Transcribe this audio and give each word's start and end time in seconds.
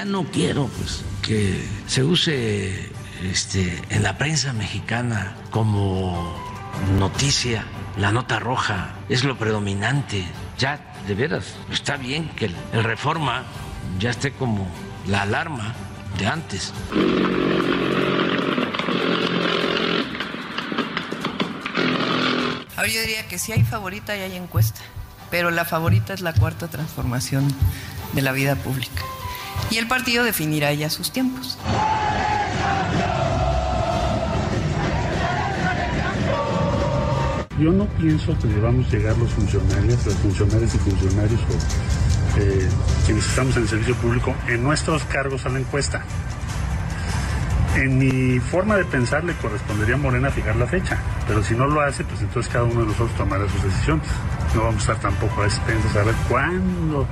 Ya 0.00 0.06
no 0.06 0.24
quiero 0.24 0.66
pues 0.78 1.04
que 1.20 1.62
se 1.86 2.02
use 2.02 2.90
este, 3.22 3.82
en 3.90 4.02
la 4.02 4.16
prensa 4.16 4.54
mexicana 4.54 5.36
como 5.50 6.34
noticia 6.98 7.66
la 7.98 8.10
nota 8.10 8.38
roja 8.38 8.94
es 9.10 9.24
lo 9.24 9.36
predominante. 9.36 10.24
Ya, 10.56 10.94
de 11.06 11.14
veras, 11.14 11.54
está 11.70 11.98
bien 11.98 12.30
que 12.30 12.46
el, 12.46 12.82
reforma 12.82 13.42
ya 13.98 14.08
esté 14.08 14.32
como 14.32 14.66
la 15.06 15.20
alarma 15.20 15.74
de 16.18 16.26
antes. 16.28 16.72
Ahora 22.74 22.88
yo 22.88 23.00
diría 23.02 23.28
que 23.28 23.38
sí 23.38 23.52
hay 23.52 23.64
favorita 23.64 24.16
y 24.16 24.20
hay 24.20 24.36
encuesta, 24.36 24.80
pero 25.30 25.50
la 25.50 25.66
favorita 25.66 26.14
es 26.14 26.22
la 26.22 26.32
cuarta 26.32 26.68
transformación 26.68 27.54
de 28.14 28.22
la 28.22 28.32
vida 28.32 28.54
pública. 28.54 29.02
Y 29.70 29.78
el 29.78 29.86
partido 29.86 30.24
definirá 30.24 30.72
ya 30.72 30.90
sus 30.90 31.10
tiempos. 31.10 31.58
Yo 37.60 37.70
no 37.72 37.84
pienso 37.98 38.34
que 38.38 38.48
debamos 38.48 38.90
llegar 38.90 39.18
los 39.18 39.30
funcionarios, 39.32 40.06
los 40.06 40.14
funcionarios 40.14 40.74
y 40.74 40.78
funcionarios 40.78 41.40
o 41.40 42.40
eh, 42.40 42.68
quienes 43.04 43.26
estamos 43.26 43.54
en 43.56 43.62
el 43.62 43.68
servicio 43.68 43.94
público 43.96 44.34
en 44.48 44.62
nuestros 44.62 45.04
cargos 45.04 45.44
a 45.44 45.50
la 45.50 45.58
encuesta. 45.58 46.02
En 47.76 47.98
mi 47.98 48.40
forma 48.40 48.76
de 48.76 48.84
pensar 48.86 49.24
le 49.24 49.34
correspondería 49.34 49.96
a 49.96 49.98
Morena 49.98 50.30
fijar 50.30 50.56
la 50.56 50.66
fecha, 50.66 50.98
pero 51.28 51.42
si 51.42 51.54
no 51.54 51.66
lo 51.66 51.82
hace, 51.82 52.02
pues 52.04 52.22
entonces 52.22 52.50
cada 52.50 52.64
uno 52.64 52.80
de 52.80 52.86
nosotros 52.86 53.14
tomará 53.18 53.46
sus 53.48 53.62
decisiones. 53.62 54.06
No 54.54 54.62
vamos 54.62 54.88
a 54.88 54.92
estar 54.92 55.10
tampoco 55.10 55.42
a 55.42 55.44
expensas 55.44 55.96
a 55.96 56.02
ver 56.02 56.14
cuándo 56.28 57.06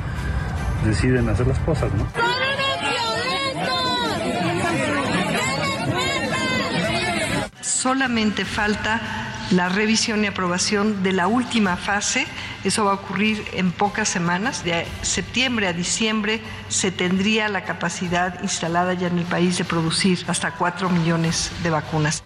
deciden 0.85 1.29
hacer 1.29 1.47
las 1.47 1.59
cosas, 1.61 1.93
¿no? 1.95 2.07
Solamente 7.61 8.45
falta 8.45 9.01
la 9.51 9.69
revisión 9.69 10.25
y 10.25 10.27
aprobación 10.27 11.03
de 11.03 11.13
la 11.13 11.27
última 11.27 11.77
fase. 11.77 12.27
Eso 12.65 12.85
va 12.85 12.93
a 12.93 12.95
ocurrir 12.95 13.45
en 13.53 13.73
pocas 13.73 14.09
semanas. 14.09 14.65
De 14.65 14.87
septiembre 15.03 15.69
a 15.69 15.73
diciembre 15.73 16.41
se 16.69 16.91
tendría 16.91 17.49
la 17.49 17.65
capacidad 17.65 18.43
instalada 18.43 18.95
ya 18.95 19.07
en 19.07 19.19
el 19.19 19.25
país 19.25 19.59
de 19.59 19.65
producir 19.65 20.25
hasta 20.29 20.53
4 20.53 20.91
millones 20.91 21.51
de 21.63 21.71
vacunas. 21.71 22.25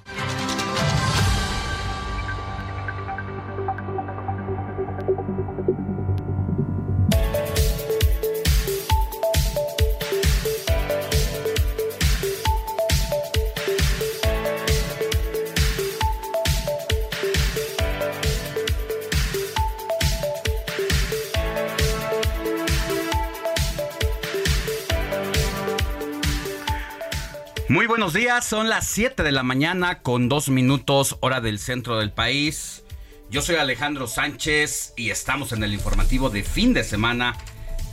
Buenos 28.02 28.14
días, 28.14 28.44
son 28.44 28.68
las 28.68 28.88
7 28.88 29.22
de 29.22 29.30
la 29.30 29.44
mañana 29.44 30.02
con 30.02 30.28
dos 30.28 30.48
minutos 30.48 31.18
hora 31.20 31.40
del 31.40 31.60
centro 31.60 32.00
del 32.00 32.10
país. 32.10 32.82
Yo 33.30 33.42
soy 33.42 33.54
Alejandro 33.54 34.08
Sánchez 34.08 34.92
y 34.96 35.10
estamos 35.10 35.52
en 35.52 35.62
el 35.62 35.72
informativo 35.72 36.28
de 36.28 36.42
fin 36.42 36.74
de 36.74 36.82
semana 36.82 37.36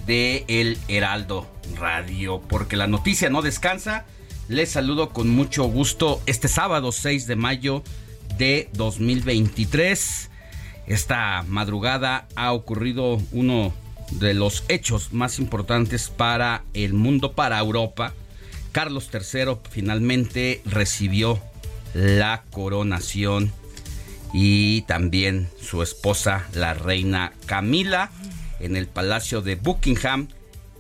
de 0.08 0.46
El 0.48 0.80
Heraldo 0.88 1.48
Radio, 1.76 2.42
porque 2.42 2.76
la 2.76 2.88
noticia 2.88 3.30
no 3.30 3.44
descansa. 3.44 4.06
Les 4.48 4.72
saludo 4.72 5.10
con 5.10 5.30
mucho 5.30 5.66
gusto 5.66 6.24
este 6.26 6.48
sábado 6.48 6.92
6 6.92 7.28
de 7.28 7.36
mayo 7.36 7.84
de 8.36 8.68
2023. 8.74 10.32
Esta 10.88 11.46
madrugada 11.48 12.28
ha 12.36 12.52
ocurrido 12.54 13.22
uno 13.32 13.72
de 14.14 14.34
los 14.34 14.64
hechos 14.70 15.14
más 15.14 15.38
importantes 15.38 16.10
para 16.10 16.64
el 16.74 16.96
mundo, 16.96 17.34
para 17.34 17.60
Europa 17.60 18.16
Carlos 18.72 19.10
III 19.14 19.58
finalmente 19.70 20.62
recibió 20.66 21.40
la 21.94 22.44
coronación 22.52 23.52
y 24.34 24.84
también 24.84 25.50
su 25.62 25.82
esposa, 25.82 26.48
la 26.54 26.74
reina 26.74 27.34
Camila, 27.46 28.12
en 28.60 28.76
el 28.76 28.88
Palacio 28.88 29.42
de 29.42 29.56
Buckingham. 29.56 30.28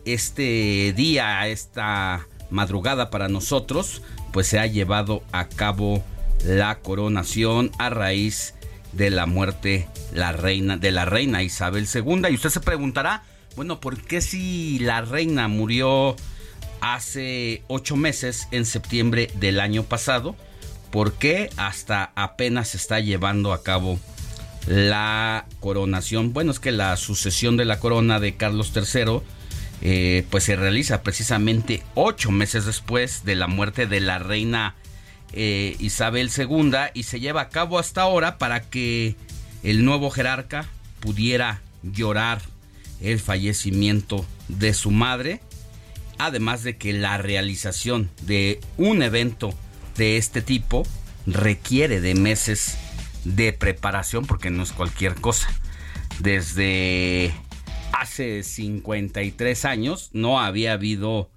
Este 0.05 0.94
día, 0.95 1.47
esta 1.47 2.28
madrugada 2.49 3.09
para 3.09 3.28
nosotros, 3.28 4.01
pues 4.31 4.47
se 4.47 4.59
ha 4.59 4.67
llevado 4.67 5.23
a 5.31 5.47
cabo 5.47 6.03
la 6.45 6.79
coronación 6.79 7.72
a 7.79 7.89
raíz 7.89 8.53
de 8.94 9.09
la 9.09 9.25
muerte 9.25 9.88
la 10.13 10.31
reina, 10.31 10.78
de 10.78 10.91
la 10.91 11.05
reina 11.05 11.44
Isabel 11.44 11.88
II. 11.94 12.23
Y 12.29 12.35
usted 12.35 12.49
se 12.49 12.59
preguntará, 12.59 13.23
bueno, 13.55 13.79
¿por 13.79 14.01
qué 14.01 14.22
si 14.22 14.79
la 14.79 15.01
reina 15.01 15.47
murió 15.47 16.16
hace 16.81 17.63
ocho 17.67 17.95
meses, 17.95 18.47
en 18.51 18.66
septiembre 18.66 19.29
del 19.35 19.59
año 19.59 19.84
pasado. 19.84 20.35
porque 20.91 21.51
hasta 21.56 22.12
apenas 22.16 22.69
se 22.69 22.78
está 22.78 23.00
llevando 23.00 23.53
a 23.53 23.62
cabo 23.62 24.00
la 24.66 25.45
coronación? 25.59 26.34
Bueno, 26.34 26.51
es 26.51 26.59
que 26.59 26.72
la 26.72 26.97
sucesión 26.97 27.57
de 27.57 27.66
la 27.66 27.79
corona 27.79 28.19
de 28.19 28.35
Carlos 28.35 28.72
III 28.75 29.22
eh, 29.81 30.25
pues 30.29 30.44
se 30.44 30.56
realiza 30.56 31.03
precisamente 31.03 31.84
ocho 31.95 32.31
meses 32.31 32.66
después 32.66 33.23
de 33.23 33.35
la 33.35 33.47
muerte 33.47 33.85
de 33.85 34.00
la 34.00 34.19
reina 34.19 34.75
eh, 35.31 35.75
Isabel 35.79 36.31
II 36.35 36.72
y 36.94 37.03
se 37.03 37.19
lleva 37.19 37.41
a 37.41 37.50
cabo 37.50 37.79
hasta 37.79 38.01
ahora 38.01 38.38
para 38.38 38.61
que 38.61 39.16
el 39.63 39.85
nuevo 39.85 40.09
jerarca 40.09 40.67
pudiera 41.00 41.61
llorar 41.84 42.41
el 43.00 43.19
fallecimiento 43.19 44.26
de 44.49 44.73
su 44.73 44.91
madre 44.91 45.40
además 46.19 46.63
de 46.63 46.77
que 46.77 46.93
la 46.93 47.17
realización 47.17 48.11
de 48.21 48.59
un 48.77 49.01
evento 49.01 49.53
de 49.97 50.17
este 50.17 50.41
tipo 50.41 50.85
requiere 51.25 52.01
de 52.01 52.13
meses 52.13 52.77
de 53.23 53.53
preparación 53.53 54.25
porque 54.25 54.49
no 54.49 54.63
es 54.63 54.71
cualquier 54.71 55.16
cosa. 55.16 55.49
Desde 56.19 57.33
hace 57.91 58.43
53 58.43 59.66
años 59.66 60.09
no 60.13 60.39
había 60.39 60.73
habido 60.73 61.31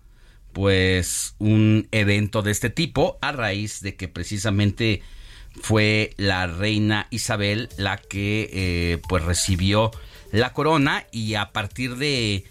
pues 0.53 1.35
un 1.39 1.89
evento 1.93 2.43
de 2.43 2.51
este 2.51 2.69
tipo 2.69 3.19
a 3.23 3.33
raíz 3.33 3.81
de 3.81 3.97
que 3.97 4.09
precisamente 4.09 5.03
fue 5.61 6.13
la 6.17 6.47
reina 6.47 7.07
Isabel 7.11 7.69
la 7.79 7.97
que 7.97 8.51
eh, 8.53 8.99
pues 9.09 9.25
recibió 9.25 9.91
la 10.31 10.53
corona 10.53 11.07
y 11.11 11.35
a 11.35 11.53
partir 11.53 11.97
de 11.97 12.45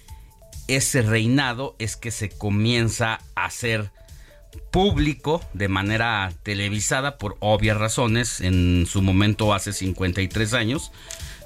ese 0.76 1.02
reinado 1.02 1.76
es 1.80 1.98
que 1.98 2.12
se 2.12 2.30
comienza 2.30 3.20
a 3.36 3.46
hacer 3.46 3.92
público 4.72 5.44
de 5.54 5.68
manera 5.68 6.32
televisada 6.44 7.18
por 7.18 7.36
obvias 7.40 7.78
razones. 7.78 8.42
En 8.42 8.86
su 8.90 9.02
momento, 9.02 9.54
hace 9.54 9.74
53 9.74 10.54
años, 10.54 10.92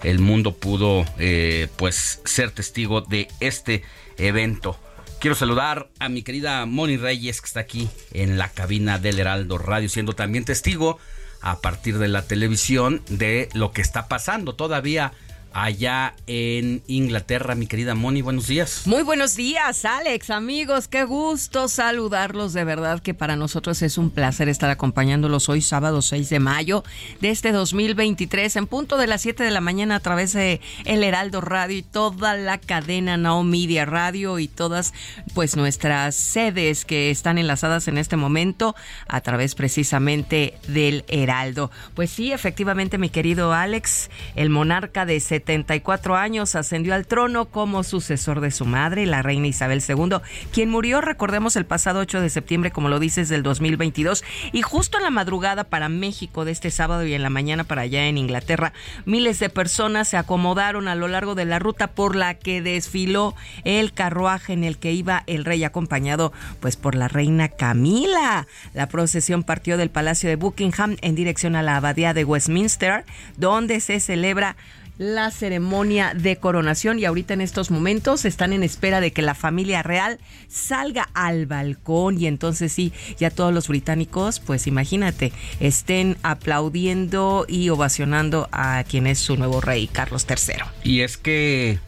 el 0.03 0.19
mundo 0.19 0.55
pudo 0.55 1.05
eh, 1.17 1.67
pues 1.77 2.21
ser 2.25 2.51
testigo 2.51 3.01
de 3.01 3.27
este 3.39 3.83
evento. 4.17 4.79
Quiero 5.19 5.35
saludar 5.35 5.89
a 5.99 6.07
mi 6.07 6.21
querida 6.21 6.65
Moni 6.67 6.97
Reyes 6.97 7.41
que 7.41 7.47
está 7.47 7.61
aquí 7.61 7.89
en 8.13 8.37
la 8.37 8.49
cabina 8.49 8.99
del 8.99 9.19
Heraldo 9.19 9.57
Radio, 9.57 9.89
siendo 9.89 10.13
también 10.13 10.45
testigo 10.45 10.99
a 11.41 11.61
partir 11.61 11.97
de 11.97 12.09
la 12.09 12.27
televisión 12.27 13.01
de 13.09 13.49
lo 13.53 13.71
que 13.71 13.81
está 13.81 14.07
pasando 14.07 14.55
todavía 14.55 15.13
allá 15.55 16.13
en 16.27 16.83
Inglaterra. 16.85 17.55
Mi 17.55 17.65
querida 17.65 17.95
Moni, 17.95 18.21
buenos 18.21 18.47
días. 18.47 18.81
Muy 18.85 19.03
buenos 19.03 19.37
días, 19.37 19.85
Alex, 19.85 20.29
amigos. 20.29 20.89
Qué 20.89 21.05
gusto 21.05 21.69
saludarlos. 21.69 22.51
De 22.51 22.65
verdad 22.65 23.01
que 23.01 23.13
para 23.13 23.37
nosotros 23.37 23.81
es 23.81 23.97
un 23.97 24.09
placer 24.09 24.49
estar 24.49 24.69
acompañándolos 24.69 25.47
hoy, 25.47 25.61
sábado 25.61 26.01
6 26.01 26.29
de 26.29 26.39
mayo 26.39 26.83
de 27.21 27.29
este 27.29 27.53
2023, 27.53 28.53
en 28.57 28.67
punto 28.67 28.97
de 28.97 29.07
las 29.07 29.21
7 29.21 29.43
de 29.45 29.51
la 29.51 29.61
mañana 29.61 29.95
a 29.95 29.99
través 30.01 30.33
de 30.33 30.59
El 30.83 31.05
Heraldo 31.05 31.39
Radio 31.39 31.77
y 31.77 31.83
toda 31.83 32.35
la 32.35 32.57
cadena 32.57 33.15
Now 33.15 33.41
Media 33.43 33.85
Radio 33.85 34.39
y 34.39 34.49
todas 34.49 34.93
pues 35.33 35.55
nuestras 35.55 36.15
sedes 36.15 36.83
que 36.83 37.11
están 37.11 37.37
enlazadas 37.37 37.87
en 37.87 37.97
este 37.97 38.17
momento 38.17 38.75
a 39.07 39.21
través 39.21 39.55
precisamente 39.55 40.57
del 40.67 41.05
Heraldo. 41.07 41.71
Pues 41.93 42.09
sí, 42.09 42.33
efectivamente, 42.33 42.97
mi 42.97 43.07
querido 43.07 43.53
Alex, 43.53 44.09
el 44.35 44.49
monarca 44.49 45.05
de 45.05 45.21
74 45.45 46.15
años, 46.15 46.55
ascendió 46.55 46.95
al 46.95 47.05
trono 47.05 47.45
como 47.45 47.83
sucesor 47.83 48.41
de 48.41 48.49
su 48.49 48.65
madre, 48.65 49.05
la 49.05 49.21
reina 49.21 49.45
Isabel 49.45 49.83
II, 49.87 50.17
quien 50.51 50.71
murió, 50.71 51.01
recordemos, 51.01 51.55
el 51.55 51.65
pasado 51.65 51.99
8 51.99 52.19
de 52.19 52.31
septiembre, 52.31 52.71
como 52.71 52.89
lo 52.89 52.99
dices, 52.99 53.29
del 53.29 53.43
2022. 53.43 54.23
Y 54.53 54.63
justo 54.63 54.97
en 54.97 55.03
la 55.03 55.11
madrugada 55.11 55.63
para 55.63 55.87
México 55.87 56.45
de 56.45 56.51
este 56.51 56.71
sábado 56.71 57.05
y 57.05 57.13
en 57.13 57.21
la 57.21 57.29
mañana 57.29 57.63
para 57.63 57.83
allá 57.83 58.07
en 58.07 58.17
Inglaterra, 58.17 58.73
miles 59.05 59.37
de 59.37 59.49
personas 59.49 60.07
se 60.07 60.17
acomodaron 60.17 60.87
a 60.87 60.95
lo 60.95 61.07
largo 61.07 61.35
de 61.35 61.45
la 61.45 61.59
ruta 61.59 61.91
por 61.91 62.15
la 62.15 62.33
que 62.33 62.63
desfiló 62.63 63.35
el 63.65 63.93
carruaje 63.93 64.53
en 64.53 64.63
el 64.63 64.79
que 64.79 64.93
iba 64.93 65.23
el 65.27 65.45
rey 65.45 65.63
acompañado 65.63 66.33
pues 66.59 66.75
por 66.75 66.95
la 66.95 67.07
reina 67.07 67.49
Camila. 67.49 68.47
La 68.73 68.87
procesión 68.87 69.43
partió 69.43 69.77
del 69.77 69.91
Palacio 69.91 70.27
de 70.27 70.37
Buckingham 70.37 70.97
en 71.01 71.13
dirección 71.13 71.55
a 71.55 71.61
la 71.61 71.75
abadía 71.75 72.15
de 72.15 72.23
Westminster, 72.23 73.05
donde 73.37 73.79
se 73.79 73.99
celebra 73.99 74.55
la 74.97 75.31
ceremonia 75.31 76.13
de 76.15 76.37
coronación 76.37 76.99
y 76.99 77.05
ahorita 77.05 77.33
en 77.33 77.41
estos 77.41 77.71
momentos 77.71 78.25
están 78.25 78.53
en 78.53 78.63
espera 78.63 79.01
de 79.01 79.11
que 79.11 79.21
la 79.21 79.35
familia 79.35 79.83
real 79.83 80.19
salga 80.47 81.09
al 81.13 81.45
balcón 81.45 82.19
y 82.19 82.27
entonces 82.27 82.71
sí, 82.71 82.93
ya 83.19 83.29
todos 83.29 83.53
los 83.53 83.67
británicos, 83.67 84.39
pues 84.39 84.67
imagínate, 84.67 85.33
estén 85.59 86.17
aplaudiendo 86.23 87.45
y 87.47 87.69
ovacionando 87.69 88.47
a 88.51 88.83
quien 88.87 89.07
es 89.07 89.19
su 89.19 89.37
nuevo 89.37 89.61
rey, 89.61 89.87
Carlos 89.87 90.25
III. 90.29 90.63
Y 90.83 91.01
es 91.01 91.17
que 91.17 91.79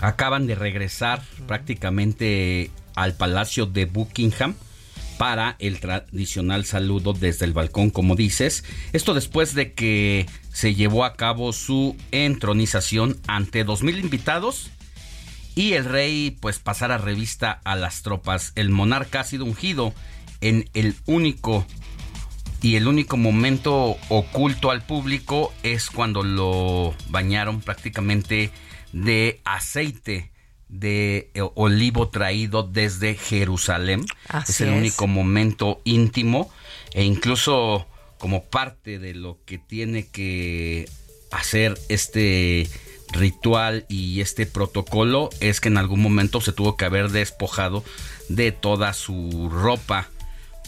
acaban 0.00 0.46
de 0.46 0.54
regresar 0.54 1.22
prácticamente 1.46 2.70
al 2.94 3.14
Palacio 3.14 3.66
de 3.66 3.86
Buckingham 3.86 4.54
para 5.20 5.56
el 5.58 5.80
tradicional 5.80 6.64
saludo 6.64 7.12
desde 7.12 7.44
el 7.44 7.52
balcón, 7.52 7.90
como 7.90 8.16
dices. 8.16 8.64
Esto 8.94 9.12
después 9.12 9.54
de 9.54 9.74
que 9.74 10.24
se 10.50 10.74
llevó 10.74 11.04
a 11.04 11.12
cabo 11.12 11.52
su 11.52 11.94
entronización 12.10 13.18
ante 13.26 13.66
2.000 13.66 14.00
invitados 14.00 14.70
y 15.54 15.74
el 15.74 15.84
rey 15.84 16.38
pues 16.40 16.58
pasara 16.58 16.96
revista 16.96 17.60
a 17.64 17.76
las 17.76 18.00
tropas. 18.00 18.52
El 18.54 18.70
monarca 18.70 19.20
ha 19.20 19.24
sido 19.24 19.44
ungido 19.44 19.92
en 20.40 20.70
el 20.72 20.96
único 21.04 21.66
y 22.62 22.76
el 22.76 22.88
único 22.88 23.18
momento 23.18 23.98
oculto 24.08 24.70
al 24.70 24.80
público 24.80 25.52
es 25.62 25.90
cuando 25.90 26.22
lo 26.22 26.94
bañaron 27.10 27.60
prácticamente 27.60 28.52
de 28.94 29.42
aceite 29.44 30.30
de 30.70 31.30
eh, 31.34 31.42
olivo 31.54 32.08
traído 32.08 32.62
desde 32.62 33.14
Jerusalén. 33.14 34.06
es 34.48 34.60
el 34.60 34.70
único 34.70 35.06
momento 35.06 35.80
íntimo 35.84 36.50
e 36.92 37.04
incluso 37.04 37.86
como 38.18 38.44
parte 38.44 38.98
de 38.98 39.14
lo 39.14 39.38
que 39.44 39.58
tiene 39.58 40.06
que 40.06 40.88
hacer 41.32 41.78
este 41.88 42.68
ritual 43.12 43.86
y 43.88 44.20
este 44.20 44.46
protocolo 44.46 45.30
es 45.40 45.60
que 45.60 45.68
en 45.68 45.78
algún 45.78 46.00
momento 46.00 46.40
se 46.40 46.52
tuvo 46.52 46.76
que 46.76 46.84
haber 46.84 47.10
despojado 47.10 47.82
de 48.28 48.52
toda 48.52 48.92
su 48.92 49.50
ropa 49.52 50.08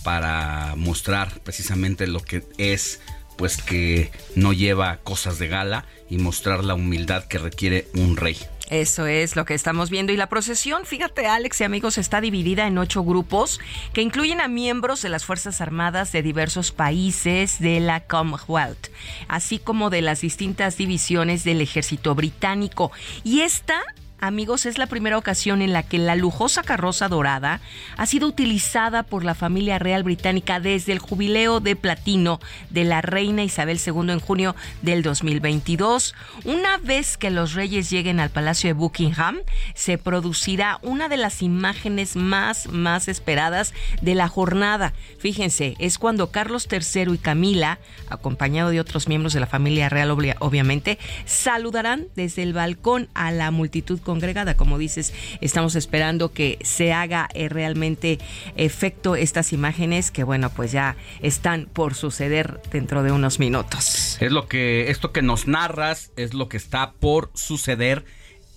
para 0.02 0.74
mostrar 0.76 1.40
precisamente 1.40 2.08
lo 2.08 2.20
que 2.20 2.42
es 2.58 3.00
pues 3.36 3.56
que 3.56 4.10
no 4.34 4.52
lleva 4.52 4.98
cosas 4.98 5.38
de 5.38 5.48
gala 5.48 5.86
y 6.10 6.18
mostrar 6.18 6.64
la 6.64 6.74
humildad 6.74 7.24
que 7.24 7.38
requiere 7.38 7.86
un 7.94 8.16
rey. 8.16 8.36
Eso 8.72 9.06
es 9.06 9.36
lo 9.36 9.44
que 9.44 9.52
estamos 9.52 9.90
viendo. 9.90 10.14
Y 10.14 10.16
la 10.16 10.30
procesión, 10.30 10.86
fíjate 10.86 11.26
Alex 11.26 11.60
y 11.60 11.64
amigos, 11.64 11.98
está 11.98 12.22
dividida 12.22 12.66
en 12.66 12.78
ocho 12.78 13.04
grupos 13.04 13.60
que 13.92 14.00
incluyen 14.00 14.40
a 14.40 14.48
miembros 14.48 15.02
de 15.02 15.10
las 15.10 15.26
Fuerzas 15.26 15.60
Armadas 15.60 16.10
de 16.10 16.22
diversos 16.22 16.72
países 16.72 17.58
de 17.58 17.80
la 17.80 18.06
Commonwealth, 18.06 18.88
así 19.28 19.58
como 19.58 19.90
de 19.90 20.00
las 20.00 20.22
distintas 20.22 20.78
divisiones 20.78 21.44
del 21.44 21.60
ejército 21.60 22.14
británico. 22.14 22.92
Y 23.24 23.42
esta 23.42 23.82
amigos, 24.22 24.66
es 24.66 24.78
la 24.78 24.86
primera 24.86 25.18
ocasión 25.18 25.62
en 25.62 25.72
la 25.72 25.82
que 25.82 25.98
la 25.98 26.14
lujosa 26.14 26.62
carroza 26.62 27.08
dorada 27.08 27.60
ha 27.96 28.06
sido 28.06 28.28
utilizada 28.28 29.02
por 29.02 29.24
la 29.24 29.34
familia 29.34 29.80
real 29.80 30.04
británica 30.04 30.60
desde 30.60 30.92
el 30.92 31.00
jubileo 31.00 31.58
de 31.58 31.74
platino 31.74 32.40
de 32.70 32.84
la 32.84 33.02
reina 33.02 33.42
Isabel 33.42 33.80
II 33.84 34.12
en 34.12 34.20
junio 34.20 34.54
del 34.80 35.02
2022. 35.02 36.14
Una 36.44 36.78
vez 36.78 37.16
que 37.16 37.30
los 37.30 37.54
reyes 37.54 37.90
lleguen 37.90 38.20
al 38.20 38.30
Palacio 38.30 38.68
de 38.68 38.74
Buckingham, 38.74 39.38
se 39.74 39.98
producirá 39.98 40.78
una 40.82 41.08
de 41.08 41.16
las 41.16 41.42
imágenes 41.42 42.14
más, 42.14 42.68
más 42.68 43.08
esperadas 43.08 43.74
de 44.02 44.14
la 44.14 44.28
jornada. 44.28 44.92
Fíjense, 45.18 45.74
es 45.80 45.98
cuando 45.98 46.30
Carlos 46.30 46.68
III 46.70 47.14
y 47.14 47.18
Camila, 47.18 47.80
acompañado 48.08 48.70
de 48.70 48.78
otros 48.78 49.08
miembros 49.08 49.32
de 49.32 49.40
la 49.40 49.46
familia 49.46 49.88
real, 49.88 50.12
obviamente, 50.38 50.98
saludarán 51.24 52.06
desde 52.14 52.44
el 52.44 52.52
balcón 52.52 53.08
a 53.14 53.32
la 53.32 53.50
multitud 53.50 54.00
congregada. 54.12 54.58
Como 54.58 54.76
dices, 54.76 55.14
estamos 55.40 55.74
esperando 55.74 56.32
que 56.32 56.58
se 56.62 56.92
haga 56.92 57.30
eh, 57.32 57.48
realmente 57.48 58.18
efecto 58.56 59.16
estas 59.16 59.54
imágenes 59.54 60.10
que, 60.10 60.22
bueno, 60.22 60.50
pues 60.50 60.70
ya 60.70 60.96
están 61.22 61.66
por 61.72 61.94
suceder 61.94 62.60
dentro 62.70 63.02
de 63.02 63.10
unos 63.10 63.38
minutos. 63.38 64.18
Es 64.20 64.30
lo 64.30 64.48
que, 64.48 64.90
esto 64.90 65.12
que 65.12 65.22
nos 65.22 65.46
narras 65.46 66.10
es 66.16 66.34
lo 66.34 66.50
que 66.50 66.58
está 66.58 66.92
por 66.92 67.30
suceder 67.32 68.04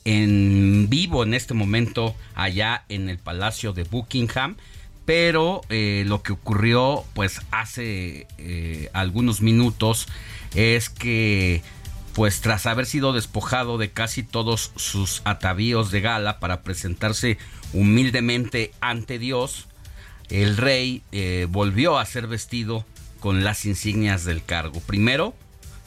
en 0.04 0.88
vivo 0.90 1.24
en 1.24 1.34
este 1.34 1.54
momento 1.54 2.16
allá 2.36 2.84
en 2.90 3.08
el 3.08 3.18
Palacio 3.18 3.72
de 3.72 3.84
Buckingham 3.84 4.58
pero 5.06 5.62
eh, 5.70 6.04
lo 6.06 6.22
que 6.22 6.34
ocurrió 6.34 7.06
pues 7.14 7.42
hace 7.52 8.28
eh, 8.38 8.90
algunos 8.92 9.42
minutos 9.42 10.08
es 10.54 10.90
que 10.90 11.62
pues 12.16 12.40
tras 12.40 12.66
haber 12.66 12.86
sido 12.86 13.12
despojado 13.12 13.78
de 13.78 13.92
casi 13.92 14.24
todos 14.24 14.72
sus 14.78 15.22
atavíos 15.26 15.92
de 15.92 16.00
gala 16.00 16.40
para 16.40 16.64
presentarse 16.64 17.38
humildemente 17.74 18.72
ante 18.80 19.20
Dios, 19.20 19.68
el 20.30 20.56
rey 20.56 21.04
eh, 21.12 21.46
volvió 21.50 22.00
a 22.00 22.06
ser 22.06 22.28
vestido 22.28 22.86
con 23.20 23.44
las 23.44 23.66
insignias 23.66 24.24
del 24.24 24.44
cargo. 24.44 24.80
Primero, 24.80 25.36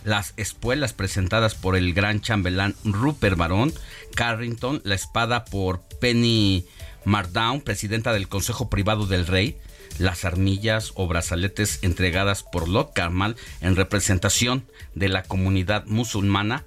las 0.05 0.35
espuelas 0.37 0.93
presentadas 0.93 1.55
por 1.55 1.77
el 1.77 1.95
gran 1.95 2.21
chambelán 2.21 2.75
Rupert 2.85 3.39
Baron 3.39 3.73
Carrington, 4.15 4.83
la 4.85 4.95
espada 4.97 5.47
por 5.47 5.81
Penny 5.99 6.67
Mardown, 7.07 7.63
presidenta 7.63 8.13
del 8.13 8.29
Consejo 8.29 8.69
Privado 8.69 9.07
del 9.07 9.27
Rey, 9.27 9.57
las 9.99 10.25
armillas 10.25 10.93
o 10.95 11.07
brazaletes 11.07 11.81
entregadas 11.83 12.43
por 12.43 12.69
Lord 12.69 12.93
Carmal 12.95 13.37
en 13.61 13.77
representación 13.77 14.67
de 14.95 15.09
la 15.09 15.23
comunidad 15.23 15.85
musulmana, 15.87 16.65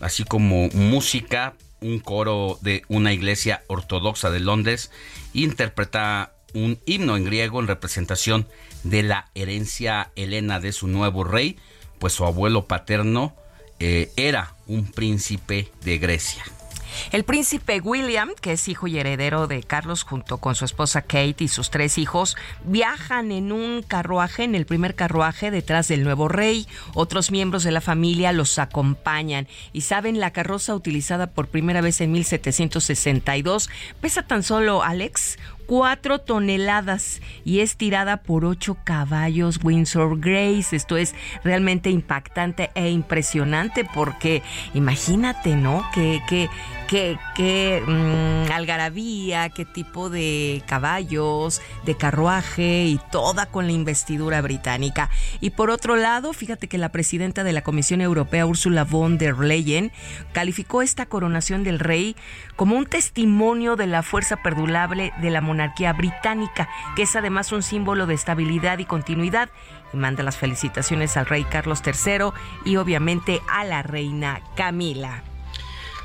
así 0.00 0.24
como 0.24 0.68
música, 0.70 1.54
un 1.80 2.00
coro 2.00 2.58
de 2.60 2.82
una 2.88 3.12
iglesia 3.12 3.62
ortodoxa 3.68 4.30
de 4.30 4.40
Londres 4.40 4.90
interpreta 5.32 6.32
un 6.54 6.80
himno 6.86 7.16
en 7.16 7.24
griego 7.24 7.60
en 7.60 7.68
representación 7.68 8.48
de 8.82 9.02
la 9.02 9.30
herencia 9.34 10.10
helena 10.16 10.60
de 10.60 10.72
su 10.72 10.88
nuevo 10.88 11.24
rey, 11.24 11.56
pues 11.98 12.12
su 12.12 12.24
abuelo 12.24 12.66
paterno 12.66 13.36
eh, 13.80 14.10
era 14.16 14.54
un 14.66 14.90
príncipe 14.90 15.70
de 15.84 15.98
Grecia. 15.98 16.44
El 17.12 17.24
príncipe 17.24 17.80
William, 17.80 18.30
que 18.40 18.52
es 18.52 18.68
hijo 18.68 18.86
y 18.86 18.98
heredero 18.98 19.46
de 19.46 19.62
Carlos, 19.62 20.02
junto 20.02 20.38
con 20.38 20.54
su 20.54 20.64
esposa 20.64 21.02
Kate 21.02 21.36
y 21.38 21.48
sus 21.48 21.70
tres 21.70 21.98
hijos, 21.98 22.36
viajan 22.64 23.32
en 23.32 23.52
un 23.52 23.82
carruaje, 23.82 24.44
en 24.44 24.54
el 24.54 24.66
primer 24.66 24.94
carruaje 24.94 25.50
detrás 25.50 25.88
del 25.88 26.04
nuevo 26.04 26.28
rey. 26.28 26.66
Otros 26.94 27.30
miembros 27.30 27.64
de 27.64 27.72
la 27.72 27.80
familia 27.80 28.32
los 28.32 28.58
acompañan 28.58 29.48
y 29.72 29.82
saben 29.82 30.20
la 30.20 30.32
carroza 30.32 30.74
utilizada 30.74 31.28
por 31.28 31.48
primera 31.48 31.80
vez 31.80 32.00
en 32.00 32.12
1762 32.12 33.70
pesa 34.00 34.22
tan 34.22 34.42
solo, 34.42 34.82
Alex, 34.82 35.38
4 35.68 36.20
toneladas 36.20 37.20
y 37.44 37.60
es 37.60 37.76
tirada 37.76 38.22
por 38.22 38.46
8 38.46 38.78
caballos 38.84 39.60
Windsor 39.62 40.18
Grace. 40.18 40.74
Esto 40.74 40.96
es 40.96 41.14
realmente 41.44 41.90
impactante 41.90 42.70
e 42.74 42.88
impresionante 42.88 43.84
porque 43.84 44.42
imagínate, 44.72 45.56
¿no? 45.56 45.84
Que, 45.92 46.22
que, 46.26 46.48
que, 46.88 47.18
que 47.34 47.82
mm, 47.86 48.50
algarabía, 48.50 49.50
qué 49.50 49.66
tipo 49.66 50.08
de 50.08 50.62
caballos, 50.66 51.60
de 51.84 51.98
carruaje 51.98 52.86
y 52.86 52.98
toda 53.12 53.44
con 53.44 53.66
la 53.66 53.72
investidura 53.72 54.40
británica. 54.40 55.10
Y 55.42 55.50
por 55.50 55.68
otro 55.68 55.96
lado, 55.96 56.32
fíjate 56.32 56.68
que 56.68 56.78
la 56.78 56.92
presidenta 56.92 57.44
de 57.44 57.52
la 57.52 57.60
Comisión 57.60 58.00
Europea, 58.00 58.46
Ursula 58.46 58.84
von 58.84 59.18
der 59.18 59.36
Leyen, 59.36 59.92
calificó 60.32 60.80
esta 60.80 61.04
coronación 61.04 61.62
del 61.62 61.78
rey 61.78 62.16
como 62.56 62.74
un 62.74 62.86
testimonio 62.86 63.76
de 63.76 63.86
la 63.86 64.02
fuerza 64.02 64.42
perdurable 64.42 65.12
de 65.20 65.30
la 65.30 65.42
monarquía 65.42 65.57
británica, 65.96 66.68
que 66.96 67.02
es 67.02 67.16
además 67.16 67.52
un 67.52 67.62
símbolo 67.62 68.06
de 68.06 68.14
estabilidad 68.14 68.78
y 68.78 68.84
continuidad. 68.84 69.50
Y 69.92 69.96
manda 69.96 70.22
las 70.22 70.36
felicitaciones 70.36 71.16
al 71.16 71.26
rey 71.26 71.44
Carlos 71.44 71.82
III 71.84 72.30
y 72.64 72.76
obviamente 72.76 73.40
a 73.48 73.64
la 73.64 73.82
reina 73.82 74.40
Camila. 74.56 75.22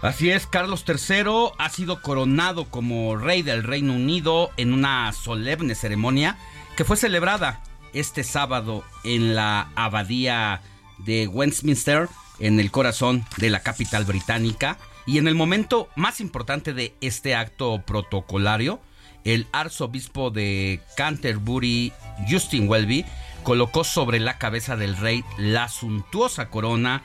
Así 0.01 0.29
es, 0.29 0.47
Carlos 0.47 0.83
III 0.87 1.53
ha 1.57 1.69
sido 1.69 2.01
coronado 2.01 2.65
como 2.65 3.15
rey 3.15 3.41
del 3.41 3.63
Reino 3.63 3.93
Unido 3.93 4.51
en 4.57 4.73
una 4.73 5.13
solemne 5.13 5.75
ceremonia 5.75 6.37
que 6.75 6.83
fue 6.83 6.97
celebrada 6.97 7.61
este 7.93 8.23
sábado 8.23 8.83
en 9.05 9.33
la 9.35 9.69
abadía 9.75 10.61
de 10.97 11.27
Westminster, 11.27 12.09
en 12.39 12.59
el 12.59 12.71
corazón 12.71 13.25
de 13.37 13.49
la 13.49 13.61
capital 13.61 14.03
británica. 14.05 14.77
Y 15.05 15.17
en 15.17 15.27
el 15.27 15.35
momento 15.35 15.89
más 15.95 16.19
importante 16.19 16.73
de 16.73 16.95
este 17.01 17.35
acto 17.35 17.81
protocolario, 17.85 18.81
el 19.23 19.47
arzobispo 19.51 20.31
de 20.31 20.81
Canterbury, 20.97 21.93
Justin 22.29 22.67
Welby, 22.67 23.05
colocó 23.43 23.83
sobre 23.83 24.19
la 24.19 24.37
cabeza 24.37 24.75
del 24.75 24.97
rey 24.97 25.23
la 25.37 25.67
suntuosa 25.69 26.49
corona 26.49 27.03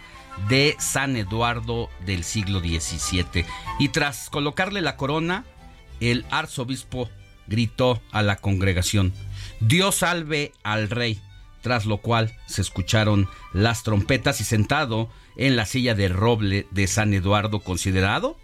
de 0.48 0.76
San 0.78 1.16
Eduardo 1.16 1.90
del 2.06 2.24
siglo 2.24 2.60
XVII. 2.60 3.44
Y 3.78 3.88
tras 3.88 4.30
colocarle 4.30 4.80
la 4.80 4.96
corona, 4.96 5.44
el 6.00 6.24
arzobispo 6.30 7.08
gritó 7.48 8.00
a 8.12 8.22
la 8.22 8.36
congregación, 8.36 9.12
Dios 9.60 9.96
salve 9.96 10.52
al 10.62 10.90
rey, 10.90 11.20
tras 11.62 11.86
lo 11.86 11.98
cual 11.98 12.36
se 12.46 12.62
escucharon 12.62 13.28
las 13.52 13.82
trompetas 13.82 14.40
y 14.40 14.44
sentado 14.44 15.08
en 15.36 15.56
la 15.56 15.66
silla 15.66 15.94
de 15.94 16.08
roble 16.08 16.66
de 16.70 16.86
San 16.86 17.14
Eduardo, 17.14 17.60
considerado 17.60 18.38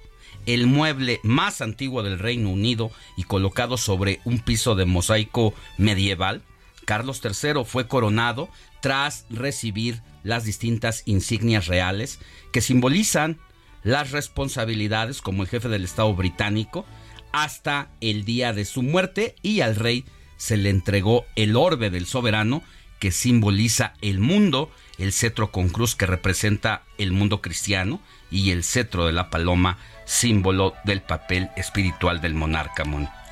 el 0.46 0.66
mueble 0.66 1.20
más 1.22 1.60
antiguo 1.60 2.02
del 2.02 2.18
Reino 2.18 2.50
Unido 2.50 2.90
y 3.16 3.24
colocado 3.24 3.76
sobre 3.76 4.20
un 4.24 4.38
piso 4.38 4.74
de 4.74 4.84
mosaico 4.84 5.54
medieval, 5.78 6.42
Carlos 6.84 7.20
III 7.24 7.64
fue 7.64 7.88
coronado 7.88 8.48
tras 8.80 9.26
recibir 9.30 10.02
las 10.22 10.44
distintas 10.44 11.02
insignias 11.06 11.66
reales 11.66 12.18
que 12.52 12.60
simbolizan 12.60 13.38
las 13.82 14.10
responsabilidades 14.10 15.22
como 15.22 15.42
el 15.42 15.48
jefe 15.48 15.68
del 15.68 15.84
Estado 15.84 16.14
británico 16.14 16.84
hasta 17.32 17.90
el 18.00 18.24
día 18.24 18.52
de 18.52 18.64
su 18.64 18.82
muerte 18.82 19.34
y 19.42 19.60
al 19.60 19.76
rey 19.76 20.04
se 20.36 20.56
le 20.56 20.70
entregó 20.70 21.24
el 21.36 21.56
orbe 21.56 21.90
del 21.90 22.06
soberano 22.06 22.62
que 22.98 23.10
simboliza 23.10 23.94
el 24.00 24.18
mundo, 24.18 24.70
el 24.98 25.12
cetro 25.12 25.50
con 25.50 25.68
cruz 25.68 25.94
que 25.94 26.06
representa 26.06 26.84
el 26.96 27.12
mundo 27.12 27.42
cristiano 27.42 28.00
y 28.30 28.50
el 28.50 28.64
cetro 28.64 29.06
de 29.06 29.12
la 29.12 29.30
paloma, 29.30 29.78
símbolo 30.04 30.74
del 30.84 31.02
papel 31.02 31.50
espiritual 31.56 32.20
del 32.20 32.34
monarca. 32.34 32.84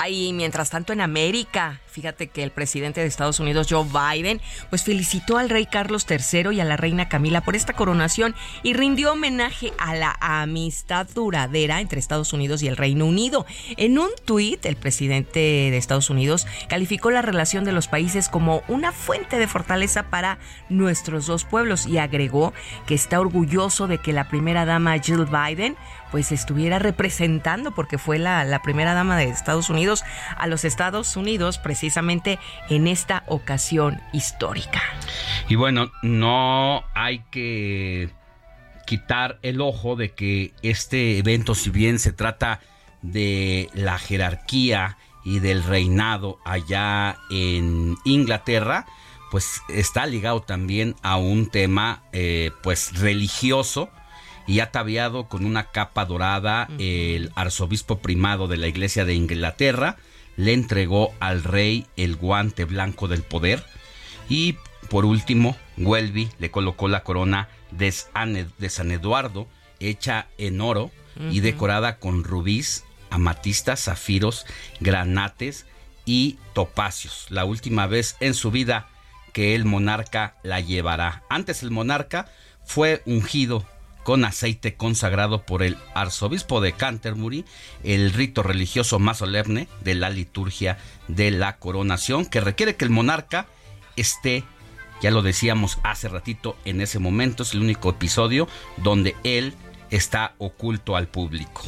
Ahí, 0.02 0.32
mientras 0.32 0.70
tanto, 0.70 0.92
en 0.92 1.00
América, 1.00 1.78
fíjate 1.86 2.26
que 2.26 2.42
el 2.42 2.50
presidente 2.50 3.00
de 3.00 3.06
Estados 3.06 3.38
Unidos, 3.38 3.68
Joe 3.70 3.86
Biden, 3.86 4.40
pues 4.68 4.82
felicitó 4.82 5.38
al 5.38 5.48
rey 5.48 5.64
Carlos 5.64 6.06
III 6.10 6.52
y 6.52 6.60
a 6.60 6.64
la 6.64 6.76
reina 6.76 7.08
Camila 7.08 7.42
por 7.42 7.54
esta 7.54 7.72
coronación 7.72 8.34
y 8.64 8.72
rindió 8.72 9.12
homenaje 9.12 9.72
a 9.78 9.94
la 9.94 10.16
amistad 10.20 11.06
duradera 11.14 11.80
entre 11.80 12.00
Estados 12.00 12.32
Unidos 12.32 12.64
y 12.64 12.66
el 12.66 12.76
Reino 12.76 13.06
Unido. 13.06 13.46
En 13.76 13.96
un 13.96 14.08
tuit, 14.24 14.66
el 14.66 14.74
presidente 14.74 15.38
de 15.38 15.76
Estados 15.76 16.10
Unidos 16.10 16.48
calificó 16.68 17.12
la 17.12 17.22
relación 17.22 17.64
de 17.64 17.70
los 17.70 17.86
países 17.86 18.28
como 18.28 18.64
una 18.66 18.90
fuente 18.90 19.38
de 19.38 19.46
fortaleza 19.46 20.10
para 20.10 20.38
nuestros 20.68 21.26
dos 21.26 21.44
pueblos 21.44 21.86
y 21.86 21.98
agregó 21.98 22.52
que 22.86 22.96
está 22.96 23.20
orgulloso 23.20 23.86
de 23.86 23.98
que 23.98 24.12
la 24.12 24.28
primera 24.28 24.64
dama 24.64 24.98
Jill 24.98 25.26
Biden 25.26 25.76
pues 26.12 26.30
estuviera 26.30 26.78
representando, 26.78 27.74
porque 27.74 27.96
fue 27.96 28.18
la, 28.18 28.60
primera 28.62 28.92
dama 28.92 29.16
de 29.16 29.24
Estados 29.24 29.70
Unidos, 29.70 30.04
a 30.36 30.46
los 30.46 30.64
Estados 30.66 31.16
Unidos 31.16 31.56
precisamente 31.58 32.38
en 32.68 32.86
esta 32.86 33.24
ocasión 33.26 33.98
histórica. 34.12 34.82
Y 35.48 35.54
bueno, 35.54 35.90
no 36.02 36.84
hay 36.94 37.20
que 37.30 38.10
quitar 38.86 39.38
el 39.40 39.62
ojo 39.62 39.96
de 39.96 40.12
que 40.12 40.52
este 40.62 41.16
evento, 41.16 41.54
si 41.54 41.70
bien 41.70 41.98
se 41.98 42.12
trata 42.12 42.60
de 43.00 43.70
la 43.72 43.98
jerarquía 43.98 44.98
y 45.24 45.38
del 45.38 45.64
reinado 45.64 46.38
allá 46.44 47.16
en 47.30 47.96
Inglaterra, 48.04 48.84
pues 49.30 49.62
está 49.70 50.04
ligado 50.04 50.42
también 50.42 50.94
a 51.02 51.16
un 51.16 51.48
tema 51.48 52.02
eh, 52.12 52.50
pues 52.62 53.00
religioso 53.00 53.88
y 54.46 54.60
ataviado 54.60 55.28
con 55.28 55.44
una 55.44 55.70
capa 55.70 56.04
dorada, 56.04 56.68
el 56.78 57.30
arzobispo 57.34 57.98
primado 57.98 58.48
de 58.48 58.56
la 58.56 58.66
iglesia 58.66 59.04
de 59.04 59.14
Inglaterra 59.14 59.96
le 60.36 60.52
entregó 60.52 61.12
al 61.20 61.44
rey 61.44 61.86
el 61.96 62.16
guante 62.16 62.64
blanco 62.64 63.08
del 63.08 63.22
poder 63.22 63.64
y 64.28 64.56
por 64.88 65.04
último 65.04 65.56
Welby 65.78 66.30
le 66.38 66.50
colocó 66.50 66.88
la 66.88 67.02
corona 67.02 67.48
de 67.70 67.90
San 67.90 68.90
Eduardo 68.90 69.48
hecha 69.80 70.28
en 70.38 70.60
oro 70.60 70.90
y 71.30 71.40
decorada 71.40 71.98
con 71.98 72.24
rubíes, 72.24 72.84
amatistas, 73.10 73.84
zafiros, 73.84 74.46
granates 74.80 75.66
y 76.04 76.38
topacios. 76.54 77.26
La 77.28 77.44
última 77.44 77.86
vez 77.86 78.16
en 78.20 78.34
su 78.34 78.50
vida 78.50 78.88
que 79.32 79.54
el 79.54 79.64
monarca 79.64 80.36
la 80.42 80.60
llevará. 80.60 81.22
Antes 81.28 81.62
el 81.62 81.70
monarca 81.70 82.30
fue 82.64 83.02
ungido 83.06 83.66
con 84.02 84.24
aceite 84.24 84.74
consagrado 84.74 85.42
por 85.42 85.62
el 85.62 85.76
arzobispo 85.94 86.60
de 86.60 86.72
Canterbury, 86.72 87.44
el 87.84 88.12
rito 88.12 88.42
religioso 88.42 88.98
más 88.98 89.18
solemne 89.18 89.68
de 89.82 89.94
la 89.94 90.10
liturgia 90.10 90.78
de 91.08 91.30
la 91.30 91.56
coronación, 91.58 92.26
que 92.26 92.40
requiere 92.40 92.76
que 92.76 92.84
el 92.84 92.90
monarca 92.90 93.46
esté, 93.96 94.44
ya 95.00 95.10
lo 95.10 95.22
decíamos 95.22 95.78
hace 95.82 96.08
ratito, 96.08 96.56
en 96.64 96.80
ese 96.80 96.98
momento 96.98 97.42
es 97.42 97.54
el 97.54 97.60
único 97.60 97.90
episodio 97.90 98.48
donde 98.78 99.16
él 99.24 99.54
está 99.90 100.34
oculto 100.38 100.96
al 100.96 101.08
público. 101.08 101.62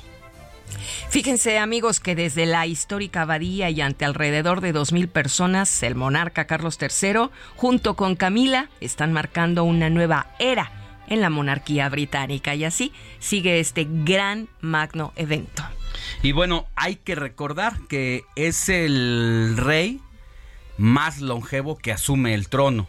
Fíjense 1.08 1.58
amigos 1.58 2.00
que 2.00 2.16
desde 2.16 2.46
la 2.46 2.66
histórica 2.66 3.22
abadía 3.22 3.70
y 3.70 3.80
ante 3.80 4.04
alrededor 4.04 4.60
de 4.60 4.74
2.000 4.74 5.08
personas, 5.08 5.82
el 5.82 5.94
monarca 5.94 6.46
Carlos 6.46 6.78
III, 6.80 7.28
junto 7.54 7.94
con 7.94 8.16
Camila, 8.16 8.70
están 8.80 9.12
marcando 9.12 9.62
una 9.62 9.88
nueva 9.90 10.34
era 10.40 10.83
en 11.08 11.20
la 11.20 11.30
monarquía 11.30 11.88
británica 11.88 12.54
y 12.54 12.64
así 12.64 12.92
sigue 13.18 13.61
este 13.61 13.87
gran 13.88 14.49
magno 14.61 15.12
evento. 15.16 15.62
Y 16.23 16.32
bueno, 16.32 16.66
hay 16.76 16.96
que 16.96 17.14
recordar 17.14 17.75
que 17.88 18.25
es 18.37 18.68
el 18.68 19.56
rey 19.56 20.00
más 20.76 21.20
longevo 21.20 21.76
que 21.76 21.92
asume 21.92 22.34
el 22.34 22.49
trono. 22.49 22.88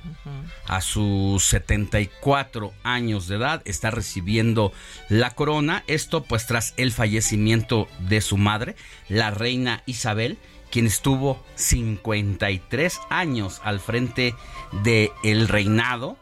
A 0.67 0.81
sus 0.81 1.43
74 1.45 2.73
años 2.83 3.27
de 3.27 3.35
edad 3.35 3.61
está 3.65 3.91
recibiendo 3.91 4.71
la 5.09 5.31
corona. 5.31 5.83
Esto 5.87 6.23
pues 6.23 6.47
tras 6.47 6.73
el 6.77 6.91
fallecimiento 6.91 7.87
de 7.99 8.21
su 8.21 8.37
madre, 8.37 8.75
la 9.07 9.31
reina 9.31 9.83
Isabel, 9.85 10.37
quien 10.71 10.87
estuvo 10.87 11.43
53 11.55 12.99
años 13.09 13.61
al 13.63 13.79
frente 13.79 14.35
del 14.83 15.11
el 15.23 15.47
reinado 15.47 16.17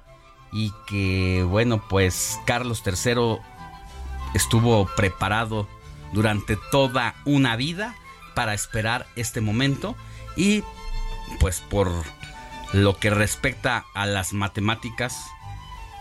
y 0.54 0.72
que 0.88 1.44
bueno 1.44 1.84
pues 1.90 2.40
Carlos 2.46 2.84
III 2.86 3.40
estuvo 4.34 4.88
preparado 4.96 5.68
durante 6.14 6.58
toda 6.72 7.16
una 7.26 7.56
vida 7.56 7.96
para 8.36 8.54
esperar 8.54 9.08
este 9.16 9.42
momento 9.42 9.96
y 10.36 10.64
pues 11.40 11.62
por 11.62 11.92
lo 12.72 12.98
que 12.98 13.10
respecta 13.10 13.86
a 13.94 14.06
las 14.06 14.34
matemáticas 14.34 15.18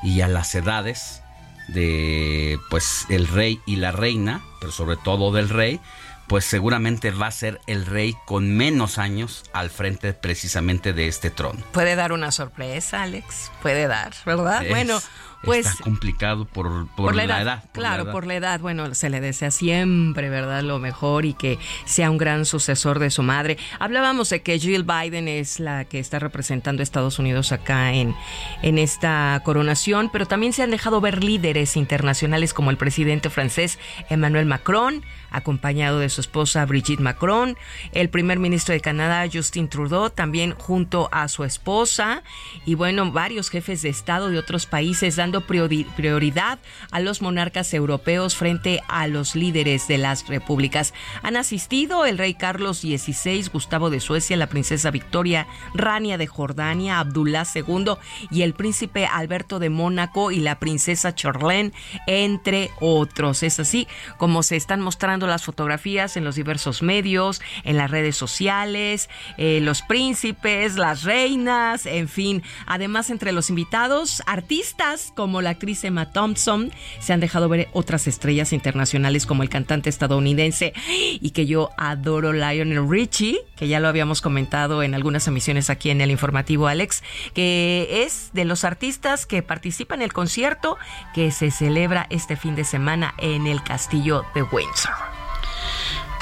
y 0.03 0.21
a 0.21 0.29
las 0.29 0.55
edades 0.55 1.23
de 1.69 2.59
pues 2.71 3.07
el 3.09 3.29
rey 3.29 3.61
y 3.67 3.77
la 3.77 3.93
reina, 3.93 4.43
pero 4.61 4.73
sobre 4.73 4.97
todo 4.97 5.33
del 5.33 5.49
rey, 5.49 5.81
pues 6.27 6.45
seguramente 6.45 7.11
va 7.11 7.27
a 7.27 7.33
ser 7.33 7.61
el 7.67 7.87
rey 7.87 8.17
con 8.27 8.57
menos 8.57 8.99
años 8.99 9.45
al 9.53 9.71
frente 9.71 10.13
precisamente 10.15 10.93
de 10.93 11.09
este 11.09 11.31
trono. 11.31 11.61
Puede 11.73 11.97
dar 11.97 12.13
una 12.13 12.31
sorpresa, 12.31 13.03
Alex, 13.03 13.51
puede 13.61 13.87
dar, 13.87 14.13
¿verdad? 14.25 14.65
Bueno, 14.69 15.01
pues, 15.43 15.67
está 15.67 15.83
complicado 15.83 16.45
por, 16.45 16.87
por, 16.95 17.15
la, 17.15 17.25
edad. 17.25 17.65
claro, 17.73 18.11
por 18.13 18.27
la 18.27 18.37
edad. 18.37 18.61
Bueno, 18.61 18.95
se 18.95 19.11
le 19.11 19.21
desea 19.21 19.51
siempre, 19.51 20.31
¿verdad? 20.31 20.63
Lo 20.63 20.79
mejor 20.79 21.25
y 21.25 21.35
que 21.35 21.59
sea 21.85 22.11
un 22.11 22.19
gran 22.19 22.45
sucesor 22.45 22.99
de 22.99 23.11
su 23.11 23.23
madre. 23.23 23.59
Hablábamos 23.79 24.31
de 24.31 24.43
que 24.43 24.59
Jill 24.59 24.85
Biden 24.85 25.29
es 25.29 25.59
la 25.59 25.85
que 25.85 25.99
está 25.99 26.19
representando 26.19 26.81
a 26.81 26.85
Estados 26.85 27.19
Unidos 27.19 27.53
acá 27.53 27.93
en, 27.93 28.15
en 28.63 28.79
esta 28.79 29.41
coronación, 29.45 30.11
pero 30.13 30.27
también 30.27 30.53
se 30.53 30.63
han 30.63 30.71
dejado 30.71 31.01
ver 31.01 31.25
líderes 31.25 31.77
internacionales 31.77 32.55
como 32.55 32.71
el 32.71 32.77
presidente 32.77 33.29
francés 33.29 33.79
Emmanuel 34.11 34.47
Macron, 34.47 35.05
acompañado 35.33 35.99
de 35.99 36.09
su 36.09 36.21
esposa 36.21 36.65
Brigitte 36.67 37.01
Macron, 37.01 37.57
el 37.93 38.09
primer 38.09 38.39
ministro 38.39 38.73
de 38.73 38.81
Canadá 38.81 39.25
Justin 39.33 39.69
Trudeau, 39.69 40.11
también 40.11 40.55
junto 40.55 41.09
a 41.13 41.29
su 41.29 41.45
esposa, 41.45 42.23
y 42.65 42.75
bueno, 42.75 43.11
varios 43.11 43.51
jefes 43.51 43.83
de 43.83 43.89
Estado 43.89 44.31
de 44.31 44.39
otros 44.39 44.67
países 44.67 45.17
dando 45.17 45.41
prioridad 45.43 46.59
a 46.91 47.01
los 47.01 47.23
monarcas 47.23 47.73
europeos 47.75 48.37
frente 48.37 48.83
a 48.89 49.07
los 49.07 49.35
líderes 49.35 49.89
de 49.89 49.99
las 49.99 50.29
repúblicas. 50.29 50.95
Han 51.23 51.37
asistido 51.37 52.05
el 52.05 52.19
rey 52.19 52.35
Carlos 52.35 52.79
XVI, 52.79 53.49
Gustavo 53.53 53.91
de 53.91 54.01
Suecia, 54.01 54.37
la 54.37 54.47
princesa 54.47 54.91
Victoria, 54.91 55.47
Rania 55.75 56.19
de 56.19 56.27
Jordania, 56.27 56.99
Abdullah 56.99 57.47
II 57.55 57.95
y 58.31 58.43
el 58.43 58.55
príncipe 58.55 59.07
Alberto 59.07 59.59
de 59.59 59.71
Mónaco 59.71 60.31
y 60.31 60.41
la 60.41 60.59
princesa 60.59 61.15
Charlene, 61.15 61.73
entre 62.07 62.71
otros. 62.81 63.43
Es 63.43 63.61
así 63.61 63.89
como 64.19 64.43
se 64.43 64.57
están 64.57 64.81
mostrando 64.81 65.22
las 65.29 65.45
fotografías 65.45 66.17
en 66.17 66.25
los 66.25 66.37
diversos 66.37 66.83
medios, 66.83 67.41
en 67.65 67.77
las 67.77 67.91
redes 67.91 68.17
sociales, 68.17 69.09
eh, 69.39 69.61
los 69.63 69.83
príncipes, 69.83 70.77
las 70.77 71.03
reinas, 71.03 71.87
en 71.87 72.09
fin. 72.09 72.43
Además, 72.67 73.11
entre 73.11 73.33
los 73.33 73.51
invitados, 73.51 74.23
artistas 74.27 75.13
como 75.15 75.43
la 75.43 75.51
actriz 75.51 75.85
Emma 75.85 76.11
Thompson, 76.13 76.73
se 77.01 77.13
han 77.13 77.21
dejado 77.21 77.49
ver 77.49 77.69
otras 77.73 78.07
estrellas 78.07 78.53
internacionales 78.53 79.27
como 79.27 79.43
el 79.43 79.49
cantante 79.49 79.91
estadounidense 79.91 80.73
y 80.89 81.31
que 81.31 81.47
yo 81.47 81.71
adoro 81.77 82.33
Lionel 82.33 82.89
Richie, 82.89 83.39
que 83.57 83.69
ya 83.69 83.81
lo 83.81 83.89
habíamos 83.89 84.21
comentado 84.21 84.83
en 84.83 84.95
algunas 84.95 85.27
emisiones 85.29 85.71
aquí 85.71 85.91
en 85.91 86.01
el 86.01 86.11
informativo 86.11 86.67
Alex, 86.67 87.03
que 87.35 88.05
es 88.05 88.31
de 88.33 88.45
los 88.45 88.65
artistas 88.65 89.27
que 89.27 89.43
participan 89.43 90.01
en 90.01 90.03
el 90.03 90.13
concierto 90.13 90.79
que 91.15 91.31
se 91.31 91.51
celebra 91.51 92.07
este 92.11 92.37
fin 92.37 92.55
de 92.55 92.65
semana 92.65 93.15
en 93.19 93.47
el 93.47 93.63
castillo 93.63 94.25
de 94.35 94.43
Windsor. 94.43 95.12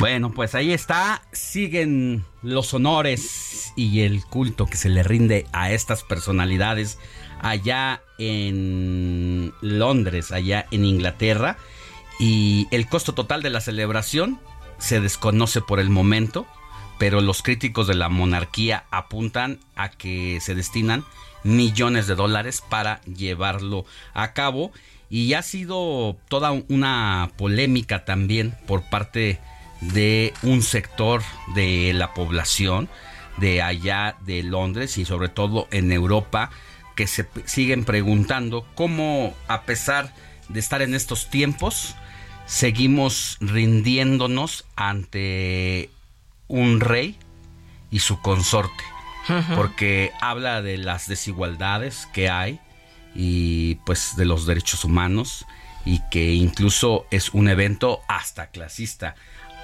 Bueno, 0.01 0.31
pues 0.31 0.55
ahí 0.55 0.73
está. 0.73 1.21
Siguen 1.31 2.25
los 2.43 2.73
honores 2.73 3.75
y 3.77 4.01
el 4.01 4.25
culto 4.25 4.65
que 4.65 4.79
se 4.79 4.89
le 4.89 5.03
rinde 5.03 5.47
a 5.53 5.73
estas 5.73 6.05
personalidades 6.05 6.99
allá 7.43 8.01
en 8.19 9.53
Londres, 9.61 10.33
allá 10.33 10.65
en 10.71 10.87
Inglaterra. 10.87 11.59
Y 12.19 12.67
el 12.71 12.89
costo 12.89 13.13
total 13.13 13.43
de 13.43 13.51
la 13.51 13.61
celebración 13.61 14.41
se 14.79 15.03
desconoce 15.03 15.61
por 15.61 15.81
el 15.81 15.91
momento, 15.91 16.47
pero 16.99 17.21
los 17.21 17.43
críticos 17.43 17.87
de 17.87 17.95
la 17.95 18.09
monarquía 18.09 18.85
apuntan 18.91 19.59
a 19.77 19.91
que 19.91 20.39
se 20.41 20.55
destinan 20.55 21.05
millones 21.45 22.07
de 22.07 22.15
dólares 22.15 22.65
para 22.67 23.03
llevarlo 23.03 23.85
a 24.15 24.33
cabo. 24.33 24.73
Y 25.11 25.35
ha 25.35 25.43
sido 25.43 26.17
toda 26.29 26.53
una 26.53 27.33
polémica 27.37 28.07
también 28.07 28.57
por 28.67 28.89
parte 28.89 29.41
de 29.81 30.35
un 30.43 30.63
sector 30.63 31.23
de 31.55 31.93
la 31.95 32.13
población 32.15 32.89
de 33.39 33.63
allá 33.63 34.17
de 34.27 34.43
Londres 34.43 34.99
y 34.99 35.05
sobre 35.05 35.29
todo 35.29 35.67
en 35.71 35.93
Europa 35.93 36.51
que 36.95 37.07
se 37.07 37.27
siguen 37.47 37.85
preguntando 37.85 38.67
cómo 38.75 39.35
a 39.49 39.63
pesar 39.63 40.13
de 40.49 40.61
estar 40.61 40.83
en 40.83 40.95
estos 40.95 41.31
tiempos 41.31 41.95
seguimos 42.47 43.39
rindiéndonos 43.41 44.67
ante 44.77 45.91
un 46.49 46.81
rey 46.81 47.17
y 47.91 48.01
su 48.01 48.21
consorte 48.21 48.85
porque 49.55 50.13
habla 50.21 50.61
de 50.61 50.77
las 50.77 51.07
desigualdades 51.07 52.09
que 52.13 52.29
hay 52.29 52.59
y 53.15 53.77
pues 53.87 54.17
de 54.17 54.25
los 54.25 54.45
derechos 54.47 54.85
humanos 54.85 55.47
y 55.85 56.01
que 56.11 56.33
incluso 56.33 57.07
es 57.11 57.31
un 57.31 57.49
evento 57.49 58.01
hasta 58.09 58.49
clasista 58.49 59.15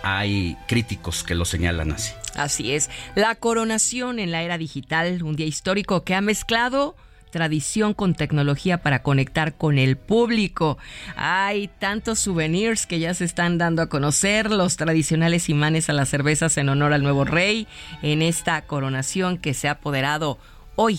hay 0.02 0.56
críticos 0.66 1.24
que 1.24 1.34
lo 1.34 1.44
señalan 1.44 1.92
así. 1.92 2.12
Así 2.34 2.72
es. 2.72 2.90
La 3.14 3.34
coronación 3.34 4.18
en 4.18 4.30
la 4.30 4.42
era 4.42 4.58
digital, 4.58 5.22
un 5.22 5.36
día 5.36 5.46
histórico 5.46 6.04
que 6.04 6.14
ha 6.14 6.20
mezclado 6.20 6.96
tradición 7.30 7.92
con 7.92 8.14
tecnología 8.14 8.78
para 8.78 9.02
conectar 9.02 9.54
con 9.54 9.76
el 9.76 9.98
público. 9.98 10.78
Hay 11.16 11.68
tantos 11.68 12.18
souvenirs 12.20 12.86
que 12.86 12.98
ya 12.98 13.12
se 13.12 13.24
están 13.26 13.58
dando 13.58 13.82
a 13.82 13.88
conocer, 13.88 14.50
los 14.50 14.78
tradicionales 14.78 15.50
imanes 15.50 15.90
a 15.90 15.92
las 15.92 16.08
cervezas 16.08 16.56
en 16.56 16.70
honor 16.70 16.94
al 16.94 17.02
nuevo 17.02 17.24
rey 17.24 17.66
en 18.00 18.22
esta 18.22 18.62
coronación 18.62 19.36
que 19.36 19.52
se 19.52 19.68
ha 19.68 19.72
apoderado 19.72 20.38
hoy 20.76 20.98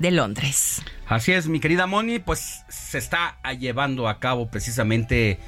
de 0.00 0.10
Londres. 0.10 0.82
Así 1.06 1.30
es, 1.32 1.46
mi 1.46 1.60
querida 1.60 1.86
Moni, 1.86 2.18
pues 2.18 2.64
se 2.68 2.98
está 2.98 3.38
llevando 3.60 4.08
a 4.08 4.18
cabo 4.18 4.50
precisamente 4.50 5.38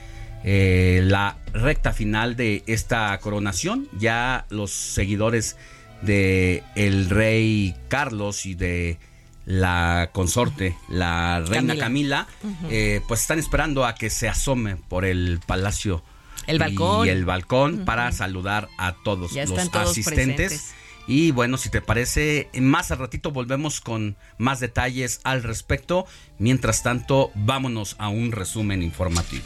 eh, 0.44 1.00
la 1.04 1.38
recta 1.52 1.92
final 1.92 2.36
de 2.36 2.62
esta 2.66 3.18
coronación. 3.18 3.88
Ya 3.98 4.46
los 4.50 4.70
seguidores 4.70 5.56
de 6.02 6.62
el 6.76 7.08
rey 7.08 7.74
Carlos 7.88 8.46
y 8.46 8.54
de 8.54 8.98
la 9.46 10.10
consorte, 10.12 10.76
la 10.88 11.40
reina 11.40 11.76
Camila, 11.76 12.26
eh, 12.70 13.00
pues 13.08 13.22
están 13.22 13.38
esperando 13.38 13.84
a 13.84 13.94
que 13.94 14.10
se 14.10 14.28
asome 14.28 14.76
por 14.76 15.04
el 15.04 15.40
palacio 15.46 16.02
el 16.46 16.58
balcón. 16.58 17.06
y 17.06 17.10
el 17.10 17.24
balcón 17.24 17.84
para 17.84 18.10
saludar 18.12 18.68
a 18.78 18.94
todos 19.02 19.32
los 19.32 19.74
asistentes. 19.74 20.74
Y 21.06 21.32
bueno, 21.32 21.58
si 21.58 21.68
te 21.68 21.82
parece, 21.82 22.48
más 22.58 22.90
al 22.90 22.98
ratito 22.98 23.30
volvemos 23.30 23.82
con 23.82 24.16
más 24.38 24.60
detalles 24.60 25.20
al 25.24 25.42
respecto. 25.42 26.06
Mientras 26.38 26.82
tanto, 26.82 27.30
vámonos 27.34 27.96
a 27.98 28.08
un 28.08 28.32
resumen 28.32 28.82
informativo. 28.82 29.44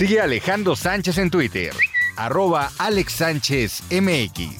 Sigue 0.00 0.18
Alejandro 0.18 0.76
Sánchez 0.76 1.18
en 1.18 1.28
Twitter, 1.28 1.74
arroba 2.16 2.70
Alex 2.78 3.12
Sánchez 3.12 3.82
MX. 3.90 4.56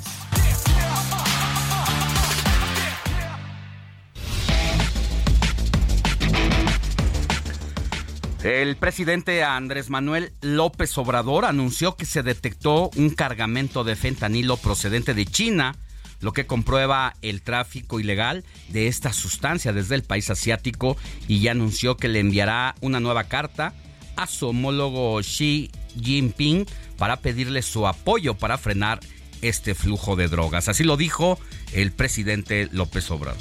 El 8.44 8.76
presidente 8.76 9.42
Andrés 9.42 9.88
Manuel 9.88 10.34
López 10.42 10.98
Obrador 10.98 11.46
anunció 11.46 11.96
que 11.96 12.04
se 12.04 12.22
detectó 12.22 12.90
un 12.96 13.08
cargamento 13.08 13.82
de 13.82 13.96
fentanilo 13.96 14.58
procedente 14.58 15.14
de 15.14 15.24
China, 15.24 15.74
lo 16.20 16.34
que 16.34 16.46
comprueba 16.46 17.14
el 17.22 17.40
tráfico 17.40 17.98
ilegal 17.98 18.44
de 18.68 18.88
esta 18.88 19.14
sustancia 19.14 19.72
desde 19.72 19.94
el 19.94 20.02
país 20.02 20.28
asiático 20.28 20.98
y 21.28 21.40
ya 21.40 21.52
anunció 21.52 21.96
que 21.96 22.08
le 22.08 22.20
enviará 22.20 22.74
una 22.82 23.00
nueva 23.00 23.24
carta 23.24 23.72
a 24.20 24.26
su 24.26 24.48
homólogo 24.48 25.20
Xi 25.20 25.70
Jinping 26.00 26.66
para 26.98 27.16
pedirle 27.16 27.62
su 27.62 27.86
apoyo 27.86 28.34
para 28.34 28.58
frenar 28.58 29.00
este 29.40 29.74
flujo 29.74 30.14
de 30.14 30.28
drogas. 30.28 30.68
Así 30.68 30.84
lo 30.84 30.98
dijo 30.98 31.38
el 31.72 31.90
presidente 31.90 32.68
López 32.72 33.10
Obrador. 33.10 33.40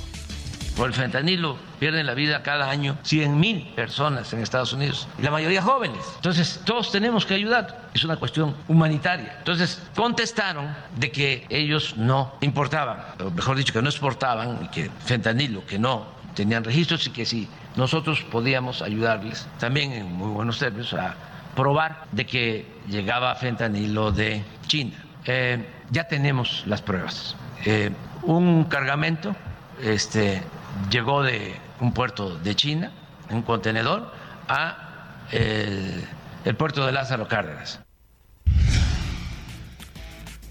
Por 0.78 0.88
el 0.88 0.94
fentanilo 0.94 1.58
pierden 1.78 2.06
la 2.06 2.14
vida 2.14 2.42
cada 2.42 2.70
año 2.70 2.98
100 3.04 3.38
mil 3.38 3.68
personas 3.76 4.32
en 4.32 4.40
Estados 4.40 4.72
Unidos 4.72 5.10
y 5.18 5.24
la 5.24 5.32
mayoría 5.32 5.62
jóvenes. 5.62 6.00
Entonces 6.16 6.62
todos 6.64 6.90
tenemos 6.90 7.26
que 7.26 7.34
ayudar. 7.34 7.90
Es 7.94 8.06
una 8.06 8.16
cuestión 8.16 8.56
humanitaria. 8.70 9.36
Entonces 9.40 9.82
contestaron 9.94 10.74
de 10.96 11.12
que 11.12 11.46
ellos 11.50 11.98
no 11.98 12.34
importaban, 12.40 13.04
o 13.20 13.30
mejor 13.30 13.58
dicho, 13.58 13.74
que 13.74 13.82
no 13.82 13.90
exportaban 13.90 14.60
y 14.64 14.70
que 14.70 14.90
fentanilo, 15.06 15.66
que 15.66 15.78
no 15.78 16.06
tenían 16.34 16.64
registros 16.64 17.06
y 17.08 17.10
que 17.10 17.26
si 17.26 17.50
nosotros 17.76 18.22
podíamos 18.32 18.82
ayudarles 18.82 19.48
también 19.60 19.92
en 19.92 20.12
muy 20.12 20.30
buenos 20.30 20.60
términos 20.60 20.94
a 20.94 21.16
probar 21.56 22.06
de 22.12 22.26
que 22.26 22.66
llegaba 22.88 23.36
fentanilo 23.36 24.12
de 24.12 24.44
China. 24.68 24.96
Eh, 25.26 25.66
ya 25.92 26.06
tenemos 26.08 26.64
las 26.66 26.82
pruebas. 26.82 27.36
Eh, 27.66 27.92
un 28.24 28.66
cargamento 28.66 29.36
este, 29.82 30.42
llegó 30.90 31.24
de 31.24 31.56
un 31.80 31.94
puerto 31.94 32.38
de 32.38 32.56
China, 32.56 32.92
un 33.30 33.42
contenedor, 33.42 34.14
a 34.48 35.26
el, 35.32 36.04
el 36.46 36.56
puerto 36.56 36.86
de 36.86 36.92
Lázaro 36.92 37.28
Cárdenas. 37.28 37.80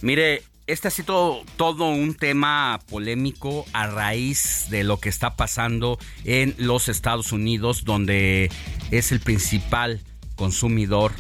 Mire, 0.01 0.43
este 0.69 0.89
ha 0.89 0.91
sido 0.91 1.43
todo 1.57 1.89
un 1.89 2.15
tema 2.15 2.79
polémico 2.91 3.65
a 3.73 3.87
raíz 3.87 4.67
de 4.69 4.85
lo 4.85 5.01
que 5.01 5.09
está 5.09 5.35
pasando 5.35 5.99
en 6.25 6.55
los 6.59 6.91
Estados 6.91 7.33
Unidos, 7.33 7.85
donde 7.85 8.51
es 8.91 9.11
el 9.11 9.21
principal 9.21 10.03
consumidor 10.37 11.13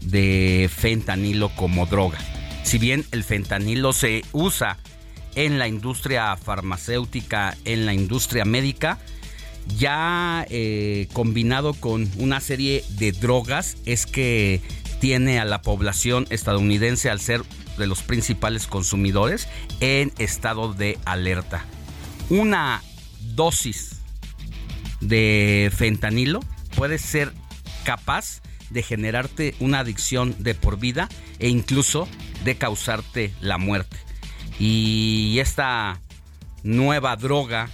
de 0.00 0.68
fentanilo 0.74 1.50
como 1.54 1.86
droga. 1.86 2.18
Si 2.64 2.78
bien 2.78 3.06
el 3.12 3.22
fentanilo 3.22 3.92
se 3.92 4.24
usa 4.32 4.76
en 5.36 5.60
la 5.60 5.68
industria 5.68 6.36
farmacéutica, 6.36 7.56
en 7.64 7.86
la 7.86 7.94
industria 7.94 8.44
médica, 8.44 8.98
ya 9.78 10.44
eh, 10.50 11.06
combinado 11.12 11.74
con 11.74 12.10
una 12.18 12.40
serie 12.40 12.82
de 12.98 13.12
drogas, 13.12 13.76
es 13.86 14.04
que 14.06 14.60
tiene 15.00 15.38
a 15.38 15.44
la 15.44 15.62
población 15.62 16.26
estadounidense 16.30 17.08
al 17.08 17.20
ser 17.20 17.42
de 17.80 17.88
los 17.88 18.02
principales 18.02 18.68
consumidores 18.68 19.48
en 19.80 20.12
estado 20.18 20.72
de 20.72 20.98
alerta. 21.04 21.64
Una 22.28 22.82
dosis 23.34 24.02
de 25.00 25.72
fentanilo 25.74 26.40
puede 26.76 26.98
ser 26.98 27.32
capaz 27.84 28.42
de 28.70 28.82
generarte 28.82 29.54
una 29.58 29.80
adicción 29.80 30.36
de 30.38 30.54
por 30.54 30.78
vida 30.78 31.08
e 31.40 31.48
incluso 31.48 32.06
de 32.44 32.56
causarte 32.56 33.34
la 33.40 33.58
muerte. 33.58 33.96
Y 34.60 35.38
esta 35.40 36.00
nueva 36.62 37.16
droga 37.16 37.68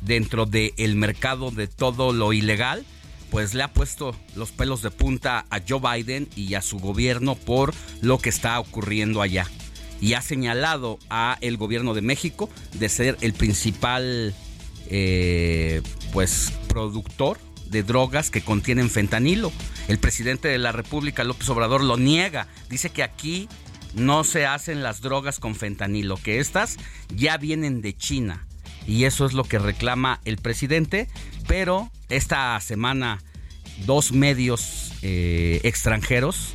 dentro 0.00 0.46
del 0.46 0.96
mercado 0.96 1.50
de 1.50 1.66
todo 1.66 2.12
lo 2.12 2.32
ilegal, 2.32 2.84
pues 3.32 3.54
le 3.54 3.62
ha 3.62 3.72
puesto 3.72 4.14
los 4.36 4.50
pelos 4.52 4.82
de 4.82 4.90
punta 4.90 5.46
a 5.48 5.58
Joe 5.66 5.80
Biden 5.80 6.28
y 6.36 6.52
a 6.52 6.60
su 6.60 6.78
gobierno 6.78 7.34
por 7.34 7.72
lo 8.02 8.18
que 8.18 8.28
está 8.28 8.60
ocurriendo 8.60 9.22
allá. 9.22 9.46
Y 10.02 10.12
ha 10.12 10.20
señalado 10.20 10.98
a 11.08 11.38
el 11.40 11.56
gobierno 11.56 11.94
de 11.94 12.02
México 12.02 12.50
de 12.74 12.90
ser 12.90 13.16
el 13.22 13.32
principal 13.32 14.34
eh, 14.88 15.80
pues 16.12 16.52
productor 16.68 17.38
de 17.70 17.82
drogas 17.82 18.30
que 18.30 18.42
contienen 18.42 18.90
fentanilo. 18.90 19.50
El 19.88 19.98
presidente 19.98 20.48
de 20.48 20.58
la 20.58 20.72
República, 20.72 21.24
López 21.24 21.48
Obrador, 21.48 21.82
lo 21.82 21.96
niega. 21.96 22.48
Dice 22.68 22.90
que 22.90 23.02
aquí 23.02 23.48
no 23.94 24.24
se 24.24 24.44
hacen 24.44 24.82
las 24.82 25.00
drogas 25.00 25.40
con 25.40 25.54
fentanilo, 25.54 26.18
que 26.18 26.38
estas 26.38 26.76
ya 27.08 27.38
vienen 27.38 27.80
de 27.80 27.96
China 27.96 28.46
y 28.86 29.04
eso 29.04 29.26
es 29.26 29.32
lo 29.32 29.44
que 29.44 29.58
reclama 29.58 30.20
el 30.24 30.36
presidente, 30.36 31.08
pero 31.46 31.90
esta 32.08 32.58
semana 32.60 33.22
dos 33.86 34.12
medios 34.12 34.92
eh, 35.02 35.60
extranjeros 35.64 36.54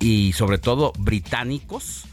y 0.00 0.32
sobre 0.32 0.58
todo 0.58 0.92
británicos 0.98 2.04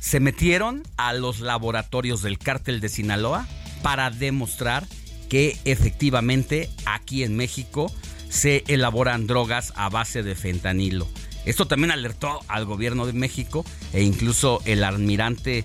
se 0.00 0.20
metieron 0.20 0.82
a 0.96 1.12
los 1.12 1.40
laboratorios 1.40 2.22
del 2.22 2.38
cártel 2.38 2.80
de 2.80 2.88
Sinaloa 2.88 3.46
para 3.82 4.10
demostrar 4.10 4.86
que 5.28 5.56
efectivamente 5.64 6.68
aquí 6.84 7.24
en 7.24 7.36
México 7.36 7.92
se 8.28 8.64
elaboran 8.66 9.26
drogas 9.26 9.72
a 9.76 9.88
base 9.88 10.22
de 10.22 10.34
fentanilo. 10.34 11.08
Esto 11.44 11.66
también 11.66 11.90
alertó 11.90 12.40
al 12.48 12.64
gobierno 12.64 13.06
de 13.06 13.12
México 13.12 13.64
e 13.92 14.02
incluso 14.02 14.60
el 14.64 14.84
almirante 14.84 15.64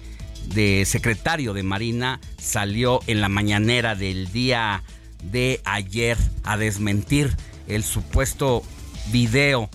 de 0.54 0.86
secretario 0.86 1.54
de 1.54 1.64
Marina 1.64 2.20
salió 2.38 3.02
en 3.08 3.22
la 3.22 3.30
mañanera 3.30 3.96
del 3.96 4.32
día 4.32 4.84
de 5.24 5.62
ayer 5.66 6.18
a 6.44 6.58
desmentir 6.58 7.36
el 7.68 7.84
supuesto 7.84 8.64
video 9.12 9.70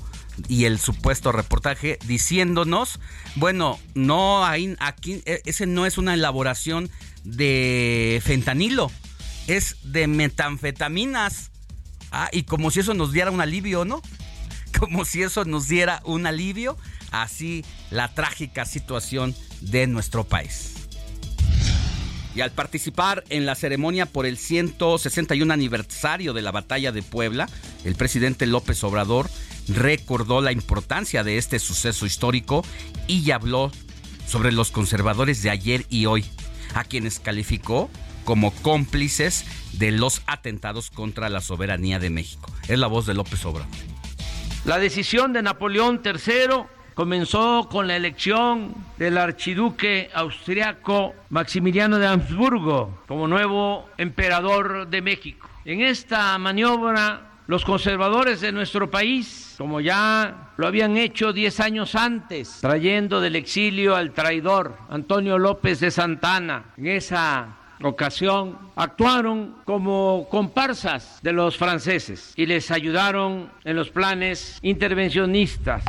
y 0.48 0.64
el 0.64 0.78
supuesto 0.78 1.32
reportaje 1.32 1.98
diciéndonos, 2.06 3.00
bueno, 3.36 3.78
no 3.94 4.44
hay 4.44 4.76
aquí 4.80 5.22
e, 5.26 5.42
ese 5.44 5.66
no 5.66 5.86
es 5.86 5.98
una 5.98 6.14
elaboración 6.14 6.90
de 7.24 8.20
fentanilo, 8.24 8.90
es 9.46 9.76
de 9.82 10.06
metanfetaminas. 10.06 11.50
Ah, 12.10 12.28
y 12.32 12.42
como 12.42 12.70
si 12.70 12.80
eso 12.80 12.94
nos 12.94 13.12
diera 13.12 13.30
un 13.30 13.40
alivio, 13.40 13.84
¿no? 13.84 14.02
Como 14.78 15.04
si 15.04 15.22
eso 15.22 15.44
nos 15.44 15.68
diera 15.68 16.02
un 16.04 16.26
alivio, 16.26 16.76
así 17.12 17.64
la 17.90 18.08
trágica 18.08 18.64
situación 18.64 19.34
de 19.60 19.86
nuestro 19.86 20.24
país. 20.24 20.74
Y 22.34 22.40
al 22.40 22.50
participar 22.50 23.24
en 23.28 23.44
la 23.44 23.54
ceremonia 23.54 24.06
por 24.06 24.24
el 24.24 24.38
161 24.38 25.52
aniversario 25.52 26.32
de 26.32 26.42
la 26.42 26.50
batalla 26.50 26.90
de 26.90 27.02
Puebla, 27.02 27.48
el 27.84 27.94
presidente 27.94 28.46
López 28.46 28.82
Obrador 28.84 29.28
recordó 29.68 30.40
la 30.40 30.50
importancia 30.50 31.24
de 31.24 31.36
este 31.36 31.58
suceso 31.58 32.06
histórico 32.06 32.64
y 33.06 33.30
habló 33.30 33.70
sobre 34.26 34.50
los 34.50 34.70
conservadores 34.70 35.42
de 35.42 35.50
ayer 35.50 35.84
y 35.90 36.06
hoy, 36.06 36.24
a 36.74 36.84
quienes 36.84 37.20
calificó 37.20 37.90
como 38.24 38.50
cómplices 38.50 39.44
de 39.74 39.90
los 39.90 40.22
atentados 40.26 40.90
contra 40.90 41.28
la 41.28 41.40
soberanía 41.40 41.98
de 41.98 42.08
México. 42.08 42.50
Es 42.68 42.78
la 42.78 42.86
voz 42.86 43.04
de 43.04 43.14
López 43.14 43.44
Obrador. 43.44 43.68
La 44.64 44.78
decisión 44.78 45.32
de 45.32 45.42
Napoleón 45.42 46.00
III 46.04 46.64
comenzó 46.94 47.68
con 47.70 47.86
la 47.86 47.96
elección 47.96 48.74
del 48.98 49.18
archiduque 49.18 50.10
austriaco 50.14 51.14
Maximiliano 51.30 51.98
de 51.98 52.06
Habsburgo 52.06 52.98
como 53.06 53.26
nuevo 53.28 53.88
emperador 53.98 54.88
de 54.88 55.02
México. 55.02 55.48
En 55.64 55.80
esta 55.80 56.36
maniobra, 56.38 57.22
los 57.46 57.64
conservadores 57.64 58.40
de 58.40 58.52
nuestro 58.52 58.90
país, 58.90 59.54
como 59.58 59.80
ya 59.80 60.52
lo 60.56 60.66
habían 60.66 60.96
hecho 60.96 61.32
diez 61.32 61.60
años 61.60 61.94
antes, 61.94 62.58
trayendo 62.60 63.20
del 63.20 63.36
exilio 63.36 63.96
al 63.96 64.12
traidor 64.12 64.76
Antonio 64.88 65.38
López 65.38 65.80
de 65.80 65.90
Santana, 65.90 66.64
en 66.76 66.88
esa 66.88 67.56
ocasión 67.82 68.58
actuaron 68.76 69.56
como 69.64 70.28
comparsas 70.30 71.18
de 71.22 71.32
los 71.32 71.56
franceses 71.56 72.32
y 72.36 72.46
les 72.46 72.70
ayudaron 72.70 73.50
en 73.64 73.76
los 73.76 73.90
planes 73.90 74.58
intervencionistas. 74.62 75.84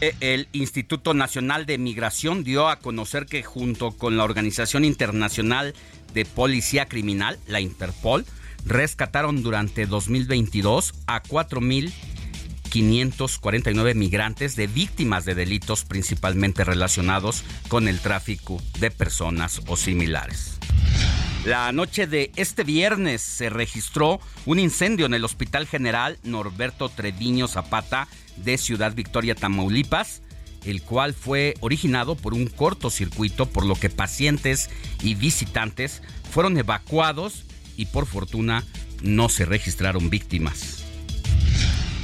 El 0.00 0.48
Instituto 0.52 1.14
Nacional 1.14 1.64
de 1.64 1.78
Migración 1.78 2.44
dio 2.44 2.68
a 2.68 2.76
conocer 2.76 3.24
que 3.24 3.42
junto 3.42 3.92
con 3.92 4.18
la 4.18 4.24
Organización 4.24 4.84
Internacional 4.84 5.72
de 6.12 6.26
Policía 6.26 6.84
Criminal, 6.84 7.38
la 7.46 7.62
Interpol, 7.62 8.26
rescataron 8.66 9.42
durante 9.42 9.86
2022 9.86 10.92
a 11.06 11.22
4.549 11.22 13.94
migrantes 13.94 14.54
de 14.54 14.66
víctimas 14.66 15.24
de 15.24 15.34
delitos 15.34 15.86
principalmente 15.86 16.62
relacionados 16.64 17.42
con 17.68 17.88
el 17.88 18.00
tráfico 18.00 18.60
de 18.78 18.90
personas 18.90 19.62
o 19.66 19.78
similares. 19.78 20.58
La 21.46 21.72
noche 21.72 22.06
de 22.08 22.32
este 22.36 22.64
viernes 22.64 23.22
se 23.22 23.48
registró 23.50 24.20
un 24.46 24.58
incendio 24.58 25.06
en 25.06 25.14
el 25.14 25.24
Hospital 25.24 25.66
General 25.66 26.18
Norberto 26.24 26.88
Treviño 26.88 27.46
Zapata 27.46 28.08
de 28.36 28.58
Ciudad 28.58 28.94
Victoria, 28.94 29.34
Tamaulipas, 29.34 30.22
el 30.64 30.82
cual 30.82 31.14
fue 31.14 31.54
originado 31.60 32.16
por 32.16 32.34
un 32.34 32.46
cortocircuito, 32.46 33.46
por 33.46 33.64
lo 33.64 33.74
que 33.76 33.90
pacientes 33.90 34.68
y 35.02 35.14
visitantes 35.14 36.02
fueron 36.30 36.58
evacuados 36.58 37.44
y 37.76 37.86
por 37.86 38.06
fortuna 38.06 38.64
no 39.02 39.28
se 39.28 39.44
registraron 39.44 40.10
víctimas. 40.10 40.82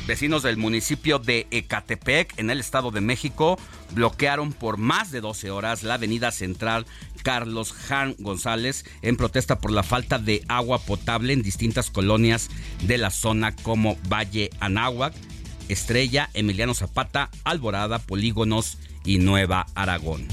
Vecinos 0.07 0.43
del 0.43 0.57
municipio 0.57 1.21
de 1.21 1.47
Ecatepec, 1.53 2.37
en 2.37 2.51
el 2.51 2.59
Estado 2.59 2.91
de 2.91 3.01
México, 3.01 3.57
bloquearon 3.93 4.53
por 4.53 4.77
más 4.77 5.13
de 5.13 5.21
12 5.21 5.51
horas 5.53 5.85
la 5.85 5.95
avenida 5.95 6.33
central 6.33 6.87
Carlos 7.23 7.73
Jan 7.73 8.17
González 8.19 8.85
en 9.03 9.17
protesta 9.17 9.61
por 9.61 9.71
la 9.71 9.85
falta 9.85 10.19
de 10.19 10.43
agua 10.49 10.81
potable 10.81 11.33
en 11.33 11.43
distintas 11.43 11.91
colonias 11.91 12.51
de 12.83 12.99
la 12.99 13.11
zona 13.11 13.55
como 13.55 13.97
Valle 14.09 14.51
Anáhuac, 14.59 15.15
Estrella, 15.69 16.31
Emiliano 16.35 16.75
Zapata, 16.75 17.31
Alborada, 17.45 17.99
Polígonos 17.99 18.79
y 19.05 19.19
Nueva 19.19 19.67
Aragón. 19.75 20.27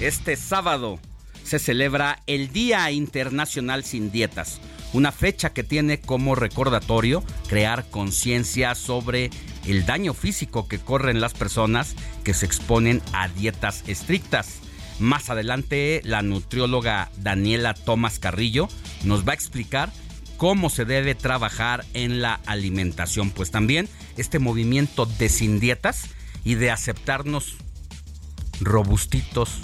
Este 0.00 0.36
sábado 0.36 0.98
se 1.44 1.58
celebra 1.58 2.22
el 2.26 2.52
Día 2.52 2.90
Internacional 2.90 3.84
sin 3.84 4.10
Dietas, 4.10 4.60
una 4.92 5.12
fecha 5.12 5.52
que 5.52 5.62
tiene 5.62 6.00
como 6.00 6.34
recordatorio 6.34 7.22
crear 7.48 7.88
conciencia 7.90 8.74
sobre 8.74 9.30
el 9.66 9.86
daño 9.86 10.14
físico 10.14 10.68
que 10.68 10.78
corren 10.78 11.20
las 11.20 11.34
personas 11.34 11.94
que 12.22 12.34
se 12.34 12.46
exponen 12.46 13.02
a 13.12 13.28
dietas 13.28 13.84
estrictas. 13.86 14.60
Más 14.98 15.30
adelante, 15.30 16.00
la 16.04 16.22
nutrióloga 16.22 17.10
Daniela 17.16 17.74
Tomás 17.74 18.18
Carrillo 18.18 18.68
nos 19.02 19.26
va 19.26 19.32
a 19.32 19.34
explicar 19.34 19.92
cómo 20.36 20.70
se 20.70 20.84
debe 20.84 21.14
trabajar 21.14 21.84
en 21.94 22.22
la 22.22 22.40
alimentación. 22.46 23.30
Pues 23.30 23.50
también 23.50 23.88
este 24.16 24.38
movimiento 24.38 25.06
de 25.06 25.28
sin 25.28 25.60
dietas 25.60 26.08
y 26.44 26.54
de 26.54 26.70
aceptarnos 26.70 27.56
robustitos, 28.60 29.58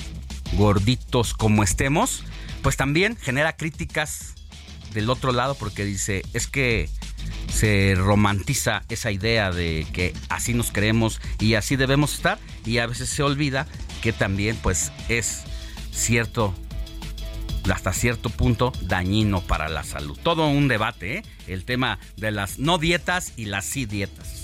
gorditos 0.53 1.35
como 1.35 1.63
estemos, 1.63 2.25
pues 2.63 2.77
también 2.77 3.17
genera 3.17 3.57
críticas 3.57 4.35
del 4.93 5.11
otro 5.11 5.33
lado 5.33 5.55
porque 5.55 5.85
dice, 5.85 6.23
es 6.33 6.47
que 6.47 6.89
se 7.53 7.95
romantiza 7.97 8.83
esa 8.89 9.11
idea 9.11 9.51
de 9.51 9.87
que 9.93 10.15
así 10.29 10.55
nos 10.55 10.71
queremos 10.71 11.21
y 11.39 11.55
así 11.55 11.77
debemos 11.77 12.15
estar 12.15 12.39
y 12.65 12.79
a 12.79 12.87
veces 12.87 13.09
se 13.11 13.23
olvida 13.23 13.67
que 14.03 14.13
también 14.13 14.57
pues 14.57 14.93
es 15.09 15.43
cierto 15.93 16.55
hasta 17.71 17.93
cierto 17.93 18.31
punto 18.31 18.73
dañino 18.83 19.43
para 19.43 19.69
la 19.69 19.85
salud. 19.85 20.19
Todo 20.23 20.49
un 20.49 20.69
debate, 20.69 21.19
¿eh? 21.19 21.23
el 21.47 21.65
tema 21.65 21.99
de 22.17 22.31
las 22.31 22.59
no 22.59 22.79
dietas 22.79 23.35
y 23.37 23.47
las 23.47 23.65
sí 23.65 23.85
dietas. 23.85 24.40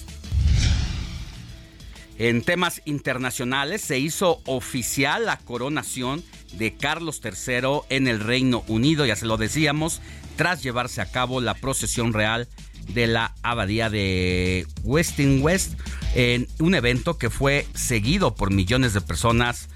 En 2.18 2.42
temas 2.42 2.80
internacionales 2.86 3.82
se 3.82 3.98
hizo 3.98 4.40
oficial 4.46 5.26
la 5.26 5.38
coronación 5.38 6.24
de 6.52 6.74
Carlos 6.74 7.20
III 7.22 7.80
en 7.90 8.08
el 8.08 8.20
Reino 8.20 8.64
Unido, 8.68 9.04
ya 9.04 9.16
se 9.16 9.26
lo 9.26 9.36
decíamos, 9.36 10.00
tras 10.36 10.62
llevarse 10.62 11.02
a 11.02 11.10
cabo 11.10 11.40
la 11.40 11.54
procesión 11.54 12.14
real 12.14 12.48
de 12.88 13.06
la 13.06 13.34
abadía 13.42 13.90
de 13.90 14.66
Westing 14.84 15.42
West 15.42 15.78
en 16.14 16.48
un 16.58 16.74
evento 16.74 17.18
que 17.18 17.28
fue 17.28 17.66
seguido 17.74 18.34
por 18.34 18.50
millones 18.50 18.94
de 18.94 19.00
personas 19.02 19.68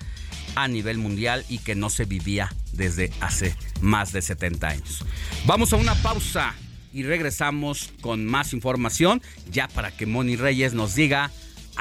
a 0.55 0.68
nivel 0.68 0.98
mundial 0.98 1.44
y 1.48 1.59
que 1.59 1.74
no 1.74 1.90
se 1.90 2.07
vivía 2.07 2.55
desde 2.72 3.12
hace 3.20 3.55
más 3.81 4.12
de 4.12 4.22
70 4.22 4.68
años. 4.68 5.05
Vamos 5.44 5.72
a 5.72 5.76
una 5.76 5.94
pausa 5.96 6.55
y 6.92 7.03
regresamos 7.03 7.92
con 8.00 8.24
más 8.24 8.53
información 8.53 9.22
ya 9.50 9.68
para 9.68 9.90
que 9.90 10.07
Moni 10.07 10.37
Reyes 10.37 10.72
nos 10.72 10.94
diga 10.94 11.31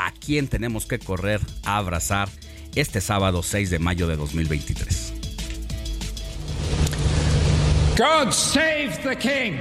a 0.06 0.12
quién 0.12 0.48
tenemos 0.48 0.86
que 0.86 1.00
correr 1.00 1.42
a 1.64 1.78
abrazar 1.78 2.30
este 2.76 3.02
sábado 3.02 3.44
6 3.44 3.70
de 3.70 3.80
mayo 3.80 4.08
de 4.08 4.16
2023. 4.16 5.14
God 7.98 8.32
save 8.32 8.98
the 9.04 9.16
king. 9.18 9.58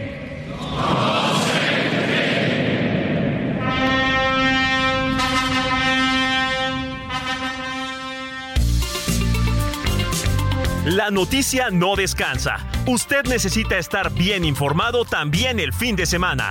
La 10.84 11.10
noticia 11.10 11.68
no 11.70 11.96
descansa. 11.96 12.66
Usted 12.86 13.26
necesita 13.26 13.76
estar 13.76 14.10
bien 14.10 14.44
informado 14.44 15.04
también 15.04 15.60
el 15.60 15.74
fin 15.74 15.96
de 15.96 16.06
semana. 16.06 16.50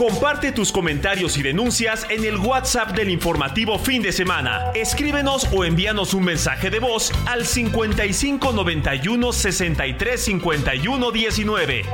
Comparte 0.00 0.50
tus 0.50 0.72
comentarios 0.72 1.36
y 1.36 1.42
denuncias 1.42 2.06
en 2.08 2.24
el 2.24 2.38
WhatsApp 2.38 2.92
del 2.92 3.10
informativo 3.10 3.78
fin 3.78 4.00
de 4.00 4.12
semana. 4.12 4.72
Escríbenos 4.74 5.46
o 5.52 5.62
envíanos 5.62 6.14
un 6.14 6.24
mensaje 6.24 6.70
de 6.70 6.78
voz 6.78 7.12
al 7.26 7.44
55 7.44 8.50
91 8.50 9.30
63 9.30 10.24
51 10.24 11.10
19. 11.10 11.84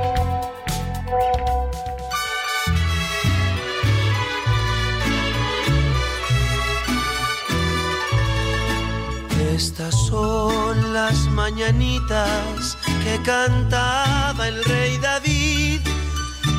Estas 9.53 9.93
son 10.07 10.93
las 10.93 11.27
mañanitas 11.31 12.77
que 13.03 13.21
cantaba 13.25 14.47
el 14.47 14.63
rey 14.63 14.97
David 14.99 15.96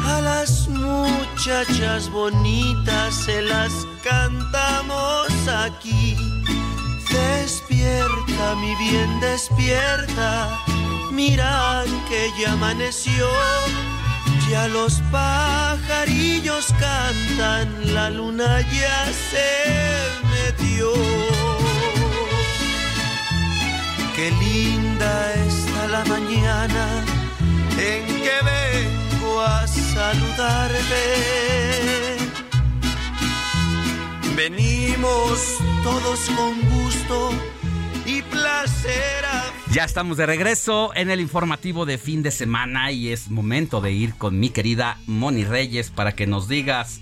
a 0.05 0.21
las 0.21 0.69
muchachas 0.69 2.11
bonitas 2.11 3.15
se 3.15 3.43
las 3.43 3.73
cantamos 4.03 5.29
aquí. 5.47 6.17
Despierta, 7.11 8.55
mi 8.57 8.75
bien, 8.77 9.21
despierta. 9.21 10.49
Mira 11.11 11.85
que 12.09 12.31
ya 12.41 12.53
amaneció. 12.53 13.29
Ya 14.51 14.67
los 14.69 15.03
pajarillos 15.13 16.67
cantan, 16.81 17.95
la 17.95 18.09
luna 18.09 18.61
ya 18.61 19.05
se 19.31 19.51
metió. 20.31 20.93
Qué 24.17 24.31
linda 24.31 25.35
está 25.35 25.87
la 25.89 26.05
mañana 26.07 27.05
en 27.79 28.07
que 28.07 28.29
vengo 29.29 29.41
a 29.41 29.67
saludarte. 29.67 30.77
Venimos 34.37 35.59
todos 35.83 36.21
con 36.31 36.61
gusto 36.71 37.31
y 38.07 38.23
placer 38.23 39.25
a... 39.25 39.45
Ya 39.73 39.85
estamos 39.85 40.17
de 40.17 40.27
regreso 40.27 40.93
en 40.95 41.11
el 41.11 41.21
informativo 41.21 41.85
de 41.85 41.99
fin 41.99 42.23
de 42.23 42.31
semana 42.31 42.91
y 42.93 43.09
es 43.09 43.31
momento 43.31 43.81
de 43.81 43.93
ir 43.93 44.15
con 44.15 44.39
mi 44.39 44.51
querida 44.51 44.99
Moni 45.07 45.45
Reyes 45.45 45.91
para 45.91 46.13
que 46.13 46.27
nos 46.27 46.49
digas, 46.49 47.01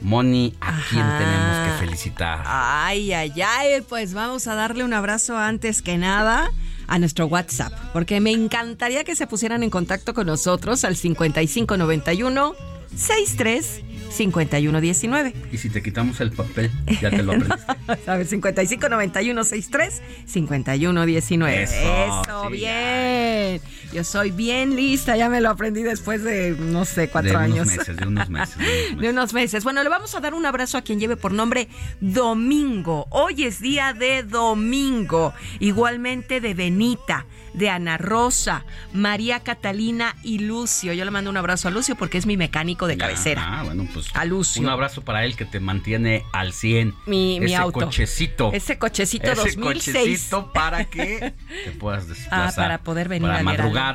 Moni, 0.00 0.54
¿a 0.60 0.80
quién 0.88 1.02
Ajá. 1.02 1.18
tenemos 1.18 1.66
que 1.66 1.84
felicitar? 1.84 2.42
Ay, 2.46 3.12
ay, 3.12 3.32
ay, 3.42 3.80
pues 3.88 4.14
vamos 4.14 4.46
a 4.46 4.54
darle 4.54 4.84
un 4.84 4.94
abrazo 4.94 5.36
antes 5.36 5.82
que 5.82 5.98
nada 5.98 6.50
a 6.86 6.98
nuestro 6.98 7.26
WhatsApp, 7.26 7.72
porque 7.92 8.20
me 8.20 8.30
encantaría 8.32 9.04
que 9.04 9.16
se 9.16 9.26
pusieran 9.26 9.62
en 9.62 9.70
contacto 9.70 10.14
con 10.14 10.26
nosotros 10.26 10.84
al 10.84 10.96
5591 10.96 12.54
63 12.94 13.82
5119. 14.10 15.34
Y 15.52 15.58
si 15.58 15.68
te 15.68 15.82
quitamos 15.82 16.20
el 16.20 16.32
papel, 16.32 16.70
ya 17.00 17.10
te 17.10 17.22
lo 17.22 17.32
aprendiste. 17.34 18.10
A 18.10 18.16
ver, 18.16 18.26
55 18.26 18.88
91 18.88 19.44
63 19.44 20.02
51 20.26 21.06
19. 21.06 21.62
Eso, 21.62 21.74
Eso, 21.74 22.44
sí, 22.46 22.52
bien. 22.52 23.60
Yo 23.96 24.04
soy 24.04 24.30
bien 24.30 24.76
lista, 24.76 25.16
ya 25.16 25.30
me 25.30 25.40
lo 25.40 25.48
aprendí 25.48 25.82
después 25.82 26.22
de, 26.22 26.50
no 26.50 26.84
sé, 26.84 27.08
cuatro 27.08 27.30
de 27.38 27.44
años. 27.44 27.66
unos 27.66 27.78
meses, 27.78 27.96
de 27.96 28.06
unos 28.06 28.28
meses. 28.28 28.58
de 28.58 28.64
unos 28.64 28.68
meses. 28.90 28.98
De 29.00 29.08
unos 29.10 29.32
meses. 29.32 29.64
Bueno, 29.64 29.82
le 29.82 29.88
vamos 29.88 30.14
a 30.14 30.20
dar 30.20 30.34
un 30.34 30.44
abrazo 30.44 30.76
a 30.76 30.82
quien 30.82 31.00
lleve 31.00 31.16
por 31.16 31.32
nombre 31.32 31.68
Domingo. 32.02 33.06
Hoy 33.08 33.44
es 33.44 33.58
día 33.60 33.94
de 33.94 34.22
Domingo. 34.22 35.32
Igualmente 35.60 36.42
de 36.42 36.52
Benita, 36.52 37.24
de 37.54 37.70
Ana 37.70 37.96
Rosa, 37.96 38.66
María 38.92 39.40
Catalina 39.40 40.14
y 40.22 40.40
Lucio. 40.40 40.92
Yo 40.92 41.04
le 41.06 41.10
mando 41.10 41.30
un 41.30 41.38
abrazo 41.38 41.68
a 41.68 41.70
Lucio 41.70 41.96
porque 41.96 42.18
es 42.18 42.26
mi 42.26 42.36
mecánico 42.36 42.86
de 42.86 42.98
cabecera. 42.98 43.60
Ah, 43.60 43.62
bueno, 43.64 43.88
pues 43.94 44.08
A 44.12 44.26
Lucio. 44.26 44.60
un 44.60 44.68
abrazo 44.68 45.00
para 45.02 45.24
él 45.24 45.36
que 45.36 45.46
te 45.46 45.58
mantiene 45.58 46.24
al 46.32 46.52
100. 46.52 46.94
Mi- 47.06 47.40
mi 47.40 47.46
Ese 47.46 47.56
auto. 47.56 47.80
cochecito. 47.80 48.50
Ese 48.52 48.76
cochecito 48.76 49.32
Ese 49.32 49.36
2006. 49.36 49.94
cochecito 49.94 50.52
para 50.52 50.84
que 50.84 51.32
te 51.64 51.70
puedas 51.72 52.08
desplazar. 52.08 52.50
Ah, 52.50 52.52
para 52.54 52.78
poder 52.82 53.08
venir 53.08 53.28
Para 53.28 53.38
al 53.38 53.44
madrugar. 53.44 53.85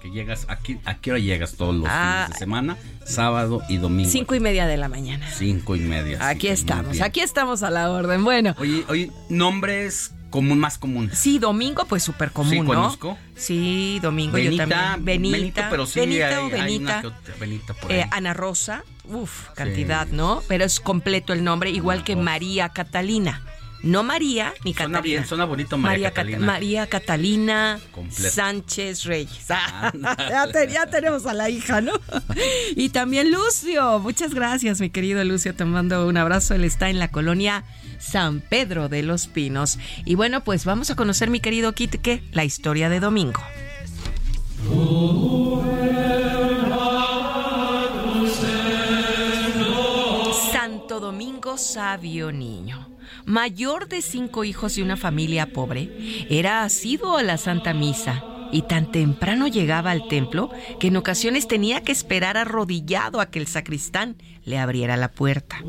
Que 0.00 0.10
llegas 0.10 0.46
aquí, 0.48 0.78
¿a 0.84 0.94
qué 0.96 1.12
hora 1.12 1.20
llegas 1.20 1.54
todos 1.54 1.74
los 1.76 1.86
Ah. 1.88 2.24
fines 2.24 2.30
de 2.34 2.38
semana? 2.44 2.76
Sábado 3.04 3.62
y 3.68 3.76
domingo. 3.76 4.10
Cinco 4.10 4.34
y 4.34 4.40
media 4.40 4.66
de 4.66 4.76
la 4.76 4.88
mañana. 4.88 5.28
Cinco 5.30 5.76
y 5.76 5.80
media. 5.80 6.28
Aquí 6.28 6.48
estamos, 6.48 7.00
aquí 7.00 7.20
estamos 7.20 7.62
a 7.62 7.70
la 7.70 7.88
orden. 7.90 8.24
Bueno. 8.24 8.56
Oye, 8.58 8.84
oye, 8.88 9.10
nombres 9.28 10.12
común, 10.30 10.58
más 10.58 10.78
comunes. 10.78 11.18
Sí, 11.18 11.38
domingo, 11.38 11.84
pues 11.84 12.02
súper 12.02 12.32
común, 12.32 12.50
Sí, 12.50 12.58
¿no? 12.60 12.66
conozco. 12.66 13.18
Sí, 13.36 13.98
domingo 14.02 14.38
yo 14.38 14.44
Benita, 14.44 14.66
también. 14.66 15.04
Benita, 15.04 15.36
Benito, 15.38 15.62
pero 15.70 15.86
sí 15.86 16.00
Benita 16.00 16.28
hay, 16.28 16.34
o 16.34 16.38
hay 16.38 16.48
una 16.48 16.64
Benita. 17.02 17.02
Benita 17.38 17.74
Eh. 17.90 18.06
Ana 18.10 18.32
Rosa, 18.34 18.82
uf, 19.04 19.50
cantidad, 19.54 20.06
¿no? 20.08 20.42
Pero 20.48 20.64
es 20.64 20.80
completo 20.80 21.32
el 21.32 21.44
nombre, 21.44 21.70
igual 21.70 22.02
que 22.02 22.16
María 22.16 22.70
Catalina. 22.70 23.42
No 23.82 24.02
María 24.04 24.54
ni 24.64 24.72
Suena 24.74 24.88
Catalina. 24.92 25.00
bien, 25.00 25.26
suena 25.26 25.44
bonito 25.44 25.76
María, 25.76 26.10
Cata- 26.10 26.22
Catalina. 26.22 26.46
María 26.46 26.86
Catalina 26.86 27.80
Completo. 27.90 28.30
Sánchez 28.34 29.04
Reyes. 29.04 29.46
ya, 29.48 30.48
te- 30.52 30.70
ya 30.72 30.86
tenemos 30.86 31.26
a 31.26 31.34
la 31.34 31.50
hija, 31.50 31.80
¿no? 31.80 31.92
y 32.76 32.90
también 32.90 33.32
Lucio. 33.32 33.98
Muchas 33.98 34.34
gracias, 34.34 34.80
mi 34.80 34.90
querido 34.90 35.22
Lucio. 35.24 35.54
Te 35.54 35.64
mando 35.64 36.06
un 36.06 36.16
abrazo. 36.16 36.54
Él 36.54 36.64
está 36.64 36.90
en 36.90 36.98
la 37.00 37.08
colonia 37.10 37.64
San 37.98 38.40
Pedro 38.40 38.88
de 38.88 39.02
los 39.02 39.26
Pinos. 39.26 39.78
Y 40.04 40.14
bueno, 40.14 40.44
pues 40.44 40.64
vamos 40.64 40.90
a 40.90 40.96
conocer, 40.96 41.28
mi 41.30 41.40
querido 41.40 41.72
Kitke, 41.72 42.22
la 42.32 42.44
historia 42.44 42.88
de 42.88 43.00
Domingo. 43.00 43.40
Santo 50.52 51.00
Domingo 51.00 51.56
Sabio 51.56 52.32
Niño, 52.32 52.88
mayor 53.24 53.88
de 53.88 54.02
cinco 54.02 54.44
hijos 54.44 54.78
y 54.78 54.82
una 54.82 54.96
familia 54.96 55.52
pobre, 55.52 56.26
era 56.30 56.64
asiduo 56.64 57.16
a 57.16 57.22
la 57.22 57.38
Santa 57.38 57.74
Misa 57.74 58.24
y 58.52 58.62
tan 58.62 58.92
temprano 58.92 59.48
llegaba 59.48 59.90
al 59.90 60.06
templo 60.08 60.50
que 60.78 60.88
en 60.88 60.96
ocasiones 60.96 61.48
tenía 61.48 61.80
que 61.80 61.90
esperar 61.90 62.36
arrodillado 62.36 63.20
a 63.20 63.26
que 63.26 63.38
el 63.38 63.46
sacristán 63.46 64.16
le 64.44 64.58
abriera 64.58 64.96
la 64.96 65.10
puerta. 65.10 65.62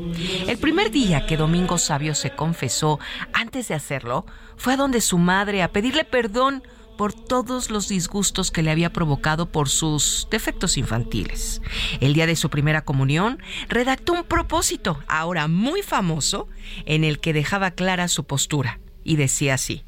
El 0.46 0.58
primer 0.58 0.90
día 0.90 1.26
que 1.26 1.36
Domingo 1.36 1.78
Sabio 1.78 2.14
se 2.14 2.30
confesó, 2.30 3.00
antes 3.32 3.68
de 3.68 3.74
hacerlo, 3.74 4.26
fue 4.56 4.74
a 4.74 4.76
donde 4.76 5.00
su 5.00 5.18
madre 5.18 5.62
a 5.62 5.72
pedirle 5.72 6.04
perdón 6.04 6.62
por 6.96 7.12
todos 7.12 7.70
los 7.70 7.88
disgustos 7.88 8.50
que 8.50 8.62
le 8.62 8.70
había 8.70 8.92
provocado 8.92 9.46
por 9.46 9.68
sus 9.68 10.28
defectos 10.30 10.76
infantiles. 10.76 11.60
El 12.00 12.14
día 12.14 12.26
de 12.26 12.36
su 12.36 12.50
primera 12.50 12.84
comunión, 12.84 13.42
redactó 13.68 14.12
un 14.12 14.24
propósito, 14.24 14.98
ahora 15.08 15.48
muy 15.48 15.82
famoso, 15.82 16.48
en 16.86 17.04
el 17.04 17.20
que 17.20 17.32
dejaba 17.32 17.72
clara 17.72 18.08
su 18.08 18.24
postura 18.24 18.80
y 19.02 19.16
decía 19.16 19.54
así, 19.54 19.84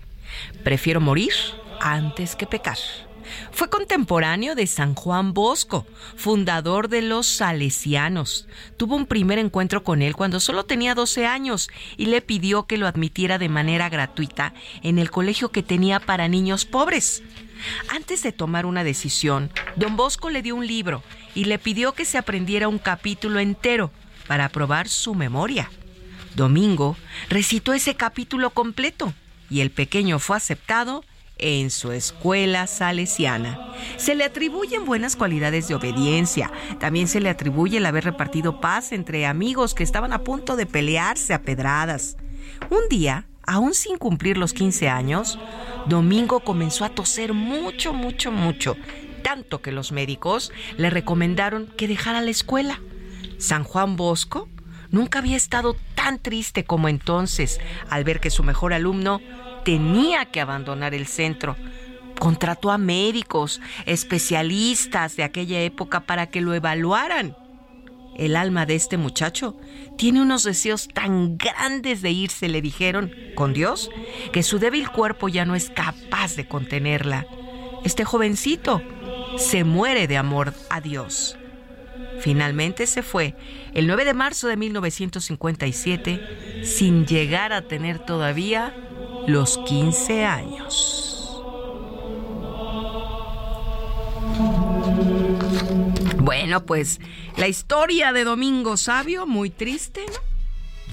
Prefiero 0.64 1.00
morir 1.00 1.32
antes 1.80 2.36
que 2.36 2.46
pecar. 2.46 2.78
Fue 3.52 3.70
contemporáneo 3.70 4.54
de 4.54 4.66
San 4.66 4.94
Juan 4.94 5.32
Bosco, 5.32 5.86
fundador 6.16 6.88
de 6.88 7.02
los 7.02 7.26
Salesianos. 7.26 8.46
Tuvo 8.76 8.96
un 8.96 9.06
primer 9.06 9.38
encuentro 9.38 9.82
con 9.82 10.02
él 10.02 10.14
cuando 10.14 10.40
solo 10.40 10.64
tenía 10.64 10.94
12 10.94 11.26
años 11.26 11.70
y 11.96 12.06
le 12.06 12.20
pidió 12.20 12.66
que 12.66 12.76
lo 12.76 12.86
admitiera 12.86 13.38
de 13.38 13.48
manera 13.48 13.88
gratuita 13.88 14.54
en 14.82 14.98
el 14.98 15.10
colegio 15.10 15.50
que 15.50 15.62
tenía 15.62 16.00
para 16.00 16.28
niños 16.28 16.64
pobres. 16.64 17.22
Antes 17.88 18.22
de 18.22 18.32
tomar 18.32 18.66
una 18.66 18.84
decisión, 18.84 19.50
don 19.76 19.96
Bosco 19.96 20.30
le 20.30 20.42
dio 20.42 20.54
un 20.56 20.66
libro 20.66 21.02
y 21.34 21.44
le 21.44 21.58
pidió 21.58 21.92
que 21.92 22.04
se 22.04 22.18
aprendiera 22.18 22.68
un 22.68 22.78
capítulo 22.78 23.40
entero 23.40 23.90
para 24.26 24.48
probar 24.48 24.88
su 24.88 25.14
memoria. 25.14 25.70
Domingo 26.34 26.96
recitó 27.30 27.72
ese 27.72 27.94
capítulo 27.94 28.50
completo 28.50 29.14
y 29.48 29.60
el 29.60 29.70
pequeño 29.70 30.18
fue 30.18 30.36
aceptado 30.36 31.04
en 31.38 31.70
su 31.70 31.92
escuela 31.92 32.66
salesiana. 32.66 33.74
Se 33.96 34.14
le 34.14 34.24
atribuyen 34.24 34.84
buenas 34.84 35.16
cualidades 35.16 35.68
de 35.68 35.74
obediencia. 35.74 36.50
También 36.80 37.08
se 37.08 37.20
le 37.20 37.28
atribuye 37.28 37.78
el 37.78 37.86
haber 37.86 38.04
repartido 38.04 38.60
paz 38.60 38.92
entre 38.92 39.26
amigos 39.26 39.74
que 39.74 39.82
estaban 39.82 40.12
a 40.12 40.24
punto 40.24 40.56
de 40.56 40.66
pelearse 40.66 41.34
a 41.34 41.42
pedradas. 41.42 42.16
Un 42.70 42.88
día, 42.88 43.26
aún 43.44 43.74
sin 43.74 43.98
cumplir 43.98 44.38
los 44.38 44.52
15 44.52 44.88
años, 44.88 45.38
Domingo 45.86 46.40
comenzó 46.40 46.84
a 46.84 46.90
toser 46.90 47.32
mucho, 47.32 47.92
mucho, 47.92 48.32
mucho, 48.32 48.76
tanto 49.22 49.60
que 49.60 49.72
los 49.72 49.92
médicos 49.92 50.52
le 50.76 50.90
recomendaron 50.90 51.66
que 51.76 51.88
dejara 51.88 52.22
la 52.22 52.30
escuela. 52.30 52.80
San 53.38 53.64
Juan 53.64 53.96
Bosco 53.96 54.48
nunca 54.90 55.18
había 55.18 55.36
estado 55.36 55.76
tan 55.94 56.18
triste 56.18 56.64
como 56.64 56.88
entonces 56.88 57.60
al 57.90 58.04
ver 58.04 58.20
que 58.20 58.30
su 58.30 58.42
mejor 58.42 58.72
alumno 58.72 59.20
tenía 59.66 60.26
que 60.26 60.40
abandonar 60.40 60.94
el 60.94 61.08
centro. 61.08 61.56
Contrató 62.20 62.70
a 62.70 62.78
médicos, 62.78 63.60
especialistas 63.84 65.16
de 65.16 65.24
aquella 65.24 65.60
época 65.60 66.06
para 66.06 66.28
que 66.28 66.40
lo 66.40 66.54
evaluaran. 66.54 67.36
El 68.16 68.36
alma 68.36 68.64
de 68.64 68.76
este 68.76 68.96
muchacho 68.96 69.56
tiene 69.98 70.22
unos 70.22 70.44
deseos 70.44 70.86
tan 70.86 71.36
grandes 71.36 72.00
de 72.00 72.12
irse, 72.12 72.48
le 72.48 72.62
dijeron, 72.62 73.12
con 73.34 73.52
Dios, 73.52 73.90
que 74.32 74.44
su 74.44 74.60
débil 74.60 74.88
cuerpo 74.88 75.28
ya 75.28 75.44
no 75.44 75.56
es 75.56 75.68
capaz 75.68 76.36
de 76.36 76.46
contenerla. 76.46 77.26
Este 77.82 78.04
jovencito 78.04 78.80
se 79.36 79.64
muere 79.64 80.06
de 80.06 80.16
amor 80.16 80.54
a 80.70 80.80
Dios. 80.80 81.36
Finalmente 82.20 82.86
se 82.86 83.02
fue 83.02 83.34
el 83.74 83.88
9 83.88 84.04
de 84.04 84.14
marzo 84.14 84.46
de 84.46 84.56
1957 84.56 86.64
sin 86.64 87.04
llegar 87.04 87.52
a 87.52 87.62
tener 87.62 87.98
todavía 87.98 88.72
los 89.26 89.58
15 89.58 90.24
años. 90.24 91.42
Bueno, 96.18 96.64
pues 96.64 97.00
la 97.36 97.48
historia 97.48 98.12
de 98.12 98.24
Domingo 98.24 98.76
Sabio, 98.76 99.26
muy 99.26 99.50
triste. 99.50 100.04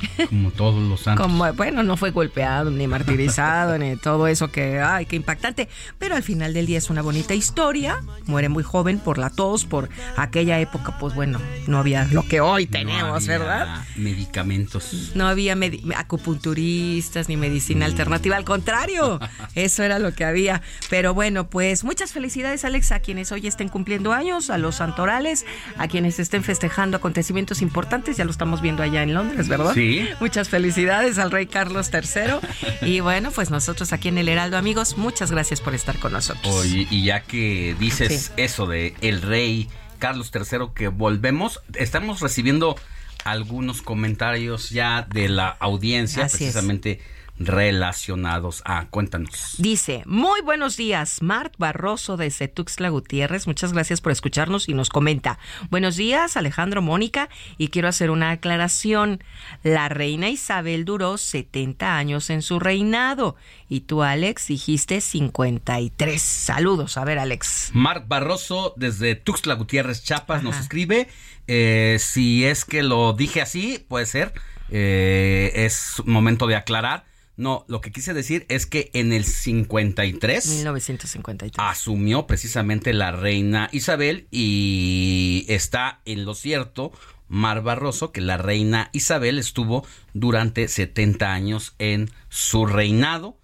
Como 0.29 0.51
todos 0.51 0.81
los 0.81 1.01
santos. 1.01 1.25
Como, 1.25 1.51
bueno, 1.53 1.83
no 1.83 1.97
fue 1.97 2.11
golpeado, 2.11 2.71
ni 2.71 2.87
martirizado, 2.87 3.77
ni 3.79 3.95
todo 3.95 4.27
eso 4.27 4.51
que, 4.51 4.79
ay, 4.79 5.05
qué 5.05 5.15
impactante. 5.15 5.69
Pero 5.99 6.15
al 6.15 6.23
final 6.23 6.53
del 6.53 6.65
día 6.65 6.77
es 6.77 6.89
una 6.89 7.01
bonita 7.01 7.33
historia. 7.33 8.01
Muere 8.25 8.49
muy 8.49 8.63
joven 8.63 8.99
por 8.99 9.17
la 9.17 9.29
tos, 9.29 9.65
por 9.65 9.89
aquella 10.17 10.59
época, 10.59 10.97
pues 10.99 11.13
bueno, 11.15 11.39
no 11.67 11.79
había 11.79 12.05
lo 12.05 12.23
que 12.27 12.41
hoy 12.41 12.65
tenemos, 12.65 13.25
¿verdad? 13.27 13.83
Medicamentos. 13.95 15.11
No 15.15 15.27
había 15.27 15.57
acupunturistas 15.95 17.29
ni 17.29 17.37
medicina 17.37 17.85
alternativa, 17.85 18.35
al 18.35 18.45
contrario, 18.45 19.19
eso 19.55 19.83
era 19.83 19.99
lo 19.99 20.13
que 20.13 20.25
había. 20.25 20.61
Pero 20.89 21.13
bueno, 21.13 21.47
pues 21.47 21.83
muchas 21.83 22.11
felicidades, 22.11 22.65
Alex, 22.65 22.91
a 22.91 22.99
quienes 22.99 23.31
hoy 23.31 23.47
estén 23.47 23.69
cumpliendo 23.69 24.13
años, 24.13 24.49
a 24.49 24.57
los 24.57 24.75
santorales, 24.75 25.45
a 25.77 25.87
quienes 25.87 26.19
estén 26.19 26.43
festejando 26.43 26.97
acontecimientos 26.97 27.61
importantes, 27.61 28.17
ya 28.17 28.25
lo 28.25 28.31
estamos 28.31 28.61
viendo 28.61 28.83
allá 28.83 29.03
en 29.03 29.13
Londres, 29.13 29.47
¿verdad? 29.47 29.73
Sí. 29.73 29.92
Muchas 30.19 30.49
felicidades 30.49 31.17
al 31.17 31.31
rey 31.31 31.45
Carlos 31.45 31.89
III. 31.93 32.39
Y 32.81 32.99
bueno, 32.99 33.31
pues 33.31 33.49
nosotros 33.49 33.93
aquí 33.93 34.09
en 34.09 34.17
el 34.17 34.27
Heraldo, 34.27 34.57
amigos, 34.57 34.97
muchas 34.97 35.31
gracias 35.31 35.61
por 35.61 35.73
estar 35.73 35.99
con 35.99 36.11
nosotros. 36.13 36.53
Oye, 36.55 36.87
y 36.89 37.03
ya 37.03 37.21
que 37.21 37.75
dices 37.79 38.31
eso 38.37 38.65
de 38.67 38.95
el 39.01 39.21
rey 39.21 39.69
Carlos 39.99 40.31
III 40.33 40.67
que 40.75 40.89
volvemos, 40.89 41.61
estamos 41.75 42.19
recibiendo 42.19 42.75
algunos 43.23 43.81
comentarios 43.81 44.69
ya 44.69 45.07
de 45.09 45.29
la 45.29 45.47
audiencia, 45.47 46.27
precisamente 46.27 46.99
relacionados 47.39 48.61
a. 48.65 48.85
Cuéntanos. 48.87 49.55
Dice, 49.57 50.03
muy 50.05 50.41
buenos 50.41 50.77
días, 50.77 51.21
Marc 51.21 51.53
Barroso 51.57 52.17
de 52.17 52.29
Tuxtla 52.29 52.89
Gutiérrez. 52.89 53.47
Muchas 53.47 53.73
gracias 53.73 54.01
por 54.01 54.11
escucharnos 54.11 54.69
y 54.69 54.73
nos 54.73 54.89
comenta. 54.89 55.39
Buenos 55.69 55.95
días, 55.95 56.37
Alejandro 56.37 56.81
Mónica, 56.81 57.29
y 57.57 57.69
quiero 57.69 57.87
hacer 57.87 58.11
una 58.11 58.31
aclaración. 58.31 59.23
La 59.63 59.89
reina 59.89 60.29
Isabel 60.29 60.85
duró 60.85 61.17
70 61.17 61.97
años 61.97 62.29
en 62.29 62.41
su 62.41 62.59
reinado 62.59 63.35
y 63.67 63.81
tú, 63.81 64.03
Alex, 64.03 64.47
dijiste 64.47 65.01
53. 65.01 66.21
Saludos. 66.21 66.97
A 66.97 67.05
ver, 67.05 67.19
Alex. 67.19 67.71
Marc 67.73 68.07
Barroso 68.07 68.73
desde 68.77 69.15
Tuxtla 69.15 69.55
Gutiérrez, 69.55 70.03
Chiapas, 70.03 70.43
nos 70.43 70.57
escribe. 70.59 71.07
Eh, 71.47 71.97
si 71.99 72.45
es 72.45 72.65
que 72.65 72.83
lo 72.83 73.13
dije 73.13 73.41
así, 73.41 73.83
puede 73.87 74.05
ser. 74.05 74.33
Eh, 74.69 75.51
es 75.55 76.01
momento 76.05 76.47
de 76.47 76.55
aclarar 76.55 77.05
no, 77.35 77.65
lo 77.67 77.81
que 77.81 77.91
quise 77.91 78.13
decir 78.13 78.45
es 78.47 78.67
que 78.67 78.91
en 78.93 79.11
el 79.11 79.25
53, 79.25 80.47
1953, 80.47 81.57
asumió 81.57 82.27
precisamente 82.27 82.93
la 82.93 83.11
reina 83.11 83.69
Isabel 83.71 84.27
y 84.29 85.45
está 85.49 86.01
en 86.05 86.25
lo 86.25 86.35
cierto 86.35 86.91
Mar 87.27 87.63
Barroso 87.63 88.11
que 88.11 88.21
la 88.21 88.37
reina 88.37 88.89
Isabel 88.93 89.39
estuvo 89.39 89.85
durante 90.13 90.67
70 90.67 91.33
años 91.33 91.73
en 91.79 92.11
su 92.29 92.67
reinado, 92.67 93.37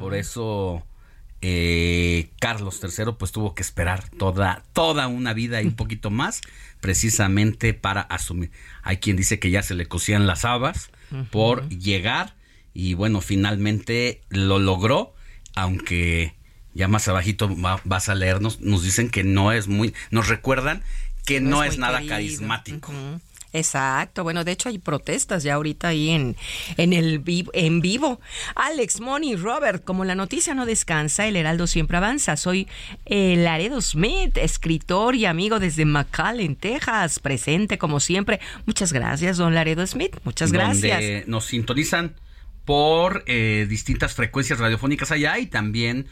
por 0.00 0.16
eso 0.16 0.84
eh, 1.40 2.30
Carlos 2.40 2.80
III 2.82 3.12
pues 3.16 3.30
tuvo 3.30 3.54
que 3.54 3.62
esperar 3.62 4.08
toda 4.08 4.64
toda 4.72 5.06
una 5.06 5.32
vida 5.34 5.62
y 5.62 5.66
un 5.66 5.76
poquito 5.76 6.10
más 6.10 6.40
precisamente 6.80 7.74
para 7.74 8.00
asumir. 8.00 8.50
Hay 8.82 8.96
quien 8.96 9.16
dice 9.16 9.38
que 9.38 9.50
ya 9.50 9.62
se 9.62 9.74
le 9.74 9.86
cosían 9.86 10.26
las 10.26 10.44
habas 10.44 10.90
por 11.30 11.68
llegar 11.68 12.35
y 12.76 12.92
bueno, 12.92 13.22
finalmente 13.22 14.20
lo 14.28 14.58
logró, 14.58 15.14
aunque 15.54 16.34
ya 16.74 16.88
más 16.88 17.08
abajito 17.08 17.50
vas 17.84 18.10
a 18.10 18.14
leernos, 18.14 18.60
nos 18.60 18.82
dicen 18.82 19.08
que 19.08 19.24
no 19.24 19.50
es 19.50 19.66
muy, 19.66 19.94
nos 20.10 20.28
recuerdan 20.28 20.82
que 21.24 21.40
no, 21.40 21.64
es, 21.64 21.78
nada 21.78 22.02
carismático. 22.06 22.92
Exacto, 23.54 24.24
bueno, 24.24 24.44
de 24.44 24.52
hecho 24.52 24.68
hay 24.68 24.76
protestas 24.78 25.42
ya 25.42 25.54
ahorita 25.54 25.88
ahí 25.88 26.10
en, 26.10 26.36
en 26.76 26.92
el 26.92 27.22
en 27.54 27.80
vivo. 27.80 28.20
Alex, 28.54 29.00
Moni, 29.00 29.36
Robert, 29.36 29.82
como 29.82 30.04
la 30.04 30.14
noticia 30.14 30.52
no 30.52 30.66
descansa, 30.66 31.26
el 31.26 31.36
Heraldo 31.36 31.66
siempre 31.66 31.96
avanza. 31.96 32.36
Soy 32.36 32.68
el 33.06 33.44
Laredo 33.44 33.80
Smith, 33.80 34.36
escritor 34.36 35.14
y 35.14 35.24
amigo 35.24 35.60
desde 35.60 35.86
McAllen, 35.86 36.56
Texas, 36.56 37.20
presente 37.20 37.78
como 37.78 38.00
siempre. 38.00 38.38
Muchas 38.66 38.92
gracias, 38.92 39.38
don 39.38 39.54
Laredo 39.54 39.86
Smith, 39.86 40.14
muchas 40.24 40.52
gracias. 40.52 41.26
nos 41.26 41.46
sintonizan 41.46 42.14
por 42.66 43.22
eh, 43.26 43.64
distintas 43.68 44.14
frecuencias 44.14 44.58
radiofónicas 44.58 45.12
allá 45.12 45.38
y 45.38 45.46
también 45.46 46.06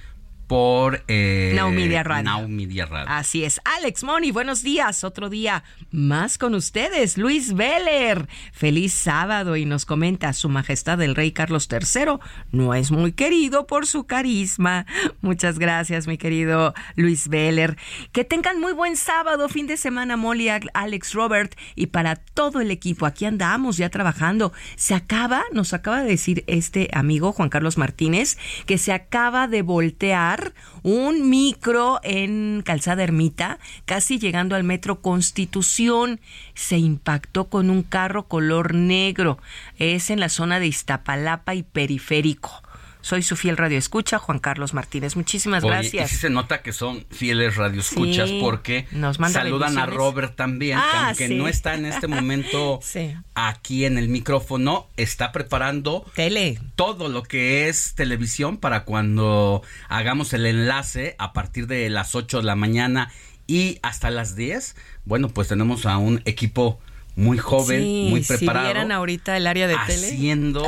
por 0.46 1.04
eh, 1.08 1.52
Now 1.54 1.70
Media 1.70 2.02
Radio. 2.02 2.48
Radio. 2.88 3.04
Así 3.08 3.44
es. 3.44 3.60
Alex 3.64 4.04
Moni, 4.04 4.30
buenos 4.30 4.62
días. 4.62 5.04
Otro 5.04 5.28
día 5.30 5.64
más 5.90 6.38
con 6.38 6.54
ustedes. 6.54 7.18
Luis 7.18 7.54
Veller. 7.54 8.28
Feliz 8.52 8.92
sábado 8.92 9.56
y 9.56 9.64
nos 9.64 9.84
comenta 9.84 10.32
Su 10.32 10.48
Majestad 10.48 11.00
el 11.02 11.14
Rey 11.14 11.32
Carlos 11.32 11.68
III 11.70 12.18
no 12.52 12.74
es 12.74 12.90
muy 12.90 13.12
querido 13.12 13.66
por 13.66 13.86
su 13.86 14.06
carisma. 14.06 14.86
Muchas 15.20 15.58
gracias, 15.58 16.06
mi 16.06 16.18
querido 16.18 16.74
Luis 16.96 17.28
Veller. 17.28 17.76
Que 18.12 18.24
tengan 18.24 18.60
muy 18.60 18.72
buen 18.72 18.96
sábado, 18.96 19.48
fin 19.48 19.66
de 19.66 19.76
semana, 19.76 20.16
Molly, 20.16 20.48
Alex 20.74 21.14
Robert 21.14 21.54
y 21.74 21.86
para 21.86 22.16
todo 22.16 22.60
el 22.60 22.70
equipo. 22.70 23.06
Aquí 23.06 23.24
andamos 23.24 23.76
ya 23.76 23.88
trabajando. 23.88 24.52
Se 24.76 24.94
acaba, 24.94 25.42
nos 25.52 25.72
acaba 25.72 26.02
de 26.02 26.08
decir 26.08 26.44
este 26.46 26.88
amigo 26.92 27.32
Juan 27.32 27.48
Carlos 27.48 27.78
Martínez, 27.78 28.38
que 28.66 28.78
se 28.78 28.92
acaba 28.92 29.48
de 29.48 29.62
voltear 29.62 30.33
un 30.82 31.30
micro 31.30 32.00
en 32.02 32.62
Calzada 32.64 33.04
Ermita, 33.04 33.58
casi 33.84 34.18
llegando 34.18 34.56
al 34.56 34.64
metro 34.64 35.00
Constitución. 35.00 36.20
Se 36.54 36.78
impactó 36.78 37.48
con 37.48 37.70
un 37.70 37.82
carro 37.82 38.26
color 38.26 38.74
negro. 38.74 39.38
Es 39.78 40.10
en 40.10 40.18
la 40.18 40.28
zona 40.28 40.58
de 40.58 40.66
Iztapalapa 40.66 41.54
y 41.54 41.62
Periférico 41.62 42.63
Soy 43.04 43.22
su 43.22 43.36
fiel 43.36 43.58
radio 43.58 43.76
escucha, 43.76 44.18
Juan 44.18 44.38
Carlos 44.38 44.72
Martínez. 44.72 45.14
Muchísimas 45.14 45.62
gracias. 45.62 46.10
Y 46.10 46.14
sí 46.14 46.20
se 46.22 46.30
nota 46.30 46.62
que 46.62 46.72
son 46.72 47.04
fieles 47.10 47.56
radioescuchas 47.56 48.30
porque 48.40 48.86
nos 48.92 49.18
saludan 49.18 49.76
a 49.76 49.84
Robert 49.84 50.36
también, 50.36 50.78
que 50.78 50.84
ah, 50.96 51.08
aunque 51.08 51.28
no 51.28 51.46
está 51.46 51.74
en 51.74 51.84
este 51.84 52.06
momento 52.06 52.80
aquí 53.34 53.84
en 53.84 53.98
el 53.98 54.08
micrófono, 54.08 54.88
está 54.96 55.32
preparando 55.32 56.06
Tele. 56.14 56.58
todo 56.76 57.10
lo 57.10 57.24
que 57.24 57.68
es 57.68 57.94
televisión 57.94 58.56
para 58.56 58.84
cuando 58.84 59.60
hagamos 59.90 60.32
el 60.32 60.46
enlace 60.46 61.14
a 61.18 61.34
partir 61.34 61.66
de 61.66 61.90
las 61.90 62.14
8 62.14 62.38
de 62.38 62.44
la 62.44 62.56
mañana 62.56 63.12
y 63.46 63.80
hasta 63.82 64.08
las 64.08 64.34
10. 64.34 64.76
Bueno, 65.04 65.28
pues 65.28 65.48
tenemos 65.48 65.84
a 65.84 65.98
un 65.98 66.22
equipo 66.24 66.80
muy 67.16 67.38
joven, 67.38 68.10
muy 68.10 68.22
preparado. 68.22 68.66
Si 68.66 68.72
vieran 68.72 68.92
ahorita 68.92 69.36
el 69.36 69.46
área 69.46 69.66
de 69.66 69.76
tele, 69.86 70.08
haciendo, 70.08 70.66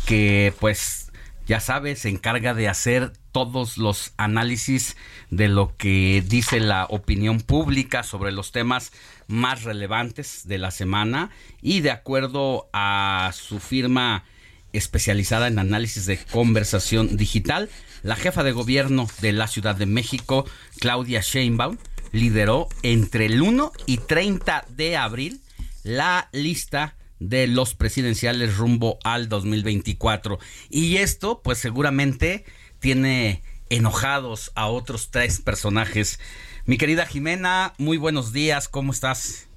que 0.06 0.52
pues 0.60 1.10
ya 1.46 1.60
sabes, 1.60 2.00
se 2.00 2.08
encarga 2.08 2.54
de 2.54 2.68
hacer 2.68 3.12
todos 3.32 3.78
los 3.78 4.12
análisis 4.16 4.96
de 5.30 5.48
lo 5.48 5.76
que 5.76 6.22
dice 6.26 6.60
la 6.60 6.86
opinión 6.86 7.40
pública 7.40 8.02
sobre 8.02 8.32
los 8.32 8.52
temas 8.52 8.92
más 9.26 9.62
relevantes 9.64 10.46
de 10.46 10.58
la 10.58 10.70
semana 10.70 11.30
y 11.62 11.80
de 11.80 11.90
acuerdo 11.90 12.68
a 12.72 13.30
su 13.34 13.60
firma 13.60 14.24
especializada 14.72 15.48
en 15.48 15.58
análisis 15.58 16.06
de 16.06 16.18
conversación 16.18 17.16
digital, 17.16 17.68
la 18.02 18.16
jefa 18.16 18.42
de 18.42 18.52
gobierno 18.52 19.08
de 19.20 19.32
la 19.32 19.46
Ciudad 19.46 19.76
de 19.76 19.86
México, 19.86 20.46
Claudia 20.78 21.20
Sheinbaum, 21.20 21.76
lideró 22.12 22.68
entre 22.82 23.26
el 23.26 23.42
1 23.42 23.72
y 23.86 23.98
30 23.98 24.64
de 24.68 24.96
abril 24.96 25.40
la 25.82 26.28
lista 26.32 26.96
de 27.18 27.46
los 27.46 27.74
presidenciales 27.74 28.56
rumbo 28.56 28.98
al 29.04 29.28
2024. 29.28 30.38
Y 30.70 30.96
esto, 30.96 31.42
pues 31.42 31.58
seguramente 31.58 32.44
tiene 32.80 33.42
enojados 33.68 34.50
a 34.56 34.66
otros 34.66 35.10
tres 35.10 35.40
personajes. 35.40 36.18
Mi 36.66 36.76
querida 36.78 37.06
Jimena, 37.06 37.72
muy 37.78 37.98
buenos 37.98 38.32
días, 38.32 38.68
¿cómo 38.68 38.92
estás? 38.92 39.48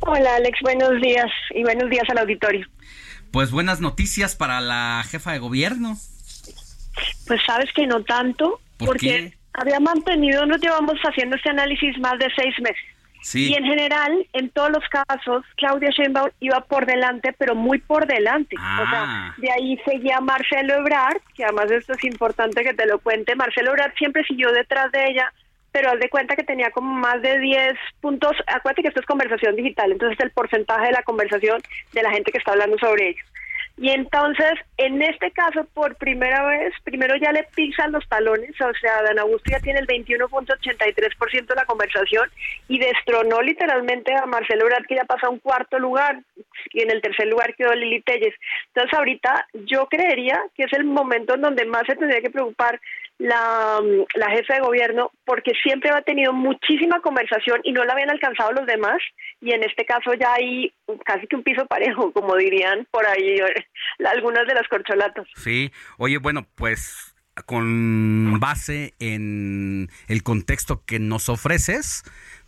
Hola 0.00 0.36
Alex, 0.36 0.58
buenos 0.62 1.00
días 1.00 1.30
y 1.50 1.62
buenos 1.62 1.88
días 1.90 2.04
al 2.08 2.18
auditorio. 2.18 2.66
Pues 3.30 3.50
buenas 3.50 3.80
noticias 3.80 4.36
para 4.36 4.60
la 4.60 5.04
jefa 5.08 5.32
de 5.32 5.38
gobierno. 5.38 5.96
Pues 7.26 7.40
sabes 7.46 7.70
que 7.74 7.86
no 7.86 8.02
tanto, 8.04 8.60
porque 8.78 9.34
había 9.52 9.78
mantenido, 9.78 10.46
nos 10.46 10.60
llevamos 10.60 10.96
haciendo 11.04 11.36
este 11.36 11.50
análisis 11.50 11.98
más 11.98 12.18
de 12.18 12.28
seis 12.34 12.54
meses. 12.60 12.82
Y 13.34 13.54
en 13.54 13.64
general, 13.64 14.26
en 14.32 14.50
todos 14.50 14.70
los 14.70 14.84
casos, 14.88 15.44
Claudia 15.56 15.90
Sheinbaum 15.90 16.30
iba 16.40 16.60
por 16.60 16.86
delante, 16.86 17.34
pero 17.36 17.54
muy 17.54 17.78
por 17.78 18.06
delante. 18.06 18.56
O 18.56 18.90
sea, 18.90 19.04
ah. 19.06 19.34
de 19.36 19.50
ahí 19.50 19.78
seguía 19.84 20.20
Marcelo 20.20 20.74
Ebrard, 20.74 21.20
que 21.34 21.44
además 21.44 21.70
esto 21.70 21.92
es 21.92 22.04
importante 22.04 22.62
que 22.62 22.74
te 22.74 22.86
lo 22.86 22.98
cuente. 22.98 23.34
Marcelo 23.34 23.70
Ebrard 23.70 23.94
siempre 23.96 24.24
siguió 24.24 24.50
detrás 24.52 24.90
de 24.92 25.10
ella, 25.10 25.32
pero 25.72 25.90
haz 25.90 26.00
de 26.00 26.08
cuenta 26.08 26.34
que 26.34 26.44
tenía 26.44 26.70
como 26.70 26.92
más 26.92 27.20
de 27.22 27.38
10 27.38 27.74
puntos. 28.00 28.32
Acuérdate 28.46 28.82
que 28.82 28.88
esto 28.88 29.00
es 29.00 29.06
conversación 29.06 29.54
digital, 29.54 29.92
entonces 29.92 30.18
el 30.20 30.30
porcentaje 30.30 30.86
de 30.86 30.92
la 30.92 31.02
conversación 31.02 31.60
de 31.92 32.02
la 32.02 32.10
gente 32.10 32.32
que 32.32 32.38
está 32.38 32.52
hablando 32.52 32.78
sobre 32.78 33.10
ello. 33.10 33.24
Y 33.80 33.88
entonces, 33.88 34.52
en 34.76 35.00
este 35.00 35.30
caso, 35.30 35.66
por 35.72 35.96
primera 35.96 36.46
vez, 36.46 36.74
primero 36.84 37.16
ya 37.16 37.32
le 37.32 37.44
pisan 37.54 37.92
los 37.92 38.06
talones, 38.10 38.50
o 38.60 38.74
sea, 38.78 39.02
Dan 39.02 39.18
Augusto 39.20 39.50
ya 39.50 39.58
tiene 39.60 39.80
el 39.80 39.86
21.83% 39.86 41.46
de 41.46 41.54
la 41.54 41.64
conversación 41.64 42.28
y 42.68 42.78
destronó 42.78 43.40
literalmente 43.40 44.14
a 44.14 44.26
Marcelo 44.26 44.66
Ebrard, 44.66 44.84
que 44.84 44.96
ya 44.96 45.06
pasa 45.06 45.28
a 45.28 45.30
un 45.30 45.38
cuarto 45.38 45.78
lugar, 45.78 46.20
y 46.74 46.82
en 46.82 46.90
el 46.90 47.00
tercer 47.00 47.28
lugar 47.28 47.54
quedó 47.56 47.72
Lili 47.74 48.02
Telles. 48.02 48.34
Entonces, 48.74 48.98
ahorita 48.98 49.48
yo 49.54 49.86
creería 49.86 50.38
que 50.54 50.64
es 50.64 50.72
el 50.74 50.84
momento 50.84 51.36
en 51.36 51.40
donde 51.40 51.64
más 51.64 51.84
se 51.86 51.96
tendría 51.96 52.20
que 52.20 52.28
preocupar 52.28 52.78
la, 53.20 53.80
la 54.14 54.30
jefa 54.30 54.54
de 54.54 54.60
gobierno 54.60 55.12
porque 55.26 55.52
siempre 55.62 55.90
ha 55.90 56.00
tenido 56.00 56.32
muchísima 56.32 57.00
conversación 57.00 57.60
y 57.64 57.72
no 57.72 57.84
la 57.84 57.92
habían 57.92 58.10
alcanzado 58.10 58.52
los 58.52 58.66
demás 58.66 58.98
y 59.42 59.52
en 59.52 59.62
este 59.62 59.84
caso 59.84 60.14
ya 60.14 60.32
hay 60.32 60.72
casi 61.04 61.26
que 61.26 61.36
un 61.36 61.42
piso 61.42 61.66
parejo, 61.66 62.12
como 62.14 62.34
dirían 62.36 62.86
por 62.90 63.06
ahí 63.06 63.36
algunas 64.06 64.46
de 64.46 64.54
las 64.54 64.66
corcholatas. 64.68 65.26
Sí, 65.36 65.70
oye, 65.98 66.16
bueno, 66.16 66.46
pues 66.54 67.14
con 67.46 68.38
base 68.40 68.94
en 68.98 69.88
el 70.08 70.22
contexto 70.22 70.82
que 70.84 70.98
nos 70.98 71.28
ofreces, 71.28 72.02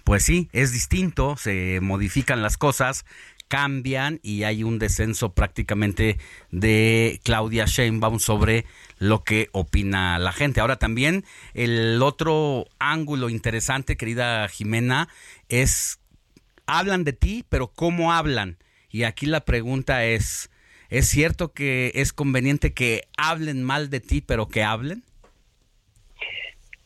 pues 0.05 0.25
sí, 0.25 0.49
es 0.53 0.73
distinto, 0.73 1.37
se 1.37 1.81
modifican 1.81 2.43
las 2.43 2.57
cosas, 2.57 3.05
cambian 3.53 4.19
y 4.23 4.45
hay 4.45 4.65
un 4.65 4.79
descenso 4.79 5.35
prácticamente 5.35 6.17
de 6.51 7.21
Claudia 7.23 7.67
Sheinbaum 7.67 8.19
sobre 8.19 8.65
lo 8.99 9.25
que 9.25 9.51
opina 9.53 10.19
la 10.19 10.33
gente. 10.33 10.63
Ahora 10.63 10.77
también 10.77 11.27
el 11.53 12.01
otro 12.03 12.65
ángulo 12.79 13.29
interesante, 13.29 13.99
querida 13.99 14.49
Jimena, 14.49 15.11
es 15.51 16.01
hablan 16.67 17.05
de 17.05 17.13
ti, 17.13 17.45
pero 17.47 17.67
¿cómo 17.69 18.15
hablan? 18.15 18.57
Y 18.89 19.03
aquí 19.03 19.27
la 19.27 19.45
pregunta 19.45 20.07
es, 20.07 20.51
¿es 20.89 21.09
cierto 21.09 21.53
que 21.53 21.93
es 21.95 22.15
conveniente 22.15 22.73
que 22.73 23.03
hablen 23.19 23.63
mal 23.65 23.91
de 23.91 24.01
ti, 24.01 24.23
pero 24.23 24.49
que 24.49 24.63
hablen? 24.63 25.05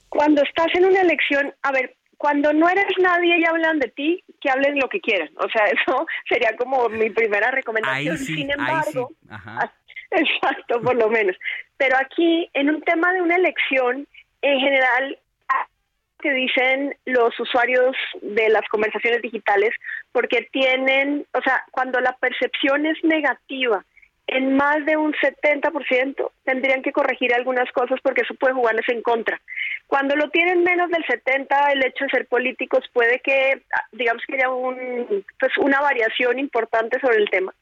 Cuando 0.08 0.42
estás 0.42 0.74
en 0.74 0.86
una 0.86 1.00
elección, 1.00 1.54
a 1.62 1.70
ver, 1.70 1.96
cuando 2.16 2.52
no 2.52 2.68
eres 2.68 2.86
nadie 2.98 3.38
y 3.38 3.44
hablan 3.44 3.78
de 3.78 3.88
ti, 3.88 4.24
que 4.40 4.50
hablen 4.50 4.78
lo 4.78 4.88
que 4.88 5.00
quieran. 5.00 5.30
O 5.36 5.48
sea, 5.48 5.64
eso 5.66 6.06
sería 6.28 6.56
como 6.56 6.88
mi 6.88 7.10
primera 7.10 7.50
recomendación. 7.50 8.18
Sin 8.18 8.50
embargo, 8.50 9.10
exacto, 10.10 10.80
por 10.80 10.96
lo 10.96 11.08
menos. 11.08 11.36
Pero 11.76 11.96
aquí, 11.98 12.48
en 12.54 12.70
un 12.70 12.82
tema 12.82 13.12
de 13.12 13.22
una 13.22 13.36
elección, 13.36 14.06
en 14.42 14.60
general, 14.60 15.18
que 16.20 16.32
dicen 16.32 16.96
los 17.04 17.38
usuarios 17.38 17.94
de 18.22 18.48
las 18.48 18.66
conversaciones 18.70 19.20
digitales, 19.20 19.70
porque 20.12 20.48
tienen, 20.50 21.26
o 21.32 21.42
sea, 21.42 21.64
cuando 21.70 22.00
la 22.00 22.16
percepción 22.16 22.86
es 22.86 22.96
negativa, 23.04 23.84
en 24.29 24.57
más 24.57 24.85
de 24.85 24.97
un 24.97 25.12
70% 25.12 26.31
tendrían 26.45 26.83
que 26.83 26.93
corregir 26.93 27.33
algunas 27.33 27.70
cosas 27.72 28.01
porque 28.03 28.22
eso 28.22 28.35
puede 28.35 28.55
jugarles 28.55 28.89
en 28.89 29.03
contra. 29.03 29.41
Cuando 29.87 30.16
lo 30.16 30.31
tienen 30.31 30.64
menos 30.64 30.91
del 30.91 31.05
70, 31.07 31.72
el 31.72 31.85
hecho 31.85 32.05
de 32.05 32.11
ser 32.11 32.27
políticos 32.27 32.85
puede 32.93 33.20
que, 33.20 33.62
digamos 33.93 34.22
que 34.27 34.35
haya 34.35 34.51
un, 34.51 35.24
pues 35.39 35.53
una 35.59 35.81
variación 35.81 36.39
importante 36.39 36.99
sobre 37.01 37.18
el 37.18 37.31
tema. 37.31 37.55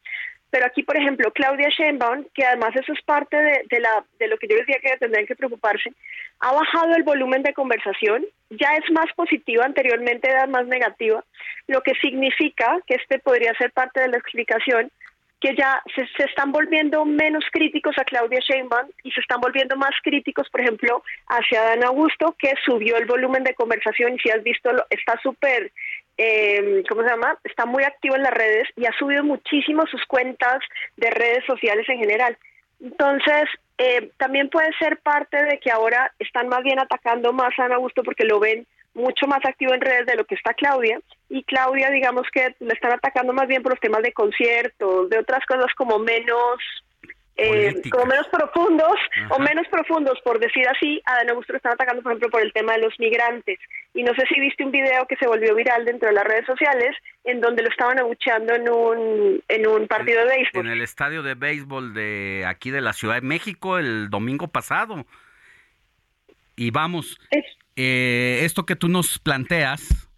Pero 0.51 0.67
aquí, 0.67 0.85
por 0.85 0.97
ejemplo, 0.97 1.33
Claudia 1.33 1.69
Sheinbaum, 1.69 2.27
que 2.33 2.47
además 2.47 2.71
eso 2.77 2.93
es 2.93 3.03
parte 3.03 3.37
de, 3.37 3.81
la, 3.81 4.05
de 4.21 4.29
lo 4.29 4.39
que 4.39 4.47
yo 4.47 4.57
decía 4.57 4.79
que 4.81 4.97
tendrían 4.99 5.27
que 5.27 5.35
preocuparse, 5.35 5.93
ha 6.39 6.53
bajado 6.53 6.95
el 6.95 7.03
volumen 7.03 7.43
de 7.43 7.53
conversación, 7.53 8.25
ya 8.51 8.69
es 8.77 8.89
más 8.93 9.12
positiva, 9.17 9.65
anteriormente 9.65 10.31
era 10.31 10.47
más 10.47 10.65
negativa, 10.67 11.25
lo 11.67 11.81
que 11.83 11.95
significa 12.01 12.79
que 12.87 12.95
este 12.95 13.19
podría 13.19 13.53
ser 13.55 13.73
parte 13.73 14.01
de 14.01 14.09
la 14.09 14.19
explicación 14.19 14.93
que 15.41 15.55
ya 15.55 15.82
se, 15.95 16.24
están 16.24 16.53
volviendo 16.53 17.05
menos 17.05 17.45
críticos 17.53 17.97
a 17.99 18.05
Claudia 18.05 18.41
Sheinbaum 18.41 18.89
y 19.03 19.11
se 19.11 19.20
están 19.20 19.41
volviendo 19.41 19.76
más 19.76 19.93
críticos, 20.03 20.49
por 20.51 20.61
ejemplo, 20.61 21.03
hacia 21.28 21.62
Dan 21.62 21.85
Augusto, 21.85 22.35
que 22.39 22.55
subió 22.64 22.97
el 22.97 23.07
volumen 23.07 23.45
de 23.45 23.55
conversación 23.55 24.14
y 24.14 24.18
si 24.20 24.30
has 24.30 24.43
visto, 24.43 24.70
está 24.89 25.20
súper, 25.22 25.70
eh, 26.16 26.82
¿cómo 26.89 27.03
se 27.03 27.11
llama? 27.11 27.39
Está 27.45 27.66
muy 27.66 27.85
activo 27.85 28.16
en 28.16 28.22
las 28.22 28.32
redes 28.32 28.68
y 28.76 28.87
ha 28.87 28.93
subido 28.99 29.22
muchísimo 29.22 29.87
sus 29.87 30.05
cuentas 30.07 30.61
de 30.97 31.11
redes 31.11 31.45
sociales 31.47 31.87
en 31.89 31.99
general. 31.99 32.39
Entonces, 32.80 33.45
eh, 33.78 34.11
también 34.16 34.49
puede 34.49 34.70
ser 34.78 34.99
parte 34.99 35.43
de 35.45 35.59
que 35.59 35.70
ahora 35.70 36.12
están 36.18 36.49
más 36.49 36.62
bien 36.62 36.78
atacando 36.78 37.32
más 37.32 37.53
a 37.59 37.64
Dan 37.64 37.72
Augusto 37.72 38.03
porque 38.03 38.24
lo 38.24 38.41
ven 38.41 38.66
mucho 38.95 39.26
más 39.26 39.45
activo 39.45 39.74
en 39.74 39.80
redes 39.80 40.07
de 40.07 40.16
lo 40.16 40.24
que 40.24 40.37
está 40.37 40.55
Claudia 40.55 41.01
y 41.29 41.43
Claudia 41.45 41.91
digamos 41.91 42.27
que 42.33 42.55
le 42.61 42.72
están 42.72 42.93
atacando 42.93 43.33
más 43.33 43.49
bien 43.49 43.62
por 43.62 43.72
los 43.72 43.81
temas 43.81 44.03
de 44.03 44.12
conciertos, 44.12 45.09
de 45.11 45.18
otras 45.18 45.45
cosas 45.47 45.72
como 45.77 45.99
menos 45.99 46.59
eh, 47.37 47.83
como 47.91 48.07
menos 48.07 48.29
profundos 48.29 48.95
o 49.31 49.39
menos 49.41 49.66
profundos, 49.68 50.20
por 50.22 50.39
decir 50.39 50.68
así, 50.68 51.03
a 51.05 51.16
Dan 51.16 51.31
Augusto 51.31 51.53
lo 51.53 51.57
están 51.57 51.72
atacando, 51.72 52.01
por 52.03 52.12
ejemplo, 52.12 52.31
por 52.31 52.43
el 52.43 52.53
tema 52.53 52.75
de 52.75 52.83
los 52.83 52.95
migrantes. 53.01 53.59
Y 53.93 54.05
no 54.05 54.14
sé 54.14 54.22
si 54.33 54.41
viste 54.41 54.64
un 54.64 54.70
video 54.70 55.05
que 55.09 55.16
se 55.16 55.27
volvió 55.27 55.55
viral 55.55 55.85
dentro 55.85 56.09
de 56.09 56.14
las 56.14 56.25
redes 56.25 56.47
sociales 56.47 56.95
en 57.25 57.41
donde 57.41 57.62
lo 57.62 57.68
estaban 57.70 57.99
abucheando 57.99 58.55
en 58.55 58.68
un, 58.68 59.43
en 59.49 59.66
un 59.66 59.89
partido 59.89 60.20
de 60.20 60.27
béisbol. 60.27 60.66
En 60.66 60.72
el 60.72 60.83
estadio 60.83 61.22
de 61.25 61.35
béisbol 61.35 61.93
de 61.93 62.45
aquí 62.47 62.70
de 62.70 62.81
la 62.81 62.93
Ciudad 62.93 63.16
de 63.16 63.22
México 63.22 63.79
el 63.79 64.11
domingo 64.11 64.47
pasado. 64.49 65.05
Y 66.57 66.70
vamos, 66.70 67.18
eh, 67.75 68.41
esto 68.43 68.64
que 68.64 68.77
tú 68.77 68.87
nos 68.87 69.18
planteas, 69.18 70.09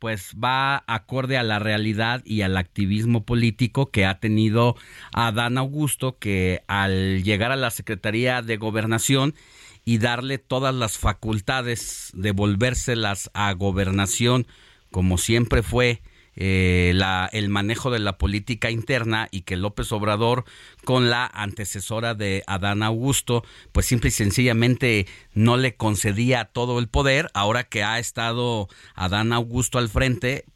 pues 0.00 0.34
va 0.42 0.82
acorde 0.88 1.36
a 1.36 1.44
la 1.44 1.60
realidad 1.60 2.22
y 2.24 2.42
al 2.42 2.56
activismo 2.56 3.24
político 3.24 3.90
que 3.90 4.06
ha 4.06 4.18
tenido 4.18 4.74
Adán 5.12 5.58
Augusto, 5.58 6.18
que 6.18 6.62
al 6.66 7.22
llegar 7.22 7.52
a 7.52 7.56
la 7.56 7.70
Secretaría 7.70 8.42
de 8.42 8.56
Gobernación 8.56 9.34
y 9.84 9.98
darle 9.98 10.38
todas 10.38 10.74
las 10.74 10.98
facultades, 10.98 12.10
devolvérselas 12.14 13.30
a 13.34 13.52
gobernación, 13.52 14.46
como 14.90 15.18
siempre 15.18 15.62
fue 15.62 16.02
eh, 16.42 16.92
la, 16.94 17.28
el 17.34 17.50
manejo 17.50 17.90
de 17.90 17.98
la 17.98 18.16
política 18.16 18.70
interna 18.70 19.28
y 19.30 19.42
que 19.42 19.58
López 19.58 19.92
Obrador 19.92 20.46
con 20.86 21.10
la 21.10 21.26
antecesora 21.26 22.14
de 22.14 22.44
Adán 22.46 22.82
Augusto 22.82 23.44
pues 23.72 23.84
simple 23.84 24.08
y 24.08 24.12
sencillamente 24.12 25.06
no 25.34 25.58
le 25.58 25.74
concedía 25.74 26.46
todo 26.46 26.78
el 26.78 26.88
poder 26.88 27.28
ahora 27.34 27.64
que 27.64 27.84
ha 27.84 27.98
estado 27.98 28.68
Adán 28.94 29.34
Augusto 29.34 29.76
al 29.76 29.90
frente 29.90 30.46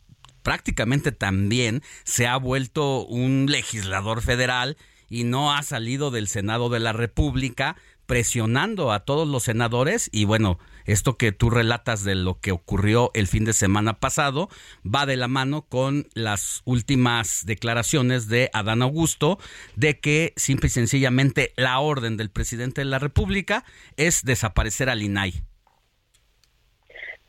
prácticamente 0.43 1.12
también 1.12 1.82
se 2.05 2.26
ha 2.26 2.39
vuelto 2.39 3.05
un 3.05 3.45
legislador 3.51 4.22
federal 4.22 4.78
y 5.11 5.24
no 5.24 5.53
ha 5.53 5.62
salido 5.62 6.11
del 6.11 6.28
Senado 6.28 6.70
de 6.70 6.80
la 6.80 6.95
República 6.95 7.76
presionando 8.07 8.91
a 8.91 9.01
todos 9.01 9.28
los 9.28 9.43
senadores 9.43 10.09
y 10.12 10.24
bueno, 10.24 10.59
esto 10.87 11.16
que 11.16 11.32
tú 11.32 11.51
relatas 11.51 12.05
de 12.05 12.14
lo 12.14 12.41
que 12.41 12.53
ocurrió 12.53 13.11
el 13.14 13.26
fin 13.26 13.45
de 13.45 13.53
semana 13.53 14.01
pasado 14.01 14.49
va 14.85 15.07
de 15.07 15.16
la 15.16 15.28
mano 15.28 15.62
con 15.62 16.07
las 16.14 16.62
últimas 16.64 17.47
declaraciones 17.47 18.28
de 18.28 18.51
Adán 18.53 18.82
Augusto 18.82 19.39
de 19.76 20.01
que 20.01 20.32
simple 20.37 20.66
y 20.66 20.70
sencillamente 20.70 21.53
la 21.57 21.78
orden 21.80 22.16
del 22.16 22.30
presidente 22.30 22.82
de 22.82 22.87
la 22.87 22.99
República 22.99 23.64
es 23.97 24.24
desaparecer 24.24 24.89
al 24.89 25.03
INAI. 25.03 25.32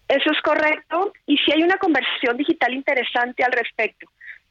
Eso 0.08 0.32
es 0.32 0.42
correcto 0.44 1.14
y 1.26 1.38
si 1.38 1.52
hay 1.52 1.64
una 1.64 1.78
conversión 1.78 2.38
digital 2.38 2.74
interesante 2.74 3.44
al 3.44 3.52
respecto. 3.52 4.08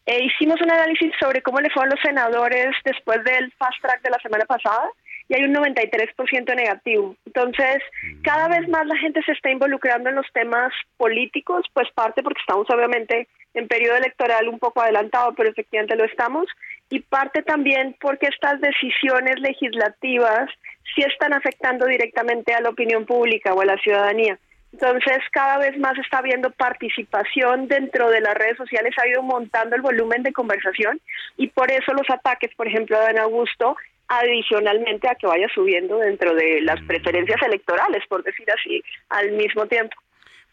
Eh, 0.07 0.25
hicimos 0.25 0.61
un 0.61 0.71
análisis 0.71 1.13
sobre 1.19 1.41
cómo 1.41 1.61
le 1.61 1.71
fueron 1.71 1.91
los 1.91 2.01
senadores 2.03 2.75
después 2.85 3.25
del 3.25 3.51
fast 3.53 3.81
track 3.81 4.03
de 4.03 4.11
la 4.11 4.19
semana 4.19 4.45
pasada 4.45 4.91
y 5.29 5.35
hay 5.35 5.45
un 5.45 5.55
93% 5.55 6.55
negativo. 6.55 7.17
Entonces, 7.27 7.83
cada 8.23 8.49
vez 8.49 8.69
más 8.69 8.87
la 8.87 8.97
gente 8.99 9.23
se 9.25 9.33
está 9.33 9.51
involucrando 9.51 10.11
en 10.11 10.17
los 10.17 10.27
temas 10.33 10.73
políticos, 10.97 11.67
pues 11.73 11.89
parte 11.95 12.23
porque 12.23 12.41
estamos 12.41 12.69
obviamente 12.71 13.29
en 13.55 13.69
periodo 13.69 13.97
electoral 13.97 14.49
un 14.49 14.59
poco 14.59 14.83
adelantado, 14.83 15.33
pero 15.35 15.49
efectivamente 15.49 15.97
lo 15.97 16.05
estamos, 16.05 16.47
y 16.91 17.01
parte 17.01 17.43
también 17.43 17.97
porque 18.01 18.27
estas 18.27 18.61
decisiones 18.61 19.41
legislativas 19.41 20.51
sí 20.95 21.03
están 21.03 21.33
afectando 21.33 21.87
directamente 21.87 22.53
a 22.53 22.61
la 22.61 22.71
opinión 22.71 23.07
pública 23.07 23.55
o 23.55 23.61
a 23.61 23.65
la 23.67 23.79
ciudadanía. 23.79 24.39
Entonces, 24.73 25.19
cada 25.31 25.59
vez 25.59 25.79
más 25.79 25.97
está 25.99 26.19
habiendo 26.19 26.51
participación 26.51 27.69
dentro 27.69 28.11
de 28.11 28.21
las 28.21 28.35
redes 28.35 28.57
sociales, 28.57 28.93
ha 29.01 29.07
ido 29.07 29.23
montando 29.23 29.77
el 29.77 29.83
volumen 29.83 30.25
de 30.25 30.33
conversación 30.33 31.01
y 31.37 31.47
por 31.47 31.71
eso 31.71 31.93
los 31.93 32.11
ataques, 32.11 32.53
por 32.57 32.67
ejemplo, 32.67 32.99
de 32.99 33.05
Dan 33.05 33.19
Augusto, 33.21 33.77
adicionalmente 34.09 35.09
a 35.09 35.15
que 35.15 35.27
vaya 35.27 35.47
subiendo 35.55 35.99
dentro 35.99 36.35
de 36.35 36.61
las 36.63 36.81
preferencias 36.83 37.41
electorales, 37.43 38.03
por 38.09 38.23
decir 38.23 38.47
así, 38.51 38.83
al 39.09 39.33
mismo 39.33 39.67
tiempo. 39.67 39.97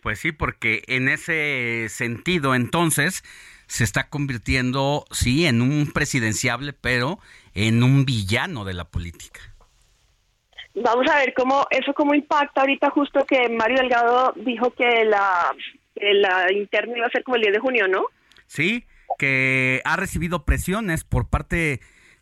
Pues 0.02 0.20
sí, 0.20 0.32
porque 0.32 0.84
en 0.88 1.10
ese 1.10 1.88
sentido, 1.90 2.56
entonces, 2.56 3.24
se 3.68 3.84
está 3.84 4.10
convirtiendo, 4.10 5.06
sí, 5.12 5.46
en 5.46 5.62
un 5.62 5.92
presidenciable, 5.94 6.74
pero 6.74 7.20
en 7.54 7.84
un 7.84 8.06
villano 8.06 8.66
de 8.66 8.74
la 8.74 8.86
política. 8.86 9.40
Vamos 10.74 11.06
a 11.12 11.18
ver 11.18 11.34
cómo 11.34 11.68
eso 11.70 11.94
cómo 11.94 12.16
impacta 12.16 12.62
ahorita 12.62 12.90
justo 12.92 13.26
que 13.26 13.50
Mario 13.50 13.80
Delgado 13.80 14.34
dijo 14.38 14.72
que 14.72 15.04
la, 15.04 15.54
que 15.94 16.14
la 16.14 16.52
interna 16.52 16.98
iba 16.98 17.08
a 17.08 17.12
ser 17.12 17.24
como 17.24 17.36
el 17.36 17.42
10 17.44 17.54
de 17.54 17.60
junio, 17.60 17.88
¿no? 17.88 18.06
Sí, 18.48 18.86
que 19.18 19.82
ha 19.84 19.98
recibido 19.98 20.46
presiones 20.46 21.04
por 21.04 21.30
parte 21.30 21.82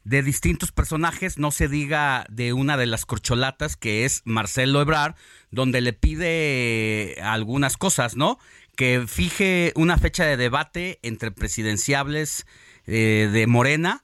de 0.09 0.23
distintos 0.23 0.71
personajes, 0.71 1.37
no 1.37 1.51
se 1.51 1.67
diga 1.67 2.25
de 2.31 2.51
una 2.51 2.77
de 2.77 2.87
las 2.87 3.05
corcholatas 3.05 3.77
que 3.77 4.05
es 4.05 4.23
Marcelo 4.25 4.81
Ebrard, 4.81 5.13
donde 5.51 5.81
le 5.81 5.93
pide 5.93 7.17
algunas 7.21 7.77
cosas, 7.77 8.15
¿no? 8.15 8.39
Que 8.75 9.05
fije 9.07 9.71
una 9.75 9.99
fecha 9.99 10.25
de 10.25 10.35
debate 10.35 10.97
entre 11.03 11.29
presidenciables 11.29 12.47
eh, 12.87 13.29
de 13.31 13.45
Morena, 13.45 14.03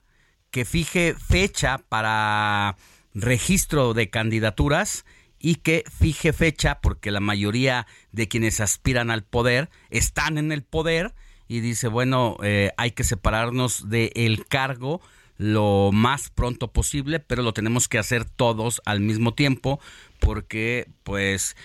que 0.52 0.64
fije 0.64 1.16
fecha 1.18 1.78
para 1.88 2.76
registro 3.12 3.92
de 3.92 4.08
candidaturas 4.08 5.04
y 5.40 5.56
que 5.56 5.82
fije 5.90 6.32
fecha 6.32 6.80
porque 6.80 7.10
la 7.10 7.18
mayoría 7.18 7.88
de 8.12 8.28
quienes 8.28 8.60
aspiran 8.60 9.10
al 9.10 9.24
poder 9.24 9.70
están 9.90 10.38
en 10.38 10.52
el 10.52 10.62
poder 10.62 11.14
y 11.48 11.58
dice, 11.58 11.88
bueno, 11.88 12.36
eh, 12.44 12.70
hay 12.76 12.92
que 12.92 13.02
separarnos 13.02 13.88
del 13.90 14.46
cargo 14.46 15.00
lo 15.38 15.90
más 15.92 16.30
pronto 16.30 16.72
posible, 16.72 17.20
pero 17.20 17.42
lo 17.42 17.52
tenemos 17.52 17.88
que 17.88 17.98
hacer 17.98 18.24
todos 18.24 18.80
al 18.84 19.00
mismo 19.00 19.34
tiempo 19.34 19.80
porque 20.20 20.88
pues 21.02 21.56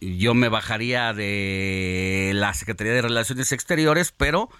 yo 0.00 0.34
me 0.34 0.48
bajaría 0.48 1.12
de 1.12 2.32
la 2.34 2.52
Secretaría 2.54 2.92
de 2.92 3.02
Relaciones 3.02 3.52
Exteriores, 3.52 4.12
pero 4.16 4.50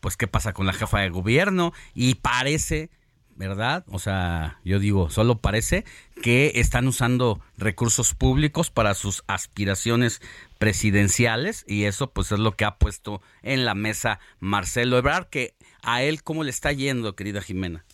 pues 0.00 0.16
qué 0.16 0.26
pasa 0.26 0.52
con 0.52 0.66
la 0.66 0.72
jefa 0.72 1.00
de 1.00 1.10
gobierno 1.10 1.72
y 1.94 2.16
parece 2.16 2.90
¿verdad? 3.36 3.84
O 3.88 3.98
sea, 3.98 4.60
yo 4.64 4.78
digo, 4.78 5.10
solo 5.10 5.40
parece 5.40 5.84
que 6.22 6.52
están 6.54 6.86
usando 6.86 7.40
recursos 7.56 8.14
públicos 8.14 8.70
para 8.70 8.94
sus 8.94 9.24
aspiraciones 9.26 10.22
presidenciales 10.58 11.64
y 11.66 11.84
eso 11.84 12.12
pues 12.12 12.30
es 12.30 12.38
lo 12.38 12.52
que 12.52 12.64
ha 12.64 12.76
puesto 12.76 13.22
en 13.42 13.64
la 13.64 13.74
mesa 13.74 14.20
Marcelo 14.38 14.98
Ebrard, 14.98 15.26
que 15.30 15.56
a 15.82 16.02
él 16.02 16.22
cómo 16.22 16.44
le 16.44 16.50
está 16.50 16.70
yendo, 16.70 17.16
querida 17.16 17.42
Jimena 17.42 17.84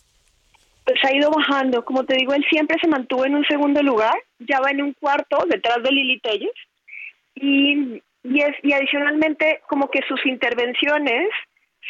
pues 0.85 0.99
ha 1.03 1.15
ido 1.15 1.29
bajando. 1.31 1.83
Como 1.85 2.03
te 2.05 2.15
digo, 2.15 2.33
él 2.33 2.45
siempre 2.49 2.77
se 2.81 2.87
mantuvo 2.87 3.25
en 3.25 3.35
un 3.35 3.45
segundo 3.45 3.81
lugar, 3.81 4.15
ya 4.39 4.59
va 4.59 4.71
en 4.71 4.81
un 4.81 4.93
cuarto 4.93 5.45
detrás 5.47 5.81
de 5.83 5.91
Lili 5.91 6.19
Telles. 6.19 6.51
Y, 7.35 8.01
y, 8.23 8.41
es, 8.41 8.55
y 8.63 8.73
adicionalmente, 8.73 9.61
como 9.67 9.89
que 9.89 10.01
sus 10.07 10.25
intervenciones 10.25 11.29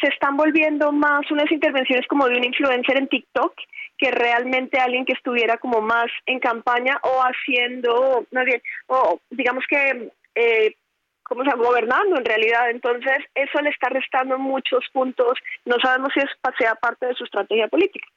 se 0.00 0.08
están 0.08 0.36
volviendo 0.36 0.90
más 0.92 1.30
unas 1.30 1.50
intervenciones 1.50 2.06
como 2.08 2.26
de 2.26 2.36
un 2.36 2.44
influencer 2.44 2.96
en 2.96 3.08
TikTok 3.08 3.54
que 3.98 4.10
realmente 4.10 4.80
alguien 4.80 5.04
que 5.04 5.12
estuviera 5.12 5.58
como 5.58 5.80
más 5.80 6.06
en 6.26 6.40
campaña 6.40 6.98
o 7.02 7.20
haciendo, 7.20 8.26
más 8.32 8.44
bien, 8.44 8.60
o 8.88 9.20
digamos 9.30 9.64
que, 9.68 10.10
eh, 10.34 10.74
¿cómo 11.22 11.44
se 11.44 11.50
llama? 11.50 11.64
Gobernando 11.64 12.16
en 12.16 12.24
realidad. 12.24 12.70
Entonces, 12.70 13.18
eso 13.34 13.60
le 13.62 13.70
está 13.70 13.90
restando 13.90 14.38
muchos 14.38 14.84
puntos. 14.92 15.38
No 15.64 15.76
sabemos 15.80 16.10
si 16.14 16.20
es 16.20 16.30
sea 16.58 16.74
parte 16.74 17.06
de 17.06 17.14
su 17.14 17.24
estrategia 17.24 17.68
política. 17.68 18.08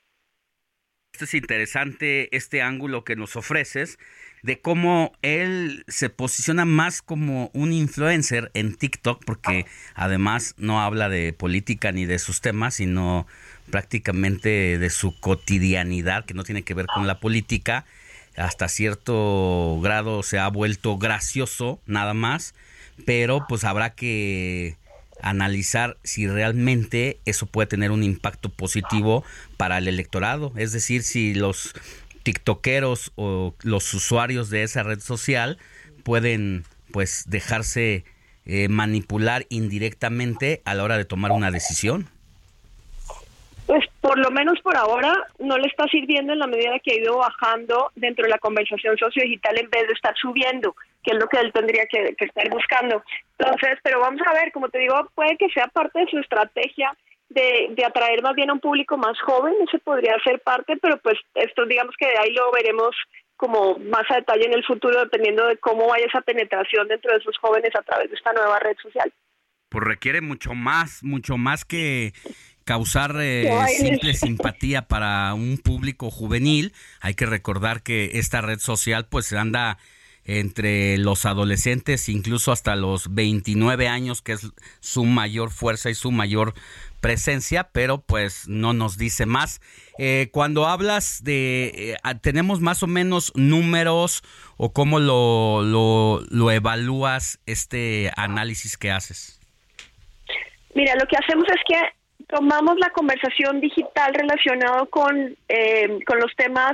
Este 1.15 1.23
es 1.23 1.33
interesante 1.33 2.35
este 2.35 2.61
ángulo 2.61 3.05
que 3.05 3.15
nos 3.15 3.37
ofreces 3.37 3.99
de 4.43 4.59
cómo 4.59 5.13
él 5.21 5.85
se 5.87 6.09
posiciona 6.09 6.65
más 6.65 7.01
como 7.01 7.51
un 7.53 7.71
influencer 7.71 8.51
en 8.53 8.75
TikTok, 8.75 9.23
porque 9.23 9.65
además 9.93 10.55
no 10.57 10.81
habla 10.81 11.07
de 11.07 11.31
política 11.31 11.93
ni 11.93 12.05
de 12.05 12.19
sus 12.19 12.41
temas, 12.41 12.73
sino 12.73 13.27
prácticamente 13.71 14.77
de 14.77 14.89
su 14.89 15.17
cotidianidad, 15.17 16.25
que 16.25 16.33
no 16.33 16.43
tiene 16.43 16.63
que 16.63 16.73
ver 16.73 16.87
con 16.87 17.07
la 17.07 17.21
política. 17.21 17.85
Hasta 18.35 18.67
cierto 18.67 19.79
grado 19.81 20.21
se 20.21 20.37
ha 20.37 20.49
vuelto 20.49 20.97
gracioso, 20.97 21.79
nada 21.85 22.13
más, 22.13 22.55
pero 23.05 23.45
pues 23.47 23.63
habrá 23.63 23.91
que 23.91 24.75
analizar 25.21 25.97
si 26.03 26.27
realmente 26.27 27.19
eso 27.25 27.45
puede 27.45 27.67
tener 27.67 27.91
un 27.91 28.03
impacto 28.03 28.49
positivo 28.49 29.23
para 29.57 29.77
el 29.77 29.87
electorado. 29.87 30.51
Es 30.57 30.71
decir, 30.71 31.03
si 31.03 31.33
los 31.33 31.73
tiktokeros 32.23 33.11
o 33.15 33.53
los 33.63 33.93
usuarios 33.93 34.49
de 34.49 34.63
esa 34.63 34.83
red 34.83 34.99
social 34.99 35.57
pueden 36.03 36.63
pues 36.91 37.25
dejarse 37.27 38.05
eh, 38.45 38.67
manipular 38.69 39.45
indirectamente 39.49 40.61
a 40.65 40.73
la 40.73 40.83
hora 40.83 40.97
de 40.97 41.05
tomar 41.05 41.31
una 41.31 41.51
decisión. 41.51 42.07
Pues 43.65 43.83
por 44.01 44.19
lo 44.19 44.29
menos 44.29 44.59
por 44.61 44.77
ahora 44.77 45.13
no 45.39 45.57
le 45.57 45.67
está 45.67 45.87
sirviendo 45.87 46.33
en 46.33 46.39
la 46.39 46.47
medida 46.47 46.79
que 46.83 46.91
ha 46.91 46.99
ido 46.99 47.17
bajando 47.17 47.91
dentro 47.95 48.23
de 48.23 48.29
la 48.29 48.37
conversación 48.37 48.97
sociodigital 48.97 49.57
en 49.59 49.69
vez 49.69 49.87
de 49.87 49.93
estar 49.93 50.13
subiendo, 50.21 50.75
que 51.05 51.11
es 51.11 51.19
lo 51.19 51.27
que 51.27 51.37
él 51.39 51.53
tendría 51.53 51.85
que, 51.85 52.15
que 52.15 52.25
estar 52.25 52.49
buscando. 52.49 53.03
Entonces, 53.37 53.79
pero 53.83 53.99
vamos 53.99 54.21
a 54.25 54.33
ver, 54.33 54.51
como 54.51 54.69
te 54.69 54.79
digo, 54.79 54.95
puede 55.13 55.37
que 55.37 55.49
sea 55.49 55.67
parte 55.67 55.99
de 55.99 56.07
su 56.07 56.17
estrategia 56.17 56.91
de, 57.29 57.67
de, 57.71 57.85
atraer 57.85 58.21
más 58.21 58.35
bien 58.35 58.49
a 58.49 58.53
un 58.53 58.59
público 58.59 58.97
más 58.97 59.19
joven, 59.21 59.53
ese 59.67 59.79
podría 59.79 60.15
ser 60.23 60.39
parte, 60.41 60.77
pero 60.77 60.97
pues 60.97 61.15
esto 61.33 61.65
digamos 61.65 61.95
que 61.97 62.05
de 62.05 62.17
ahí 62.17 62.31
lo 62.33 62.51
veremos 62.51 62.95
como 63.35 63.77
más 63.79 64.03
a 64.09 64.15
detalle 64.15 64.45
en 64.45 64.53
el 64.53 64.63
futuro, 64.63 64.99
dependiendo 64.99 65.45
de 65.47 65.57
cómo 65.57 65.87
vaya 65.87 66.05
esa 66.05 66.21
penetración 66.21 66.87
dentro 66.87 67.11
de 67.11 67.17
esos 67.17 67.37
jóvenes 67.39 67.71
a 67.77 67.81
través 67.81 68.09
de 68.09 68.15
esta 68.15 68.31
nueva 68.33 68.59
red 68.59 68.77
social. 68.81 69.11
Pues 69.69 69.83
requiere 69.83 70.21
mucho 70.21 70.53
más, 70.53 71.03
mucho 71.03 71.37
más 71.37 71.65
que 71.65 72.13
causar 72.63 73.15
eh, 73.19 73.49
simple 73.67 74.13
simpatía 74.13 74.83
para 74.83 75.33
un 75.33 75.57
público 75.57 76.09
juvenil. 76.11 76.73
Hay 77.01 77.15
que 77.15 77.25
recordar 77.25 77.83
que 77.83 78.11
esta 78.13 78.41
red 78.41 78.59
social 78.59 79.07
pues 79.09 79.33
anda 79.33 79.77
entre 80.25 80.97
los 80.97 81.25
adolescentes, 81.25 82.09
incluso 82.09 82.51
hasta 82.51 82.75
los 82.75 83.13
29 83.13 83.87
años, 83.87 84.21
que 84.21 84.33
es 84.33 84.51
su 84.79 85.05
mayor 85.05 85.51
fuerza 85.51 85.89
y 85.89 85.93
su 85.93 86.11
mayor 86.11 86.53
presencia, 86.99 87.69
pero 87.71 87.99
pues 87.99 88.47
no 88.47 88.73
nos 88.73 88.97
dice 88.97 89.27
más. 89.27 89.61
Eh, 89.99 90.29
cuando 90.31 90.65
hablas 90.65 91.23
de, 91.23 91.93
eh, 91.93 92.15
tenemos 92.21 92.61
más 92.61 92.81
o 92.81 92.87
menos 92.87 93.31
números 93.35 94.23
o 94.57 94.73
cómo 94.73 94.99
lo, 94.99 95.61
lo, 95.61 96.51
evalúas 96.51 97.39
este 97.45 98.11
análisis 98.17 98.75
que 98.75 98.89
haces. 98.89 99.39
Mira, 100.73 100.95
lo 100.95 101.05
que 101.05 101.17
hacemos 101.17 101.45
es 101.49 101.61
que 101.67 102.25
tomamos 102.27 102.75
la 102.79 102.89
conversación 102.89 103.61
digital 103.61 104.15
relacionado 104.15 104.89
con, 104.89 105.37
eh, 105.47 105.99
con 106.07 106.19
los 106.19 106.35
temas 106.35 106.73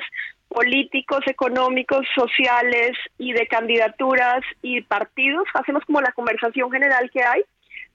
políticos, 0.54 1.22
económicos, 1.28 2.06
sociales 2.14 2.92
y 3.18 3.34
de 3.34 3.48
candidaturas 3.48 4.42
y 4.62 4.82
partidos. 4.82 5.48
Hacemos 5.54 5.84
como 5.86 6.02
la 6.02 6.12
conversación 6.12 6.72
general 6.72 7.10
que 7.12 7.24
hay 7.24 7.44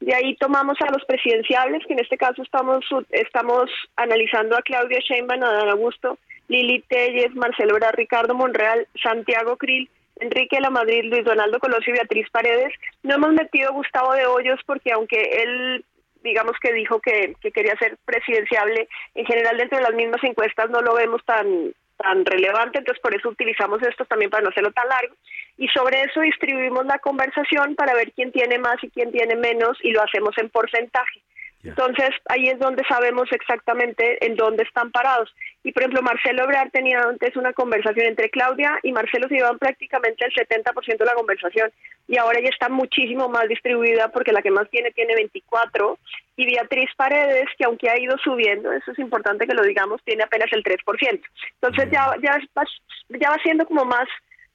de 0.00 0.14
ahí 0.14 0.36
tomamos 0.36 0.76
a 0.80 0.92
los 0.92 1.04
presidenciables, 1.06 1.84
que 1.86 1.94
en 1.94 2.00
este 2.00 2.18
caso 2.18 2.42
estamos, 2.42 2.84
estamos 3.10 3.70
analizando 3.96 4.56
a 4.56 4.62
Claudia 4.62 4.98
Sheinbaum, 5.00 5.42
a 5.42 5.52
Dan 5.52 5.70
Augusto, 5.70 6.18
Lili 6.48 6.82
Telles, 6.82 7.34
Marcelo 7.34 7.74
Ebrard, 7.74 7.96
Ricardo 7.96 8.34
Monreal, 8.34 8.86
Santiago 9.02 9.56
Krill, 9.56 9.88
Enrique 10.20 10.60
La 10.60 10.70
Madrid, 10.70 11.04
Luis 11.04 11.24
Donaldo 11.24 11.58
Colosio 11.58 11.94
y 11.94 11.98
Beatriz 11.98 12.28
Paredes. 12.30 12.72
No 13.02 13.14
hemos 13.14 13.32
metido 13.32 13.70
a 13.70 13.72
Gustavo 13.72 14.12
de 14.12 14.26
Hoyos 14.26 14.60
porque 14.66 14.92
aunque 14.92 15.20
él 15.42 15.84
digamos 16.22 16.56
que 16.60 16.72
dijo 16.72 16.98
que, 17.00 17.36
que 17.40 17.52
quería 17.52 17.76
ser 17.76 17.96
presidenciable, 18.04 18.88
en 19.14 19.26
general 19.26 19.56
dentro 19.56 19.78
de 19.78 19.84
las 19.84 19.94
mismas 19.94 20.22
encuestas 20.24 20.68
no 20.70 20.80
lo 20.80 20.94
vemos 20.94 21.24
tan 21.24 21.72
tan 21.96 22.24
relevante, 22.24 22.78
entonces 22.78 23.02
por 23.02 23.14
eso 23.14 23.28
utilizamos 23.28 23.82
esto 23.82 24.04
también 24.04 24.30
para 24.30 24.42
no 24.42 24.50
hacerlo 24.50 24.72
tan 24.72 24.88
largo. 24.88 25.14
Y 25.56 25.68
sobre 25.68 26.02
eso 26.02 26.20
distribuimos 26.20 26.86
la 26.86 26.98
conversación 26.98 27.74
para 27.74 27.94
ver 27.94 28.12
quién 28.12 28.32
tiene 28.32 28.58
más 28.58 28.82
y 28.82 28.90
quién 28.90 29.10
tiene 29.12 29.36
menos 29.36 29.78
y 29.82 29.92
lo 29.92 30.02
hacemos 30.02 30.36
en 30.38 30.50
porcentaje. 30.50 31.20
Entonces 31.68 32.10
ahí 32.28 32.48
es 32.48 32.58
donde 32.58 32.84
sabemos 32.88 33.30
exactamente 33.32 34.24
en 34.24 34.36
dónde 34.36 34.62
están 34.62 34.90
parados. 34.90 35.34
Y 35.62 35.72
por 35.72 35.82
ejemplo, 35.82 36.02
Marcelo 36.02 36.44
Ebrard 36.44 36.70
tenía 36.70 37.00
antes 37.00 37.36
una 37.36 37.52
conversación 37.52 38.06
entre 38.06 38.30
Claudia 38.30 38.78
y 38.82 38.92
Marcelo 38.92 39.28
se 39.28 39.34
llevan 39.34 39.58
prácticamente 39.58 40.24
el 40.24 40.32
70% 40.32 40.98
de 40.98 41.04
la 41.04 41.14
conversación 41.14 41.70
y 42.08 42.18
ahora 42.18 42.40
ya 42.40 42.50
está 42.50 42.68
muchísimo 42.68 43.28
más 43.28 43.48
distribuida 43.48 44.08
porque 44.08 44.32
la 44.32 44.42
que 44.42 44.50
más 44.50 44.70
tiene 44.70 44.92
tiene 44.92 45.14
24 45.14 45.98
y 46.36 46.46
Beatriz 46.46 46.90
Paredes, 46.96 47.48
que 47.58 47.64
aunque 47.64 47.90
ha 47.90 47.98
ido 47.98 48.16
subiendo, 48.18 48.70
eso 48.72 48.92
es 48.92 48.98
importante 48.98 49.46
que 49.46 49.54
lo 49.54 49.62
digamos, 49.62 50.02
tiene 50.04 50.22
apenas 50.22 50.52
el 50.52 50.62
3%. 50.62 51.20
Entonces 51.60 51.90
ya, 51.90 52.14
ya, 52.22 52.38
va, 52.56 52.64
ya 53.08 53.30
va 53.30 53.38
siendo 53.42 53.66
como 53.66 53.84
más 53.84 54.06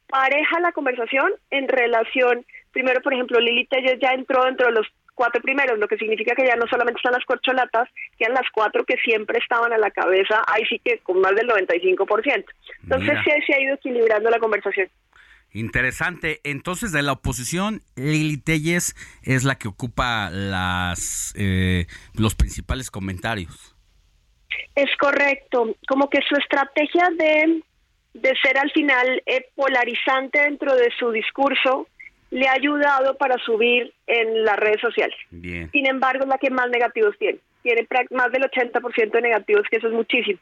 pareja 0.07 0.59
la 0.59 0.73
conversación 0.73 1.31
en 1.49 1.67
relación, 1.67 2.45
primero 2.71 3.01
por 3.01 3.13
ejemplo, 3.13 3.39
Lili 3.39 3.65
Telles 3.65 3.99
ya 3.99 4.13
entró 4.13 4.43
dentro 4.45 4.67
de 4.67 4.73
los 4.73 4.87
cuatro 5.13 5.41
primeros, 5.41 5.79
lo 5.79 5.87
que 5.87 5.97
significa 5.97 6.35
que 6.35 6.45
ya 6.45 6.55
no 6.55 6.67
solamente 6.67 6.99
están 6.99 7.13
las 7.13 7.25
corcholatas, 7.25 7.89
quedan 8.17 8.33
las 8.33 8.49
cuatro 8.51 8.85
que 8.85 8.95
siempre 9.03 9.39
estaban 9.39 9.73
a 9.73 9.77
la 9.77 9.91
cabeza, 9.91 10.41
ahí 10.47 10.63
sí 10.67 10.79
que 10.83 10.99
con 10.99 11.21
más 11.21 11.35
del 11.35 11.47
95%. 11.47 12.45
Entonces 12.83 13.17
sí 13.23 13.31
se 13.45 13.53
ha 13.53 13.61
ido 13.61 13.75
equilibrando 13.75 14.29
la 14.29 14.39
conversación. 14.39 14.89
Interesante. 15.53 16.39
Entonces, 16.43 16.93
de 16.93 17.01
la 17.01 17.11
oposición, 17.11 17.81
Lili 17.95 18.37
Telles 18.37 18.95
es 19.23 19.43
la 19.43 19.55
que 19.55 19.67
ocupa 19.67 20.29
las 20.29 21.33
eh, 21.37 21.87
los 22.17 22.35
principales 22.35 22.89
comentarios. 22.89 23.75
Es 24.75 24.89
correcto. 24.97 25.75
Como 25.87 26.09
que 26.09 26.19
su 26.27 26.35
estrategia 26.35 27.09
de, 27.17 27.61
de 28.13 28.33
ser 28.41 28.57
al 28.57 28.71
final 28.71 29.21
eh, 29.25 29.49
polarizante 29.55 30.39
dentro 30.39 30.73
de 30.75 30.89
su 30.97 31.11
discurso 31.11 31.87
le 32.31 32.47
ha 32.47 32.53
ayudado 32.53 33.15
para 33.17 33.37
subir 33.39 33.93
en 34.07 34.43
las 34.43 34.57
redes 34.57 34.81
sociales. 34.81 35.15
Sin 35.29 35.85
embargo, 35.87 36.23
es 36.23 36.29
la 36.29 36.37
que 36.37 36.49
más 36.49 36.69
negativos 36.69 37.15
tiene. 37.19 37.39
Tiene 37.61 37.87
más 38.09 38.31
del 38.31 38.43
80% 38.43 39.11
de 39.11 39.21
negativos, 39.21 39.63
que 39.69 39.77
eso 39.77 39.87
es 39.87 39.93
muchísimo. 39.93 40.39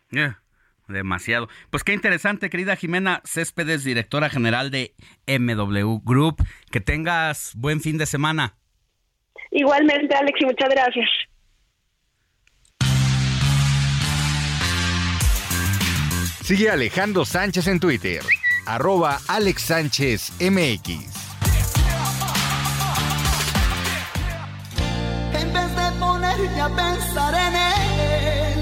demasiado. 0.87 1.49
Pues 1.69 1.83
qué 1.83 1.93
interesante, 1.93 2.49
querida 2.49 2.75
Jimena 2.75 3.21
Céspedes, 3.25 3.83
directora 3.83 4.29
general 4.29 4.71
de 4.71 4.93
MW 5.27 5.99
Group. 6.03 6.37
Que 6.71 6.79
tengas 6.79 7.53
buen 7.55 7.81
fin 7.81 7.97
de 7.97 8.05
semana. 8.05 8.55
Igualmente, 9.51 10.15
Alex, 10.15 10.39
y 10.41 10.45
muchas 10.45 10.69
gracias. 10.69 11.09
Sigue 16.43 16.69
Alejandro 16.69 17.25
Sánchez 17.25 17.67
en 17.67 17.79
Twitter, 17.79 18.21
arroba 18.65 19.19
Alex 19.27 19.61
Sánchez 19.61 20.31
MX. 20.41 21.28
Pensar 26.75 27.33
en 27.33 27.55
él. 27.55 28.59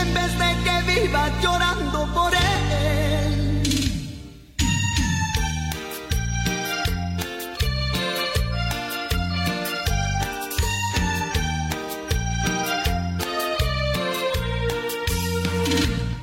En 0.00 0.14
vez 0.14 0.38
de 0.38 0.50
que 0.64 0.76
viva 0.92 1.28
llorando 1.42 2.06
por 2.14 2.32
él. 2.34 2.42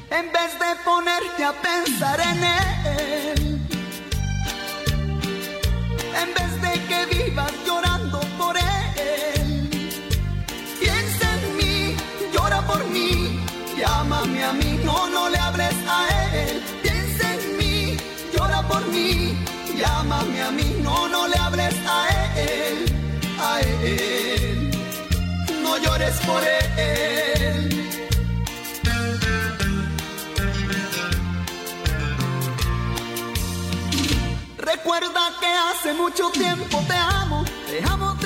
En 0.09 0.31
vez 0.31 0.51
de 0.63 0.69
ponerte 0.85 1.43
a 1.43 1.53
pensar 1.53 2.19
en 2.19 2.43
él. 2.43 2.66
Llámame 14.37 14.43
a 14.43 14.53
mí, 14.53 14.79
no, 14.83 15.09
no 15.09 15.29
le 15.29 15.37
hables 15.37 15.75
a 15.87 16.07
él, 16.35 16.63
piensa 16.81 17.33
en 17.33 17.57
mí, 17.57 17.97
llora 18.33 18.67
por 18.67 18.85
mí, 18.87 19.35
llámame 19.77 20.41
a 20.41 20.51
mí, 20.51 20.75
no, 20.81 21.07
no 21.07 21.27
le 21.27 21.37
hables 21.37 21.75
a 21.87 22.07
él, 22.35 22.85
a 23.39 23.61
él, 23.61 24.71
no 25.63 25.77
llores 25.77 26.15
por 26.25 26.43
él. 26.43 27.87
Recuerda 34.57 35.33
que 35.39 35.47
hace 35.47 35.93
mucho 35.93 36.29
tiempo 36.31 36.83
te 36.87 36.95
amo, 36.95 37.45
te 37.67 37.83
amo 37.83 38.16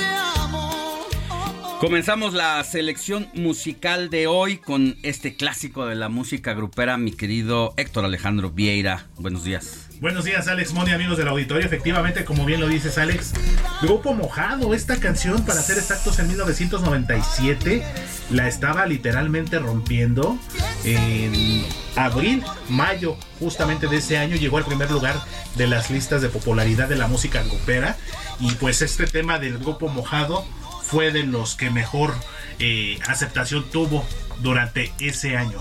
Comenzamos 1.82 2.32
la 2.32 2.62
selección 2.62 3.28
musical 3.34 4.08
de 4.08 4.28
hoy 4.28 4.58
con 4.58 4.96
este 5.02 5.34
clásico 5.34 5.84
de 5.84 5.96
la 5.96 6.08
música 6.08 6.54
grupera, 6.54 6.96
mi 6.96 7.10
querido 7.10 7.74
Héctor 7.76 8.04
Alejandro 8.04 8.52
Vieira. 8.52 9.08
Buenos 9.16 9.42
días. 9.42 9.88
Buenos 10.00 10.24
días, 10.24 10.46
Alex 10.46 10.74
Moni, 10.74 10.92
amigos 10.92 11.18
del 11.18 11.26
auditorio. 11.26 11.66
Efectivamente, 11.66 12.24
como 12.24 12.44
bien 12.44 12.60
lo 12.60 12.68
dices, 12.68 12.98
Alex, 12.98 13.32
Grupo 13.80 14.14
Mojado, 14.14 14.74
esta 14.74 15.00
canción, 15.00 15.44
para 15.44 15.60
ser 15.60 15.76
exactos, 15.76 16.20
en 16.20 16.28
1997, 16.28 17.82
la 18.30 18.46
estaba 18.46 18.86
literalmente 18.86 19.58
rompiendo. 19.58 20.38
En 20.84 21.64
abril, 21.96 22.44
mayo, 22.68 23.16
justamente 23.40 23.88
de 23.88 23.96
ese 23.96 24.18
año, 24.18 24.36
llegó 24.36 24.58
al 24.58 24.64
primer 24.64 24.88
lugar 24.88 25.20
de 25.56 25.66
las 25.66 25.90
listas 25.90 26.22
de 26.22 26.28
popularidad 26.28 26.88
de 26.88 26.94
la 26.94 27.08
música 27.08 27.42
grupera. 27.42 27.96
Y 28.38 28.52
pues 28.52 28.82
este 28.82 29.08
tema 29.08 29.40
del 29.40 29.58
Grupo 29.58 29.88
Mojado 29.88 30.46
fue 30.92 31.10
de 31.10 31.24
los 31.24 31.54
que 31.54 31.70
mejor 31.70 32.14
eh, 32.58 32.98
aceptación 33.08 33.64
tuvo 33.70 34.06
durante 34.40 34.92
ese 35.00 35.38
año. 35.38 35.58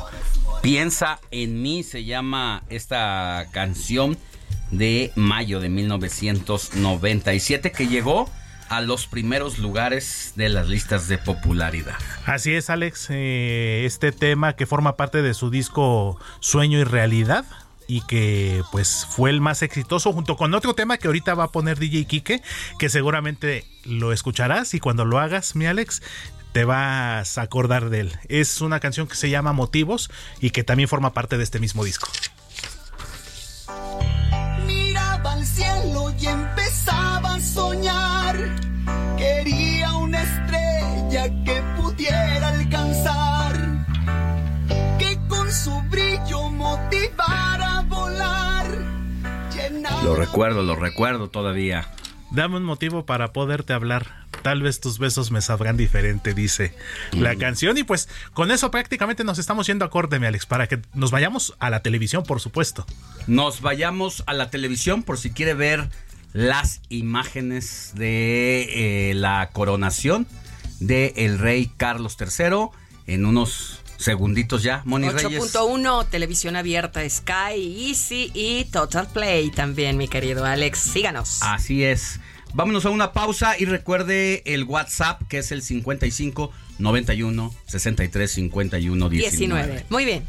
Piensa 0.61 1.21
en 1.31 1.61
mí 1.61 1.83
se 1.83 2.03
llama 2.03 2.63
esta 2.67 3.47
canción 3.51 4.17
de 4.71 5.13
mayo 5.15 5.61
de 5.61 5.69
1997 5.69 7.71
que 7.71 7.87
llegó 7.87 8.29
a 8.67 8.81
los 8.81 9.07
primeros 9.07 9.57
lugares 9.57 10.33
de 10.35 10.49
las 10.49 10.67
listas 10.67 11.07
de 11.07 11.17
popularidad. 11.17 11.95
Así 12.25 12.53
es, 12.53 12.69
Alex. 12.69 13.07
Eh, 13.09 13.83
este 13.85 14.11
tema 14.11 14.57
que 14.57 14.65
forma 14.65 14.97
parte 14.97 15.21
de 15.21 15.33
su 15.33 15.49
disco 15.49 16.19
Sueño 16.41 16.77
y 16.77 16.83
Realidad 16.83 17.45
y 17.91 17.99
que 17.99 18.63
pues 18.71 19.05
fue 19.09 19.31
el 19.31 19.41
más 19.41 19.61
exitoso 19.63 20.13
junto 20.13 20.37
con 20.37 20.53
otro 20.53 20.73
tema 20.73 20.97
que 20.97 21.07
ahorita 21.07 21.33
va 21.33 21.43
a 21.43 21.51
poner 21.51 21.77
DJ 21.77 22.05
Kike, 22.05 22.41
que 22.79 22.87
seguramente 22.87 23.65
lo 23.83 24.13
escucharás 24.13 24.73
y 24.73 24.79
cuando 24.79 25.03
lo 25.03 25.19
hagas, 25.19 25.57
mi 25.57 25.65
Alex, 25.65 26.01
te 26.53 26.63
vas 26.63 27.37
a 27.37 27.41
acordar 27.41 27.89
de 27.89 27.99
él. 27.99 28.19
Es 28.29 28.61
una 28.61 28.79
canción 28.79 29.09
que 29.09 29.15
se 29.15 29.29
llama 29.29 29.51
Motivos 29.51 30.09
y 30.39 30.51
que 30.51 30.63
también 30.63 30.87
forma 30.87 31.11
parte 31.11 31.37
de 31.37 31.43
este 31.43 31.59
mismo 31.59 31.83
disco. 31.83 32.07
Miraba 34.65 35.33
al 35.33 35.45
cielo 35.45 36.13
y 36.17 36.27
empezaba 36.27 37.35
a 37.35 37.41
soñar. 37.41 38.37
Quería 39.17 39.91
una 39.95 40.21
estrella 40.21 41.43
que 41.43 41.60
Lo 50.03 50.15
recuerdo, 50.15 50.63
lo 50.63 50.75
recuerdo 50.75 51.29
todavía. 51.29 51.91
Dame 52.31 52.57
un 52.57 52.63
motivo 52.63 53.05
para 53.05 53.33
poderte 53.33 53.73
hablar 53.73 54.21
Tal 54.41 54.63
vez 54.63 54.79
tus 54.79 54.97
besos 54.97 55.29
me 55.29 55.41
sabrán 55.41 55.77
diferente, 55.77 56.33
dice 56.33 56.73
la 57.11 57.35
mm. 57.35 57.37
canción. 57.37 57.77
Y 57.77 57.83
pues 57.83 58.09
con 58.33 58.51
eso 58.51 58.71
prácticamente 58.71 59.23
nos 59.23 59.37
estamos 59.37 59.67
yendo 59.67 59.85
acorde, 59.85 60.19
mi 60.19 60.25
Alex, 60.25 60.45
para 60.45 60.67
que 60.67 60.79
nos 60.93 61.11
vayamos 61.11 61.55
a 61.59 61.69
la 61.69 61.81
televisión, 61.81 62.23
por 62.23 62.39
supuesto. 62.39 62.85
Nos 63.27 63.61
vayamos 63.61 64.23
a 64.25 64.33
la 64.33 64.49
televisión 64.49 65.03
por 65.03 65.19
si 65.19 65.31
quiere 65.31 65.53
ver 65.53 65.89
las 66.33 66.81
imágenes 66.89 67.91
de 67.95 69.09
eh, 69.11 69.13
la 69.13 69.49
coronación 69.53 70.25
de 70.79 71.13
el 71.17 71.37
rey 71.37 71.71
Carlos 71.77 72.17
III 72.19 72.69
en 73.05 73.25
unos 73.25 73.80
segunditos 74.01 74.63
ya, 74.63 74.81
Moni 74.85 75.07
8.1, 75.07 76.09
televisión 76.09 76.55
abierta, 76.55 77.07
Sky, 77.07 77.87
Easy 77.87 78.31
y 78.33 78.65
Total 78.65 79.07
Play 79.07 79.51
también, 79.51 79.97
mi 79.97 80.07
querido 80.07 80.43
Alex. 80.43 80.79
Síganos. 80.79 81.39
Así 81.41 81.83
es. 81.83 82.19
Vámonos 82.53 82.85
a 82.85 82.89
una 82.89 83.13
pausa 83.13 83.55
y 83.57 83.65
recuerde 83.65 84.41
el 84.45 84.65
WhatsApp 84.65 85.21
que 85.29 85.37
es 85.37 85.51
el 85.51 85.61
55 85.61 86.51
91 86.79 87.55
63 87.67 88.31
51 88.31 89.09
19. 89.09 89.85
Muy 89.89 90.05
bien. 90.05 90.25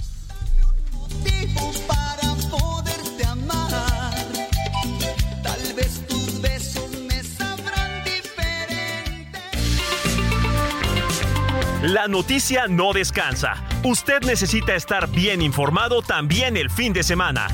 La 11.82 12.06
noticia 12.06 12.68
no 12.68 12.92
descansa. 12.92 13.56
Usted 13.82 14.22
necesita 14.22 14.76
estar 14.76 15.08
bien 15.08 15.42
informado 15.42 16.00
también 16.00 16.56
el 16.56 16.70
fin 16.70 16.92
de 16.92 17.02
semana. 17.02 17.48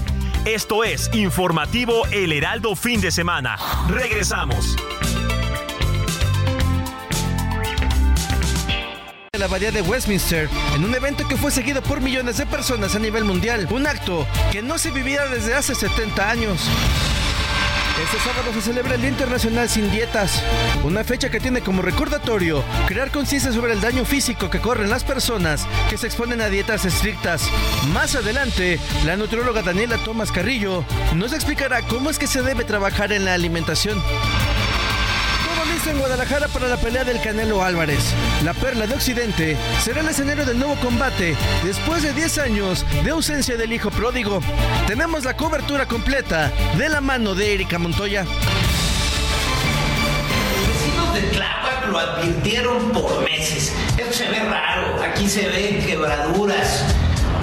Esto 0.45 0.85
es 0.85 1.09
Informativo 1.15 2.05
El 2.13 2.35
Heraldo 2.35 2.77
Fin 2.77 3.01
de 3.01 3.11
Semana. 3.11 3.57
Regresamos. 3.89 4.77
la 9.39 9.45
abadía 9.45 9.71
de 9.71 9.83
Westminster 9.83 10.51
en 10.75 10.85
un 10.85 10.93
evento 10.97 11.27
que 11.29 11.37
fue 11.37 11.53
seguido 11.53 11.81
por 11.81 12.01
millones 12.01 12.39
de 12.39 12.47
personas 12.47 12.97
a 12.97 12.99
nivel 12.99 13.23
mundial, 13.23 13.69
un 13.71 13.87
acto 13.87 14.27
que 14.51 14.63
no 14.63 14.79
se 14.79 14.91
vivía 14.91 15.27
desde 15.27 15.55
hace 15.55 15.77
70 15.77 16.29
años. 16.29 16.69
Este 18.03 18.19
sábado 18.21 18.53
se 18.55 18.63
celebra 18.63 18.95
el 18.95 19.01
Día 19.01 19.11
Internacional 19.11 19.69
Sin 19.69 19.91
Dietas, 19.91 20.43
una 20.85 21.03
fecha 21.03 21.31
que 21.31 21.41
tiene 21.41 21.63
como 21.63 21.83
recordatorio 21.83 22.63
crear 22.87 23.11
conciencia 23.11 23.53
sobre 23.53 23.73
el 23.73 23.81
daño 23.81 24.05
físico 24.05 24.49
que 24.49 24.61
corren 24.61 24.89
las 24.89 25.03
personas 25.03 25.67
que 25.91 25.99
se 25.99 26.07
exponen 26.07 26.41
a 26.41 26.49
dietas 26.49 26.85
estrictas. 26.85 27.43
Más 27.93 28.15
adelante, 28.15 28.79
la 29.05 29.17
nutrióloga 29.17 29.63
Daniela 29.63 29.99
Tomás 29.99 30.31
Carrillo 30.31 30.85
nos 31.17 31.33
explicará 31.33 31.83
cómo 31.83 32.09
es 32.09 32.19
que 32.21 32.29
se 32.29 32.43
debe 32.43 32.65
trabajar 32.65 33.13
en 33.13 33.25
la 33.25 33.35
alimentación 33.35 34.01
en 35.91 35.99
Guadalajara 35.99 36.49
para 36.49 36.69
la 36.69 36.77
pelea 36.77 37.05
del 37.05 37.21
Canelo 37.21 37.63
Álvarez. 37.63 38.13
La 38.45 38.53
Perla 38.53 38.87
de 38.87 38.95
Occidente 38.95 39.57
será 39.83 40.01
el 40.01 40.09
escenario 40.09 40.45
del 40.45 40.59
nuevo 40.59 40.77
combate 40.77 41.37
después 41.65 42.03
de 42.03 42.13
10 42.13 42.39
años 42.39 42.85
de 43.05 43.11
ausencia 43.11 43.57
del 43.57 43.73
hijo 43.73 43.91
pródigo. 43.91 44.41
Tenemos 44.87 45.25
la 45.25 45.37
cobertura 45.37 45.87
completa 45.87 46.53
de 46.77 46.89
la 46.89 47.01
mano 47.01 47.35
de 47.35 47.55
Erika 47.55 47.79
Montoya. 47.79 48.25
Vecinos 50.67 51.15
de 51.15 51.23
Tláhuac 51.37 51.89
lo 51.89 51.99
advirtieron 51.99 52.93
por 52.93 53.25
meses. 53.25 53.73
Esto 53.97 54.13
se 54.13 54.29
ve 54.29 54.41
raro, 54.41 55.03
aquí 55.03 55.29
se 55.29 55.49
ven 55.49 55.85
quebraduras 55.85 56.85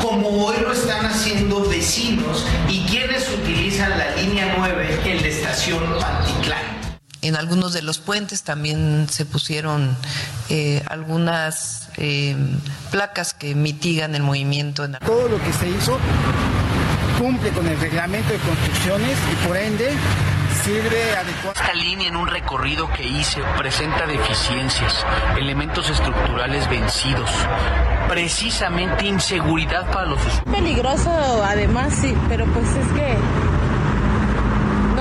como 0.02 0.46
hoy 0.46 0.58
lo 0.62 0.74
están 0.74 1.06
haciendo 1.06 1.68
vecinos 1.68 2.46
y 2.68 2.86
quienes 2.86 3.28
utilizan 3.30 3.98
la 3.98 4.16
línea 4.16 4.56
9, 4.58 5.00
el 5.06 5.22
de 5.22 5.30
estación 5.30 5.84
Pantitlán. 6.00 6.74
En 7.26 7.36
algunos 7.36 7.73
de 7.73 7.82
los 7.82 7.97
puentes 7.97 8.43
también 8.43 9.07
se 9.09 9.26
pusieron 9.26 9.97
eh, 10.49 10.84
algunas 10.88 11.89
eh, 11.97 12.36
placas 12.91 13.34
que 13.34 13.55
mitigan 13.55 14.13
el 14.13 14.21
movimiento. 14.21 14.88
Todo 15.03 15.30
lo 15.30 15.41
que 15.41 15.51
se 15.53 15.67
hizo 15.67 15.97
cumple 17.17 17.49
con 17.49 17.67
el 17.67 17.80
reglamento 17.80 18.32
de 18.32 18.38
construcciones 18.38 19.17
y 19.32 19.47
por 19.47 19.57
ende 19.57 19.89
sirve 20.63 21.15
adecuadamente. 21.15 21.61
Esta 21.61 21.73
línea 21.73 22.07
en 22.09 22.15
un 22.15 22.28
recorrido 22.28 22.91
que 22.93 23.07
hice 23.07 23.41
presenta 23.57 24.05
deficiencias, 24.05 25.03
elementos 25.36 25.89
estructurales 25.89 26.69
vencidos, 26.69 27.32
precisamente 28.07 29.07
inseguridad 29.07 29.91
para 29.91 30.05
los 30.05 30.19
usuarios. 30.19 30.55
Peligroso 30.55 31.09
además, 31.43 31.91
sí, 31.99 32.15
pero 32.30 32.45
pues 32.45 32.67
es 32.67 32.88
que 32.93 33.17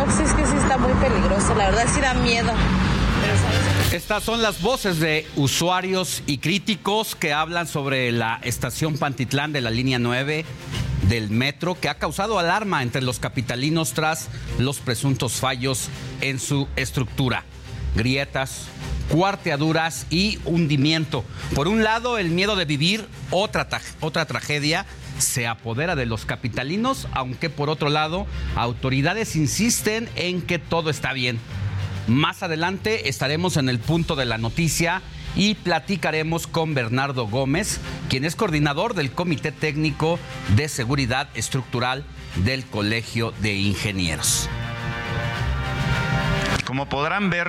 es 0.06 0.34
que 0.34 0.46
sí 0.46 0.56
está 0.56 0.76
muy 0.76 0.92
peligroso, 0.94 1.54
la 1.54 1.70
verdad 1.70 1.86
sí 1.92 2.00
da 2.00 2.14
miedo. 2.14 2.52
Estas 3.92 4.22
son 4.22 4.42
las 4.42 4.60
voces 4.60 5.00
de 5.00 5.26
usuarios 5.36 6.22
y 6.26 6.38
críticos 6.38 7.14
que 7.14 7.32
hablan 7.32 7.66
sobre 7.66 8.12
la 8.12 8.38
estación 8.42 8.98
Pantitlán 8.98 9.52
de 9.52 9.60
la 9.60 9.70
línea 9.70 9.98
9 9.98 10.44
del 11.08 11.30
metro 11.30 11.78
que 11.78 11.88
ha 11.88 11.94
causado 11.94 12.38
alarma 12.38 12.82
entre 12.82 13.02
los 13.02 13.18
capitalinos 13.18 13.92
tras 13.92 14.28
los 14.58 14.78
presuntos 14.80 15.34
fallos 15.34 15.88
en 16.20 16.38
su 16.38 16.68
estructura. 16.76 17.44
Grietas, 17.94 18.66
cuarteaduras 19.10 20.06
y 20.10 20.38
hundimiento. 20.44 21.24
Por 21.54 21.68
un 21.68 21.84
lado, 21.84 22.18
el 22.18 22.28
miedo 22.28 22.56
de 22.56 22.64
vivir 22.64 23.06
otra, 23.30 23.68
otra 24.00 24.26
tragedia 24.26 24.86
se 25.18 25.46
apodera 25.46 25.96
de 25.96 26.06
los 26.06 26.24
capitalinos, 26.24 27.08
aunque 27.12 27.50
por 27.50 27.70
otro 27.70 27.88
lado, 27.88 28.26
autoridades 28.56 29.36
insisten 29.36 30.08
en 30.16 30.42
que 30.42 30.58
todo 30.58 30.90
está 30.90 31.12
bien. 31.12 31.38
Más 32.06 32.42
adelante 32.42 33.08
estaremos 33.08 33.56
en 33.56 33.68
el 33.68 33.78
punto 33.78 34.14
de 34.16 34.26
la 34.26 34.38
noticia 34.38 35.02
y 35.36 35.54
platicaremos 35.54 36.46
con 36.46 36.74
Bernardo 36.74 37.26
Gómez, 37.26 37.80
quien 38.08 38.24
es 38.24 38.36
coordinador 38.36 38.94
del 38.94 39.10
Comité 39.10 39.52
Técnico 39.52 40.18
de 40.56 40.68
Seguridad 40.68 41.28
Estructural 41.34 42.04
del 42.44 42.64
Colegio 42.64 43.32
de 43.40 43.54
Ingenieros. 43.54 44.48
Como 46.64 46.88
podrán 46.88 47.30
ver, 47.30 47.48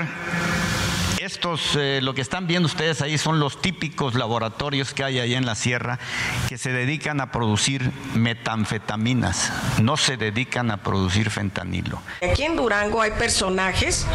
estos, 1.25 1.75
eh, 1.75 1.99
lo 2.01 2.13
que 2.13 2.21
están 2.21 2.47
viendo 2.47 2.67
ustedes 2.67 3.01
ahí 3.01 3.17
son 3.17 3.39
los 3.39 3.61
típicos 3.61 4.15
laboratorios 4.15 4.93
que 4.93 5.03
hay 5.03 5.19
ahí 5.19 5.33
en 5.33 5.45
la 5.45 5.55
sierra 5.55 5.99
que 6.47 6.57
se 6.57 6.71
dedican 6.71 7.19
a 7.19 7.31
producir 7.31 7.91
metanfetaminas, 8.13 9.51
no 9.81 9.97
se 9.97 10.17
dedican 10.17 10.71
a 10.71 10.77
producir 10.77 11.29
fentanilo. 11.29 11.99
Aquí 12.21 12.43
en 12.43 12.55
Durango 12.55 13.01
hay 13.01 13.11
personajes 13.11 14.05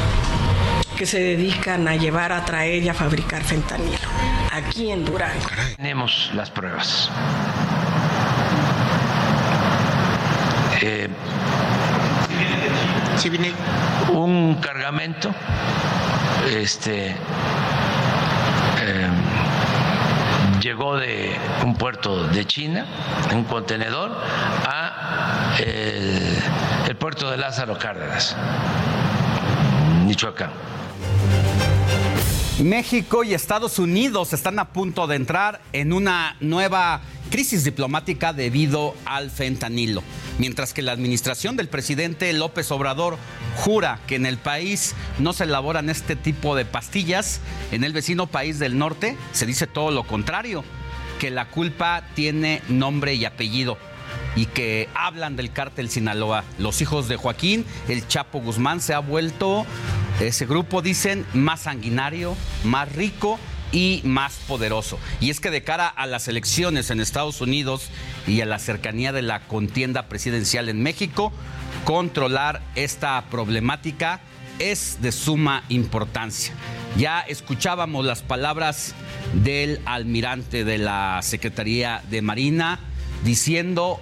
que 0.97 1.07
se 1.07 1.19
dedican 1.19 1.89
a 1.89 1.97
llevar, 1.97 2.33
a 2.33 2.45
traer 2.45 2.83
y 2.83 2.89
a 2.89 2.95
fabricar 2.95 3.43
fentanilo. 3.43 4.09
Aquí 4.53 4.91
en 4.91 5.05
Durango. 5.05 5.47
Tenemos 5.77 6.31
las 6.35 6.51
pruebas. 6.51 7.11
Eh, 10.83 11.09
un 14.13 14.55
cargamento 14.61 15.35
este, 16.49 17.09
em, 18.87 19.15
llegó 20.61 20.97
de 20.97 21.37
un 21.65 21.75
puerto 21.75 22.27
de 22.29 22.47
China, 22.47 22.87
en 23.31 23.39
un 23.39 23.45
contenedor, 23.45 24.11
a 24.67 25.57
el, 25.59 26.97
puerto 26.97 27.31
de 27.31 27.39
Lázaro 27.39 27.79
Cárdenas, 27.79 28.37
Michoacán. 30.05 30.51
México 32.65 33.25
y 33.25 33.33
Estados 33.33 33.79
Unidos 33.79 34.35
están 34.35 34.59
a 34.59 34.73
punto 34.73 35.07
de 35.07 35.17
entrar 35.17 35.63
en 35.73 35.95
una 35.95 36.37
nueva 36.41 37.01
crisis 37.31 37.65
diplomática 37.65 38.35
debido 38.35 38.95
al 39.07 39.31
fentanilo. 39.31 40.03
Mientras 40.39 40.75
que 40.75 40.83
la 40.83 40.93
administración 40.93 41.57
del 41.57 41.69
presidente 41.69 42.31
López 42.35 42.71
Obrador 42.71 43.17
jura 43.57 44.01
que 44.07 44.17
en 44.17 44.27
el 44.27 44.37
país 44.37 44.95
no 45.19 45.33
se 45.33 45.45
elaboran 45.45 45.89
este 45.89 46.17
tipo 46.17 46.55
de 46.55 46.67
pastillas, 46.67 47.41
en 47.73 47.83
el 47.83 47.95
vecino 47.95 48.27
país 48.27 48.59
del 48.59 48.77
norte 48.77 49.17
se 49.33 49.47
dice 49.47 49.67
todo 49.67 49.91
lo 49.91 50.07
contrario, 50.07 50.63
que 51.19 51.31
la 51.31 51.49
culpa 51.49 52.05
tiene 52.15 52.61
nombre 52.69 53.15
y 53.15 53.25
apellido. 53.25 53.79
y 54.37 54.47
que 54.47 54.89
hablan 54.95 55.37
del 55.37 55.53
cártel 55.53 55.91
Sinaloa. 55.91 56.45
Los 56.59 56.81
hijos 56.81 57.09
de 57.09 57.17
Joaquín, 57.17 57.65
el 57.89 58.07
Chapo 58.07 58.41
Guzmán, 58.41 58.81
se 58.81 58.95
ha 58.95 59.01
vuelto, 59.01 59.67
ese 60.21 60.47
grupo 60.47 60.83
dicen, 60.83 61.27
más 61.33 61.63
sanguinario, 61.63 62.37
más 62.65 62.93
rico 62.93 63.39
y 63.73 64.03
más 64.05 64.35
poderoso. 64.47 64.99
Y 65.21 65.31
es 65.31 65.41
que 65.41 65.51
de 65.51 65.63
cara 65.63 65.89
a 65.89 66.07
las 66.07 66.29
elecciones 66.29 66.91
en 66.91 67.01
Estados 67.01 67.41
Unidos 67.41 67.89
y 68.27 68.41
a 68.41 68.47
la 68.47 68.59
cercanía 68.59 69.13
de 69.13 69.23
la 69.23 69.41
contienda 69.41 70.09
presidencial 70.09 70.69
en 70.69 70.83
México, 70.83 71.33
controlar 71.85 72.63
esta 72.75 73.25
problemática 73.31 74.21
es 74.59 74.99
de 75.01 75.13
suma 75.13 75.65
importancia. 75.69 76.53
Ya 76.97 77.21
escuchábamos 77.21 78.05
las 78.05 78.23
palabras 78.23 78.95
del 79.33 79.81
almirante 79.87 80.65
de 80.65 80.79
la 80.79 81.21
Secretaría 81.23 82.03
de 82.11 82.21
Marina 82.21 82.79
diciendo 83.25 84.01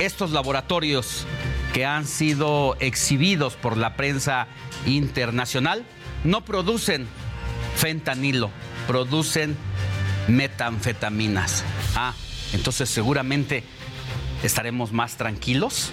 estos 0.00 0.32
laboratorios 0.32 1.26
que 1.72 1.84
han 1.84 2.06
sido 2.06 2.76
exhibidos 2.80 3.54
por 3.54 3.76
la 3.76 3.96
prensa 3.96 4.48
internacional 4.86 5.84
no 6.24 6.44
producen 6.44 7.06
fentanilo, 7.76 8.50
producen 8.86 9.56
metanfetaminas. 10.28 11.64
Ah, 11.94 12.14
entonces 12.52 12.88
seguramente 12.88 13.62
estaremos 14.42 14.92
más 14.92 15.16
tranquilos. 15.16 15.90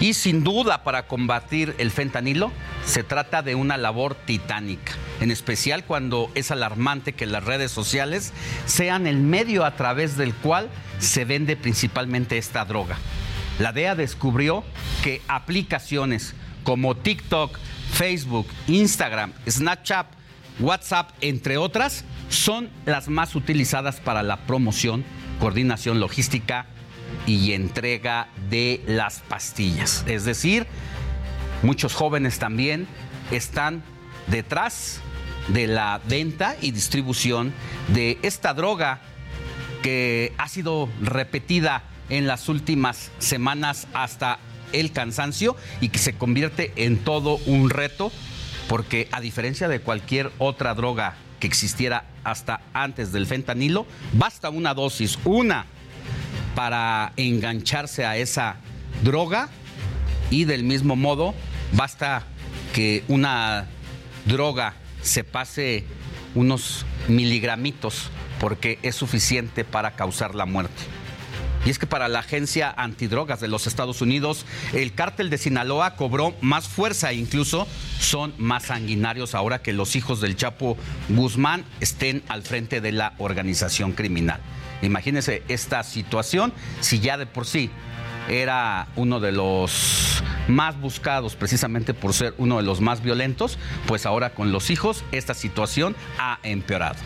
Y 0.00 0.14
sin 0.14 0.42
duda 0.42 0.82
para 0.82 1.06
combatir 1.06 1.74
el 1.78 1.90
fentanilo 1.90 2.50
se 2.84 3.04
trata 3.04 3.42
de 3.42 3.54
una 3.54 3.76
labor 3.76 4.14
titánica, 4.14 4.92
en 5.20 5.30
especial 5.30 5.84
cuando 5.84 6.30
es 6.34 6.50
alarmante 6.50 7.12
que 7.12 7.26
las 7.26 7.44
redes 7.44 7.70
sociales 7.70 8.32
sean 8.66 9.06
el 9.06 9.18
medio 9.18 9.64
a 9.64 9.76
través 9.76 10.16
del 10.16 10.34
cual 10.34 10.68
se 10.98 11.24
vende 11.24 11.56
principalmente 11.56 12.38
esta 12.38 12.64
droga. 12.64 12.96
La 13.58 13.72
DEA 13.72 13.94
descubrió 13.94 14.64
que 15.04 15.22
aplicaciones 15.28 16.34
como 16.64 16.96
TikTok, 16.96 17.58
Facebook, 17.92 18.48
Instagram, 18.66 19.32
Snapchat, 19.48 20.06
WhatsApp, 20.58 21.10
entre 21.20 21.58
otras, 21.58 22.04
son 22.28 22.70
las 22.86 23.08
más 23.08 23.34
utilizadas 23.34 24.00
para 24.00 24.22
la 24.22 24.38
promoción, 24.46 25.04
coordinación 25.38 26.00
logística 26.00 26.66
y 27.26 27.52
entrega 27.52 28.28
de 28.50 28.82
las 28.86 29.20
pastillas. 29.20 30.04
Es 30.06 30.24
decir, 30.24 30.66
muchos 31.62 31.94
jóvenes 31.94 32.38
también 32.38 32.86
están 33.30 33.82
detrás 34.28 35.00
de 35.48 35.66
la 35.66 36.00
venta 36.08 36.56
y 36.60 36.70
distribución 36.70 37.52
de 37.88 38.18
esta 38.22 38.54
droga 38.54 39.00
que 39.82 40.32
ha 40.38 40.48
sido 40.48 40.88
repetida 41.00 41.82
en 42.08 42.26
las 42.26 42.48
últimas 42.48 43.10
semanas 43.18 43.88
hasta 43.94 44.38
el 44.72 44.92
cansancio 44.92 45.56
y 45.80 45.88
que 45.88 45.98
se 45.98 46.14
convierte 46.14 46.72
en 46.76 46.98
todo 46.98 47.36
un 47.46 47.70
reto 47.70 48.12
porque 48.68 49.08
a 49.12 49.20
diferencia 49.20 49.68
de 49.68 49.80
cualquier 49.80 50.30
otra 50.38 50.74
droga 50.74 51.16
que 51.40 51.46
existiera 51.46 52.04
hasta 52.24 52.62
antes 52.72 53.12
del 53.12 53.26
fentanilo, 53.26 53.86
basta 54.12 54.48
una 54.48 54.74
dosis, 54.74 55.18
una, 55.24 55.66
para 56.54 57.12
engancharse 57.16 58.04
a 58.04 58.16
esa 58.16 58.56
droga 59.02 59.48
y 60.30 60.44
del 60.44 60.64
mismo 60.64 60.96
modo 60.96 61.34
basta 61.72 62.24
que 62.72 63.04
una 63.08 63.66
droga 64.24 64.74
se 65.02 65.24
pase 65.24 65.84
unos 66.34 66.86
miligramitos 67.08 68.10
porque 68.40 68.78
es 68.82 68.96
suficiente 68.96 69.64
para 69.64 69.92
causar 69.92 70.34
la 70.34 70.46
muerte. 70.46 70.82
Y 71.64 71.70
es 71.70 71.78
que 71.78 71.86
para 71.86 72.08
la 72.08 72.20
agencia 72.20 72.74
antidrogas 72.76 73.40
de 73.40 73.46
los 73.46 73.68
Estados 73.68 74.00
Unidos, 74.00 74.46
el 74.72 74.94
cártel 74.94 75.30
de 75.30 75.38
Sinaloa 75.38 75.94
cobró 75.94 76.34
más 76.40 76.66
fuerza 76.66 77.12
e 77.12 77.14
incluso 77.14 77.68
son 78.00 78.34
más 78.36 78.64
sanguinarios 78.64 79.36
ahora 79.36 79.62
que 79.62 79.72
los 79.72 79.94
hijos 79.94 80.20
del 80.20 80.34
Chapo 80.34 80.76
Guzmán 81.08 81.64
estén 81.78 82.24
al 82.28 82.42
frente 82.42 82.80
de 82.80 82.90
la 82.90 83.14
organización 83.18 83.92
criminal. 83.92 84.40
Imagínense 84.82 85.42
esta 85.48 85.82
situación 85.82 86.52
si 86.80 87.00
ya 87.00 87.16
de 87.16 87.26
por 87.26 87.46
sí 87.46 87.70
era 88.28 88.88
uno 88.96 89.20
de 89.20 89.32
los 89.32 90.22
más 90.48 90.80
buscados 90.80 91.36
precisamente 91.36 91.94
por 91.94 92.12
ser 92.12 92.34
uno 92.38 92.56
de 92.56 92.62
los 92.62 92.80
más 92.80 93.02
violentos, 93.02 93.58
pues 93.86 94.06
ahora 94.06 94.34
con 94.34 94.52
los 94.52 94.70
hijos 94.70 95.04
esta 95.12 95.34
situación 95.34 95.96
ha 96.18 96.38
empeorado. 96.42 96.98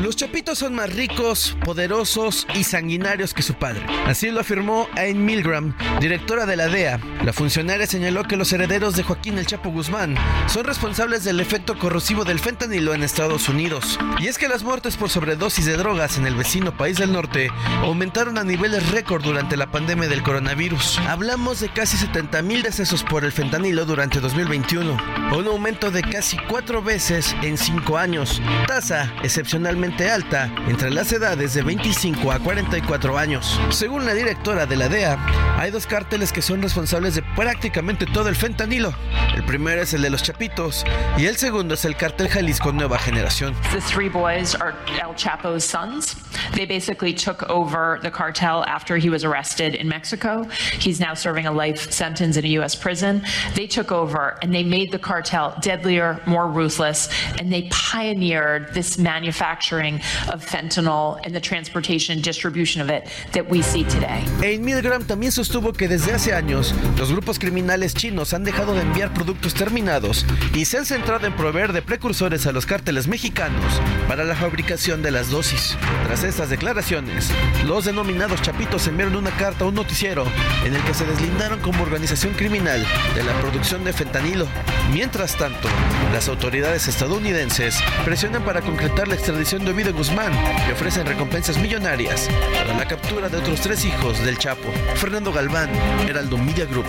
Los 0.00 0.14
chapitos 0.14 0.58
son 0.58 0.74
más 0.74 0.94
ricos, 0.94 1.56
poderosos 1.64 2.46
y 2.54 2.64
sanguinarios 2.64 3.34
que 3.34 3.42
su 3.42 3.54
padre. 3.54 3.84
Así 4.06 4.30
lo 4.30 4.40
afirmó 4.40 4.88
Anne 4.96 5.14
Milgram, 5.14 5.76
directora 6.00 6.46
de 6.46 6.56
la 6.56 6.68
DEA. 6.68 7.00
La 7.24 7.32
funcionaria 7.32 7.86
señaló 7.86 8.22
que 8.22 8.36
los 8.36 8.52
herederos 8.52 8.94
de 8.96 9.02
Joaquín 9.02 9.38
El 9.38 9.46
Chapo 9.46 9.70
Guzmán 9.70 10.16
son 10.46 10.64
responsables 10.64 11.24
del 11.24 11.40
efecto 11.40 11.78
corrosivo 11.78 12.24
del 12.24 12.38
fentanilo 12.38 12.94
en 12.94 13.02
Estados 13.02 13.48
Unidos. 13.48 13.98
Y 14.18 14.28
es 14.28 14.38
que 14.38 14.48
las 14.48 14.62
muertes 14.62 14.96
por 14.96 15.10
sobredosis 15.10 15.66
de 15.66 15.76
drogas 15.76 16.16
en 16.16 16.26
el 16.26 16.36
vecino 16.36 16.76
país 16.76 16.96
del 16.96 17.12
norte 17.12 17.50
aumentaron 17.82 18.38
a 18.38 18.44
niveles 18.44 18.90
récord 18.92 19.22
durante 19.22 19.56
la 19.56 19.70
pandemia 19.70 20.08
del 20.08 20.22
coronavirus. 20.22 21.00
Hablamos 21.08 21.60
de 21.60 21.68
casi 21.70 21.96
70 21.96 22.40
mil 22.42 22.62
decesos 22.62 23.02
por 23.02 23.24
el 23.24 23.32
fentanilo 23.32 23.84
durante 23.84 24.20
2021, 24.20 24.96
un 25.36 25.46
aumento 25.46 25.90
de 25.90 26.02
casi 26.02 26.38
cuatro 26.48 26.82
veces 26.82 27.36
en 27.42 27.58
cinco 27.58 27.98
años, 27.98 28.40
tasa 28.66 28.97
excepcionalmente 29.22 29.58
especialmente 29.58 30.10
alta 30.10 30.50
entre 30.68 30.90
las 30.90 31.12
edades 31.12 31.54
de 31.54 31.62
25 31.62 32.32
a 32.32 32.38
44 32.38 33.18
años. 33.18 33.58
Según 33.70 34.06
la 34.06 34.14
directora 34.14 34.66
de 34.66 34.76
la 34.76 34.88
DEA, 34.88 35.18
hay 35.58 35.70
dos 35.70 35.86
cárteles 35.86 36.32
que 36.32 36.42
son 36.42 36.62
responsables 36.62 37.14
de 37.14 37.22
prácticamente 37.34 38.06
todo 38.06 38.28
el 38.28 38.36
fentanilo. 38.36 38.94
El 39.34 39.44
primero 39.44 39.82
es 39.82 39.94
el 39.94 40.02
de 40.02 40.10
los 40.10 40.22
Chapitos 40.22 40.84
y 41.16 41.26
el 41.26 41.36
segundo 41.36 41.74
es 41.74 41.84
el 41.84 41.96
cártel 41.96 42.28
Jalisco 42.28 42.72
Nueva 42.72 42.98
Generación. 42.98 43.54
The 43.72 43.80
three 43.80 44.08
boys 44.08 44.54
are 44.54 44.74
El 45.02 45.14
Chapo's 45.14 45.64
sons. 45.64 46.16
They 46.54 46.66
basically 46.66 47.12
took 47.12 47.42
over 47.48 47.98
the 48.02 48.10
cartel 48.10 48.64
after 48.66 48.96
he 48.96 49.10
was 49.10 49.24
arrested 49.24 49.74
in 49.74 49.88
Mexico. 49.88 50.44
He's 50.78 51.00
now 51.00 51.14
serving 51.14 51.46
a 51.46 51.52
life 51.52 51.90
sentence 51.92 52.36
in 52.36 52.44
a 52.44 52.48
U.S. 52.58 52.74
prison. 52.74 53.22
They 53.54 53.66
took 53.66 53.92
over 53.92 54.38
and 54.42 54.54
they 54.54 54.64
made 54.64 54.92
the 54.92 54.98
cartel 54.98 55.54
deadlier, 55.60 56.20
more 56.26 56.48
ruthless, 56.48 57.08
and 57.38 57.52
they 57.52 57.68
pioneered 57.70 58.72
this 58.78 58.96
manufacturing 58.96 59.96
of 60.32 60.44
fentanyl 60.44 61.18
and 61.24 61.34
the 61.34 61.40
transportation 61.40 62.14
and 62.14 62.22
distribution 62.22 62.80
of 62.80 62.88
it 62.88 63.08
that 63.32 63.44
we 63.50 63.60
see 63.60 63.84
today. 63.84 64.22
En 64.42 64.64
Milgram 64.64 65.04
también 65.04 65.32
sostuvo 65.32 65.72
que 65.72 65.88
desde 65.88 66.12
hace 66.12 66.32
años 66.32 66.72
los 66.96 67.10
grupos 67.10 67.38
criminales 67.40 67.94
chinos 67.94 68.34
han 68.34 68.44
dejado 68.44 68.74
de 68.74 68.82
enviar 68.82 69.12
productos 69.12 69.54
terminados 69.54 70.24
y 70.54 70.64
se 70.64 70.78
han 70.78 70.86
centrado 70.86 71.26
en 71.26 71.34
proveer 71.34 71.72
de 71.72 71.82
precursores 71.82 72.46
a 72.46 72.52
los 72.52 72.66
cárteles 72.66 73.08
mexicanos 73.08 73.80
para 74.06 74.22
la 74.22 74.36
fabricación 74.36 75.02
de 75.02 75.10
las 75.10 75.30
dosis. 75.30 75.76
Tras 76.06 76.22
estas 76.22 76.48
declaraciones, 76.48 77.30
los 77.66 77.84
denominados 77.84 78.40
chapitos 78.42 78.86
enviaron 78.86 79.16
una 79.16 79.30
carta 79.32 79.64
a 79.64 79.68
un 79.68 79.74
noticiero 79.74 80.24
en 80.64 80.74
el 80.74 80.82
que 80.82 80.94
se 80.94 81.04
deslindaron 81.04 81.58
como 81.60 81.82
organización 81.82 82.34
criminal 82.34 82.86
de 83.16 83.24
la 83.24 83.32
producción 83.40 83.82
de 83.82 83.92
fentanilo. 83.92 84.46
Mientras 84.92 85.36
tanto, 85.36 85.68
las 86.12 86.28
autoridades 86.28 86.86
estadounidenses 86.86 87.82
presionan 88.04 88.44
para 88.44 88.60
concretar 88.68 89.08
la 89.08 89.14
extradición 89.14 89.64
de 89.64 89.70
Ovidio 89.70 89.94
Guzmán 89.94 90.30
y 90.68 90.72
ofrecen 90.72 91.06
recompensas 91.06 91.56
millonarias 91.56 92.28
para 92.52 92.76
la 92.76 92.86
captura 92.86 93.30
de 93.30 93.38
otros 93.38 93.62
tres 93.62 93.82
hijos 93.86 94.22
del 94.22 94.36
Chapo. 94.36 94.70
Fernando 94.94 95.32
Galván, 95.32 95.70
Heraldo 96.06 96.36
Media 96.36 96.66
Group. 96.66 96.84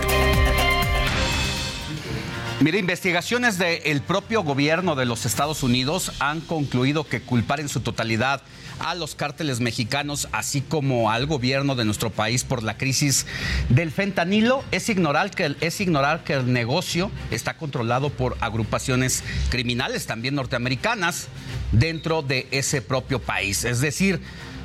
Mire, 2.60 2.78
investigaciones 2.78 3.56
del 3.56 4.02
propio 4.02 4.42
gobierno 4.42 4.94
de 4.94 5.06
los 5.06 5.24
Estados 5.24 5.62
Unidos 5.62 6.12
han 6.18 6.42
concluido 6.42 7.04
que 7.04 7.22
culpar 7.22 7.60
en 7.60 7.70
su 7.70 7.80
totalidad 7.80 8.42
a 8.80 8.94
los 8.94 9.14
cárteles 9.14 9.60
mexicanos, 9.60 10.28
así 10.32 10.60
como 10.60 11.10
al 11.10 11.26
gobierno 11.26 11.74
de 11.76 11.84
nuestro 11.84 12.10
país 12.10 12.44
por 12.44 12.62
la 12.62 12.76
crisis 12.76 13.26
del 13.68 13.92
fentanilo, 13.92 14.64
es 14.72 14.88
ignorar 14.88 15.30
que, 15.30 15.54
es 15.60 15.80
ignorar 15.80 16.24
que 16.24 16.34
el 16.34 16.52
negocio 16.52 17.10
está 17.30 17.56
controlado 17.56 18.10
por 18.10 18.36
agrupaciones 18.40 19.22
criminales, 19.50 20.06
también 20.06 20.34
norteamericanas, 20.34 21.28
dentro 21.72 22.22
de 22.22 22.48
ese 22.50 22.82
propio 22.82 23.20
país. 23.20 23.64
Es 23.64 23.80
decir, 23.80 24.20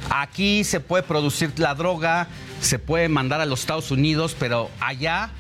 aquí 0.09 0.63
se 0.63 0.79
puede 0.79 1.03
producir 1.03 1.51
la 1.57 1.75
droga, 1.75 2.27
se 2.61 2.79
puede 2.79 3.09
mandar 3.09 3.41
a 3.41 3.45
los 3.45 3.59
Estados 3.59 3.91
Unidos, 3.91 4.35
pero 4.39 4.69
allá 4.79 5.31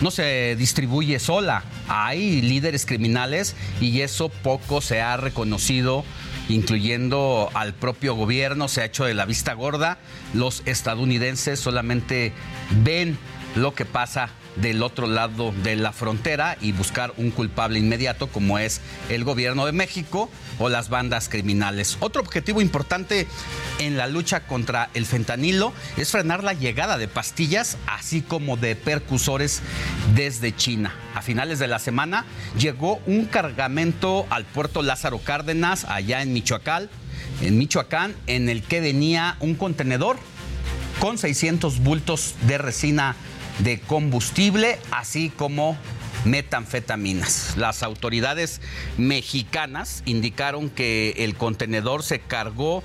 no 0.00 0.10
se 0.10 0.56
distribuye 0.56 1.18
sola. 1.18 1.64
Hay 1.88 2.42
líderes 2.42 2.86
criminales 2.86 3.54
y 3.80 4.00
eso 4.00 4.28
poco 4.28 4.80
se 4.80 5.00
ha 5.00 5.16
reconocido, 5.16 6.04
incluyendo 6.48 7.50
al 7.54 7.74
propio 7.74 8.14
gobierno, 8.14 8.68
se 8.68 8.82
ha 8.82 8.84
hecho 8.84 9.04
de 9.04 9.14
la 9.14 9.24
vista 9.24 9.52
gorda. 9.54 9.98
Los 10.34 10.62
estadounidenses 10.66 11.60
solamente 11.60 12.32
ven 12.82 13.18
lo 13.54 13.74
que 13.74 13.84
pasa 13.84 14.30
del 14.56 14.82
otro 14.82 15.06
lado 15.06 15.52
de 15.62 15.76
la 15.76 15.92
frontera 15.92 16.56
y 16.60 16.72
buscar 16.72 17.12
un 17.16 17.30
culpable 17.30 17.78
inmediato 17.78 18.28
como 18.28 18.58
es 18.58 18.80
el 19.08 19.24
gobierno 19.24 19.66
de 19.66 19.72
México 19.72 20.30
o 20.58 20.68
las 20.68 20.88
bandas 20.88 21.28
criminales. 21.28 21.98
Otro 22.00 22.22
objetivo 22.22 22.60
importante 22.60 23.26
en 23.78 23.96
la 23.96 24.06
lucha 24.06 24.46
contra 24.46 24.90
el 24.94 25.06
fentanilo 25.06 25.72
es 25.96 26.10
frenar 26.10 26.42
la 26.42 26.54
llegada 26.54 26.98
de 26.98 27.08
pastillas 27.08 27.76
así 27.86 28.22
como 28.22 28.56
de 28.56 28.76
percusores 28.76 29.62
desde 30.14 30.54
China. 30.54 30.94
A 31.14 31.22
finales 31.22 31.58
de 31.58 31.66
la 31.66 31.78
semana 31.78 32.24
llegó 32.58 33.00
un 33.06 33.26
cargamento 33.26 34.26
al 34.30 34.44
puerto 34.44 34.82
Lázaro 34.82 35.18
Cárdenas 35.18 35.84
allá 35.84 36.22
en 36.22 36.32
Michoacán, 36.32 36.88
en 37.42 37.58
Michoacán 37.58 38.14
en 38.26 38.48
el 38.48 38.62
que 38.62 38.80
venía 38.80 39.36
un 39.40 39.54
contenedor 39.54 40.16
con 41.00 41.18
600 41.18 41.80
bultos 41.80 42.34
de 42.46 42.58
resina 42.58 43.16
de 43.58 43.80
combustible, 43.80 44.78
así 44.90 45.30
como 45.30 45.76
metanfetaminas. 46.24 47.54
Las 47.56 47.82
autoridades 47.82 48.60
mexicanas 48.98 50.02
indicaron 50.04 50.70
que 50.70 51.14
el 51.18 51.34
contenedor 51.36 52.02
se 52.02 52.20
cargó 52.20 52.82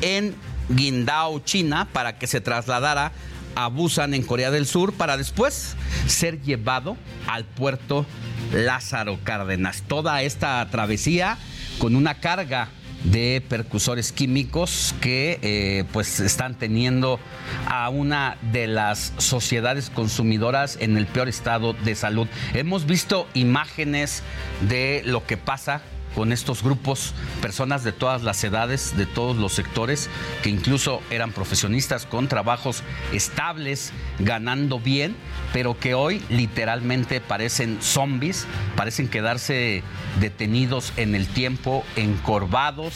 en 0.00 0.34
Guindao, 0.68 1.40
China, 1.40 1.88
para 1.92 2.18
que 2.18 2.26
se 2.26 2.40
trasladara 2.40 3.12
a 3.54 3.68
Busan, 3.68 4.14
en 4.14 4.22
Corea 4.22 4.50
del 4.50 4.66
Sur, 4.66 4.92
para 4.92 5.16
después 5.16 5.74
ser 6.06 6.40
llevado 6.42 6.96
al 7.26 7.44
puerto 7.44 8.06
Lázaro 8.52 9.18
Cárdenas. 9.24 9.82
Toda 9.86 10.22
esta 10.22 10.66
travesía 10.70 11.38
con 11.78 11.96
una 11.96 12.20
carga 12.20 12.68
de 13.04 13.42
percusores 13.48 14.12
químicos 14.12 14.94
que 15.00 15.38
eh, 15.42 15.84
pues 15.92 16.20
están 16.20 16.54
teniendo 16.54 17.20
a 17.66 17.88
una 17.88 18.36
de 18.52 18.66
las 18.66 19.12
sociedades 19.18 19.90
consumidoras 19.90 20.78
en 20.80 20.96
el 20.96 21.06
peor 21.06 21.28
estado 21.28 21.72
de 21.72 21.94
salud. 21.94 22.26
Hemos 22.54 22.86
visto 22.86 23.26
imágenes 23.34 24.22
de 24.68 25.02
lo 25.04 25.26
que 25.26 25.36
pasa 25.36 25.82
con 26.18 26.32
estos 26.32 26.64
grupos, 26.64 27.14
personas 27.40 27.84
de 27.84 27.92
todas 27.92 28.24
las 28.24 28.42
edades, 28.42 28.96
de 28.96 29.06
todos 29.06 29.36
los 29.36 29.52
sectores, 29.52 30.10
que 30.42 30.50
incluso 30.50 31.00
eran 31.10 31.30
profesionistas 31.30 32.06
con 32.06 32.26
trabajos 32.26 32.82
estables, 33.12 33.92
ganando 34.18 34.80
bien, 34.80 35.14
pero 35.52 35.78
que 35.78 35.94
hoy 35.94 36.20
literalmente 36.28 37.20
parecen 37.20 37.78
zombies, 37.80 38.48
parecen 38.74 39.06
quedarse 39.06 39.84
detenidos 40.18 40.92
en 40.96 41.14
el 41.14 41.28
tiempo, 41.28 41.84
encorvados, 41.94 42.94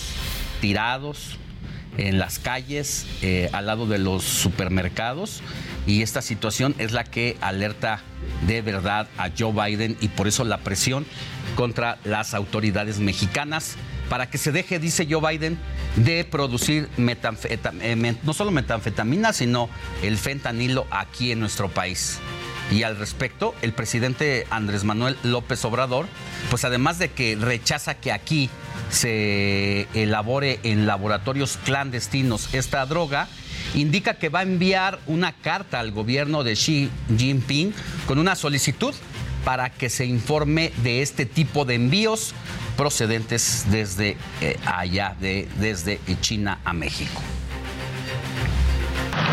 tirados 0.60 1.38
en 1.99 2.18
las 2.18 2.38
calles, 2.38 3.07
eh, 3.22 3.49
al 3.53 3.66
lado 3.66 3.86
de 3.86 3.99
los 3.99 4.24
supermercados. 4.24 5.43
Y 5.86 6.03
esta 6.03 6.22
situación 6.22 6.74
es 6.78 6.93
la 6.93 7.05
que 7.05 7.36
alerta 7.40 8.01
de 8.47 8.62
verdad 8.62 9.09
a 9.18 9.30
Joe 9.36 9.53
Biden 9.53 9.97
y 10.01 10.09
por 10.09 10.28
eso 10.28 10.45
la 10.45 10.59
presión 10.59 11.07
contra 11.57 11.99
las 12.05 12.34
autoridades 12.34 12.99
mexicanas 12.99 13.76
para 14.09 14.28
que 14.28 14.38
se 14.38 14.53
deje, 14.53 14.78
dice 14.78 15.07
Joe 15.11 15.26
Biden, 15.26 15.59
de 15.97 16.24
producir 16.24 16.88
eh, 16.99 18.16
no 18.22 18.34
solo 18.34 18.51
metanfetamina, 18.51 19.32
sino 19.32 19.68
el 20.03 20.18
fentanilo 20.18 20.86
aquí 20.90 21.32
en 21.32 21.40
nuestro 21.40 21.68
país. 21.68 22.18
Y 22.70 22.84
al 22.84 22.97
respecto, 22.97 23.55
el 23.62 23.72
presidente 23.72 24.47
Andrés 24.51 24.84
Manuel 24.84 25.16
López 25.22 25.64
Obrador, 25.64 26.07
pues 26.51 26.64
además 26.64 26.99
de 26.99 27.11
que 27.11 27.36
rechaza 27.36 27.95
que 27.95 28.12
aquí 28.12 28.51
se 28.93 29.88
elabore 29.95 30.61
en 30.62 30.86
laboratorios 30.86 31.59
clandestinos. 31.64 32.53
Esta 32.55 32.84
droga, 32.86 33.28
indica 33.74 34.14
que 34.14 34.28
va 34.28 34.40
a 34.40 34.43
enviar 34.43 35.01
una 35.07 35.32
carta 35.32 35.80
al 35.80 35.90
gobierno 35.90 36.45
de 36.45 36.53
Xi 36.53 36.90
Jinping 37.16 37.72
con 38.07 38.18
una 38.18 38.36
solicitud 38.36 38.95
para 39.45 39.70
que 39.70 39.88
se 39.88 40.05
informe 40.05 40.72
de 40.84 41.03
este 41.03 41.26
tipo 41.26 41.64
de 41.64 41.74
envíos 41.74 42.34
procedentes 42.76 43.64
desde 43.70 44.16
eh, 44.40 44.57
allá, 44.64 45.16
de, 45.20 45.49
desde 45.59 45.99
China 46.20 46.61
a 46.64 46.72
México 46.72 47.20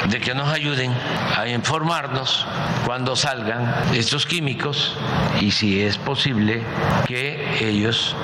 de 0.10 0.20
que 0.20 0.34
nos 0.34 0.52
ayuden 0.52 0.92
a 1.38 1.48
informarnos 1.48 2.46
cuando 2.86 3.16
salgan 3.16 3.74
estos 3.94 4.26
químicos 4.26 4.96
y 5.40 5.52
si 5.52 5.82
es 5.82 5.98
posible 5.98 6.64
que 7.08 7.60
ellos 7.62 8.16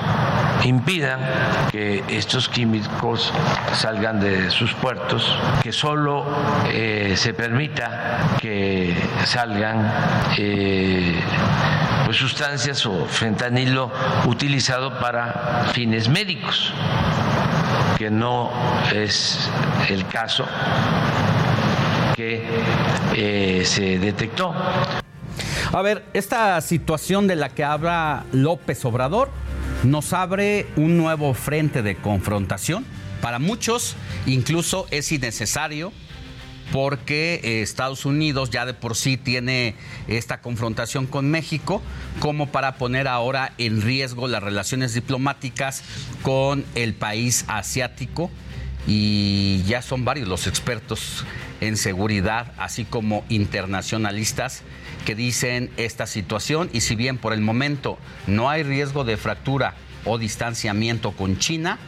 impidan 0.64 1.20
que 1.70 2.02
estos 2.08 2.48
químicos 2.48 3.32
salgan 3.74 4.20
de 4.20 4.50
sus 4.50 4.72
puertos, 4.74 5.36
que 5.62 5.72
solo 5.72 6.24
eh, 6.72 7.14
se 7.16 7.34
permita 7.34 8.36
que 8.40 8.96
salgan 9.24 9.92
eh, 10.38 11.20
pues 12.04 12.16
sustancias 12.16 12.84
o 12.86 13.06
fentanilo 13.06 13.90
utilizado 14.26 14.98
para 14.98 15.66
fines 15.72 16.08
médicos, 16.08 16.72
que 17.98 18.10
no 18.10 18.50
es 18.92 19.50
el 19.88 20.06
caso 20.06 20.46
que 22.16 22.42
eh, 23.14 23.62
se 23.64 23.98
detectó. 23.98 24.54
A 25.72 25.82
ver, 25.82 26.06
esta 26.14 26.60
situación 26.62 27.26
de 27.26 27.36
la 27.36 27.50
que 27.50 27.62
habla 27.62 28.24
López 28.32 28.84
Obrador 28.84 29.30
nos 29.84 30.12
abre 30.14 30.66
un 30.76 30.96
nuevo 30.96 31.34
frente 31.34 31.82
de 31.82 31.96
confrontación. 31.96 32.86
Para 33.20 33.38
muchos 33.38 33.96
incluso 34.26 34.86
es 34.90 35.12
innecesario 35.12 35.92
porque 36.72 37.40
eh, 37.44 37.62
Estados 37.62 38.04
Unidos 38.04 38.50
ya 38.50 38.66
de 38.66 38.74
por 38.74 38.96
sí 38.96 39.16
tiene 39.16 39.74
esta 40.08 40.40
confrontación 40.40 41.06
con 41.06 41.30
México, 41.30 41.82
como 42.18 42.48
para 42.48 42.76
poner 42.76 43.06
ahora 43.06 43.52
en 43.58 43.82
riesgo 43.82 44.26
las 44.26 44.42
relaciones 44.42 44.94
diplomáticas 44.94 45.82
con 46.22 46.64
el 46.74 46.94
país 46.94 47.44
asiático. 47.48 48.30
Y 48.86 49.62
ya 49.64 49.82
son 49.82 50.04
varios 50.04 50.28
los 50.28 50.46
expertos 50.46 51.24
en 51.60 51.76
seguridad, 51.76 52.52
así 52.58 52.84
como 52.84 53.24
internacionalistas, 53.28 54.62
que 55.04 55.14
dicen 55.14 55.70
esta 55.76 56.06
situación. 56.06 56.70
Y 56.72 56.80
si 56.80 56.94
bien 56.94 57.18
por 57.18 57.32
el 57.32 57.40
momento 57.40 57.98
no 58.26 58.48
hay 58.48 58.62
riesgo 58.62 59.04
de 59.04 59.16
fractura 59.16 59.74
o 60.04 60.18
distanciamiento 60.18 61.12
con 61.12 61.38
China, 61.38 61.78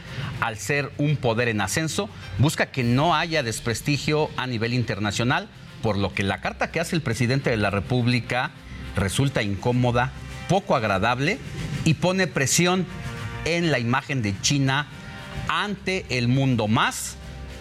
al 0.41 0.57
ser 0.57 0.91
un 0.97 1.15
poder 1.15 1.47
en 1.47 1.61
ascenso, 1.61 2.09
busca 2.37 2.67
que 2.67 2.83
no 2.83 3.15
haya 3.15 3.43
desprestigio 3.43 4.29
a 4.35 4.45
nivel 4.45 4.73
internacional, 4.73 5.47
por 5.81 5.97
lo 5.97 6.13
que 6.13 6.23
la 6.23 6.41
carta 6.41 6.71
que 6.71 6.79
hace 6.79 6.95
el 6.95 7.01
presidente 7.01 7.49
de 7.49 7.57
la 7.57 7.69
República 7.69 8.51
resulta 8.95 9.41
incómoda, 9.41 10.11
poco 10.49 10.75
agradable 10.75 11.37
y 11.85 11.93
pone 11.93 12.27
presión 12.27 12.85
en 13.45 13.71
la 13.71 13.79
imagen 13.79 14.21
de 14.21 14.39
China 14.41 14.87
ante 15.47 16.05
el 16.09 16.27
mundo 16.27 16.67
más 16.67 17.17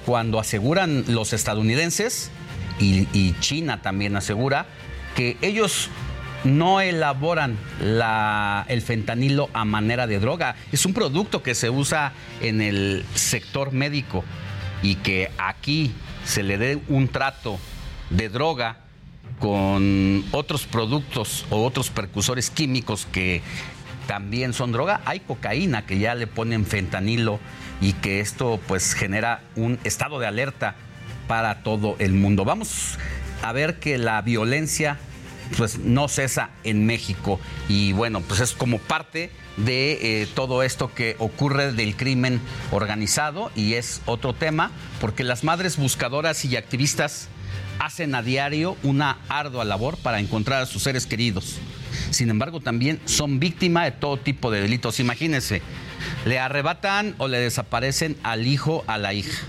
cuando 0.06 0.40
aseguran 0.40 1.04
los 1.08 1.32
estadounidenses 1.32 2.30
y, 2.80 3.34
China 3.40 3.82
también 3.82 4.16
asegura 4.16 4.66
que 5.16 5.36
ellos 5.42 5.90
no 6.44 6.80
elaboran 6.80 7.58
el 8.68 8.82
fentanilo 8.82 9.50
a 9.52 9.64
manera 9.64 10.06
de 10.06 10.20
droga. 10.20 10.54
Es 10.70 10.86
un 10.86 10.94
producto 10.94 11.42
que 11.42 11.54
se 11.54 11.70
usa 11.70 12.12
en 12.40 12.60
el 12.60 13.04
sector 13.14 13.72
médico 13.72 14.24
y 14.82 14.94
que 14.96 15.30
aquí 15.38 15.92
se 16.24 16.42
le 16.42 16.56
dé 16.56 16.78
un 16.88 17.08
trato 17.08 17.58
de 18.10 18.28
droga 18.28 18.78
con 19.40 20.24
otros 20.32 20.66
productos 20.66 21.46
o 21.50 21.64
otros 21.64 21.90
precursores 21.90 22.50
químicos 22.50 23.06
que 23.10 23.42
también 24.08 24.54
son 24.54 24.72
droga. 24.72 25.02
Hay 25.04 25.20
cocaína 25.20 25.84
que 25.84 25.98
ya 25.98 26.14
le 26.14 26.26
ponen 26.26 26.64
fentanilo 26.64 27.38
y 27.82 27.92
que 27.92 28.20
esto 28.20 28.58
pues 28.66 28.94
genera 28.94 29.42
un 29.54 29.78
estado 29.84 30.18
de 30.18 30.26
alerta 30.26 30.74
para 31.28 31.62
todo 31.62 31.94
el 31.98 32.14
mundo. 32.14 32.46
Vamos 32.46 32.98
a 33.42 33.52
ver 33.52 33.78
que 33.78 33.98
la 33.98 34.20
violencia 34.22 34.96
pues 35.58 35.78
no 35.78 36.08
cesa 36.08 36.50
en 36.64 36.86
México 36.86 37.38
y 37.68 37.92
bueno, 37.92 38.22
pues 38.22 38.40
es 38.40 38.52
como 38.52 38.78
parte 38.78 39.30
de 39.58 40.22
eh, 40.22 40.28
todo 40.34 40.62
esto 40.62 40.92
que 40.94 41.14
ocurre 41.18 41.72
del 41.72 41.94
crimen 41.94 42.40
organizado 42.70 43.50
y 43.54 43.74
es 43.74 44.00
otro 44.06 44.32
tema 44.32 44.70
porque 45.02 45.22
las 45.22 45.44
madres 45.44 45.76
buscadoras 45.76 46.46
y 46.46 46.56
activistas 46.56 47.28
hacen 47.78 48.14
a 48.14 48.22
diario 48.22 48.76
una 48.82 49.18
ardua 49.28 49.64
labor 49.64 49.96
para 49.98 50.20
encontrar 50.20 50.62
a 50.62 50.66
sus 50.66 50.82
seres 50.82 51.06
queridos. 51.06 51.56
Sin 52.10 52.30
embargo, 52.30 52.60
también 52.60 53.00
son 53.04 53.38
víctimas 53.38 53.84
de 53.84 53.92
todo 53.92 54.16
tipo 54.16 54.50
de 54.50 54.60
delitos. 54.60 55.00
Imagínense, 55.00 55.62
le 56.24 56.38
arrebatan 56.38 57.14
o 57.18 57.28
le 57.28 57.38
desaparecen 57.38 58.16
al 58.22 58.46
hijo, 58.46 58.84
a 58.86 58.98
la 58.98 59.14
hija. 59.14 59.44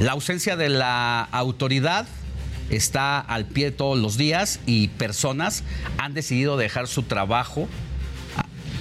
La 0.00 0.12
ausencia 0.12 0.56
de 0.56 0.68
la 0.68 1.22
autoridad 1.22 2.06
está 2.70 3.18
al 3.20 3.46
pie 3.46 3.70
todos 3.70 3.98
los 3.98 4.16
días 4.16 4.60
y 4.66 4.88
personas 4.88 5.64
han 5.98 6.14
decidido 6.14 6.56
dejar 6.56 6.86
su 6.86 7.02
trabajo, 7.02 7.68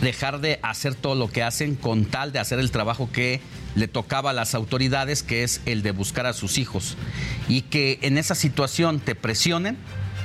dejar 0.01 0.39
de 0.39 0.59
hacer 0.61 0.95
todo 0.95 1.15
lo 1.15 1.27
que 1.29 1.43
hacen 1.43 1.75
con 1.75 2.05
tal 2.05 2.31
de 2.31 2.39
hacer 2.39 2.59
el 2.59 2.71
trabajo 2.71 3.09
que 3.11 3.41
le 3.79 3.87
tocaba 3.87 4.31
a 4.31 4.33
las 4.33 4.55
autoridades, 4.55 5.23
que 5.23 5.43
es 5.43 5.61
el 5.65 5.81
de 5.81 5.91
buscar 5.91 6.25
a 6.25 6.33
sus 6.33 6.57
hijos. 6.57 6.97
Y 7.47 7.61
que 7.63 7.97
en 8.01 8.17
esa 8.17 8.35
situación 8.35 8.99
te 8.99 9.15
presionen 9.15 9.77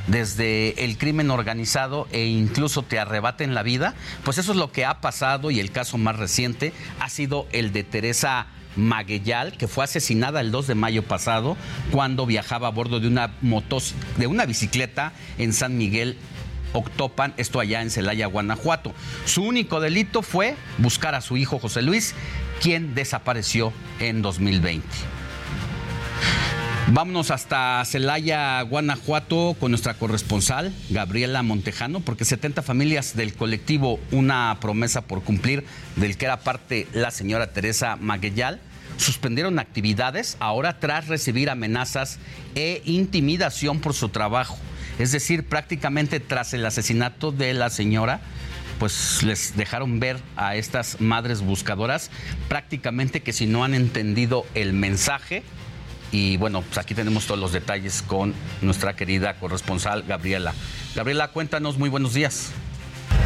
desde 0.09 0.85
el 0.85 0.99
crimen 0.99 1.31
organizado 1.31 2.09
e 2.13 2.27
incluso 2.27 2.83
te 2.83 2.99
arrebaten 2.99 3.55
la 3.55 3.63
vida, 3.63 3.95
pues 4.25 4.39
eso 4.39 4.53
es 4.53 4.59
lo 4.59 4.71
que 4.71 4.85
ha 4.85 5.01
pasado 5.01 5.51
y 5.51 5.61
el 5.61 5.71
caso 5.71 5.97
más 5.97 6.17
reciente 6.17 6.73
ha 7.01 7.09
sido 7.09 7.47
el 7.53 7.73
de 7.73 7.85
Teresa 7.85 8.49
Maguellal, 8.77 9.57
que 9.57 9.69
fue 9.69 9.85
asesinada 9.85 10.41
el 10.41 10.51
2 10.51 10.67
de 10.67 10.75
mayo 10.75 11.05
pasado 11.05 11.57
cuando 11.93 12.27
viajaba 12.27 12.69
a 12.69 12.73
bordo 12.73 13.01
de 13.01 13.07
una 13.07 13.35
motos, 13.41 13.95
de 14.19 14.27
una 14.27 14.47
bicicleta 14.47 15.13
en 15.39 15.53
San 15.53 15.79
Miguel 15.79 16.19
Octopan, 16.75 17.33
esto 17.39 17.61
allá 17.61 17.81
en 17.81 17.91
Celaya, 17.91 18.27
Guanajuato. 18.27 18.93
Su 19.25 19.43
único 19.45 19.81
delito 19.81 20.21
fue 20.21 20.57
buscar 20.79 21.15
a 21.15 21.23
su 21.23 21.39
hijo 21.39 21.59
José 21.59 21.81
Luis, 21.81 22.15
quien 22.61 22.95
desapareció 22.95 23.73
en 24.01 24.21
2020. 24.21 24.87
Vámonos 26.89 27.31
hasta 27.31 27.83
Celaya, 27.87 28.61
Guanajuato, 28.61 29.57
con 29.59 29.71
nuestra 29.71 29.95
corresponsal, 29.95 30.71
Gabriela 30.91 31.43
Montejano, 31.43 32.01
porque 32.01 32.27
70 32.27 32.61
familias 32.61 33.17
del 33.17 33.35
colectivo 33.35 33.99
Una 34.11 34.59
promesa 34.61 35.01
por 35.01 35.23
cumplir, 35.23 35.65
del 35.97 36.19
que 36.19 36.27
era 36.27 36.41
parte 36.41 36.87
la 36.93 37.11
señora 37.11 37.53
Teresa 37.55 37.97
Maguellal, 37.97 38.61
suspendieron 38.99 39.59
actividades 39.59 40.37
ahora 40.41 40.79
tras 40.79 41.09
recibir 41.09 41.49
amenazas 41.49 42.19
e 42.55 42.83
intimidación 42.85 43.81
por 43.81 43.95
su 43.95 44.11
trabajo. 44.11 44.59
Es 44.99 45.13
decir, 45.13 45.49
prácticamente 45.49 46.21
tras 46.21 46.55
el 46.55 46.65
asesinato 46.65 47.33
de 47.33 47.53
la 47.55 47.71
señora, 47.71 48.21
pues 48.79 49.23
les 49.23 49.57
dejaron 49.57 50.01
ver 50.01 50.19
a 50.37 50.57
estas 50.57 51.01
madres 51.01 51.41
buscadoras 51.41 52.11
prácticamente 52.49 53.23
que 53.23 53.33
si 53.33 53.47
no 53.47 53.65
han 53.65 53.75
entendido 53.75 54.47
el 54.55 54.73
mensaje, 54.73 55.43
y 56.13 56.37
bueno, 56.37 56.63
pues 56.63 56.79
aquí 56.79 56.95
tenemos 56.95 57.27
todos 57.27 57.41
los 57.41 57.53
detalles 57.53 58.03
con 58.03 58.35
nuestra 58.63 58.95
querida 58.95 59.35
corresponsal 59.35 60.05
Gabriela. 60.05 60.55
Gabriela, 60.95 61.29
cuéntanos, 61.29 61.77
muy 61.77 61.89
buenos 61.89 62.15
días. 62.15 62.53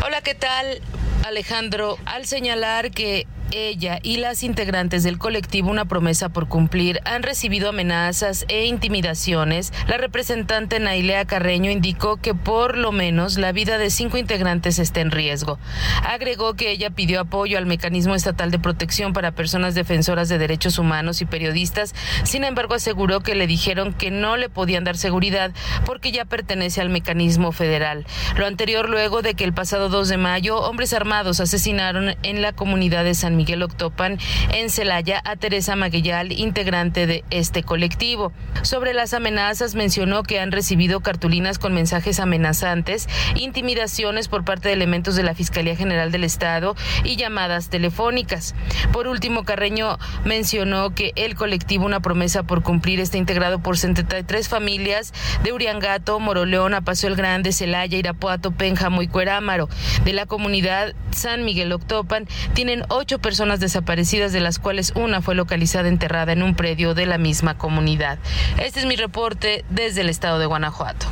Hola, 0.03 0.23
¿qué 0.23 0.35
tal? 0.35 0.81
Alejandro, 1.27 1.99
al 2.07 2.25
señalar 2.25 2.91
que 2.91 3.27
ella 3.53 3.99
y 4.03 4.16
las 4.18 4.42
integrantes 4.42 5.03
del 5.03 5.18
colectivo 5.18 5.70
Una 5.70 5.86
promesa 5.86 6.28
por 6.28 6.49
cumplir 6.49 7.01
han 7.05 7.22
recibido 7.22 7.70
amenazas 7.70 8.44
e 8.49 8.66
intimidaciones, 8.66 9.72
la 9.86 9.96
representante 9.96 10.80
Nailea 10.80 11.24
Carreño 11.24 11.70
indicó 11.70 12.16
que 12.16 12.34
por 12.34 12.76
lo 12.76 12.92
menos 12.92 13.38
la 13.38 13.53
vida 13.53 13.78
de 13.78 13.90
cinco 13.90 14.18
integrantes 14.18 14.78
está 14.78 15.01
en 15.01 15.11
riesgo. 15.11 15.59
Agregó 16.05 16.55
que 16.55 16.70
ella 16.70 16.90
pidió 16.90 17.20
apoyo 17.20 17.59
al 17.59 17.66
mecanismo 17.66 18.14
estatal 18.14 18.51
de 18.51 18.59
protección 18.59 19.12
para 19.12 19.32
personas 19.32 19.74
defensoras 19.74 20.28
de 20.28 20.38
derechos 20.38 20.78
humanos 20.78 21.20
y 21.20 21.26
periodistas, 21.26 21.94
sin 22.24 22.44
embargo 22.44 22.74
aseguró 22.74 23.20
que 23.20 23.34
le 23.34 23.46
dijeron 23.46 23.92
que 23.92 24.11
no 24.11 24.36
le 24.36 24.49
podían 24.49 24.84
dar 24.84 24.96
seguridad 24.96 25.53
porque 25.86 26.12
ya 26.12 26.24
pertenece 26.24 26.80
al 26.80 26.90
mecanismo 26.90 27.53
federal. 27.53 28.07
Lo 28.36 28.46
anterior 28.46 28.88
luego 28.88 29.22
de 29.22 29.34
que 29.34 29.44
el 29.44 29.53
pasado 29.53 29.88
2 29.88 30.09
de 30.09 30.16
mayo 30.16 30.59
hombres 30.59 30.92
armados 30.92 31.40
asesinaron 31.40 32.14
en 32.22 32.42
la 32.42 32.53
comunidad 32.53 33.05
de 33.05 33.14
San 33.14 33.38
Miguel 33.39 33.62
Octopan 33.62 34.18
en 34.53 34.68
Celaya 34.68 35.22
a 35.24 35.36
Teresa 35.36 35.76
Maguillal, 35.76 36.32
integrante 36.32 37.07
de 37.07 37.24
este 37.30 37.62
colectivo. 37.62 38.32
Sobre 38.62 38.93
las 38.93 39.14
amenazas 39.14 39.74
mencionó 39.74 40.24
que 40.24 40.41
han 40.41 40.53
recibido 40.53 41.01
cartulinas 41.01 41.59
con 41.59 41.72
mensajes 41.72 42.20
amenazantes, 42.20 43.09
intimidaciones 43.36 44.28
por 44.28 44.45
parte 44.45 44.68
de 44.68 44.74
elementos 44.74 45.16
de 45.16 45.22
la 45.22 45.34
Fiscalía 45.34 45.76
General 45.76 46.12
del 46.12 46.24
Estado 46.24 46.76
y 47.05 47.16
llamadas 47.16 47.70
telefónicas. 47.70 48.55
Por 48.93 49.07
último, 49.07 49.45
Carreño 49.45 49.99
mencionó 50.24 50.95
que 50.95 51.12
el 51.16 51.34
colectivo 51.34 51.86
Una 51.86 52.01
promesa 52.01 52.43
por 52.43 52.62
cumplir 52.62 53.01
está 53.01 53.16
integrado 53.16 53.61
por 53.61 53.78
73 53.78 54.49
familias 54.49 55.14
de 55.45 55.53
Uriangato, 55.53 56.18
Moroleón, 56.18 56.74
Apaso 56.74 57.07
el 57.07 57.14
Grande, 57.14 57.53
Celaya, 57.53 57.97
Irapuato, 57.97 58.51
Pénjamo 58.51 59.03
y 59.03 59.09
Cuerámaro. 59.09 59.68
De 60.05 60.12
la 60.12 60.26
comunidad 60.26 60.95
San 61.12 61.45
Miguel 61.45 61.72
Octopan 61.72 62.26
tienen 62.55 62.84
ocho 62.89 63.18
personas 63.29 63.61
desaparecidas, 63.61 64.33
de 64.33 64.41
las 64.41 64.59
cuales 64.59 64.95
una 64.97 65.20
fue 65.20 65.35
localizada 65.35 65.91
enterrada 65.91 66.33
en 66.33 66.43
un 66.43 66.55
predio 66.55 66.95
de 66.95 67.05
la 67.05 67.18
misma 67.18 67.59
comunidad. 67.59 68.18
Este 68.57 68.81
es 68.81 68.87
mi 68.87 68.97
reporte 68.97 69.66
desde 69.68 70.01
el 70.01 70.09
estado 70.09 70.39
de 70.39 70.47
Guanajuato. 70.47 71.05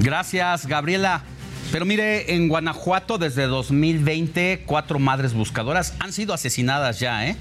Gracias, 0.00 0.66
Gabriela. 0.66 1.22
Pero 1.72 1.86
mire, 1.86 2.34
en 2.34 2.48
Guanajuato 2.48 3.16
desde 3.16 3.46
2020 3.46 4.64
cuatro 4.66 4.98
madres 4.98 5.32
buscadoras 5.32 5.94
han 5.98 6.12
sido 6.12 6.34
asesinadas 6.34 7.00
ya, 7.00 7.26
¿eh? 7.26 7.36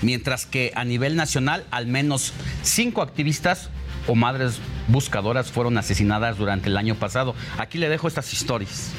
Mientras 0.00 0.46
que 0.46 0.72
a 0.74 0.86
nivel 0.86 1.14
nacional 1.14 1.66
al 1.70 1.86
menos 1.86 2.32
cinco 2.62 3.02
activistas 3.02 3.68
o 4.06 4.14
madres 4.14 4.60
buscadoras 4.88 5.52
fueron 5.52 5.76
asesinadas 5.76 6.38
durante 6.38 6.70
el 6.70 6.78
año 6.78 6.94
pasado. 6.94 7.34
Aquí 7.58 7.76
le 7.76 7.90
dejo 7.90 8.08
estas 8.08 8.32
historias. 8.32 8.92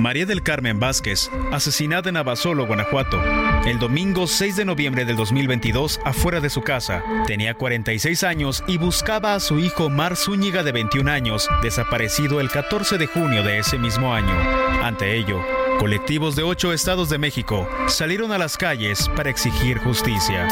María 0.00 0.26
del 0.26 0.42
Carmen 0.42 0.78
Vázquez, 0.78 1.30
asesinada 1.52 2.08
en 2.08 2.16
Abasolo, 2.16 2.66
Guanajuato, 2.66 3.20
el 3.66 3.78
domingo 3.78 4.26
6 4.26 4.56
de 4.56 4.64
noviembre 4.64 5.04
del 5.04 5.16
2022 5.16 6.00
afuera 6.04 6.40
de 6.40 6.50
su 6.50 6.62
casa. 6.62 7.02
Tenía 7.26 7.54
46 7.54 8.22
años 8.22 8.62
y 8.66 8.78
buscaba 8.78 9.34
a 9.34 9.40
su 9.40 9.58
hijo 9.58 9.90
Mar 9.90 10.16
Zúñiga 10.16 10.62
de 10.62 10.72
21 10.72 11.10
años, 11.10 11.48
desaparecido 11.62 12.40
el 12.40 12.50
14 12.50 12.98
de 12.98 13.06
junio 13.06 13.42
de 13.42 13.58
ese 13.58 13.78
mismo 13.78 14.14
año. 14.14 14.34
Ante 14.82 15.16
ello, 15.16 15.40
colectivos 15.78 16.36
de 16.36 16.44
ocho 16.44 16.72
estados 16.72 17.08
de 17.08 17.18
México 17.18 17.68
salieron 17.88 18.32
a 18.32 18.38
las 18.38 18.56
calles 18.56 19.08
para 19.16 19.30
exigir 19.30 19.78
justicia. 19.78 20.46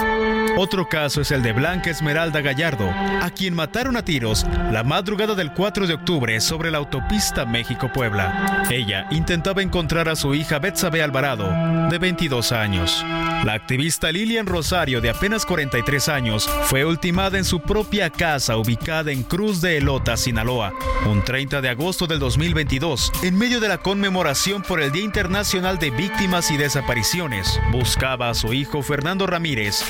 Otro 0.58 0.88
caso 0.88 1.20
es 1.20 1.30
el 1.32 1.42
de 1.42 1.52
Blanca 1.52 1.90
Esmeralda 1.90 2.40
Gallardo, 2.40 2.88
a 2.88 3.28
quien 3.28 3.54
mataron 3.54 3.94
a 3.98 4.02
tiros 4.02 4.46
la 4.72 4.82
madrugada 4.82 5.34
del 5.34 5.52
4 5.52 5.86
de 5.86 5.92
octubre 5.92 6.40
sobre 6.40 6.70
la 6.70 6.78
autopista 6.78 7.44
México-Puebla. 7.44 8.64
Ella 8.70 9.06
intentaba 9.10 9.60
encontrar 9.60 10.08
a 10.08 10.16
su 10.16 10.34
hija 10.34 10.58
Betsabe 10.58 11.02
Alvarado, 11.02 11.46
de 11.90 11.98
22 11.98 12.52
años. 12.52 13.04
La 13.44 13.52
activista 13.52 14.10
Lilian 14.10 14.46
Rosario, 14.46 15.02
de 15.02 15.10
apenas 15.10 15.44
43 15.44 16.08
años, 16.08 16.48
fue 16.64 16.86
ultimada 16.86 17.36
en 17.36 17.44
su 17.44 17.60
propia 17.60 18.08
casa 18.08 18.56
ubicada 18.56 19.12
en 19.12 19.24
Cruz 19.24 19.60
de 19.60 19.76
Elota, 19.76 20.16
Sinaloa, 20.16 20.72
un 21.06 21.22
30 21.22 21.60
de 21.60 21.68
agosto 21.68 22.06
del 22.06 22.18
2022, 22.18 23.12
en 23.22 23.36
medio 23.36 23.60
de 23.60 23.68
la 23.68 23.78
conmemoración 23.78 24.62
por 24.62 24.80
el 24.80 24.90
Día 24.90 25.04
Internacional 25.04 25.78
de 25.78 25.90
Víctimas 25.90 26.50
y 26.50 26.56
Desapariciones. 26.56 27.60
Buscaba 27.70 28.30
a 28.30 28.34
su 28.34 28.54
hijo 28.54 28.82
Fernando 28.82 29.26
Ramírez, 29.26 29.84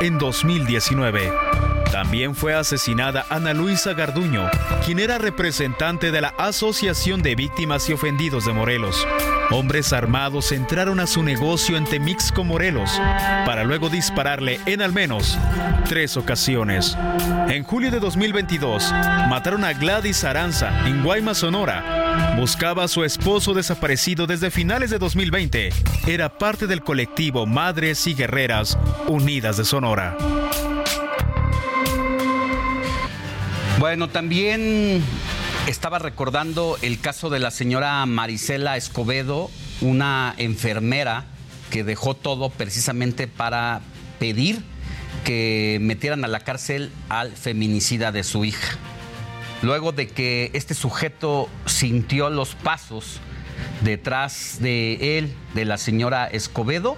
en 0.00 0.18
2019. 0.18 1.77
También 1.92 2.34
fue 2.34 2.54
asesinada 2.54 3.24
Ana 3.30 3.54
Luisa 3.54 3.94
Garduño, 3.94 4.48
quien 4.84 4.98
era 4.98 5.18
representante 5.18 6.10
de 6.10 6.20
la 6.20 6.34
Asociación 6.38 7.22
de 7.22 7.34
Víctimas 7.34 7.88
y 7.88 7.94
Ofendidos 7.94 8.44
de 8.44 8.52
Morelos. 8.52 9.06
Hombres 9.50 9.94
armados 9.94 10.52
entraron 10.52 11.00
a 11.00 11.06
su 11.06 11.22
negocio 11.22 11.78
en 11.78 11.86
Temixco, 11.86 12.44
Morelos, 12.44 12.90
para 13.46 13.64
luego 13.64 13.88
dispararle 13.88 14.60
en 14.66 14.82
al 14.82 14.92
menos 14.92 15.38
tres 15.88 16.18
ocasiones. 16.18 16.96
En 17.48 17.64
julio 17.64 17.90
de 17.90 17.98
2022, 17.98 18.92
mataron 19.28 19.64
a 19.64 19.72
Gladys 19.72 20.22
Aranza 20.24 20.86
en 20.86 21.02
Guaymas, 21.02 21.38
Sonora. 21.38 22.34
Buscaba 22.36 22.84
a 22.84 22.88
su 22.88 23.04
esposo 23.04 23.54
desaparecido 23.54 24.26
desde 24.26 24.50
finales 24.50 24.90
de 24.90 24.98
2020. 24.98 25.70
Era 26.06 26.28
parte 26.28 26.66
del 26.66 26.82
colectivo 26.82 27.46
Madres 27.46 28.06
y 28.06 28.14
Guerreras 28.14 28.78
Unidas 29.06 29.56
de 29.56 29.64
Sonora. 29.64 30.16
Bueno, 33.78 34.08
también 34.08 35.04
estaba 35.68 36.00
recordando 36.00 36.76
el 36.82 37.00
caso 37.00 37.30
de 37.30 37.38
la 37.38 37.52
señora 37.52 38.04
Marisela 38.06 38.76
Escobedo, 38.76 39.52
una 39.80 40.34
enfermera 40.36 41.26
que 41.70 41.84
dejó 41.84 42.14
todo 42.14 42.50
precisamente 42.50 43.28
para 43.28 43.80
pedir 44.18 44.64
que 45.22 45.78
metieran 45.80 46.24
a 46.24 46.28
la 46.28 46.40
cárcel 46.40 46.90
al 47.08 47.30
feminicida 47.36 48.10
de 48.10 48.24
su 48.24 48.44
hija. 48.44 48.76
Luego 49.62 49.92
de 49.92 50.08
que 50.08 50.50
este 50.54 50.74
sujeto 50.74 51.48
sintió 51.66 52.30
los 52.30 52.56
pasos 52.56 53.20
detrás 53.84 54.56
de 54.58 55.18
él, 55.18 55.32
de 55.54 55.64
la 55.64 55.78
señora 55.78 56.26
Escobedo, 56.26 56.96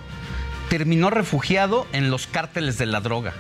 terminó 0.70 1.10
refugiado 1.10 1.86
en 1.92 2.10
los 2.10 2.26
cárteles 2.26 2.78
de 2.78 2.86
la 2.86 3.02
droga 3.02 3.34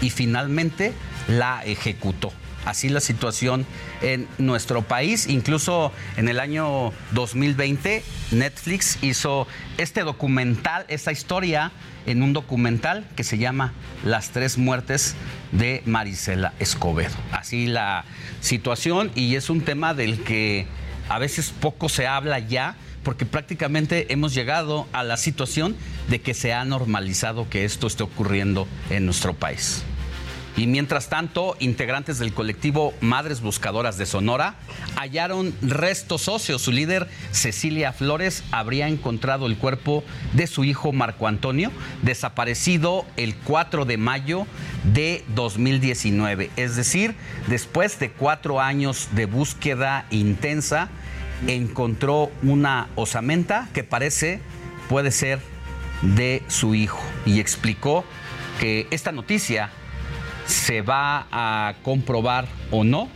y 0.00 0.08
finalmente 0.08 0.94
la 1.28 1.62
ejecutó 1.66 2.32
así 2.64 2.88
la 2.88 3.00
situación 3.00 3.66
en 4.02 4.28
nuestro 4.38 4.82
país. 4.82 5.26
Incluso 5.28 5.92
en 6.16 6.28
el 6.28 6.40
año 6.40 6.92
2020 7.12 8.02
Netflix 8.32 8.98
hizo 9.02 9.46
este 9.78 10.02
documental, 10.02 10.84
esta 10.88 11.12
historia 11.12 11.72
en 12.06 12.22
un 12.22 12.32
documental 12.32 13.06
que 13.16 13.24
se 13.24 13.38
llama 13.38 13.72
Las 14.04 14.30
tres 14.30 14.58
muertes 14.58 15.14
de 15.52 15.82
Marisela 15.84 16.54
Escobedo. 16.58 17.14
Así 17.32 17.66
la 17.66 18.04
situación 18.40 19.10
y 19.14 19.34
es 19.34 19.50
un 19.50 19.60
tema 19.60 19.94
del 19.94 20.22
que 20.22 20.66
a 21.08 21.18
veces 21.18 21.50
poco 21.50 21.88
se 21.88 22.06
habla 22.06 22.38
ya 22.38 22.76
porque 23.02 23.24
prácticamente 23.24 24.12
hemos 24.12 24.34
llegado 24.34 24.86
a 24.92 25.02
la 25.02 25.16
situación 25.16 25.74
de 26.08 26.20
que 26.20 26.34
se 26.34 26.52
ha 26.52 26.64
normalizado 26.64 27.48
que 27.48 27.64
esto 27.64 27.86
esté 27.86 28.02
ocurriendo 28.02 28.68
en 28.90 29.06
nuestro 29.06 29.34
país. 29.34 29.84
Y 30.56 30.66
mientras 30.66 31.08
tanto, 31.08 31.56
integrantes 31.60 32.18
del 32.18 32.34
colectivo 32.34 32.92
Madres 33.00 33.40
Buscadoras 33.40 33.98
de 33.98 34.06
Sonora 34.06 34.56
hallaron 34.96 35.54
restos 35.62 36.28
óseos. 36.28 36.62
Su 36.62 36.72
líder, 36.72 37.08
Cecilia 37.30 37.92
Flores, 37.92 38.42
habría 38.50 38.88
encontrado 38.88 39.46
el 39.46 39.56
cuerpo 39.56 40.04
de 40.32 40.46
su 40.46 40.64
hijo 40.64 40.92
Marco 40.92 41.28
Antonio, 41.28 41.70
desaparecido 42.02 43.06
el 43.16 43.36
4 43.36 43.84
de 43.84 43.96
mayo 43.96 44.46
de 44.92 45.24
2019. 45.34 46.50
Es 46.56 46.76
decir, 46.76 47.14
después 47.46 47.98
de 47.98 48.10
cuatro 48.10 48.60
años 48.60 49.08
de 49.12 49.26
búsqueda 49.26 50.06
intensa, 50.10 50.88
encontró 51.46 52.30
una 52.42 52.88
osamenta 52.96 53.68
que 53.72 53.84
parece 53.84 54.40
puede 54.88 55.10
ser 55.10 55.40
de 56.02 56.42
su 56.48 56.74
hijo 56.74 57.00
y 57.24 57.40
explicó 57.40 58.04
que 58.58 58.86
esta 58.90 59.12
noticia 59.12 59.70
se 60.50 60.82
va 60.82 61.26
a 61.30 61.74
comprobar 61.82 62.46
o 62.70 62.84
no 62.84 63.08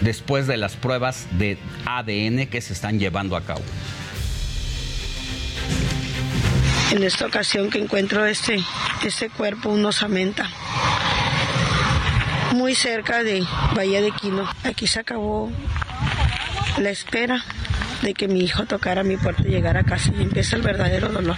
después 0.00 0.46
de 0.46 0.56
las 0.56 0.76
pruebas 0.76 1.26
de 1.32 1.58
ADN 1.84 2.46
que 2.46 2.60
se 2.60 2.72
están 2.72 2.98
llevando 2.98 3.36
a 3.36 3.42
cabo. 3.42 3.62
En 6.92 7.02
esta 7.02 7.26
ocasión 7.26 7.68
que 7.68 7.78
encuentro 7.78 8.24
este, 8.24 8.62
este 9.04 9.28
cuerpo, 9.28 9.70
una 9.70 9.88
osamenta, 9.88 10.48
muy 12.52 12.74
cerca 12.74 13.22
de 13.22 13.44
Bahía 13.74 14.00
de 14.00 14.12
Quino. 14.12 14.48
Aquí 14.64 14.86
se 14.86 15.00
acabó 15.00 15.50
la 16.78 16.90
espera 16.90 17.44
de 18.02 18.14
que 18.14 18.28
mi 18.28 18.40
hijo 18.40 18.66
tocara 18.66 19.02
mi 19.02 19.16
puerta 19.16 19.42
y 19.46 19.50
llegara 19.50 19.80
a 19.80 19.84
casa 19.84 20.12
y 20.16 20.22
empieza 20.22 20.56
el 20.56 20.62
verdadero 20.62 21.08
dolor. 21.08 21.36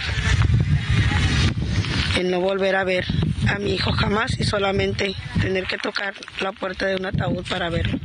El 2.19 2.31
no 2.31 2.41
volver 2.41 2.75
a 2.75 2.83
ver 2.83 3.05
a 3.47 3.59
mi 3.59 3.75
hijo 3.75 3.93
jamás 3.93 4.37
y 4.37 4.43
solamente 4.43 5.15
tener 5.39 5.63
que 5.67 5.77
tocar 5.77 6.13
la 6.41 6.51
puerta 6.51 6.85
de 6.85 6.97
un 6.97 7.05
ataúd 7.05 7.47
para 7.47 7.69
verlo. 7.69 7.97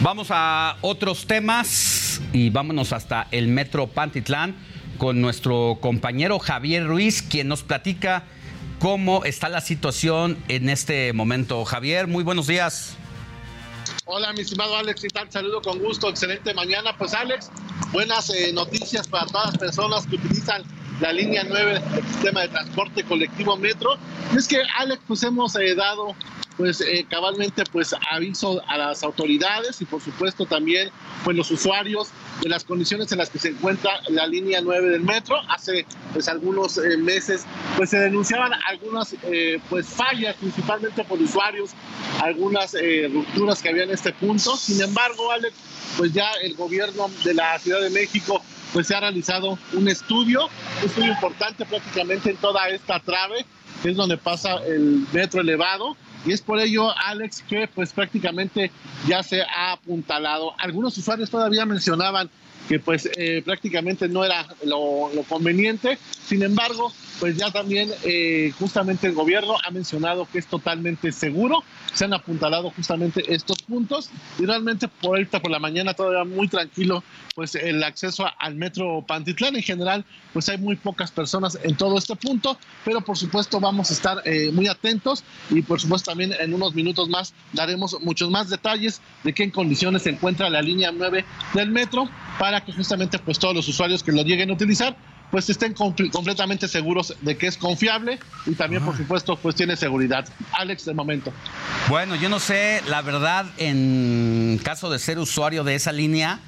Vamos 0.00 0.28
a 0.28 0.76
otros 0.82 1.26
temas 1.26 2.20
y 2.34 2.50
vámonos 2.50 2.92
hasta 2.92 3.26
el 3.30 3.48
metro 3.48 3.86
Pantitlán 3.86 4.54
con 4.98 5.22
nuestro 5.22 5.78
compañero 5.80 6.38
Javier 6.38 6.86
Ruiz, 6.86 7.22
quien 7.22 7.48
nos 7.48 7.62
platica 7.62 8.24
cómo 8.80 9.24
está 9.24 9.48
la 9.48 9.62
situación 9.62 10.36
en 10.48 10.68
este 10.68 11.14
momento. 11.14 11.64
Javier, 11.64 12.06
muy 12.06 12.22
buenos 12.22 12.46
días. 12.46 12.98
Hola, 14.04 14.34
mi 14.34 14.42
estimado 14.42 14.76
Alex, 14.76 15.04
y 15.04 15.08
tal? 15.08 15.32
Saludo 15.32 15.62
con 15.62 15.78
gusto, 15.78 16.10
excelente 16.10 16.52
mañana. 16.52 16.94
Pues 16.98 17.14
Alex, 17.14 17.50
buenas 17.92 18.28
eh, 18.28 18.52
noticias 18.52 19.08
para 19.08 19.24
todas 19.24 19.52
las 19.52 19.58
personas 19.58 20.06
que 20.06 20.16
utilizan 20.16 20.64
la 21.00 21.12
línea 21.12 21.44
9 21.46 21.80
del 21.94 22.06
sistema 22.06 22.42
de 22.42 22.48
transporte 22.48 23.04
colectivo 23.04 23.56
metro. 23.56 23.96
Y 24.32 24.38
es 24.38 24.46
que, 24.46 24.62
Alex, 24.78 25.02
pues 25.06 25.22
hemos 25.22 25.56
eh, 25.56 25.74
dado 25.74 26.14
pues 26.56 26.82
eh, 26.82 27.06
cabalmente 27.08 27.64
pues 27.72 27.94
aviso 28.10 28.60
a 28.68 28.76
las 28.76 29.02
autoridades 29.02 29.80
y 29.80 29.86
por 29.86 30.02
supuesto 30.02 30.44
también 30.44 30.90
pues 31.24 31.34
los 31.34 31.50
usuarios 31.50 32.08
de 32.42 32.50
las 32.50 32.64
condiciones 32.64 33.10
en 33.12 33.18
las 33.18 33.30
que 33.30 33.38
se 33.38 33.48
encuentra 33.48 33.90
la 34.08 34.26
línea 34.26 34.60
9 34.60 34.90
del 34.90 35.00
metro. 35.00 35.36
Hace 35.48 35.86
pues 36.12 36.28
algunos 36.28 36.76
eh, 36.76 36.98
meses 36.98 37.46
pues 37.78 37.88
se 37.88 37.98
denunciaban 37.98 38.52
algunas 38.68 39.14
pues 39.70 39.86
fallas 39.86 40.36
principalmente 40.36 41.02
por 41.04 41.18
usuarios, 41.20 41.70
algunas 42.22 42.74
rupturas 43.10 43.62
que 43.62 43.70
había 43.70 43.84
en 43.84 43.90
este 43.92 44.12
punto. 44.12 44.54
Sin 44.56 44.82
embargo, 44.82 45.30
Alex, 45.32 45.54
pues 45.96 46.12
ya 46.12 46.30
el 46.42 46.54
gobierno 46.56 47.10
de 47.24 47.34
la 47.34 47.58
Ciudad 47.58 47.80
de 47.80 47.90
México 47.90 48.42
pues 48.72 48.86
se 48.86 48.94
ha 48.94 49.00
realizado 49.00 49.58
un 49.72 49.88
estudio, 49.88 50.48
un 50.80 50.88
estudio 50.88 51.12
importante 51.12 51.64
prácticamente 51.64 52.30
en 52.30 52.36
toda 52.36 52.68
esta 52.68 53.00
trave, 53.00 53.44
que 53.82 53.90
es 53.90 53.96
donde 53.96 54.16
pasa 54.16 54.56
el 54.66 55.06
metro 55.12 55.40
elevado. 55.40 55.96
Y 56.26 56.32
es 56.32 56.42
por 56.42 56.60
ello, 56.60 56.90
Alex, 56.98 57.42
que 57.48 57.66
pues 57.74 57.92
prácticamente 57.92 58.70
ya 59.06 59.22
se 59.22 59.42
ha 59.42 59.72
apuntalado. 59.72 60.54
Algunos 60.58 60.96
usuarios 60.98 61.30
todavía 61.30 61.64
mencionaban 61.64 62.28
que 62.68 62.78
pues 62.78 63.08
eh, 63.16 63.42
prácticamente 63.44 64.08
no 64.08 64.24
era 64.24 64.46
lo, 64.64 65.10
conveniente. 65.28 65.98
Sin 66.26 66.42
embargo, 66.42 66.92
pues 67.18 67.36
ya 67.36 67.50
también 67.50 67.90
eh, 68.04 68.52
justamente 68.58 69.06
el 69.06 69.14
gobierno 69.14 69.56
ha 69.66 69.70
mencionado 69.70 70.28
que 70.30 70.38
es 70.38 70.46
totalmente 70.46 71.10
seguro. 71.10 71.64
Se 71.92 72.04
han 72.04 72.14
apuntalado 72.14 72.70
justamente 72.70 73.22
estos 73.32 73.62
puntos. 73.62 74.10
Y 74.38 74.46
realmente 74.46 74.88
por 74.88 75.16
ahorita 75.16 75.40
por 75.40 75.50
la 75.50 75.58
mañana 75.58 75.94
todavía 75.94 76.24
muy 76.24 76.48
tranquilo 76.48 77.02
pues 77.34 77.54
el 77.54 77.82
acceso 77.82 78.26
al 78.38 78.54
metro 78.54 79.04
Pantitlán. 79.06 79.56
En 79.56 79.62
general 79.62 80.04
pues 80.32 80.48
hay 80.48 80.58
muy 80.58 80.76
pocas 80.76 81.10
personas 81.10 81.58
en 81.62 81.76
todo 81.76 81.98
este 81.98 82.16
punto, 82.16 82.58
pero 82.84 83.00
por 83.00 83.16
supuesto 83.16 83.60
vamos 83.60 83.90
a 83.90 83.94
estar 83.94 84.22
eh, 84.24 84.50
muy 84.52 84.68
atentos. 84.68 85.24
Y 85.50 85.62
por 85.62 85.80
supuesto 85.80 86.10
también 86.10 86.32
en 86.38 86.54
unos 86.54 86.74
minutos 86.74 87.08
más 87.08 87.34
daremos 87.52 87.96
muchos 88.00 88.30
más 88.30 88.50
detalles 88.50 89.00
de 89.24 89.32
qué 89.32 89.50
condiciones 89.50 90.02
se 90.02 90.10
encuentra 90.10 90.50
la 90.50 90.62
línea 90.62 90.92
9 90.92 91.24
del 91.54 91.70
metro 91.70 92.08
para 92.38 92.64
que 92.64 92.72
justamente 92.72 93.18
pues 93.18 93.38
todos 93.38 93.54
los 93.54 93.68
usuarios 93.68 94.02
que 94.02 94.12
lo 94.12 94.22
lleguen 94.22 94.50
a 94.50 94.54
utilizar 94.54 94.96
pues 95.30 95.48
estén 95.48 95.74
completamente 95.74 96.68
seguros 96.68 97.14
de 97.20 97.36
que 97.36 97.46
es 97.46 97.56
confiable 97.56 98.18
y 98.46 98.54
también, 98.54 98.84
por 98.84 98.94
ah. 98.94 98.98
supuesto, 98.98 99.36
pues 99.36 99.54
tiene 99.54 99.76
seguridad. 99.76 100.28
Alex, 100.52 100.84
de 100.84 100.94
momento. 100.94 101.32
Bueno, 101.88 102.16
yo 102.16 102.28
no 102.28 102.40
sé, 102.40 102.82
la 102.88 103.02
verdad, 103.02 103.46
en 103.56 104.60
caso 104.62 104.90
de 104.90 104.98
ser 104.98 105.18
usuario 105.18 105.64
de 105.64 105.74
esa 105.74 105.92
línea, 105.92 106.40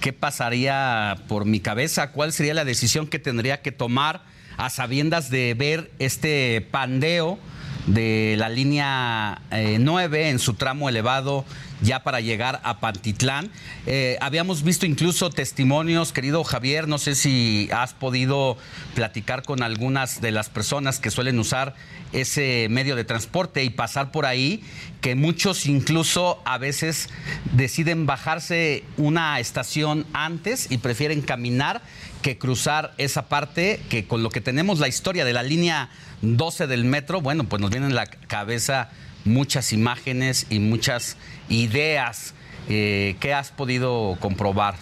¿qué 0.00 0.12
pasaría 0.12 1.18
por 1.28 1.44
mi 1.44 1.60
cabeza? 1.60 2.12
¿Cuál 2.12 2.32
sería 2.32 2.54
la 2.54 2.64
decisión 2.64 3.06
que 3.06 3.18
tendría 3.18 3.60
que 3.62 3.72
tomar 3.72 4.22
a 4.56 4.70
sabiendas 4.70 5.30
de 5.30 5.54
ver 5.54 5.90
este 5.98 6.66
pandeo? 6.70 7.38
De 7.86 8.34
la 8.38 8.48
línea 8.48 9.42
9 9.50 10.22
eh, 10.22 10.30
en 10.30 10.38
su 10.38 10.54
tramo 10.54 10.88
elevado 10.88 11.44
ya 11.82 12.02
para 12.02 12.20
llegar 12.20 12.60
a 12.62 12.80
Pantitlán. 12.80 13.50
Eh, 13.86 14.18
habíamos 14.20 14.62
visto 14.62 14.86
incluso 14.86 15.30
testimonios, 15.30 16.12
querido 16.12 16.44
Javier, 16.44 16.88
no 16.88 16.98
sé 16.98 17.14
si 17.14 17.68
has 17.72 17.94
podido 17.94 18.56
platicar 18.94 19.42
con 19.42 19.62
algunas 19.62 20.20
de 20.20 20.30
las 20.30 20.48
personas 20.48 20.98
que 20.98 21.10
suelen 21.10 21.38
usar 21.38 21.74
ese 22.12 22.66
medio 22.70 22.96
de 22.96 23.04
transporte 23.04 23.64
y 23.64 23.70
pasar 23.70 24.10
por 24.10 24.26
ahí, 24.26 24.62
que 25.00 25.14
muchos 25.14 25.66
incluso 25.66 26.42
a 26.44 26.58
veces 26.58 27.08
deciden 27.52 28.06
bajarse 28.06 28.84
una 28.96 29.38
estación 29.40 30.06
antes 30.12 30.70
y 30.70 30.78
prefieren 30.78 31.22
caminar 31.22 31.82
que 32.22 32.38
cruzar 32.38 32.92
esa 32.98 33.28
parte, 33.28 33.80
que 33.88 34.06
con 34.06 34.22
lo 34.22 34.30
que 34.30 34.40
tenemos 34.40 34.78
la 34.78 34.88
historia 34.88 35.24
de 35.24 35.32
la 35.32 35.42
línea 35.42 35.90
12 36.22 36.66
del 36.66 36.84
metro, 36.84 37.20
bueno, 37.20 37.44
pues 37.44 37.60
nos 37.60 37.70
viene 37.70 37.86
en 37.86 37.94
la 37.94 38.06
cabeza 38.06 38.90
muchas 39.24 39.72
imágenes 39.72 40.46
y 40.50 40.58
muchas 40.58 41.16
ideas 41.48 42.34
eh, 42.68 43.16
que 43.20 43.34
has 43.34 43.50
podido 43.50 44.16
comprobar. 44.20 44.76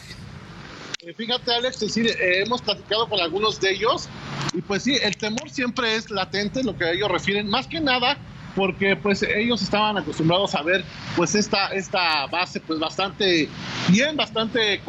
Eh, 1.00 1.14
fíjate, 1.16 1.52
Alex, 1.52 1.80
decir, 1.80 2.06
eh, 2.06 2.42
hemos 2.44 2.60
platicado 2.62 3.08
con 3.08 3.20
algunos 3.20 3.60
de 3.60 3.72
ellos 3.72 4.08
y 4.52 4.60
pues 4.60 4.82
sí, 4.82 4.96
el 5.00 5.16
temor 5.16 5.48
siempre 5.50 5.94
es 5.94 6.10
latente, 6.10 6.62
lo 6.64 6.76
que 6.76 6.90
ellos 6.90 7.08
refieren, 7.10 7.48
más 7.48 7.66
que 7.66 7.80
nada 7.80 8.18
porque 8.54 8.96
pues 8.96 9.22
ellos 9.22 9.62
estaban 9.62 9.98
acostumbrados 9.98 10.54
a 10.54 10.62
ver 10.62 10.84
pues 11.16 11.34
esta, 11.34 11.68
esta 11.68 12.26
base 12.26 12.60
pues 12.60 12.78
bastante 12.78 13.48
bien, 13.88 14.16
bastante 14.16 14.80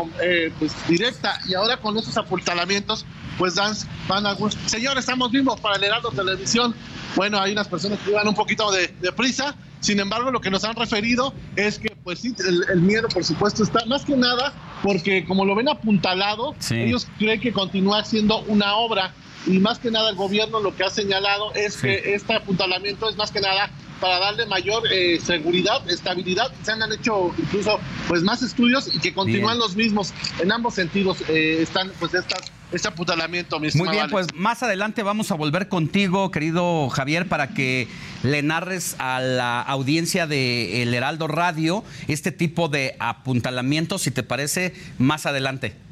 pues 0.60 0.74
directa. 0.88 1.40
Y 1.48 1.54
ahora 1.54 1.78
con 1.78 1.98
esos 1.98 2.18
apuntalamientos 2.18 3.06
pues 3.38 3.56
dan, 3.56 3.74
van 4.08 4.26
algunos, 4.26 4.58
señores, 4.66 5.00
estamos 5.00 5.32
vivos 5.32 5.60
para 5.60 5.78
el 5.78 5.84
Heraldo 5.84 6.12
Televisión. 6.12 6.76
Bueno, 7.16 7.40
hay 7.40 7.54
unas 7.54 7.68
personas 7.68 7.98
que 8.00 8.12
llevan 8.12 8.28
un 8.28 8.36
poquito 8.36 8.70
de, 8.72 8.90
prisa, 9.14 9.56
sin 9.80 10.00
embargo, 10.00 10.30
lo 10.30 10.42
que 10.42 10.52
nos 10.52 10.64
han 10.66 10.76
referido 10.76 11.34
es 11.56 11.80
que, 11.80 11.96
pues 12.04 12.20
sí, 12.20 12.36
el, 12.70 12.82
miedo, 12.82 13.08
por 13.08 13.24
supuesto, 13.24 13.64
está 13.64 13.86
más 13.86 14.06
que 14.06 14.16
nada 14.16 14.54
porque 14.84 15.26
como 15.26 15.46
lo 15.46 15.56
ven 15.56 15.70
apuntalado, 15.70 16.54
ellos 16.70 17.08
creen 17.18 17.40
que 17.40 17.52
continúa 17.52 18.04
siendo 18.04 18.42
una 18.42 18.76
obra 18.76 19.14
y 19.46 19.60
más 19.60 19.80
que 19.80 19.92
nada 19.92 20.10
el 20.10 20.16
gobierno 20.16 20.60
lo 20.60 20.76
que 20.76 20.84
ha 20.84 20.90
señalado 20.90 21.54
es 21.54 21.78
que 21.78 22.14
este 22.14 22.36
apuntalamiento 22.36 23.10
es 23.10 23.16
más 23.16 23.32
que 23.32 23.42
nada 23.42 23.70
para 24.00 24.20
darle 24.20 24.46
mayor 24.46 24.84
eh, 24.92 25.20
seguridad, 25.20 25.88
estabilidad. 25.90 26.52
Se 26.64 26.72
han 26.72 26.92
hecho 26.92 27.34
incluso 27.38 27.80
pues 28.08 28.24
más 28.24 28.42
estudios 28.42 28.94
y 28.94 29.00
que 29.00 29.14
continúan 29.14 29.60
los 29.60 29.76
mismos 29.76 30.14
en 30.40 30.52
ambos 30.52 30.76
sentidos. 30.76 31.18
Eh, 31.28 31.62
están 31.62 31.92
pues 32.00 32.14
estas 32.14 32.52
este 32.72 32.88
apuntalamiento, 32.88 33.60
mi 33.60 33.70
Muy 33.74 33.90
bien, 33.90 34.10
pues 34.12 34.28
más 34.36 34.62
adelante 34.62 35.02
vamos 35.02 35.32
a 35.32 35.36
volver 35.36 35.70
contigo, 35.70 36.30
querido 36.30 36.88
Javier, 36.90 37.28
para 37.28 37.48
que 37.48 37.88
le 38.22 38.44
narres 38.44 38.96
a 39.00 39.20
la 39.20 39.60
audiencia 39.62 40.28
de 40.28 40.84
El 40.84 40.94
Heraldo 40.94 41.28
Radio 41.28 41.84
este 42.08 42.32
tipo 42.32 42.70
de 42.70 42.96
apuntalamiento, 43.00 43.98
si 43.98 44.12
te 44.12 44.22
parece, 44.22 44.76
más 45.00 45.26
adelante. 45.26 45.89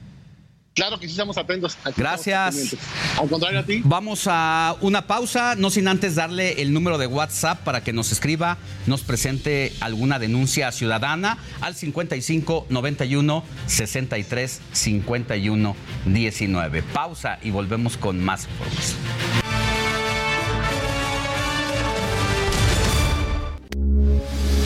Claro 0.77 0.99
que 0.99 1.07
sí 1.07 1.13
estamos 1.13 1.35
atentos. 1.39 1.75
Gracias. 1.97 2.75
Al 3.19 3.27
contrario 3.27 3.61
a 3.61 3.63
ti. 3.63 3.81
Vamos 3.83 4.27
a 4.27 4.75
una 4.81 5.07
pausa, 5.07 5.55
no 5.55 5.71
sin 5.71 5.87
antes 5.87 6.13
darle 6.13 6.61
el 6.61 6.71
número 6.71 6.99
de 6.99 7.07
WhatsApp 7.07 7.61
para 7.63 7.83
que 7.83 7.93
nos 7.93 8.11
escriba, 8.11 8.59
nos 8.85 9.01
presente 9.01 9.73
alguna 9.79 10.19
denuncia 10.19 10.71
ciudadana 10.71 11.39
al 11.61 11.73
55 11.73 12.67
91 12.69 13.43
63 13.65 14.61
51 14.71 15.75
19. 16.05 16.83
Pausa 16.83 17.39
y 17.41 17.49
volvemos 17.49 17.97
con 17.97 18.23
más 18.23 18.47
información. 18.47 18.97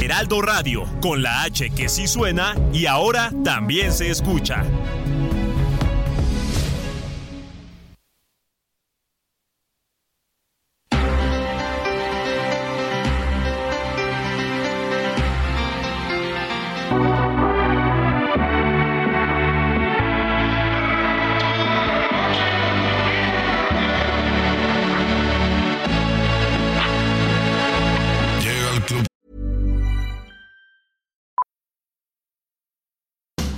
Heraldo 0.02 0.42
Radio, 0.42 0.84
con 1.02 1.24
la 1.24 1.44
H 1.44 1.70
que 1.70 1.88
sí 1.88 2.06
suena 2.06 2.58
y 2.74 2.86
ahora 2.86 3.32
también 3.46 3.94
se 3.94 4.10
escucha. 4.10 4.66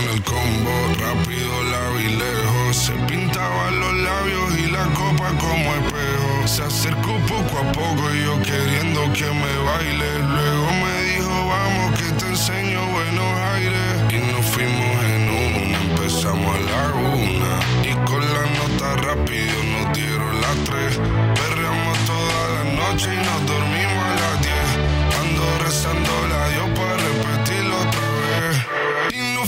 Con 0.00 0.08
el 0.08 0.22
combo 0.22 0.70
rápido, 0.98 1.62
la 1.64 2.00
y 2.00 2.16
lejos. 2.16 2.76
Se 2.76 2.92
pintaban 3.06 3.80
los 3.80 3.94
labios 3.98 4.58
y 4.58 4.70
la 4.70 4.84
copa 4.94 5.28
como 5.38 5.74
espejo. 5.74 6.48
Se 6.48 6.62
acercó 6.62 7.18
poco 7.28 7.58
a 7.58 7.72
poco 7.72 8.14
y 8.14 8.24
yo 8.24 8.40
queriendo 8.40 9.12
que 9.12 9.26
me 9.26 9.56
baile. 9.64 10.19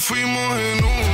Fuimos 0.02 0.58
en 0.58 0.84
una, 0.84 1.11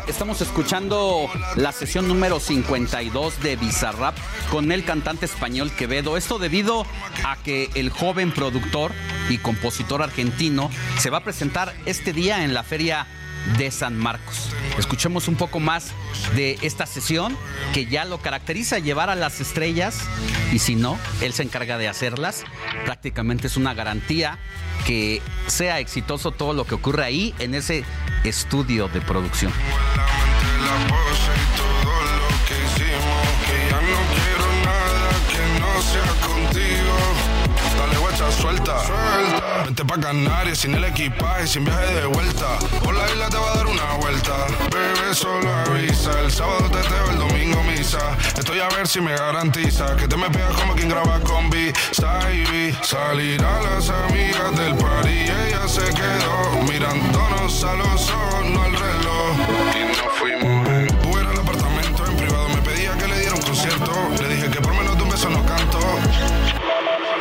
Estamos 0.00 0.40
escuchando 0.40 1.28
la 1.56 1.70
sesión 1.70 2.08
número 2.08 2.40
52 2.40 3.42
de 3.42 3.56
Bizarrap 3.56 4.16
con 4.50 4.72
el 4.72 4.86
cantante 4.86 5.26
español 5.26 5.70
Quevedo. 5.70 6.16
Esto 6.16 6.38
debido 6.38 6.86
a 7.24 7.36
que 7.36 7.68
el 7.74 7.90
joven 7.90 8.32
productor 8.32 8.92
y 9.28 9.36
compositor 9.36 10.02
argentino 10.02 10.70
se 10.98 11.10
va 11.10 11.18
a 11.18 11.24
presentar 11.24 11.74
este 11.84 12.14
día 12.14 12.42
en 12.44 12.54
la 12.54 12.62
feria 12.62 13.06
de 13.58 13.70
San 13.70 13.96
Marcos. 13.96 14.50
Escuchemos 14.78 15.28
un 15.28 15.36
poco 15.36 15.60
más 15.60 15.92
de 16.34 16.58
esta 16.62 16.86
sesión 16.86 17.36
que 17.74 17.86
ya 17.86 18.04
lo 18.04 18.18
caracteriza 18.18 18.78
llevar 18.78 19.10
a 19.10 19.14
las 19.14 19.40
estrellas 19.40 20.00
y 20.52 20.58
si 20.58 20.74
no, 20.74 20.98
él 21.20 21.32
se 21.32 21.42
encarga 21.42 21.78
de 21.78 21.88
hacerlas. 21.88 22.44
Prácticamente 22.84 23.46
es 23.46 23.56
una 23.56 23.74
garantía 23.74 24.38
que 24.86 25.22
sea 25.46 25.78
exitoso 25.80 26.32
todo 26.32 26.52
lo 26.52 26.64
que 26.64 26.74
ocurre 26.74 27.04
ahí 27.04 27.34
en 27.38 27.54
ese 27.54 27.84
estudio 28.24 28.88
de 28.88 29.00
producción. 29.00 29.52
Suelta. 38.56 39.64
Vente 39.64 39.84
pa' 39.84 40.00
Canarias 40.00 40.58
sin 40.58 40.74
el 40.74 40.84
equipaje, 40.84 41.46
sin 41.46 41.64
viaje 41.64 41.94
de 41.94 42.06
vuelta. 42.06 42.58
Por 42.82 42.94
la 42.94 43.06
isla 43.10 43.28
te 43.28 43.36
va 43.36 43.52
a 43.52 43.56
dar 43.56 43.66
una 43.66 43.94
vuelta. 43.94 44.46
Bebé, 44.70 45.14
solo 45.14 45.48
avisa. 45.66 46.20
El 46.20 46.30
sábado 46.30 46.68
te 46.70 46.80
teo, 46.80 47.10
el 47.10 47.18
domingo 47.18 47.62
misa. 47.64 48.16
Estoy 48.36 48.60
a 48.60 48.68
ver 48.68 48.86
si 48.86 49.00
me 49.00 49.14
garantiza 49.14 49.96
que 49.96 50.08
te 50.08 50.16
me 50.16 50.28
pegas 50.30 50.54
como 50.56 50.74
quien 50.74 50.88
graba 50.88 51.20
con 51.20 51.50
B. 51.50 51.72
Salir 51.92 53.42
a 53.44 53.60
las 53.62 53.88
amigas 53.90 54.56
del 54.56 54.74
party. 54.76 55.10
Ella 55.10 55.68
se 55.68 55.84
quedó 55.94 56.62
mirándonos 56.68 57.64
a 57.64 57.74
los 57.74 58.10
ojos, 58.10 58.44
no 58.50 58.62
al 58.62 58.72
reloj. 58.72 59.36
Y 59.74 59.84
nos 59.88 60.12
fuimos 60.18 60.41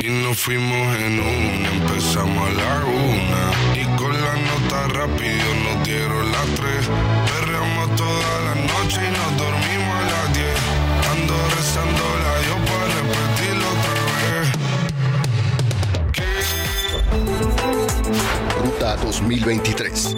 Y 0.04 0.10
nos 0.10 0.36
fuimos 0.40 0.98
en 0.98 1.20
una, 1.20 1.70
empezamos 1.70 2.50
a 2.50 2.54
la 2.54 2.86
una. 2.86 3.52
Y 3.80 3.84
con 3.98 4.12
la 4.12 4.34
nota 4.34 4.88
rápido 4.88 5.54
nos 5.64 5.84
dieron 5.86 6.32
las 6.32 6.46
tres. 6.56 6.90
Perreamos 7.28 7.96
toda 7.96 8.42
la 8.46 8.56
noche 8.56 9.00
y 9.06 9.12
nos 9.12 9.38
dormimos 9.38 9.96
a 9.96 10.04
las 10.10 10.34
diez. 10.34 10.60
Ando 11.12 11.36
rezándola 11.56 12.32
yo 12.48 12.56
para 12.66 12.86
repetirlo 12.98 13.68
otra 13.78 13.94
vez. 14.32 14.48
Ruta 18.64 18.90
2023. 19.06 20.16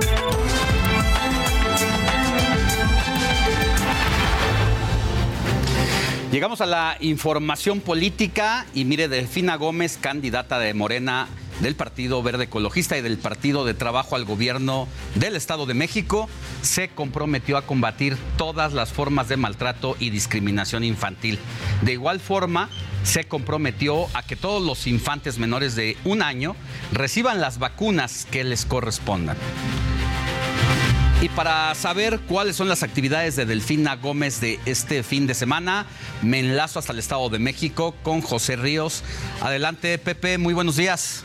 Llegamos 6.33 6.61
a 6.61 6.65
la 6.65 6.97
información 6.99 7.79
política 7.79 8.65
y 8.73 8.85
mire, 8.85 9.07
Delfina 9.07 9.55
Gómez, 9.55 9.99
candidata 10.01 10.57
de 10.57 10.73
Morena 10.73 11.27
del 11.59 11.75
Partido 11.75 12.23
Verde 12.23 12.45
Ecologista 12.45 12.97
y 12.97 13.03
del 13.03 13.19
Partido 13.19 13.65
de 13.65 13.75
Trabajo 13.75 14.15
al 14.15 14.25
Gobierno 14.25 14.87
del 15.13 15.35
Estado 15.35 15.67
de 15.67 15.75
México, 15.75 16.27
se 16.63 16.89
comprometió 16.89 17.55
a 17.55 17.67
combatir 17.67 18.17
todas 18.35 18.73
las 18.73 18.91
formas 18.91 19.29
de 19.29 19.37
maltrato 19.37 19.95
y 19.99 20.09
discriminación 20.09 20.83
infantil. 20.83 21.37
De 21.83 21.93
igual 21.93 22.19
forma, 22.19 22.67
se 23.03 23.25
comprometió 23.25 24.07
a 24.15 24.23
que 24.23 24.35
todos 24.35 24.63
los 24.63 24.87
infantes 24.87 25.37
menores 25.37 25.75
de 25.75 25.97
un 26.03 26.23
año 26.23 26.55
reciban 26.91 27.41
las 27.41 27.59
vacunas 27.59 28.25
que 28.31 28.43
les 28.43 28.65
correspondan. 28.65 29.37
Y 31.23 31.29
para 31.29 31.73
saber 31.73 32.19
cuáles 32.27 32.57
son 32.57 32.67
las 32.67 32.83
actividades 32.83 33.37
de 33.37 33.45
Delfina 33.45 33.95
Gómez 33.95 34.41
de 34.41 34.59
este 34.65 35.03
fin 35.03 35.25
de 35.25 35.33
semana, 35.33 35.85
me 36.21 36.41
enlazo 36.41 36.79
hasta 36.79 36.91
el 36.91 36.99
Estado 36.99 37.29
de 37.29 37.39
México 37.39 37.95
con 38.03 38.19
José 38.19 38.57
Ríos. 38.57 39.05
Adelante, 39.39 39.97
Pepe, 39.99 40.37
muy 40.37 40.53
buenos 40.53 40.75
días. 40.75 41.23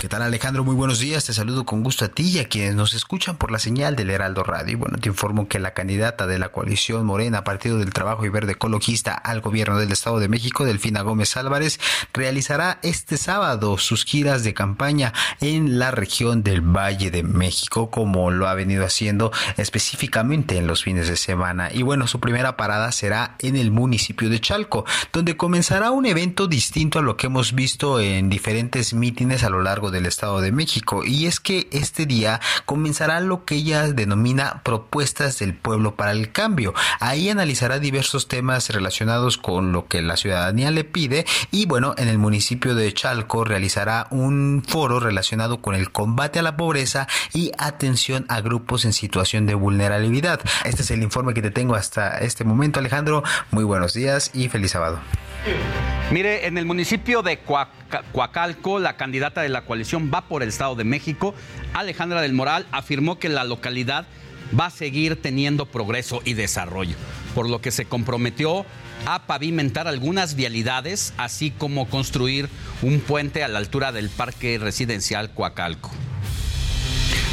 ¿Qué 0.00 0.08
tal 0.08 0.22
Alejandro? 0.22 0.62
Muy 0.62 0.76
buenos 0.76 1.00
días, 1.00 1.24
te 1.24 1.32
saludo 1.32 1.66
con 1.66 1.82
gusto 1.82 2.04
a 2.04 2.08
ti 2.08 2.22
y 2.22 2.38
a 2.38 2.48
quienes 2.48 2.76
nos 2.76 2.94
escuchan 2.94 3.36
por 3.36 3.50
la 3.50 3.58
señal 3.58 3.96
del 3.96 4.10
Heraldo 4.10 4.44
Radio. 4.44 4.78
Bueno, 4.78 4.96
te 4.98 5.08
informo 5.08 5.48
que 5.48 5.58
la 5.58 5.74
candidata 5.74 6.28
de 6.28 6.38
la 6.38 6.50
coalición 6.50 7.04
Morena, 7.04 7.42
Partido 7.42 7.78
del 7.78 7.92
Trabajo 7.92 8.24
y 8.24 8.28
Verde 8.28 8.52
Ecologista 8.52 9.12
al 9.12 9.40
gobierno 9.40 9.76
del 9.76 9.90
Estado 9.90 10.20
de 10.20 10.28
México, 10.28 10.64
Delfina 10.64 11.02
Gómez 11.02 11.36
Álvarez, 11.36 11.80
realizará 12.12 12.78
este 12.82 13.16
sábado 13.16 13.76
sus 13.76 14.04
giras 14.04 14.44
de 14.44 14.54
campaña 14.54 15.12
en 15.40 15.80
la 15.80 15.90
región 15.90 16.44
del 16.44 16.60
Valle 16.60 17.10
de 17.10 17.24
México, 17.24 17.90
como 17.90 18.30
lo 18.30 18.48
ha 18.48 18.54
venido 18.54 18.84
haciendo 18.84 19.32
específicamente 19.56 20.56
en 20.58 20.68
los 20.68 20.84
fines 20.84 21.08
de 21.08 21.16
semana. 21.16 21.70
Y 21.72 21.82
bueno, 21.82 22.06
su 22.06 22.20
primera 22.20 22.56
parada 22.56 22.92
será 22.92 23.34
en 23.40 23.56
el 23.56 23.72
municipio 23.72 24.30
de 24.30 24.40
Chalco, 24.40 24.84
donde 25.12 25.36
comenzará 25.36 25.90
un 25.90 26.06
evento 26.06 26.46
distinto 26.46 27.00
a 27.00 27.02
lo 27.02 27.16
que 27.16 27.26
hemos 27.26 27.52
visto 27.52 28.00
en 28.00 28.30
diferentes 28.30 28.94
mítines 28.94 29.42
a 29.42 29.50
lo 29.50 29.60
largo 29.60 29.77
del 29.78 30.06
Estado 30.06 30.40
de 30.40 30.50
México 30.50 31.04
y 31.04 31.26
es 31.26 31.38
que 31.38 31.68
este 31.70 32.04
día 32.04 32.40
comenzará 32.66 33.20
lo 33.20 33.44
que 33.44 33.54
ella 33.54 33.86
denomina 33.86 34.60
propuestas 34.64 35.38
del 35.38 35.54
pueblo 35.54 35.94
para 35.94 36.10
el 36.10 36.32
cambio. 36.32 36.74
Ahí 36.98 37.30
analizará 37.30 37.78
diversos 37.78 38.26
temas 38.26 38.68
relacionados 38.70 39.38
con 39.38 39.72
lo 39.72 39.86
que 39.86 40.02
la 40.02 40.16
ciudadanía 40.16 40.72
le 40.72 40.84
pide 40.84 41.24
y 41.52 41.66
bueno, 41.66 41.94
en 41.96 42.08
el 42.08 42.18
municipio 42.18 42.74
de 42.74 42.92
Chalco 42.92 43.44
realizará 43.44 44.08
un 44.10 44.64
foro 44.66 44.98
relacionado 44.98 45.62
con 45.62 45.76
el 45.76 45.92
combate 45.92 46.40
a 46.40 46.42
la 46.42 46.56
pobreza 46.56 47.06
y 47.32 47.52
atención 47.58 48.26
a 48.28 48.40
grupos 48.40 48.84
en 48.84 48.92
situación 48.92 49.46
de 49.46 49.54
vulnerabilidad. 49.54 50.40
Este 50.64 50.82
es 50.82 50.90
el 50.90 51.02
informe 51.02 51.34
que 51.34 51.42
te 51.42 51.50
tengo 51.50 51.76
hasta 51.76 52.18
este 52.18 52.44
momento, 52.44 52.80
Alejandro. 52.80 53.22
Muy 53.52 53.64
buenos 53.64 53.94
días 53.94 54.32
y 54.34 54.48
feliz 54.48 54.72
sábado. 54.72 54.98
Mire, 56.10 56.46
en 56.46 56.56
el 56.56 56.64
municipio 56.64 57.22
de 57.22 57.38
Coacalco, 58.12 58.78
la 58.78 58.96
candidata 58.96 59.42
de 59.42 59.48
la 59.48 59.62
coalición 59.62 60.10
va 60.12 60.22
por 60.22 60.42
el 60.42 60.50
Estado 60.50 60.74
de 60.74 60.84
México, 60.84 61.34
Alejandra 61.74 62.20
del 62.20 62.32
Moral, 62.32 62.66
afirmó 62.70 63.18
que 63.18 63.28
la 63.28 63.44
localidad 63.44 64.06
va 64.58 64.66
a 64.66 64.70
seguir 64.70 65.20
teniendo 65.20 65.66
progreso 65.66 66.20
y 66.24 66.34
desarrollo, 66.34 66.96
por 67.34 67.48
lo 67.48 67.60
que 67.60 67.70
se 67.70 67.84
comprometió 67.84 68.64
a 69.06 69.26
pavimentar 69.26 69.88
algunas 69.88 70.34
vialidades, 70.34 71.14
así 71.16 71.50
como 71.50 71.88
construir 71.88 72.48
un 72.82 73.00
puente 73.00 73.44
a 73.44 73.48
la 73.48 73.58
altura 73.58 73.92
del 73.92 74.10
parque 74.10 74.58
residencial 74.58 75.32
Coacalco. 75.32 75.90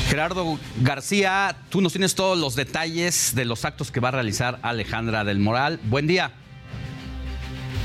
Gerardo 0.10 0.60
García, 0.82 1.58
tú 1.70 1.82
nos 1.82 1.94
tienes 1.94 2.14
todos 2.14 2.38
los 2.38 2.56
detalles 2.56 3.34
de 3.34 3.46
los 3.46 3.66
actos 3.66 3.92
que 3.92 4.00
va 4.00 4.10
a 4.10 4.12
realizar 4.12 4.60
Alejandra 4.62 5.24
del 5.24 5.40
Moral. 5.40 5.80
Buen 5.84 6.06
día. 6.06 6.32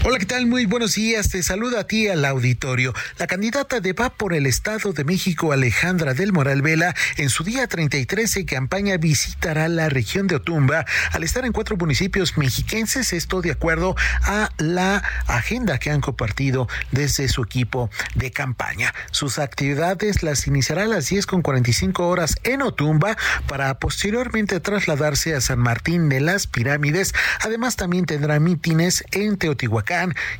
Hola, 0.02 0.18
¿qué 0.18 0.24
tal? 0.24 0.46
Muy 0.46 0.64
buenos 0.64 0.94
días. 0.94 1.28
Te 1.28 1.42
saluda 1.42 1.80
a 1.80 1.86
ti 1.86 2.08
al 2.08 2.24
auditorio. 2.24 2.94
La 3.18 3.26
candidata 3.26 3.80
de 3.80 3.92
Va 3.92 4.08
por 4.08 4.32
el 4.32 4.46
Estado 4.46 4.94
de 4.94 5.04
México, 5.04 5.52
Alejandra 5.52 6.14
del 6.14 6.32
Moral 6.32 6.62
Vela, 6.62 6.94
en 7.18 7.28
su 7.28 7.44
día 7.44 7.66
33 7.66 8.32
de 8.32 8.46
campaña 8.46 8.96
visitará 8.96 9.68
la 9.68 9.90
región 9.90 10.26
de 10.26 10.36
Otumba 10.36 10.86
al 11.12 11.22
estar 11.22 11.44
en 11.44 11.52
cuatro 11.52 11.76
municipios 11.76 12.38
mexiquenses, 12.38 13.12
esto 13.12 13.42
de 13.42 13.50
acuerdo 13.50 13.94
a 14.22 14.48
la 14.56 15.02
agenda 15.26 15.76
que 15.76 15.90
han 15.90 16.00
compartido 16.00 16.66
desde 16.92 17.28
su 17.28 17.42
equipo 17.42 17.90
de 18.14 18.30
campaña. 18.30 18.94
Sus 19.10 19.38
actividades 19.38 20.22
las 20.22 20.46
iniciará 20.46 20.84
a 20.84 20.88
las 20.88 21.10
10 21.10 21.26
con 21.26 21.42
45 21.42 22.08
horas 22.08 22.36
en 22.44 22.62
Otumba 22.62 23.18
para 23.46 23.78
posteriormente 23.78 24.60
trasladarse 24.60 25.34
a 25.34 25.42
San 25.42 25.58
Martín 25.58 26.08
de 26.08 26.22
las 26.22 26.46
Pirámides. 26.46 27.12
Además, 27.40 27.76
también 27.76 28.06
tendrá 28.06 28.40
mítines 28.40 29.04
en 29.12 29.36
Teotihuacán 29.36 29.89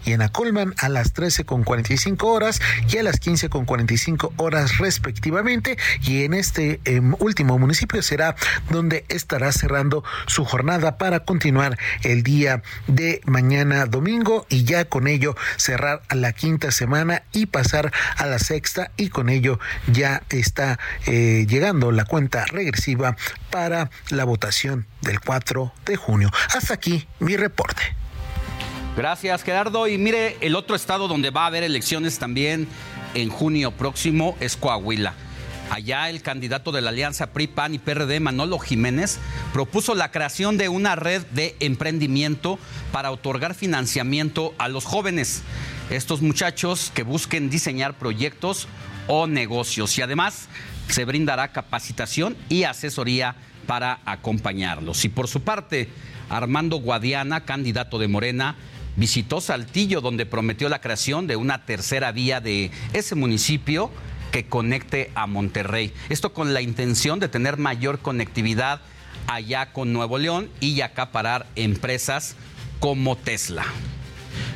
y 0.04 0.12
en 0.12 0.22
Acolman 0.22 0.74
a 0.78 0.88
las 0.88 1.12
13 1.12 1.44
con 1.44 1.64
45 1.64 2.28
horas 2.28 2.60
y 2.88 2.98
a 2.98 3.02
las 3.02 3.18
15 3.18 3.48
con 3.48 3.64
45 3.64 4.32
horas 4.36 4.78
respectivamente. 4.78 5.76
Y 6.02 6.22
en 6.24 6.34
este 6.34 6.80
em, 6.84 7.14
último 7.18 7.58
municipio 7.58 8.00
será 8.02 8.36
donde 8.70 9.04
estará 9.08 9.50
cerrando 9.50 10.04
su 10.26 10.44
jornada 10.44 10.98
para 10.98 11.24
continuar 11.24 11.78
el 12.04 12.22
día 12.22 12.62
de 12.86 13.20
mañana 13.26 13.86
domingo 13.86 14.46
y 14.48 14.62
ya 14.62 14.84
con 14.84 15.08
ello 15.08 15.34
cerrar 15.56 16.02
la 16.14 16.32
quinta 16.32 16.70
semana 16.70 17.24
y 17.32 17.46
pasar 17.46 17.92
a 18.16 18.26
la 18.26 18.38
sexta 18.38 18.92
y 18.96 19.08
con 19.08 19.28
ello 19.28 19.58
ya 19.88 20.22
está 20.28 20.78
eh, 21.06 21.44
llegando 21.48 21.90
la 21.90 22.04
cuenta 22.04 22.44
regresiva 22.44 23.16
para 23.50 23.90
la 24.10 24.24
votación 24.24 24.86
del 25.02 25.18
4 25.18 25.72
de 25.86 25.96
junio. 25.96 26.30
Hasta 26.54 26.74
aquí 26.74 27.08
mi 27.18 27.36
reporte. 27.36 27.99
Gracias, 29.00 29.44
Gerardo. 29.44 29.88
Y 29.88 29.96
mire, 29.96 30.36
el 30.42 30.54
otro 30.54 30.76
estado 30.76 31.08
donde 31.08 31.30
va 31.30 31.44
a 31.44 31.46
haber 31.46 31.62
elecciones 31.62 32.18
también 32.18 32.68
en 33.14 33.30
junio 33.30 33.70
próximo 33.70 34.36
es 34.40 34.58
Coahuila. 34.58 35.14
Allá 35.70 36.10
el 36.10 36.20
candidato 36.20 36.70
de 36.70 36.82
la 36.82 36.90
alianza 36.90 37.32
PRI, 37.32 37.46
PAN 37.46 37.74
y 37.74 37.78
PRD, 37.78 38.20
Manolo 38.20 38.58
Jiménez, 38.58 39.18
propuso 39.54 39.94
la 39.94 40.10
creación 40.10 40.58
de 40.58 40.68
una 40.68 40.96
red 40.96 41.22
de 41.28 41.56
emprendimiento 41.60 42.58
para 42.92 43.10
otorgar 43.10 43.54
financiamiento 43.54 44.52
a 44.58 44.68
los 44.68 44.84
jóvenes, 44.84 45.44
estos 45.88 46.20
muchachos 46.20 46.92
que 46.94 47.02
busquen 47.02 47.48
diseñar 47.48 47.94
proyectos 47.94 48.68
o 49.06 49.26
negocios. 49.26 49.96
Y 49.96 50.02
además 50.02 50.50
se 50.88 51.06
brindará 51.06 51.52
capacitación 51.52 52.36
y 52.50 52.64
asesoría 52.64 53.34
para 53.66 54.00
acompañarlos. 54.04 55.06
Y 55.06 55.08
por 55.08 55.26
su 55.26 55.40
parte, 55.40 55.88
Armando 56.28 56.76
Guadiana, 56.76 57.46
candidato 57.46 57.98
de 57.98 58.06
Morena, 58.06 58.56
visitó 58.96 59.40
Saltillo, 59.40 60.00
donde 60.00 60.26
prometió 60.26 60.68
la 60.68 60.80
creación 60.80 61.26
de 61.26 61.36
una 61.36 61.64
tercera 61.64 62.12
vía 62.12 62.40
de 62.40 62.70
ese 62.92 63.14
municipio 63.14 63.90
que 64.30 64.46
conecte 64.46 65.10
a 65.14 65.26
Monterrey. 65.26 65.92
Esto 66.08 66.32
con 66.32 66.54
la 66.54 66.60
intención 66.60 67.18
de 67.20 67.28
tener 67.28 67.56
mayor 67.56 67.98
conectividad 67.98 68.80
allá 69.26 69.72
con 69.72 69.92
Nuevo 69.92 70.18
León 70.18 70.50
y 70.60 70.80
acaparar 70.80 71.46
empresas 71.56 72.36
como 72.78 73.16
Tesla. 73.16 73.64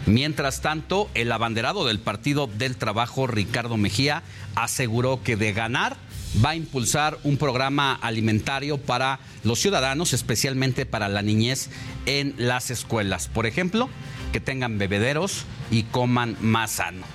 Mientras 0.06 0.60
tanto, 0.60 1.08
el 1.14 1.32
abanderado 1.32 1.86
del 1.86 1.98
Partido 1.98 2.46
del 2.46 2.76
Trabajo, 2.76 3.26
Ricardo 3.26 3.76
Mejía, 3.76 4.22
aseguró 4.54 5.22
que 5.22 5.36
de 5.36 5.52
ganar 5.52 5.96
va 6.44 6.50
a 6.50 6.56
impulsar 6.56 7.18
un 7.22 7.36
programa 7.36 7.94
alimentario 7.94 8.78
para 8.78 9.20
los 9.44 9.60
ciudadanos, 9.60 10.12
especialmente 10.12 10.84
para 10.84 11.08
la 11.08 11.22
niñez 11.22 11.70
en 12.06 12.34
las 12.36 12.70
escuelas. 12.70 13.28
Por 13.28 13.46
ejemplo, 13.46 13.88
que 14.34 14.40
tengan 14.40 14.78
bebederos 14.78 15.44
y 15.70 15.84
coman 15.84 16.36
más 16.40 16.72
sano. 16.72 17.06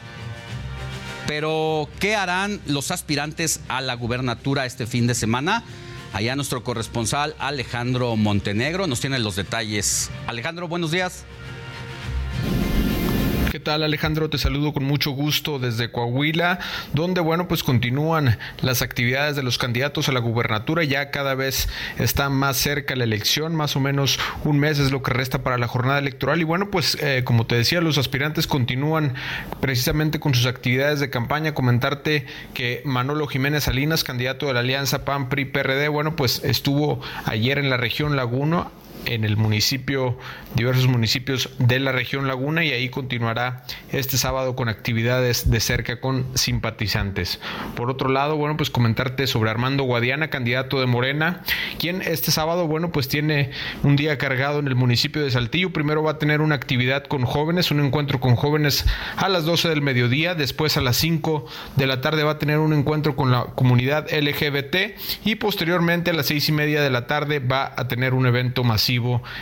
Pero, 1.28 1.90
¿qué 2.00 2.16
harán 2.16 2.62
los 2.66 2.92
aspirantes 2.92 3.60
a 3.68 3.82
la 3.82 3.94
gubernatura 3.96 4.66
este 4.66 4.88
fin 4.88 5.06
de 5.06 5.14
semana? 5.14 5.66
Allá 6.14 6.38
nuestro 6.38 6.64
corresponsal 6.64 7.36
Alejandro 7.38 8.16
Montenegro 8.16 8.88
nos 8.88 9.02
tiene 9.02 9.20
los 9.20 9.36
detalles. 9.36 10.10
Alejandro, 10.28 10.70
buenos 10.70 10.92
días. 10.92 11.26
¿Qué 13.60 13.66
tal 13.66 13.84
Alejandro? 13.84 14.30
Te 14.30 14.38
saludo 14.38 14.72
con 14.72 14.86
mucho 14.86 15.12
gusto 15.12 15.60
desde 15.60 15.92
Coahuila, 15.92 16.60
donde 16.94 17.20
bueno, 17.20 17.50
pues 17.50 17.62
continúan 17.62 18.40
las 18.62 18.82
actividades 18.82 19.36
de 19.36 19.44
los 19.44 19.58
candidatos 19.58 20.08
a 20.08 20.14
la 20.14 20.22
gubernatura, 20.22 20.86
ya 20.86 21.12
cada 21.12 21.36
vez 21.36 21.68
está 21.98 22.30
más 22.30 22.56
cerca 22.56 22.96
la 22.96 23.04
elección, 23.04 23.54
más 23.54 23.76
o 23.76 23.82
menos 23.82 24.18
un 24.46 24.60
mes 24.60 24.80
es 24.80 24.94
lo 24.94 25.04
que 25.04 25.12
resta 25.12 25.44
para 25.44 25.58
la 25.58 25.68
jornada 25.68 26.00
electoral. 26.00 26.40
Y 26.40 26.46
bueno, 26.46 26.72
pues 26.72 26.98
eh, 27.02 27.24
como 27.26 27.46
te 27.48 27.56
decía, 27.56 27.82
los 27.82 27.98
aspirantes 27.98 28.48
continúan 28.48 29.16
precisamente 29.60 30.22
con 30.22 30.34
sus 30.34 30.46
actividades 30.46 31.02
de 31.02 31.10
campaña, 31.10 31.54
comentarte 31.54 32.28
que 32.54 32.82
Manolo 32.86 33.28
Jiménez 33.28 33.66
Salinas, 33.66 34.06
candidato 34.06 34.48
de 34.48 34.54
la 34.54 34.62
Alianza 34.62 35.04
PAN 35.04 35.28
PRI 35.28 35.44
PRD, 35.44 35.90
bueno, 35.90 36.16
pues 36.16 36.46
estuvo 36.46 37.02
ayer 37.26 37.58
en 37.58 37.70
la 37.70 37.76
región 37.76 38.16
Laguna 38.16 38.70
en 39.06 39.24
el 39.24 39.38
municipio, 39.38 40.18
diversos 40.56 40.88
municipios 40.88 41.50
de 41.58 41.80
la 41.80 41.92
región 41.92 42.28
Laguna 42.28 42.64
y 42.64 42.72
ahí 42.72 42.90
continuará 42.90 43.64
este 43.92 44.18
sábado 44.18 44.56
con 44.56 44.70
actividades 44.70 45.50
de 45.50 45.60
cerca 45.60 46.00
con 46.00 46.26
simpatizantes. 46.38 47.40
Por 47.76 47.90
otro 47.90 48.10
lado, 48.10 48.36
bueno, 48.36 48.58
pues 48.58 48.70
comentarte 48.70 49.28
sobre 49.28 49.50
Armando 49.50 49.84
Guadiana, 49.84 50.30
candidato 50.30 50.80
de 50.80 50.86
Morena, 50.86 51.44
quien 51.80 52.02
este 52.02 52.32
sábado, 52.32 52.68
bueno, 52.68 52.92
pues 52.92 53.08
tiene 53.08 53.52
un 53.84 53.96
día 53.96 54.18
cargado 54.18 54.60
en 54.60 54.68
el 54.68 54.76
municipio 54.76 55.24
de 55.24 55.32
Saltillo. 55.32 55.72
Primero 55.72 56.04
va 56.04 56.12
a 56.12 56.18
tener 56.20 56.42
una 56.42 56.56
actividad 56.56 57.06
con 57.06 57.24
jóvenes, 57.24 57.72
un 57.72 57.80
encuentro 57.80 58.20
con 58.20 58.36
jóvenes 58.36 58.86
a 59.16 59.30
las 59.30 59.46
12 59.46 59.70
del 59.70 59.82
mediodía, 59.82 60.36
después 60.36 60.78
a 60.78 60.82
las 60.82 60.98
5 60.98 61.46
de 61.76 61.88
la 61.88 62.02
tarde 62.02 62.24
va 62.24 62.32
a 62.32 62.40
tener 62.40 62.60
un 62.60 62.74
encuentro 62.74 63.16
con 63.16 63.32
la 63.32 63.46
comunidad 63.56 64.08
LGBT 64.12 64.98
y 65.26 65.36
posteriormente 65.36 66.12
a 66.12 66.14
las 66.14 66.28
seis 66.28 66.50
y 66.50 66.52
media 66.52 66.82
de 66.82 66.90
la 66.90 67.08
tarde 67.08 67.40
va 67.40 67.74
a 67.76 67.88
tener 67.88 68.14
un 68.14 68.26
evento 68.26 68.64
masivo 68.64 68.89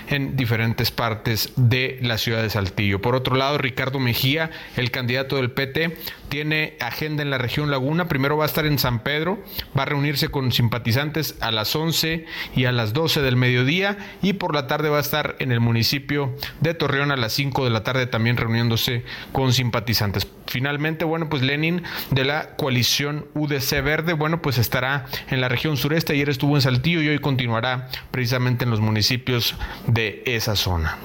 en 0.09 0.35
diferentes 0.35 0.91
partes 0.91 1.53
de 1.55 1.99
la 2.01 2.17
ciudad 2.17 2.41
de 2.41 2.49
Saltillo. 2.49 3.01
Por 3.01 3.15
otro 3.15 3.35
lado, 3.35 3.57
Ricardo 3.57 3.99
Mejía, 3.99 4.51
el 4.75 4.91
candidato 4.91 5.37
del 5.37 5.51
PT, 5.51 5.97
tiene 6.27 6.75
agenda 6.81 7.23
en 7.23 7.29
la 7.29 7.37
región 7.37 7.71
Laguna. 7.71 8.09
Primero 8.09 8.35
va 8.35 8.43
a 8.43 8.47
estar 8.47 8.65
en 8.65 8.77
San 8.77 8.99
Pedro, 9.03 9.41
va 9.77 9.83
a 9.83 9.85
reunirse 9.85 10.27
con 10.27 10.51
simpatizantes 10.51 11.35
a 11.39 11.51
las 11.51 11.73
11 11.75 12.25
y 12.55 12.65
a 12.65 12.73
las 12.73 12.91
12 12.91 13.21
del 13.21 13.37
mediodía 13.37 13.97
y 14.21 14.33
por 14.33 14.53
la 14.53 14.67
tarde 14.67 14.89
va 14.89 14.97
a 14.97 15.01
estar 15.01 15.37
en 15.39 15.53
el 15.53 15.61
municipio 15.61 16.35
de 16.59 16.73
Torreón 16.73 17.11
a 17.11 17.17
las 17.17 17.31
5 17.33 17.63
de 17.63 17.69
la 17.69 17.83
tarde 17.83 18.05
también 18.07 18.35
reuniéndose 18.35 19.05
con 19.31 19.53
simpatizantes. 19.53 20.27
Finalmente, 20.47 21.05
bueno, 21.05 21.29
pues 21.29 21.41
Lenin 21.41 21.83
de 22.11 22.25
la 22.25 22.55
coalición 22.55 23.27
UDC 23.33 23.83
Verde, 23.83 24.13
bueno, 24.13 24.41
pues 24.41 24.57
estará 24.57 25.05
en 25.29 25.41
la 25.41 25.49
región 25.49 25.77
sureste. 25.77 26.13
Ayer 26.13 26.29
estuvo 26.29 26.55
en 26.55 26.61
Saltillo 26.61 27.01
y 27.01 27.09
hoy 27.09 27.19
continuará 27.19 27.89
precisamente 28.11 28.63
en 28.63 28.71
los 28.71 28.79
municipios 28.79 29.36
de 29.85 30.23
esa 30.25 30.55
zona. 30.55 30.97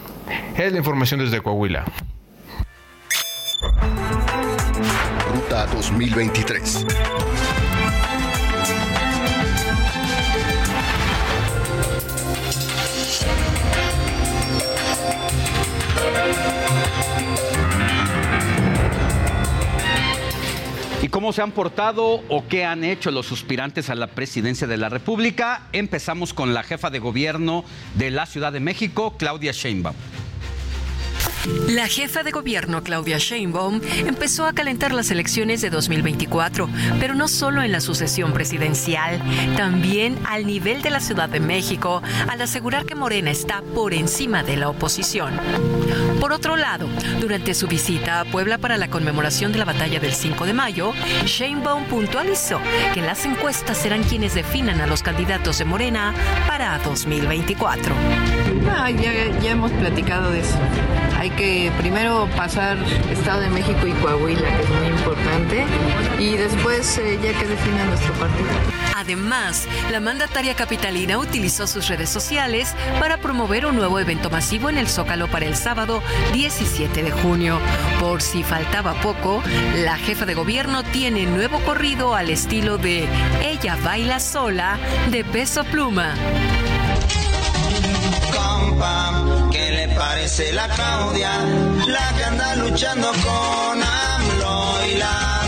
Es 0.57 0.73
la 0.73 0.79
información 0.79 1.21
desde 1.21 1.41
Coahuila. 1.41 1.85
Ruta 5.35 5.67
2023. 5.67 6.87
¿Y 21.03 21.09
cómo 21.09 21.33
se 21.33 21.43
han 21.43 21.51
portado 21.51 22.23
o 22.29 22.47
qué 22.49 22.65
han 22.65 22.85
hecho 22.85 23.11
los 23.11 23.27
suspirantes 23.27 23.91
a 23.91 23.97
la 23.97 24.07
presidencia 24.07 24.69
de 24.69 24.77
la 24.77 24.89
República? 24.89 25.63
Empezamos 25.73 26.33
con 26.33 26.55
la 26.55 26.63
jefa 26.63 26.91
de 26.91 27.01
gobierno 27.01 27.65
de 27.97 28.13
la 28.13 28.25
Ciudad 28.25 28.53
de 28.53 28.61
México, 28.61 29.17
Claudia 29.19 29.51
Sheinbaum. 29.51 29.97
La 31.69 31.89
jefa 31.89 32.23
de 32.23 32.31
gobierno, 32.31 32.83
Claudia 32.83 33.19
Sheinbaum, 33.19 33.81
empezó 34.07 34.47
a 34.47 34.53
calentar 34.53 34.93
las 34.93 35.11
elecciones 35.11 35.61
de 35.61 35.71
2024, 35.71 36.69
pero 37.01 37.15
no 37.15 37.27
solo 37.27 37.63
en 37.63 37.73
la 37.73 37.81
sucesión 37.81 38.33
presidencial, 38.33 39.21
también 39.57 40.19
al 40.25 40.47
nivel 40.47 40.83
de 40.83 40.91
la 40.91 41.01
Ciudad 41.01 41.29
de 41.29 41.41
México, 41.41 42.01
al 42.29 42.41
asegurar 42.41 42.87
que 42.87 42.95
Morena 42.95 43.31
está 43.31 43.63
por 43.75 43.93
encima 43.93 44.45
de 44.45 44.57
la 44.57 44.69
oposición. 44.69 45.41
Por 46.21 46.33
otro 46.33 46.57
lado, 46.57 46.87
durante 47.21 47.55
su 47.55 47.67
visita 47.67 48.21
a 48.21 48.25
Puebla 48.25 48.59
para 48.59 48.77
la 48.77 48.89
conmemoración 48.89 49.51
de 49.51 49.59
la 49.59 49.65
batalla 49.65 49.99
del 49.99 50.13
5 50.13 50.47
de 50.47 50.53
mayo, 50.53 50.93
Sheinbaum 51.25 51.85
puntualizó 51.87 52.61
que 52.95 53.03
las 53.03 53.25
encuestas 53.25 53.79
serán 53.79 54.05
quienes 54.05 54.35
definan 54.35 54.81
a 54.81 54.87
los 54.87 55.03
candidatos 55.03 55.59
de 55.59 55.65
Morena 55.65 56.15
para 56.47 56.79
2024. 56.79 57.95
Ah, 58.71 58.91
ya, 58.91 59.13
ya 59.41 59.51
hemos 59.51 59.73
platicado 59.73 60.31
de 60.31 60.41
eso. 60.41 60.59
Hay 61.23 61.31
que 61.31 61.71
primero 61.79 62.29
pasar 62.37 62.77
Estado 63.09 63.43
de 63.43 63.51
México 63.51 63.87
y 63.87 63.93
Coahuila, 63.93 64.57
que 64.57 64.63
es 64.65 64.69
muy 64.69 64.87
importante, 64.89 65.65
y 66.19 66.37
después 66.37 66.99
eh, 66.99 67.17
ya 67.23 67.39
que 67.39 67.47
defina 67.47 67.85
nuestro 67.85 68.13
partido. 68.15 68.49
Además, 68.97 69.69
la 69.93 70.01
mandataria 70.01 70.57
capitalina 70.57 71.19
utilizó 71.19 71.69
sus 71.69 71.87
redes 71.87 72.11
sociales 72.11 72.75
para 72.99 73.19
promover 73.19 73.67
un 73.67 73.77
nuevo 73.77 74.01
evento 74.01 74.31
masivo 74.31 74.69
en 74.69 74.79
el 74.79 74.89
Zócalo 74.89 75.29
para 75.29 75.47
el 75.47 75.55
sábado 75.55 76.03
17 76.33 77.05
de 77.05 77.13
junio. 77.13 77.61
Por 78.01 78.21
si 78.21 78.43
faltaba 78.43 78.95
poco, 78.95 79.45
la 79.77 79.99
jefa 79.99 80.27
de 80.27 80.35
gobierno 80.35 80.83
tiene 80.83 81.27
nuevo 81.27 81.61
corrido 81.61 82.17
al 82.17 82.31
estilo 82.31 82.79
de 82.79 83.09
Ella 83.45 83.77
baila 83.77 84.19
sola 84.19 84.77
de 85.13 85.23
peso 85.23 85.63
pluma. 85.63 86.17
¿Qué 90.03 90.09
le 90.09 90.15
parece 90.15 90.53
la 90.53 90.69
Claudia? 90.69 91.31
La 91.87 92.13
que 92.17 92.25
anda 92.25 92.57
luchando 92.57 93.11
con 93.13 93.83
AMLO 93.83 94.87
y 94.87 94.99
la 94.99 95.41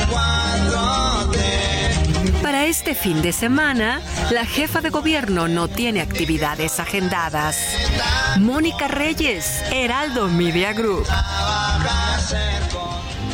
4T. 1.30 2.42
Para 2.42 2.66
este 2.66 2.94
fin 2.94 3.22
de 3.22 3.32
semana, 3.32 4.00
la 4.30 4.44
jefa 4.44 4.80
de 4.80 4.90
gobierno 4.90 5.48
no 5.48 5.68
tiene 5.68 6.00
actividades 6.00 6.78
agendadas. 6.80 7.56
Mónica 8.38 8.88
Reyes, 8.88 9.62
Heraldo 9.72 10.28
Media 10.28 10.72
Group. 10.72 11.06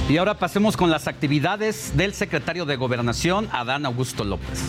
Y 0.08 0.16
ahora 0.16 0.34
pasemos 0.34 0.76
con 0.76 0.90
las 0.90 1.06
actividades 1.06 1.96
del 1.96 2.14
secretario 2.14 2.66
de 2.66 2.76
Gobernación, 2.76 3.48
Adán 3.52 3.86
Augusto 3.86 4.24
López. 4.24 4.60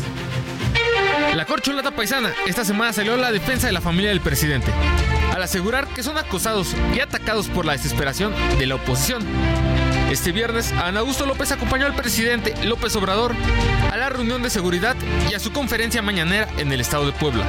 La 1.36 1.46
corcholata 1.46 1.92
paisana 1.92 2.32
esta 2.46 2.64
semana 2.66 2.94
salió 2.94 3.14
a 3.16 3.18
la 3.18 3.32
defensa 3.32 3.68
de 3.68 3.74
la 3.74 3.82
familia 3.82 4.10
del 4.10 4.22
presidente, 4.22 4.72
al 5.32 5.44
asegurar 5.44 5.88
que 5.88 6.04
son 6.04 6.18
acosados 6.18 6.76
y 6.96 7.00
atacados 7.00 7.48
por 7.48 7.66
la 7.66 7.74
desesperación 7.74 8.34
de 8.60 8.66
la 8.66 8.76
oposición. 8.76 9.26
Este 10.12 10.32
viernes, 10.32 10.74
Ana 10.74 11.00
Augusto 11.00 11.26
López 11.26 11.52
acompañó 11.52 11.86
al 11.86 11.96
presidente 11.96 12.54
López 12.66 12.96
Obrador 12.98 13.34
a 13.92 13.98
la 13.98 14.10
reunión 14.10 14.44
de 14.44 14.50
seguridad 14.50 14.96
y 15.30 15.34
a 15.34 15.40
su 15.40 15.54
conferencia 15.54 16.02
mañanera 16.02 16.50
en 16.58 16.72
el 16.72 16.82
estado 16.82 17.06
de 17.06 17.14
Puebla. 17.14 17.46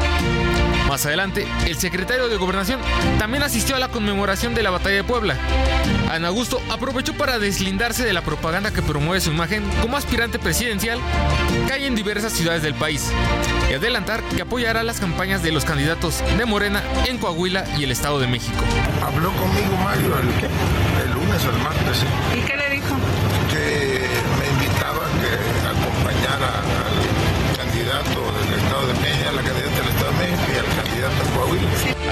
Más 0.93 1.07
adelante, 1.07 1.47
el 1.67 1.79
secretario 1.79 2.29
de 2.29 2.37
Gobernación 2.37 2.79
también 3.19 3.43
asistió 3.43 3.77
a 3.77 3.79
la 3.79 3.89
conmemoración 3.89 4.55
de 4.55 4.63
la 4.63 4.69
Batalla 4.69 4.97
de 4.97 5.05
Puebla. 5.05 5.39
Ana 6.11 6.29
Augusto 6.29 6.61
aprovechó 6.71 7.15
para 7.15 7.39
deslindarse 7.39 8.05
de 8.05 8.13
la 8.13 8.21
propaganda 8.21 8.75
que 8.75 8.83
promueve 8.83 9.23
su 9.23 9.31
imagen 9.31 9.65
como 9.81 9.97
aspirante 9.97 10.39
presidencial 10.39 11.01
que 11.67 11.73
hay 11.73 11.87
en 11.87 11.95
diversas 11.95 12.35
ciudades 12.35 12.63
del 12.63 12.75
país 12.75 13.11
y 13.71 13.73
adelantar 13.73 14.23
que 14.23 14.43
apoyará 14.43 14.83
las 14.83 15.01
campañas 15.01 15.43
de 15.43 15.51
los 15.51 15.65
candidatos 15.65 16.23
de 16.37 16.45
Morena 16.45 16.83
en 17.07 17.17
Coahuila 17.17 17.65
y 17.79 17.85
el 17.85 17.91
Estado 17.91 18.21
de 18.21 18.27
México. 18.27 18.63
Habló 19.03 19.31
conmigo 19.33 19.75
Mario 19.83 20.13
el, 20.19 21.07
el 21.07 21.11
lunes 21.15 21.43
o 21.43 21.51
el 21.57 21.63
martes. 21.63 22.05
¿Y 22.37 22.41
qué 22.43 22.55
le 22.55 22.69
dijo? 22.69 22.95
Que 23.51 24.07
me 24.39 24.47
invitaba 24.47 25.07
a 25.07 25.11
que 25.23 25.71
acompañara 25.71 26.72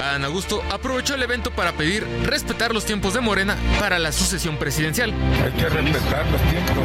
Ana 0.01 0.27
Augusto 0.27 0.63
aprovechó 0.71 1.15
el 1.15 1.23
evento 1.23 1.51
para 1.51 1.73
pedir 1.73 2.05
respetar 2.23 2.73
los 2.73 2.85
tiempos 2.85 3.13
de 3.13 3.21
Morena 3.21 3.55
para 3.79 3.99
la 3.99 4.11
sucesión 4.11 4.57
presidencial. 4.57 5.13
Hay 5.43 5.51
que 5.51 5.69
respetar 5.69 6.25
los 6.31 6.41
tiempos. 6.41 6.83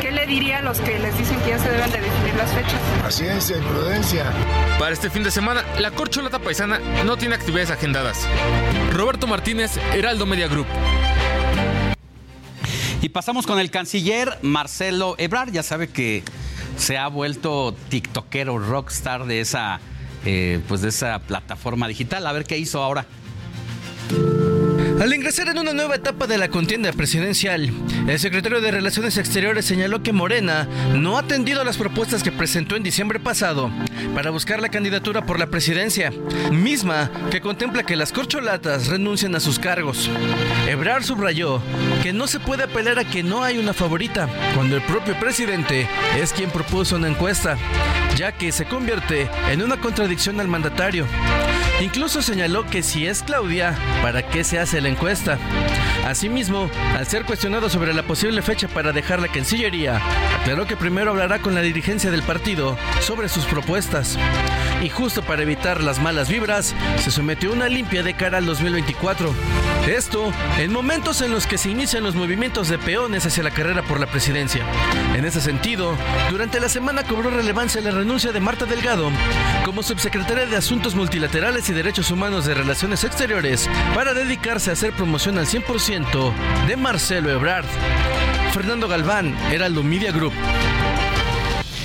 ¿Qué 0.00 0.10
le 0.10 0.26
diría 0.26 0.58
a 0.58 0.62
los 0.62 0.80
que 0.80 0.98
les 0.98 1.16
dicen 1.18 1.38
que 1.40 1.50
ya 1.50 1.58
se 1.58 1.70
deben 1.70 1.90
de 1.90 2.00
definir 2.00 2.34
las 2.34 2.50
fechas? 2.52 2.80
Paciencia 3.02 3.58
y 3.58 3.60
prudencia. 3.60 4.24
Para 4.78 4.92
este 4.92 5.10
fin 5.10 5.22
de 5.22 5.30
semana, 5.30 5.62
la 5.78 5.90
corcholata 5.90 6.38
paisana 6.38 6.78
no 7.04 7.16
tiene 7.16 7.34
actividades 7.34 7.70
agendadas. 7.70 8.26
Roberto 8.92 9.26
Martínez, 9.26 9.76
Heraldo 9.92 10.26
Media 10.26 10.48
Group. 10.48 10.66
Y 13.02 13.10
pasamos 13.10 13.46
con 13.46 13.60
el 13.60 13.70
canciller 13.70 14.38
Marcelo 14.40 15.14
Ebrard. 15.18 15.52
Ya 15.52 15.62
sabe 15.62 15.88
que 15.88 16.22
se 16.78 16.96
ha 16.96 17.08
vuelto 17.08 17.74
tiktokero, 17.90 18.58
rockstar 18.58 19.26
de 19.26 19.40
esa, 19.40 19.80
eh, 20.24 20.60
pues 20.68 20.80
de 20.80 20.88
esa 20.88 21.18
plataforma 21.20 21.88
digital. 21.88 22.26
A 22.26 22.32
ver 22.32 22.44
qué 22.44 22.58
hizo 22.58 22.82
ahora. 22.82 23.06
Al 25.00 25.12
ingresar 25.12 25.48
en 25.48 25.58
una 25.58 25.72
nueva 25.72 25.96
etapa 25.96 26.28
de 26.28 26.38
la 26.38 26.48
contienda 26.48 26.92
presidencial, 26.92 27.70
el 28.06 28.18
secretario 28.20 28.60
de 28.60 28.70
Relaciones 28.70 29.18
Exteriores 29.18 29.64
señaló 29.64 30.02
que 30.02 30.12
Morena 30.12 30.68
no 30.94 31.16
ha 31.16 31.20
atendido 31.20 31.64
las 31.64 31.76
propuestas 31.76 32.22
que 32.22 32.30
presentó 32.30 32.76
en 32.76 32.84
diciembre 32.84 33.18
pasado 33.18 33.70
para 34.14 34.30
buscar 34.30 34.60
la 34.60 34.68
candidatura 34.68 35.26
por 35.26 35.40
la 35.40 35.48
presidencia, 35.48 36.12
misma 36.52 37.10
que 37.30 37.40
contempla 37.40 37.82
que 37.82 37.96
las 37.96 38.12
corcholatas 38.12 38.86
renuncien 38.86 39.34
a 39.34 39.40
sus 39.40 39.58
cargos. 39.58 40.08
Ebrard 40.68 41.02
subrayó 41.02 41.60
que 42.02 42.12
no 42.12 42.28
se 42.28 42.38
puede 42.38 42.62
apelar 42.62 43.00
a 43.00 43.04
que 43.04 43.24
no 43.24 43.42
hay 43.42 43.58
una 43.58 43.74
favorita 43.74 44.28
cuando 44.54 44.76
el 44.76 44.82
propio 44.82 45.18
presidente 45.18 45.88
es 46.16 46.32
quien 46.32 46.50
propuso 46.50 46.96
una 46.96 47.08
encuesta, 47.08 47.58
ya 48.16 48.30
que 48.32 48.52
se 48.52 48.64
convierte 48.64 49.28
en 49.50 49.60
una 49.60 49.76
contradicción 49.76 50.40
al 50.40 50.48
mandatario. 50.48 51.06
Incluso 51.80 52.22
señaló 52.22 52.64
que 52.66 52.84
si 52.84 53.06
es 53.06 53.24
Claudia, 53.24 53.76
¿para 54.00 54.28
qué 54.28 54.44
se 54.44 54.60
hace 54.60 54.80
la 54.84 54.90
encuesta? 54.90 55.38
Asimismo, 56.06 56.70
al 56.96 57.06
ser 57.06 57.24
cuestionado 57.24 57.68
sobre 57.70 57.94
la 57.94 58.02
posible 58.02 58.42
fecha 58.42 58.68
para 58.68 58.92
dejar 58.92 59.20
la 59.20 59.28
Cancillería, 59.28 60.00
aclaró 60.40 60.66
que 60.66 60.76
primero 60.76 61.10
hablará 61.10 61.40
con 61.40 61.54
la 61.54 61.62
dirigencia 61.62 62.10
del 62.10 62.22
partido 62.22 62.76
sobre 63.00 63.28
sus 63.28 63.46
propuestas. 63.46 64.18
Y 64.82 64.90
justo 64.90 65.22
para 65.22 65.42
evitar 65.42 65.82
las 65.82 66.00
malas 66.00 66.28
vibras, 66.28 66.74
se 66.98 67.10
sometió 67.10 67.50
a 67.50 67.54
una 67.54 67.68
limpia 67.68 68.02
de 68.02 68.14
cara 68.14 68.38
al 68.38 68.46
2024. 68.46 69.34
Esto 69.88 70.32
en 70.58 70.72
momentos 70.72 71.22
en 71.22 71.30
los 71.30 71.46
que 71.46 71.58
se 71.58 71.70
inician 71.70 72.02
los 72.02 72.14
movimientos 72.14 72.68
de 72.68 72.78
peones 72.78 73.24
hacia 73.24 73.42
la 73.42 73.50
carrera 73.50 73.82
por 73.82 73.98
la 73.98 74.06
presidencia. 74.06 74.64
En 75.14 75.24
ese 75.24 75.40
sentido, 75.40 75.96
durante 76.30 76.60
la 76.60 76.68
semana 76.68 77.02
cobró 77.04 77.30
relevancia 77.30 77.80
la 77.80 77.90
renuncia 77.90 78.32
de 78.32 78.40
Marta 78.40 78.66
Delgado 78.66 79.10
como 79.64 79.82
subsecretaria 79.82 80.46
de 80.46 80.56
Asuntos 80.56 80.94
Multilaterales 80.94 81.68
y 81.70 81.72
Derechos 81.72 82.10
Humanos 82.10 82.44
de 82.44 82.54
Relaciones 82.54 83.04
Exteriores 83.04 83.68
para 83.94 84.12
dedicarse 84.12 84.70
a 84.70 84.73
hacer 84.74 84.92
promoción 84.92 85.38
al 85.38 85.46
100% 85.46 86.32
de 86.66 86.76
Marcelo 86.76 87.30
Ebrard. 87.30 87.64
Fernando 88.52 88.88
Galván, 88.88 89.32
Heraldo 89.52 89.84
Media 89.84 90.10
Group. 90.10 90.32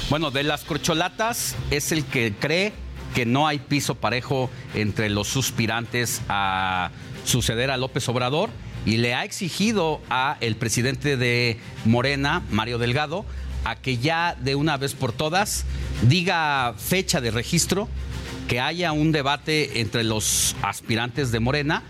Bueno, 0.10 0.32
de 0.32 0.41
las 0.41 0.64
corcholatas 0.64 1.56
es 1.70 1.91
el 1.91 2.03
que 2.03 2.34
cree 2.34 2.74
que 3.14 3.28
no 3.28 3.45
hay 3.45 3.60
piso 3.60 3.94
parejo 3.94 4.49
entre 4.74 5.11
los 5.11 5.28
suspirantes 5.28 6.24
a 6.30 6.90
suceder 7.26 7.70
a 7.70 7.78
López 7.78 8.10
Obrador 8.10 8.49
y 8.88 8.98
le 8.98 9.14
ha 9.14 9.24
exigido 9.24 10.02
a 10.10 10.38
el 10.41 10.56
presidente 10.56 11.16
de 11.16 11.60
Morena, 11.86 12.41
Mario 12.49 12.80
Delgado, 12.80 13.24
a 13.66 13.76
que 13.76 13.99
ya 13.99 14.36
de 14.40 14.56
una 14.56 14.78
vez 14.78 14.95
por 14.95 15.11
todas 15.11 15.64
diga 16.02 16.74
fecha 16.80 17.22
de 17.22 17.30
registro, 17.30 17.88
que 18.48 18.60
haya 18.60 18.94
un 18.94 19.11
debate 19.11 19.80
entre 19.80 20.03
los 20.03 20.56
aspirantes 20.64 21.32
de 21.32 21.40
Morena 21.40 21.84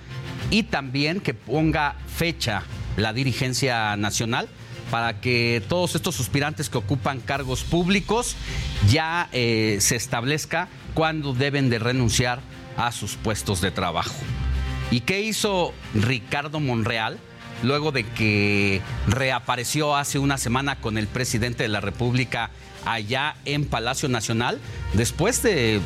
y 0.52 0.64
también 0.64 1.20
que 1.20 1.34
ponga 1.34 1.96
fecha 2.08 2.64
la 2.98 3.14
dirigencia 3.14 3.96
nacional 3.98 4.50
para 4.90 5.22
que 5.22 5.62
todos 5.68 5.96
estos 5.96 6.16
suspirantes 6.16 6.70
que 6.70 6.78
ocupan 6.78 7.20
cargos 7.20 7.64
públicos 7.64 8.36
ya 8.90 9.30
eh, 9.32 9.78
se 9.82 9.96
establezca 9.96 10.68
cuándo 10.94 11.34
deben 11.34 11.70
de 11.70 11.80
renunciar 11.80 12.40
a 12.78 12.92
sus 12.92 13.16
puestos 13.16 13.62
de 13.62 13.72
trabajo. 13.72 14.16
¿Y 14.92 15.02
qué 15.02 15.22
hizo 15.22 15.74
Ricardo 15.94 16.60
Monreal? 16.60 17.20
Luego 17.62 17.92
de 17.92 18.04
que 18.04 18.82
reapareció 19.08 19.96
hace 19.96 20.18
una 20.18 20.38
semana 20.38 20.80
con 20.80 20.98
el 20.98 21.08
presidente 21.08 21.64
de 21.64 21.70
la 21.70 21.82
República 21.82 22.52
allá 22.94 23.36
en 23.46 23.66
Palacio 23.66 24.10
Nacional, 24.10 24.60
después 24.94 25.42
de 25.44 25.80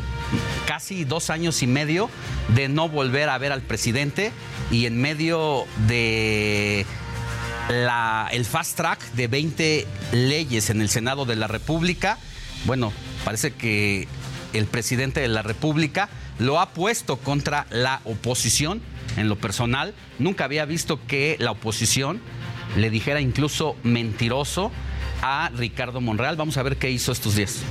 casi 0.65 1.03
dos 1.03 1.29
años 1.29 1.61
y 1.63 1.67
medio 1.67 2.09
de 2.55 2.69
no 2.69 2.89
volver 2.89 3.29
a 3.29 3.37
ver 3.37 3.51
al 3.51 3.61
presidente 3.61 4.31
y 4.71 4.85
en 4.85 4.99
medio 4.99 5.65
de 5.87 6.85
la, 7.69 8.29
el 8.31 8.45
fast 8.45 8.75
track 8.77 9.11
de 9.13 9.27
20 9.27 9.87
leyes 10.11 10.69
en 10.69 10.81
el 10.81 10.89
Senado 10.89 11.25
de 11.25 11.35
la 11.35 11.47
República, 11.47 12.17
bueno, 12.65 12.93
parece 13.25 13.51
que 13.53 14.07
el 14.53 14.65
presidente 14.65 15.19
de 15.19 15.27
la 15.27 15.41
República 15.41 16.09
lo 16.39 16.59
ha 16.59 16.69
puesto 16.69 17.17
contra 17.17 17.65
la 17.69 18.01
oposición. 18.05 18.81
En 19.17 19.29
lo 19.29 19.37
personal, 19.37 19.93
nunca 20.17 20.45
había 20.45 20.65
visto 20.65 20.99
que 21.05 21.35
la 21.39 21.51
oposición 21.51 22.21
le 22.77 22.89
dijera 22.89 23.21
incluso 23.21 23.75
mentiroso 23.83 24.71
a 25.23 25.49
Ricardo 25.55 26.01
Monreal. 26.01 26.35
Vamos 26.35 26.57
a 26.57 26.63
ver 26.63 26.77
qué 26.77 26.91
hizo 26.91 27.11
estos 27.11 27.35
días. 27.35 27.61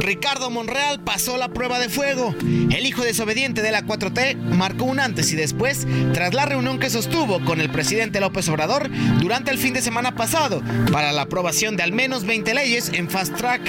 Ricardo 0.00 0.50
Monreal 0.50 1.00
pasó 1.00 1.36
la 1.36 1.48
prueba 1.48 1.78
de 1.78 1.88
fuego. 1.88 2.34
El 2.42 2.86
hijo 2.86 3.02
desobediente 3.02 3.62
de 3.62 3.70
la 3.70 3.84
4T 3.84 4.36
marcó 4.36 4.84
un 4.84 5.00
antes 5.00 5.32
y 5.32 5.36
después 5.36 5.86
tras 6.12 6.34
la 6.34 6.46
reunión 6.46 6.78
que 6.78 6.90
sostuvo 6.90 7.44
con 7.44 7.60
el 7.60 7.70
presidente 7.70 8.20
López 8.20 8.48
Obrador 8.48 8.90
durante 9.20 9.50
el 9.50 9.58
fin 9.58 9.74
de 9.74 9.82
semana 9.82 10.14
pasado 10.14 10.62
para 10.92 11.12
la 11.12 11.22
aprobación 11.22 11.76
de 11.76 11.84
al 11.84 11.92
menos 11.92 12.24
20 12.24 12.54
leyes 12.54 12.90
en 12.92 13.08
fast 13.08 13.36
track. 13.36 13.62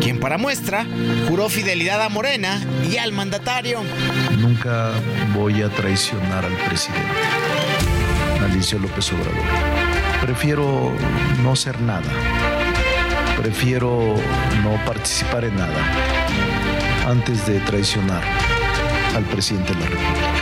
Quien 0.00 0.18
para 0.18 0.38
muestra 0.38 0.86
juró 1.28 1.48
fidelidad 1.48 2.02
a 2.02 2.08
Morena 2.08 2.60
y 2.90 2.96
al 2.96 3.12
mandatario. 3.12 3.80
Nunca 4.38 4.92
voy 5.34 5.62
a 5.62 5.68
traicionar 5.68 6.44
al 6.44 6.56
presidente, 6.68 7.02
Alicia 8.44 8.78
López 8.78 9.12
Obrador. 9.12 9.81
Prefiero 10.22 10.92
no 11.42 11.54
ser 11.56 11.80
nada 11.80 12.10
prefiero 13.42 14.14
no 14.62 14.84
participar 14.86 15.44
en 15.44 15.56
nada 15.56 15.74
antes 17.08 17.44
de 17.44 17.58
traicionar 17.60 18.22
al 19.16 19.24
presidente 19.24 19.74
de 19.74 19.80
la 19.80 19.86
República. 19.86 20.32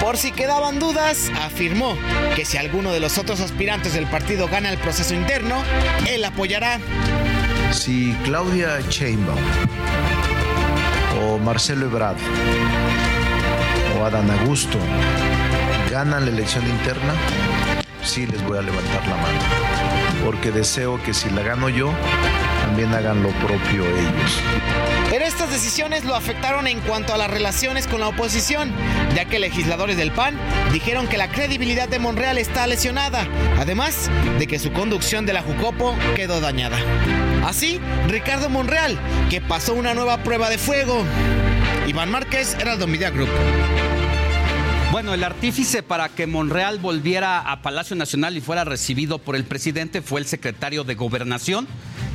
Por 0.00 0.16
si 0.16 0.32
quedaban 0.32 0.78
dudas, 0.78 1.30
afirmó 1.42 1.96
que 2.36 2.46
si 2.46 2.56
alguno 2.56 2.92
de 2.92 3.00
los 3.00 3.18
otros 3.18 3.40
aspirantes 3.40 3.92
del 3.92 4.06
partido 4.06 4.48
gana 4.48 4.70
el 4.70 4.78
proceso 4.78 5.14
interno, 5.14 5.62
él 6.08 6.24
apoyará. 6.24 6.78
Si 7.70 8.16
Claudia 8.24 8.80
Sheinbaum 8.88 9.38
o 11.22 11.38
Marcelo 11.38 11.86
Ebrard 11.86 12.16
o 13.98 14.04
Adán 14.04 14.30
Augusto 14.30 14.78
ganan 15.90 16.24
la 16.24 16.30
elección 16.30 16.66
interna, 16.66 17.14
sí 18.04 18.26
les 18.26 18.42
voy 18.44 18.58
a 18.58 18.62
levantar 18.62 19.06
la 19.06 19.16
mano 19.16 19.84
porque 20.24 20.50
deseo 20.50 21.02
que 21.02 21.12
si 21.12 21.28
la 21.30 21.42
gano 21.42 21.68
yo, 21.68 21.92
también 22.62 22.92
hagan 22.94 23.22
lo 23.22 23.28
propio 23.30 23.84
ellos. 23.84 24.40
Pero 25.10 25.26
estas 25.26 25.50
decisiones 25.50 26.04
lo 26.04 26.14
afectaron 26.14 26.66
en 26.66 26.80
cuanto 26.80 27.12
a 27.12 27.18
las 27.18 27.30
relaciones 27.30 27.86
con 27.86 28.00
la 28.00 28.08
oposición, 28.08 28.72
ya 29.14 29.26
que 29.26 29.38
legisladores 29.38 29.98
del 29.98 30.12
PAN 30.12 30.38
dijeron 30.72 31.06
que 31.08 31.18
la 31.18 31.28
credibilidad 31.28 31.88
de 31.88 31.98
Monreal 31.98 32.38
está 32.38 32.66
lesionada, 32.66 33.28
además 33.58 34.10
de 34.38 34.46
que 34.46 34.58
su 34.58 34.72
conducción 34.72 35.26
de 35.26 35.34
la 35.34 35.42
Jucopo 35.42 35.94
quedó 36.16 36.40
dañada. 36.40 36.78
Así, 37.44 37.78
Ricardo 38.08 38.48
Monreal, 38.48 38.98
que 39.28 39.42
pasó 39.42 39.74
una 39.74 39.92
nueva 39.94 40.22
prueba 40.22 40.48
de 40.48 40.56
fuego. 40.56 41.04
Iván 41.86 42.10
Márquez, 42.10 42.56
Heraldo 42.58 42.86
Media 42.86 43.10
Group. 43.10 43.28
Bueno, 44.94 45.12
el 45.12 45.24
artífice 45.24 45.82
para 45.82 46.08
que 46.08 46.28
Monreal 46.28 46.78
volviera 46.78 47.40
a 47.40 47.62
Palacio 47.62 47.96
Nacional 47.96 48.36
y 48.36 48.40
fuera 48.40 48.62
recibido 48.62 49.18
por 49.18 49.34
el 49.34 49.42
presidente 49.42 50.02
fue 50.02 50.20
el 50.20 50.26
secretario 50.26 50.84
de 50.84 50.94
Gobernación. 50.94 51.66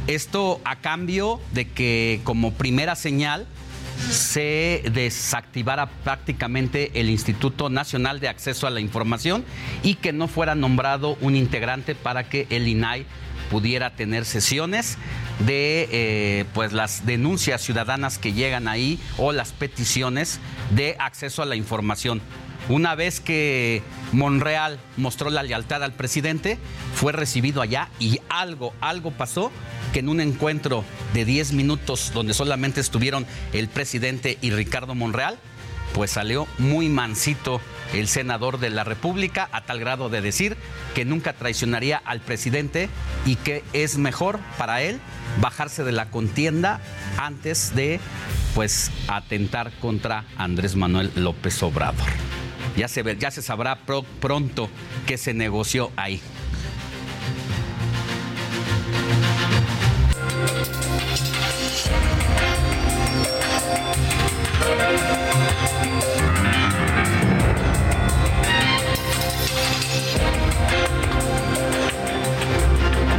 Esto 0.08 0.62
a 0.64 0.78
cambio 0.78 1.42
de 1.52 1.68
que 1.68 2.22
como 2.24 2.54
primera 2.54 2.96
señal 2.96 3.48
se 4.10 4.82
desactivara 4.94 5.90
prácticamente 6.06 7.02
el 7.02 7.10
Instituto 7.10 7.70
Nacional 7.70 8.22
de 8.22 8.30
Acceso 8.30 8.66
a 8.66 8.70
la 8.70 8.80
Información 8.80 9.44
y 9.84 9.96
que 9.96 10.14
no 10.14 10.30
fuera 10.30 10.56
nombrado 10.56 11.18
un 11.20 11.36
integrante 11.36 11.96
para 11.96 12.30
que 12.30 12.48
el 12.50 12.66
INAI 12.66 13.06
pudiera 13.52 13.94
tener 13.98 14.24
sesiones 14.24 14.98
de 15.46 15.90
eh, 15.92 16.46
pues 16.54 16.72
las 16.72 17.06
denuncias 17.06 17.62
ciudadanas 17.62 18.18
que 18.18 18.32
llegan 18.32 18.70
ahí 18.70 19.02
o 19.18 19.34
las 19.34 19.52
peticiones 19.52 20.40
de 20.72 20.96
acceso 20.98 21.42
a 21.42 21.46
la 21.46 21.58
información. 21.58 22.22
Una 22.70 22.94
vez 22.94 23.20
que 23.20 23.82
Monreal 24.12 24.80
mostró 24.96 25.32
la 25.32 25.42
lealtad 25.42 25.84
al 25.84 25.94
presidente, 25.94 26.60
fue 26.94 27.12
recibido 27.12 27.64
allá 27.64 27.90
y 28.00 28.20
algo, 28.30 28.74
algo 28.80 29.10
pasó 29.10 29.52
que 29.92 30.00
en 30.00 30.10
un 30.10 30.22
encuentro 30.22 30.86
de 31.16 31.26
10 31.26 31.54
minutos 31.54 32.12
donde 32.14 32.36
solamente 32.36 32.80
estuvieron 32.80 33.26
el 33.54 33.70
presidente 33.70 34.38
y 34.42 34.52
Ricardo 34.52 34.94
Monreal, 34.94 35.40
pues 35.96 36.12
salió 36.12 36.48
muy 36.60 36.90
mansito 36.90 37.60
el 37.94 38.08
senador 38.08 38.60
de 38.60 38.70
la 38.70 38.84
República 38.84 39.50
a 39.52 39.66
tal 39.66 39.80
grado 39.80 40.10
de 40.10 40.22
decir 40.22 40.56
que 40.94 41.06
nunca 41.06 41.34
traicionaría 41.34 41.98
al 41.98 42.20
presidente 42.22 42.88
y 43.26 43.36
que 43.36 43.64
es 43.74 43.98
mejor 43.98 44.40
para 44.60 44.84
él 44.84 45.00
bajarse 45.42 45.84
de 45.84 45.92
la 45.92 46.12
contienda 46.12 46.82
antes 47.18 47.74
de 47.74 48.00
pues 48.54 48.92
atentar 49.08 49.72
contra 49.80 50.26
Andrés 50.38 50.76
Manuel 50.76 51.12
López 51.16 51.64
Obrador. 51.64 52.06
Ya 52.76 52.88
se, 52.88 53.04
ve, 53.04 53.18
ya 53.18 53.32
se 53.32 53.42
sabrá 53.42 53.80
pronto 54.20 54.70
qué 55.06 55.18
se 55.18 55.34
negoció 55.34 55.92
ahí. 55.96 56.22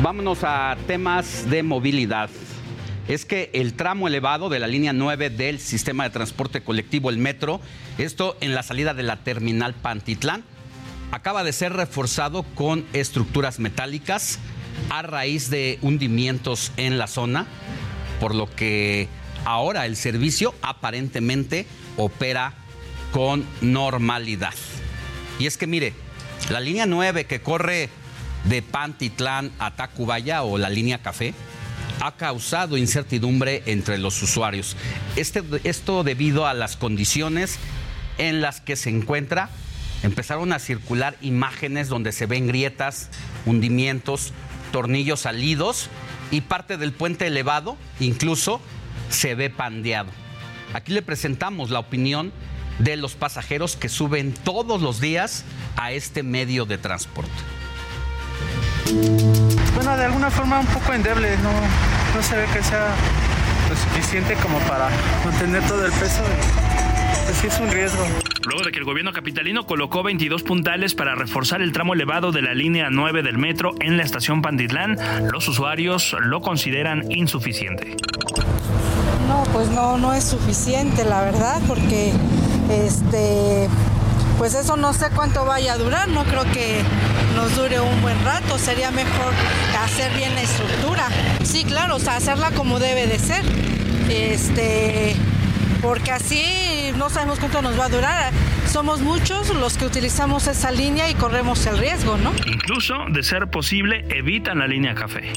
Vámonos 0.02 0.42
a 0.42 0.76
temas 0.86 1.48
de 1.48 1.62
movilidad. 1.62 2.30
Es 3.10 3.24
que 3.24 3.50
el 3.54 3.74
tramo 3.74 4.06
elevado 4.06 4.48
de 4.50 4.60
la 4.60 4.68
línea 4.68 4.92
9 4.92 5.30
del 5.30 5.58
sistema 5.58 6.04
de 6.04 6.10
transporte 6.10 6.60
colectivo, 6.60 7.10
el 7.10 7.18
metro, 7.18 7.60
esto 7.98 8.36
en 8.40 8.54
la 8.54 8.62
salida 8.62 8.94
de 8.94 9.02
la 9.02 9.16
terminal 9.24 9.74
Pantitlán, 9.74 10.44
acaba 11.10 11.42
de 11.42 11.52
ser 11.52 11.72
reforzado 11.72 12.44
con 12.54 12.86
estructuras 12.92 13.58
metálicas 13.58 14.38
a 14.90 15.02
raíz 15.02 15.50
de 15.50 15.80
hundimientos 15.82 16.70
en 16.76 16.98
la 16.98 17.08
zona, 17.08 17.48
por 18.20 18.32
lo 18.32 18.48
que 18.48 19.08
ahora 19.44 19.86
el 19.86 19.96
servicio 19.96 20.54
aparentemente 20.62 21.66
opera 21.96 22.54
con 23.10 23.44
normalidad. 23.60 24.54
Y 25.40 25.46
es 25.46 25.56
que 25.56 25.66
mire, 25.66 25.94
la 26.48 26.60
línea 26.60 26.86
9 26.86 27.24
que 27.24 27.40
corre 27.40 27.88
de 28.44 28.62
Pantitlán 28.62 29.50
a 29.58 29.74
Tacubaya 29.74 30.44
o 30.44 30.58
la 30.58 30.70
línea 30.70 31.02
Café 31.02 31.34
ha 32.00 32.16
causado 32.16 32.76
incertidumbre 32.76 33.62
entre 33.66 33.98
los 33.98 34.22
usuarios. 34.22 34.76
Este, 35.16 35.42
esto 35.64 36.02
debido 36.02 36.46
a 36.46 36.54
las 36.54 36.76
condiciones 36.76 37.58
en 38.18 38.40
las 38.40 38.60
que 38.60 38.76
se 38.76 38.90
encuentra. 38.90 39.50
Empezaron 40.02 40.52
a 40.52 40.58
circular 40.58 41.16
imágenes 41.20 41.88
donde 41.88 42.12
se 42.12 42.26
ven 42.26 42.46
grietas, 42.46 43.10
hundimientos, 43.44 44.32
tornillos 44.72 45.20
salidos 45.20 45.88
y 46.30 46.40
parte 46.40 46.76
del 46.78 46.92
puente 46.92 47.26
elevado 47.26 47.76
incluso 47.98 48.60
se 49.10 49.34
ve 49.34 49.50
pandeado. 49.50 50.10
Aquí 50.72 50.92
le 50.92 51.02
presentamos 51.02 51.70
la 51.70 51.80
opinión 51.80 52.32
de 52.78 52.96
los 52.96 53.14
pasajeros 53.14 53.76
que 53.76 53.88
suben 53.88 54.32
todos 54.32 54.80
los 54.80 55.00
días 55.00 55.44
a 55.76 55.92
este 55.92 56.22
medio 56.22 56.64
de 56.64 56.78
transporte. 56.78 57.59
Bueno, 59.74 59.96
de 59.96 60.04
alguna 60.04 60.30
forma 60.30 60.60
un 60.60 60.66
poco 60.66 60.92
endeble, 60.92 61.36
no, 61.38 61.50
no 61.50 62.22
se 62.22 62.36
ve 62.36 62.44
que 62.52 62.62
sea 62.62 62.94
lo 63.68 63.76
suficiente 63.76 64.34
como 64.42 64.58
para 64.60 64.88
mantener 65.24 65.62
todo 65.64 65.86
el 65.86 65.92
peso. 65.92 66.22
Pues 67.24 67.36
sí 67.38 67.46
es 67.46 67.60
un 67.60 67.70
riesgo. 67.70 68.04
Luego 68.46 68.64
de 68.64 68.72
que 68.72 68.78
el 68.78 68.84
gobierno 68.84 69.12
capitalino 69.12 69.64
colocó 69.64 70.02
22 70.02 70.42
puntales 70.42 70.94
para 70.94 71.14
reforzar 71.14 71.62
el 71.62 71.70
tramo 71.72 71.94
elevado 71.94 72.32
de 72.32 72.42
la 72.42 72.54
línea 72.54 72.88
9 72.90 73.22
del 73.22 73.38
metro 73.38 73.74
en 73.78 73.96
la 73.96 74.02
estación 74.02 74.42
Panditlán, 74.42 74.96
los 75.30 75.46
usuarios 75.46 76.16
lo 76.20 76.40
consideran 76.40 77.04
insuficiente. 77.12 77.96
No, 79.28 79.44
pues 79.52 79.68
no, 79.70 79.98
no 79.98 80.12
es 80.14 80.24
suficiente, 80.24 81.04
la 81.04 81.20
verdad, 81.20 81.60
porque 81.68 82.12
este, 82.70 83.68
pues 84.40 84.54
eso 84.54 84.74
no 84.74 84.94
sé 84.94 85.10
cuánto 85.14 85.44
vaya 85.44 85.74
a 85.74 85.76
durar, 85.76 86.08
no 86.08 86.24
creo 86.24 86.44
que 86.44 86.80
nos 87.36 87.54
dure 87.56 87.78
un 87.78 88.00
buen 88.00 88.24
rato, 88.24 88.56
sería 88.56 88.90
mejor 88.90 89.34
hacer 89.84 90.10
bien 90.14 90.34
la 90.34 90.40
estructura. 90.40 91.08
Sí, 91.44 91.62
claro, 91.64 91.96
o 91.96 91.98
sea, 91.98 92.16
hacerla 92.16 92.50
como 92.52 92.78
debe 92.78 93.06
de 93.06 93.18
ser. 93.18 93.44
Este, 94.08 95.14
porque 95.82 96.10
así 96.10 96.90
no 96.96 97.10
sabemos 97.10 97.38
cuánto 97.38 97.60
nos 97.60 97.78
va 97.78 97.84
a 97.84 97.88
durar. 97.90 98.32
Somos 98.66 99.02
muchos 99.02 99.54
los 99.56 99.76
que 99.76 99.84
utilizamos 99.84 100.46
esa 100.46 100.70
línea 100.70 101.10
y 101.10 101.14
corremos 101.14 101.66
el 101.66 101.76
riesgo, 101.76 102.16
¿no? 102.16 102.32
Incluso, 102.46 102.94
de 103.10 103.22
ser 103.22 103.46
posible, 103.48 104.06
evitan 104.08 104.60
la 104.60 104.66
línea 104.66 104.94
café. 104.94 105.34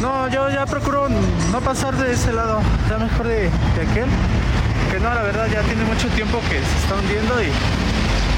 No, 0.00 0.28
yo 0.28 0.50
ya 0.50 0.66
procuro 0.66 1.08
no 1.08 1.60
pasar 1.60 1.96
de 1.96 2.12
ese 2.12 2.32
lado, 2.32 2.60
ya 2.90 2.98
mejor 2.98 3.28
de, 3.28 3.42
de 3.42 3.88
aquel. 3.88 4.08
Que 4.90 4.98
no, 4.98 5.14
la 5.14 5.22
verdad 5.22 5.46
ya 5.52 5.62
tiene 5.62 5.84
mucho 5.84 6.08
tiempo 6.08 6.40
que 6.50 6.56
se 6.58 6.78
está 6.82 6.96
hundiendo 6.96 7.40
y... 7.40 7.93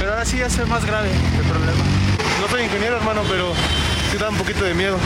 Pero 0.07 0.15
ahora 0.15 0.25
sí 0.25 0.39
ya 0.39 0.49
se 0.49 0.61
ve 0.61 0.67
más 0.67 0.87
grave 0.87 1.11
el 1.11 1.45
problema. 1.51 1.83
No 2.41 2.47
soy 2.47 2.63
ingeniero, 2.63 2.97
hermano, 2.97 3.23
pero 3.29 3.53
sí 4.09 4.17
da 4.17 4.29
un 4.31 4.37
poquito 4.37 4.63
de 4.63 4.73
miedo. 4.73 4.97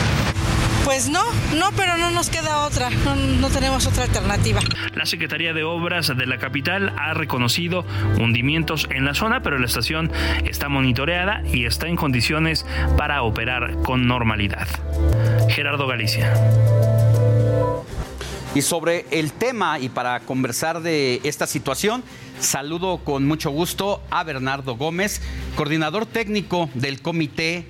Pues 0.85 1.09
no, 1.09 1.23
no, 1.55 1.71
pero 1.75 1.97
no 1.97 2.11
nos 2.11 2.29
queda 2.29 2.59
otra, 2.59 2.91
no, 2.91 3.49
tenemos 3.49 3.87
otra 3.87 4.03
alternativa. 4.03 4.61
La 4.93 5.07
Secretaría 5.07 5.53
de 5.53 5.63
Obras 5.63 6.15
de 6.15 6.25
la 6.27 6.37
capital 6.37 6.93
ha 6.99 7.15
reconocido 7.15 7.83
hundimientos 8.19 8.87
en 8.91 9.03
la 9.03 9.15
zona, 9.15 9.41
pero 9.41 9.57
la 9.57 9.65
estación 9.65 10.11
está 10.45 10.69
monitoreada 10.69 11.41
y 11.51 11.65
está 11.65 11.87
en 11.87 11.95
condiciones 11.95 12.67
para 12.95 13.23
operar 13.23 13.77
con 13.81 14.05
normalidad. 14.05 14.67
Gerardo 15.49 15.87
Galicia. 15.87 16.31
Y 18.53 18.61
sobre 18.63 19.05
el 19.11 19.31
tema 19.31 19.79
y 19.79 19.87
para 19.87 20.19
conversar 20.19 20.81
de 20.81 21.21
esta 21.23 21.47
situación, 21.47 22.03
saludo 22.41 22.97
con 22.97 23.25
mucho 23.25 23.49
gusto 23.49 24.03
a 24.11 24.25
Bernardo 24.25 24.75
Gómez, 24.75 25.21
coordinador 25.55 26.05
técnico 26.05 26.69
del 26.73 27.01
comité, 27.01 27.65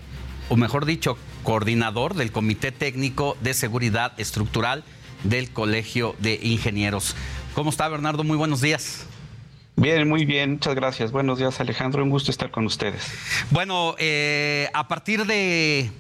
o 0.50 0.56
mejor 0.56 0.86
dicho, 0.86 1.20
coordinador 1.44 2.16
del 2.16 2.32
Comité 2.32 2.72
Técnico 2.72 3.38
de 3.42 3.54
Seguridad 3.54 4.14
Estructural 4.20 4.84
del 5.24 5.52
Colegio 5.52 6.16
de 6.18 6.40
Ingenieros. 6.42 7.16
¿Cómo 7.54 7.70
está 7.70 7.88
Bernardo? 7.88 8.24
Muy 8.24 8.38
buenos 8.38 8.60
días. 8.60 9.06
Bien, 9.76 10.10
muy 10.10 10.26
bien, 10.26 10.54
muchas 10.54 10.74
gracias. 10.74 11.12
Buenos 11.12 11.38
días 11.38 11.60
Alejandro, 11.60 12.04
un 12.04 12.10
gusto 12.10 12.32
estar 12.32 12.50
con 12.50 12.66
ustedes. 12.66 13.04
Bueno, 13.52 13.96
eh, 14.00 14.68
a 14.74 14.88
partir 14.88 15.28
de 15.28 15.92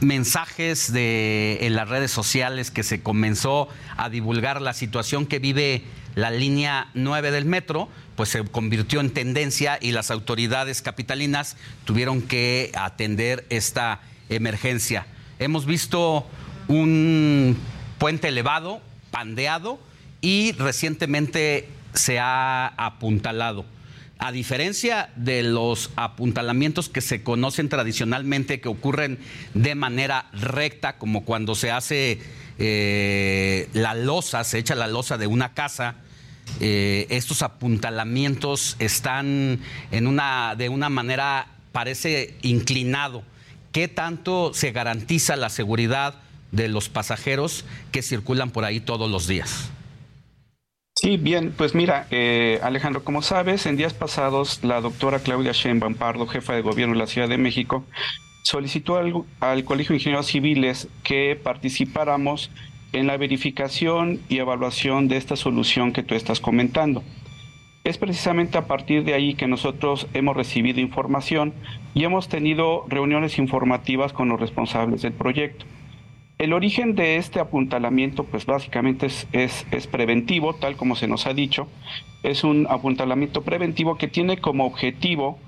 mensajes 0.00 0.92
de, 0.92 1.58
en 1.62 1.74
las 1.74 1.88
redes 1.88 2.10
sociales 2.10 2.70
que 2.70 2.82
se 2.82 3.02
comenzó 3.02 3.68
a 3.96 4.08
divulgar 4.08 4.62
la 4.62 4.74
situación 4.74 5.26
que 5.26 5.38
vive 5.38 5.82
la 6.14 6.30
línea 6.30 6.88
9 6.94 7.30
del 7.30 7.44
metro, 7.44 7.88
pues 8.16 8.28
se 8.28 8.44
convirtió 8.44 9.00
en 9.00 9.10
tendencia 9.10 9.78
y 9.80 9.92
las 9.92 10.10
autoridades 10.10 10.82
capitalinas 10.82 11.56
tuvieron 11.84 12.22
que 12.22 12.70
atender 12.74 13.46
esta 13.48 14.00
emergencia. 14.28 15.06
Hemos 15.38 15.66
visto 15.66 16.26
un 16.68 17.56
puente 17.98 18.28
elevado, 18.28 18.80
pandeado 19.10 19.80
y 20.20 20.52
recientemente 20.52 21.68
se 21.94 22.18
ha 22.18 22.68
apuntalado. 22.76 23.64
A 24.24 24.30
diferencia 24.30 25.10
de 25.16 25.42
los 25.42 25.90
apuntalamientos 25.96 26.88
que 26.88 27.00
se 27.00 27.24
conocen 27.24 27.68
tradicionalmente, 27.68 28.60
que 28.60 28.68
ocurren 28.68 29.18
de 29.52 29.74
manera 29.74 30.26
recta, 30.32 30.96
como 30.96 31.24
cuando 31.24 31.56
se 31.56 31.72
hace 31.72 32.20
eh, 32.60 33.68
la 33.72 33.94
losa, 33.94 34.44
se 34.44 34.60
echa 34.60 34.76
la 34.76 34.86
losa 34.86 35.18
de 35.18 35.26
una 35.26 35.54
casa, 35.54 35.96
eh, 36.60 37.08
estos 37.10 37.42
apuntalamientos 37.42 38.76
están 38.78 39.58
en 39.90 40.06
una, 40.06 40.54
de 40.56 40.68
una 40.68 40.88
manera, 40.88 41.48
parece 41.72 42.36
inclinado. 42.42 43.24
¿Qué 43.72 43.88
tanto 43.88 44.54
se 44.54 44.70
garantiza 44.70 45.34
la 45.34 45.48
seguridad 45.48 46.14
de 46.52 46.68
los 46.68 46.88
pasajeros 46.88 47.64
que 47.90 48.02
circulan 48.02 48.52
por 48.52 48.64
ahí 48.64 48.78
todos 48.78 49.10
los 49.10 49.26
días? 49.26 49.72
Sí, 51.02 51.16
bien, 51.16 51.52
pues 51.56 51.74
mira, 51.74 52.06
eh, 52.12 52.60
Alejandro, 52.62 53.02
como 53.02 53.22
sabes, 53.22 53.66
en 53.66 53.76
días 53.76 53.92
pasados 53.92 54.62
la 54.62 54.80
doctora 54.80 55.18
Claudia 55.18 55.50
Sheinbaum 55.50 55.96
Pardo, 55.96 56.28
jefa 56.28 56.52
de 56.52 56.62
gobierno 56.62 56.94
de 56.94 57.00
la 57.00 57.08
Ciudad 57.08 57.28
de 57.28 57.38
México, 57.38 57.84
solicitó 58.44 58.98
al, 58.98 59.12
al 59.40 59.64
Colegio 59.64 59.94
de 59.94 59.96
Ingenieros 59.96 60.28
Civiles 60.28 60.86
que 61.02 61.34
participáramos 61.34 62.52
en 62.92 63.08
la 63.08 63.16
verificación 63.16 64.20
y 64.28 64.38
evaluación 64.38 65.08
de 65.08 65.16
esta 65.16 65.34
solución 65.34 65.92
que 65.92 66.04
tú 66.04 66.14
estás 66.14 66.38
comentando. 66.38 67.02
Es 67.82 67.98
precisamente 67.98 68.56
a 68.56 68.68
partir 68.68 69.02
de 69.02 69.14
ahí 69.14 69.34
que 69.34 69.48
nosotros 69.48 70.06
hemos 70.14 70.36
recibido 70.36 70.78
información 70.78 71.52
y 71.94 72.04
hemos 72.04 72.28
tenido 72.28 72.84
reuniones 72.86 73.38
informativas 73.38 74.12
con 74.12 74.28
los 74.28 74.38
responsables 74.38 75.02
del 75.02 75.14
proyecto. 75.14 75.66
El 76.42 76.52
origen 76.54 76.96
de 76.96 77.18
este 77.18 77.38
apuntalamiento, 77.38 78.24
pues 78.24 78.46
básicamente 78.46 79.06
es, 79.06 79.28
es, 79.30 79.86
preventivo, 79.86 80.54
tal 80.56 80.74
como 80.74 80.96
se 80.96 81.06
nos 81.06 81.28
ha 81.28 81.34
dicho. 81.34 81.68
Es 82.24 82.42
un 82.42 82.66
apuntalamiento 82.68 83.42
preventivo 83.42 83.96
que 83.96 84.08
tiene 84.08 84.38
como 84.38 84.66
objetivo 84.66 85.38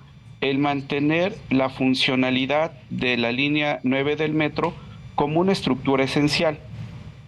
el 0.41 0.59
mantener 0.59 1.37
la 1.51 1.69
funcionalidad 1.69 2.81
de 2.91 3.17
la 3.17 3.33
línea 3.33 3.81
9 3.83 4.15
del 4.15 4.35
metro 4.35 4.73
como 5.17 5.41
una 5.41 5.51
estructura 5.51 6.05
esencial. 6.05 6.61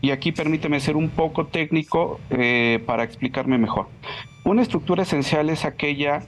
y 0.01 0.12
aquí 0.12 0.30
permíteme 0.30 0.78
ser 0.78 0.94
un 0.94 1.09
poco 1.09 1.48
técnico 1.48 2.20
eh, 2.30 2.80
para 2.86 3.02
explicarme 3.02 3.59
mejor. 3.59 3.88
Una 4.44 4.62
estructura 4.62 5.02
esencial 5.02 5.51
es 5.51 5.64
aquella 5.64 6.22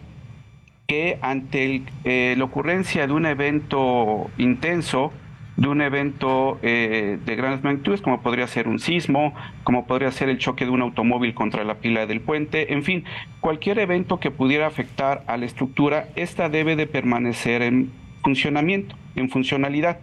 que 0.89 1.21
ante 1.23 1.83
eh, 2.03 2.35
la 2.37 2.43
ocurrencia 2.43 3.07
de 3.07 3.13
un 3.13 3.27
evento 3.27 4.29
intenso, 4.39 5.13
de 5.59 5.67
un 5.67 5.83
evento 5.83 6.59
eh, 6.63 7.19
de 7.27 7.37
grandes 7.37 7.65
magnitudes, 7.65 8.01
como 8.01 8.23
podría 8.23 8.47
ser 8.47 8.69
un 8.69 8.79
sismo, 8.79 9.35
como 9.65 9.87
podría 9.89 10.13
ser 10.13 10.29
el 10.29 10.39
choque 10.39 10.65
de 10.65 10.71
un 10.71 10.83
automóvil 10.83 11.35
contra 11.35 11.65
la 11.65 11.75
pila 11.75 12.07
del 12.07 12.21
puente, 12.21 12.73
en 12.73 12.85
fin, 12.85 13.05
cualquier 13.41 13.81
evento 13.81 14.21
que 14.21 14.31
pudiera 14.31 14.69
afectar 14.69 15.25
a 15.27 15.37
la 15.37 15.47
estructura, 15.47 16.11
esta 16.15 16.49
debe 16.49 16.77
de 16.77 16.87
permanecer 16.87 17.63
en 17.63 17.91
funcionamiento, 18.23 18.95
en 19.17 19.31
funcionalidad. 19.31 19.99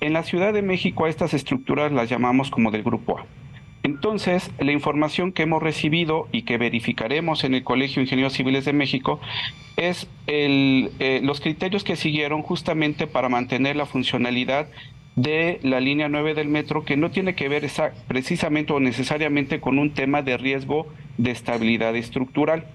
En 0.00 0.12
la 0.12 0.22
Ciudad 0.22 0.52
de 0.52 0.62
México 0.62 1.04
a 1.04 1.08
estas 1.08 1.34
estructuras 1.34 1.90
las 1.90 2.08
llamamos 2.08 2.50
como 2.50 2.70
del 2.70 2.84
grupo 2.84 3.18
A. 3.18 3.41
Entonces, 3.82 4.50
la 4.58 4.72
información 4.72 5.32
que 5.32 5.42
hemos 5.42 5.62
recibido 5.62 6.28
y 6.30 6.42
que 6.42 6.56
verificaremos 6.56 7.42
en 7.42 7.54
el 7.54 7.64
Colegio 7.64 7.96
de 7.96 8.02
Ingenieros 8.02 8.34
Civiles 8.34 8.64
de 8.64 8.72
México 8.72 9.20
es 9.76 10.08
eh, 10.28 11.20
los 11.22 11.40
criterios 11.40 11.82
que 11.82 11.96
siguieron 11.96 12.42
justamente 12.42 13.06
para 13.06 13.28
mantener 13.28 13.74
la 13.74 13.86
funcionalidad 13.86 14.68
de 15.16 15.58
la 15.62 15.80
línea 15.80 16.08
9 16.08 16.34
del 16.34 16.48
metro, 16.48 16.84
que 16.84 16.96
no 16.96 17.10
tiene 17.10 17.34
que 17.34 17.48
ver 17.48 17.68
precisamente 18.06 18.72
o 18.72 18.80
necesariamente 18.80 19.60
con 19.60 19.78
un 19.78 19.92
tema 19.92 20.22
de 20.22 20.36
riesgo 20.36 20.86
de 21.18 21.32
estabilidad 21.32 21.96
estructural. 21.96 22.66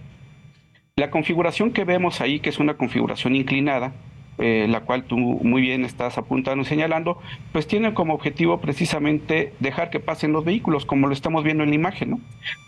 La 0.97 1.09
configuración 1.09 1.71
que 1.71 1.85
vemos 1.85 2.21
ahí, 2.21 2.39
que 2.39 2.49
es 2.49 2.59
una 2.59 2.75
configuración 2.75 3.35
inclinada, 3.35 3.93
eh, 4.37 4.67
la 4.69 4.81
cual 4.81 5.03
tú 5.03 5.17
muy 5.17 5.61
bien 5.61 5.83
estás 5.83 6.17
apuntando 6.17 6.61
y 6.61 6.65
señalando, 6.65 7.19
pues 7.51 7.67
tiene 7.67 7.93
como 7.93 8.13
objetivo 8.13 8.59
precisamente 8.59 9.53
dejar 9.59 9.89
que 9.89 9.99
pasen 9.99 10.31
los 10.31 10.45
vehículos, 10.45 10.85
como 10.85 11.07
lo 11.07 11.13
estamos 11.13 11.43
viendo 11.43 11.63
en 11.63 11.69
la 11.69 11.75
imagen, 11.75 12.11
¿no? 12.11 12.19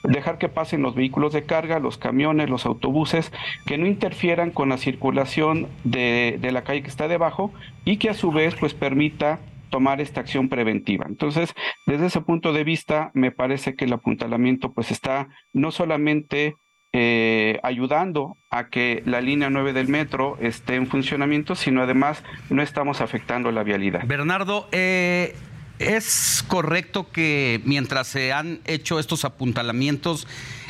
Dejar 0.03 0.37
que 0.37 0.49
pasen 0.49 0.81
los 0.81 0.95
vehículos 0.95 1.33
de 1.33 1.43
carga, 1.43 1.79
los 1.79 1.97
camiones, 1.97 2.49
los 2.49 2.65
autobuses, 2.65 3.31
que 3.65 3.77
no 3.77 3.85
interfieran 3.85 4.51
con 4.51 4.69
la 4.69 4.77
circulación 4.77 5.67
de, 5.83 6.37
de 6.41 6.51
la 6.51 6.63
calle 6.63 6.81
que 6.81 6.89
está 6.89 7.07
debajo 7.07 7.51
y 7.85 7.97
que 7.97 8.09
a 8.09 8.13
su 8.13 8.31
vez 8.31 8.55
pues 8.59 8.73
permita 8.73 9.39
tomar 9.69 10.01
esta 10.01 10.21
acción 10.21 10.49
preventiva. 10.49 11.05
Entonces, 11.07 11.53
desde 11.85 12.07
ese 12.07 12.21
punto 12.21 12.53
de 12.53 12.63
vista, 12.63 13.11
me 13.13 13.31
parece 13.31 13.75
que 13.75 13.85
el 13.85 13.93
apuntalamiento 13.93 14.73
pues 14.73 14.91
está 14.91 15.29
no 15.53 15.71
solamente 15.71 16.55
eh, 16.91 17.59
ayudando 17.61 18.35
a 18.49 18.69
que 18.69 19.03
la 19.05 19.21
línea 19.21 19.51
9 19.51 19.73
del 19.73 19.87
metro 19.87 20.39
esté 20.41 20.73
en 20.73 20.87
funcionamiento, 20.87 21.53
sino 21.53 21.83
además 21.83 22.23
no 22.49 22.63
estamos 22.63 22.99
afectando 22.99 23.51
la 23.51 23.61
vialidad. 23.61 24.01
Bernardo, 24.07 24.67
eh, 24.71 25.35
¿es 25.77 26.43
correcto 26.47 27.11
que 27.11 27.61
mientras 27.63 28.07
se 28.07 28.33
han 28.33 28.61
hecho 28.65 28.99
estos 28.99 29.23
apuntalamientos, 29.23 30.27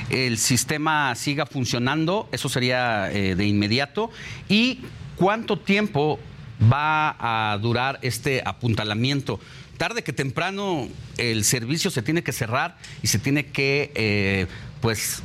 el 0.10 0.38
sistema 0.38 1.16
siga 1.16 1.46
funcionando? 1.46 2.28
Eso 2.34 2.50
sería 2.50 3.10
eh, 3.14 3.36
de 3.36 3.48
inmediato. 3.48 4.12
¿Y 4.50 4.82
cuánto 5.16 5.58
tiempo 5.58 6.20
va 6.62 7.16
a 7.18 7.58
durar 7.60 7.98
este 8.02 8.42
apuntalamiento? 8.44 9.40
Tarde 9.78 10.04
que 10.04 10.12
temprano 10.12 10.90
el 11.16 11.46
servicio 11.46 11.90
se 11.92 12.02
tiene 12.02 12.24
que 12.24 12.34
cerrar 12.34 12.76
y 13.02 13.08
se 13.08 13.20
tiene 13.20 13.46
que, 13.46 14.50
pues, 14.82 15.24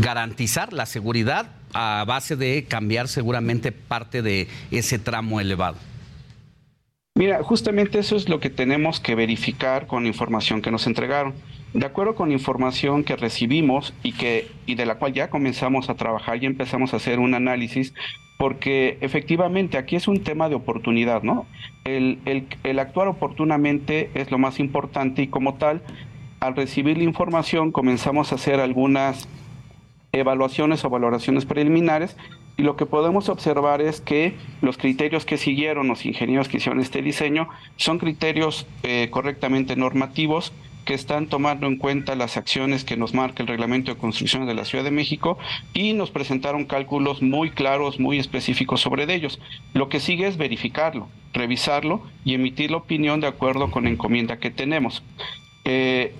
garantizar 0.00 0.72
la 0.72 0.86
seguridad 0.86 1.50
a 1.74 2.04
base 2.06 2.36
de 2.36 2.64
cambiar 2.64 3.08
seguramente 3.08 3.72
parte 3.72 4.22
de 4.22 4.48
ese 4.70 4.98
tramo 4.98 5.40
elevado. 5.40 5.76
Mira, 7.14 7.42
justamente 7.42 7.98
eso 7.98 8.14
es 8.14 8.28
lo 8.28 8.38
que 8.38 8.48
tenemos 8.48 9.00
que 9.00 9.16
verificar 9.16 9.88
con 9.88 10.04
la 10.04 10.08
información 10.08 10.62
que 10.62 10.70
nos 10.70 10.86
entregaron. 10.86 11.34
De 11.74 11.84
acuerdo 11.84 12.14
con 12.14 12.28
la 12.28 12.34
información 12.34 13.02
que 13.02 13.16
recibimos 13.16 13.92
y, 14.02 14.12
que, 14.12 14.48
y 14.66 14.76
de 14.76 14.86
la 14.86 14.98
cual 14.98 15.12
ya 15.12 15.28
comenzamos 15.28 15.90
a 15.90 15.94
trabajar 15.94 16.42
y 16.42 16.46
empezamos 16.46 16.94
a 16.94 16.98
hacer 16.98 17.18
un 17.18 17.34
análisis, 17.34 17.92
porque 18.38 18.98
efectivamente 19.00 19.78
aquí 19.78 19.96
es 19.96 20.06
un 20.06 20.22
tema 20.22 20.48
de 20.48 20.54
oportunidad, 20.54 21.24
¿no? 21.24 21.46
El, 21.84 22.20
el, 22.24 22.46
el 22.62 22.78
actuar 22.78 23.08
oportunamente 23.08 24.10
es 24.14 24.30
lo 24.30 24.38
más 24.38 24.60
importante 24.60 25.22
y 25.22 25.26
como 25.26 25.54
tal, 25.54 25.82
al 26.38 26.54
recibir 26.54 26.98
la 26.98 27.04
información 27.04 27.72
comenzamos 27.72 28.30
a 28.30 28.36
hacer 28.36 28.60
algunas 28.60 29.28
evaluaciones 30.20 30.84
o 30.84 30.90
valoraciones 30.90 31.44
preliminares 31.44 32.16
y 32.56 32.62
lo 32.62 32.76
que 32.76 32.86
podemos 32.86 33.28
observar 33.28 33.80
es 33.80 34.00
que 34.00 34.34
los 34.62 34.76
criterios 34.76 35.24
que 35.24 35.36
siguieron 35.36 35.88
los 35.88 36.04
ingenieros 36.04 36.48
que 36.48 36.56
hicieron 36.56 36.80
este 36.80 37.02
diseño 37.02 37.48
son 37.76 37.98
criterios 37.98 38.66
eh, 38.82 39.08
correctamente 39.10 39.76
normativos 39.76 40.52
que 40.84 40.94
están 40.94 41.26
tomando 41.26 41.66
en 41.66 41.76
cuenta 41.76 42.16
las 42.16 42.38
acciones 42.38 42.82
que 42.82 42.96
nos 42.96 43.12
marca 43.12 43.42
el 43.42 43.48
reglamento 43.48 43.92
de 43.92 44.00
construcción 44.00 44.46
de 44.46 44.54
la 44.54 44.64
Ciudad 44.64 44.84
de 44.84 44.90
México 44.90 45.38
y 45.74 45.92
nos 45.92 46.10
presentaron 46.10 46.64
cálculos 46.64 47.20
muy 47.20 47.50
claros, 47.50 48.00
muy 48.00 48.18
específicos 48.18 48.80
sobre 48.80 49.04
ellos. 49.14 49.38
Lo 49.74 49.90
que 49.90 50.00
sigue 50.00 50.26
es 50.26 50.38
verificarlo, 50.38 51.08
revisarlo 51.34 52.02
y 52.24 52.32
emitir 52.32 52.70
la 52.70 52.78
opinión 52.78 53.20
de 53.20 53.26
acuerdo 53.26 53.70
con 53.70 53.84
la 53.84 53.90
encomienda 53.90 54.38
que 54.38 54.50
tenemos. 54.50 55.02
Eh, 55.64 56.14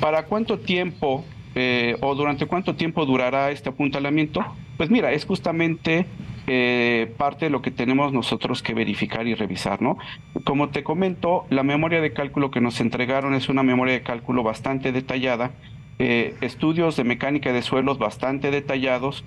¿Para 0.00 0.26
cuánto 0.26 0.58
tiempo 0.58 1.24
eh, 1.60 1.96
o 2.02 2.14
durante 2.14 2.46
cuánto 2.46 2.76
tiempo 2.76 3.04
durará 3.04 3.50
este 3.50 3.70
apuntalamiento, 3.70 4.44
pues 4.76 4.90
mira, 4.90 5.10
es 5.10 5.24
justamente 5.24 6.06
eh, 6.46 7.12
parte 7.16 7.46
de 7.46 7.50
lo 7.50 7.62
que 7.62 7.72
tenemos 7.72 8.12
nosotros 8.12 8.62
que 8.62 8.74
verificar 8.74 9.26
y 9.26 9.34
revisar, 9.34 9.82
¿no? 9.82 9.98
Como 10.44 10.68
te 10.68 10.84
comento, 10.84 11.46
la 11.50 11.64
memoria 11.64 12.00
de 12.00 12.12
cálculo 12.12 12.52
que 12.52 12.60
nos 12.60 12.80
entregaron 12.80 13.34
es 13.34 13.48
una 13.48 13.64
memoria 13.64 13.94
de 13.94 14.02
cálculo 14.02 14.44
bastante 14.44 14.92
detallada, 14.92 15.50
eh, 15.98 16.36
estudios 16.42 16.96
de 16.96 17.02
mecánica 17.02 17.52
de 17.52 17.62
suelos 17.62 17.98
bastante 17.98 18.52
detallados, 18.52 19.24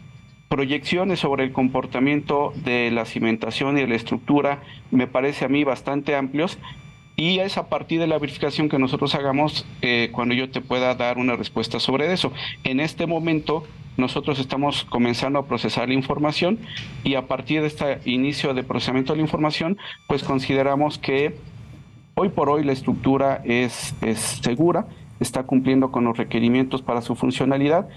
proyecciones 0.48 1.20
sobre 1.20 1.44
el 1.44 1.52
comportamiento 1.52 2.53
de 2.64 2.91
la 2.91 3.03
cimentación 3.03 3.78
y 3.78 3.86
la 3.86 3.95
estructura, 3.95 4.62
me 4.90 5.06
parece 5.06 5.44
a 5.44 5.49
mí 5.49 5.66
bastante 5.66 6.16
amplios 6.16 6.58
y 7.22 7.38
es 7.38 7.60
a 7.60 7.68
partir 7.68 7.99
de 7.99 8.07
la 8.07 8.18
verificación 8.18 8.68
que 8.68 8.80
nosotros 8.80 9.14
hagamos 9.14 9.64
eh, 9.84 10.10
cuando 10.11 10.34
yo 10.34 10.49
te 10.49 10.60
pueda 10.60 10.95
dar 10.95 11.19
una 11.19 11.35
respuesta 11.35 11.80
sobre 11.80 12.11
eso. 12.11 12.31
En 12.64 12.80
este 12.80 13.06
momento 13.06 13.64
nosotros 13.95 14.39
estamos 14.39 14.85
comenzando 14.85 15.38
a 15.38 15.45
procesar 15.45 15.88
la 15.88 15.93
información 15.93 16.57
y 17.03 17.14
a 17.14 17.27
partir 17.27 17.61
de 17.61 17.68
este 17.68 17.99
inicio 18.06 18.56
de 18.56 18.64
procesamiento 18.64 19.14
de 19.14 19.18
la 19.18 19.22
información, 19.22 19.77
pues 20.07 20.23
consideramos 20.23 20.98
que 20.98 21.35
hoy 22.15 22.30
por 22.30 22.49
hoy 22.49 22.64
la 22.64 22.72
estructura 22.72 23.39
es, 23.45 23.93
es 24.02 24.18
segura, 24.41 24.88
está 25.19 25.43
cumpliendo 25.43 25.91
con 25.91 26.06
los 26.06 26.18
requerimientos 26.18 26.81
para 26.81 27.03
su 27.03 27.14
funcionalidad, 27.14 27.88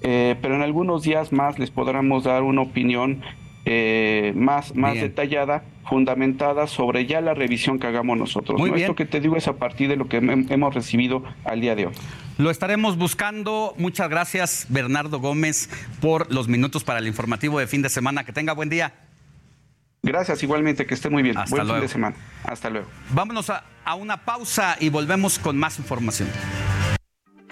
eh, 0.00 0.34
pero 0.42 0.56
en 0.56 0.62
algunos 0.62 1.04
días 1.04 1.30
más 1.30 1.56
les 1.56 1.70
podremos 1.70 2.24
dar 2.24 2.42
una 2.42 2.62
opinión 2.62 3.22
eh, 3.64 4.32
más, 4.34 4.74
más 4.74 4.94
detallada, 4.94 5.62
fundamentada 5.88 6.66
sobre 6.66 7.06
ya 7.06 7.20
la 7.20 7.34
revisión 7.34 7.78
que 7.78 7.86
hagamos 7.86 8.18
nosotros. 8.18 8.58
Muy 8.58 8.80
Esto 8.80 8.94
que 8.94 9.04
te 9.04 9.20
digo 9.20 9.36
es 9.36 9.46
a 9.48 9.54
partir 9.54 9.88
de 9.88 9.96
lo 9.96 10.08
que 10.08 10.16
hemos 10.16 10.74
recibido 10.74 11.22
al 11.44 11.60
día 11.60 11.74
de 11.74 11.86
hoy. 11.86 11.92
Lo 12.38 12.50
estaremos 12.50 12.96
buscando. 12.96 13.74
Muchas 13.78 14.08
gracias, 14.08 14.66
Bernardo 14.68 15.20
Gómez, 15.20 15.70
por 16.00 16.32
los 16.32 16.48
minutos 16.48 16.82
para 16.82 16.98
el 16.98 17.06
informativo 17.06 17.58
de 17.58 17.66
fin 17.66 17.82
de 17.82 17.88
semana. 17.88 18.24
Que 18.24 18.32
tenga 18.32 18.52
buen 18.52 18.68
día. 18.68 18.94
Gracias, 20.02 20.42
igualmente, 20.42 20.84
que 20.84 20.94
esté 20.94 21.10
muy 21.10 21.22
bien. 21.22 21.38
Hasta 21.38 21.54
buen 21.54 21.68
fin 21.68 21.80
de 21.80 21.88
semana. 21.88 22.16
Hasta 22.42 22.70
luego. 22.70 22.88
Vámonos 23.10 23.50
a, 23.50 23.64
a 23.84 23.94
una 23.94 24.24
pausa 24.24 24.76
y 24.80 24.88
volvemos 24.88 25.38
con 25.38 25.56
más 25.56 25.78
información. 25.78 26.28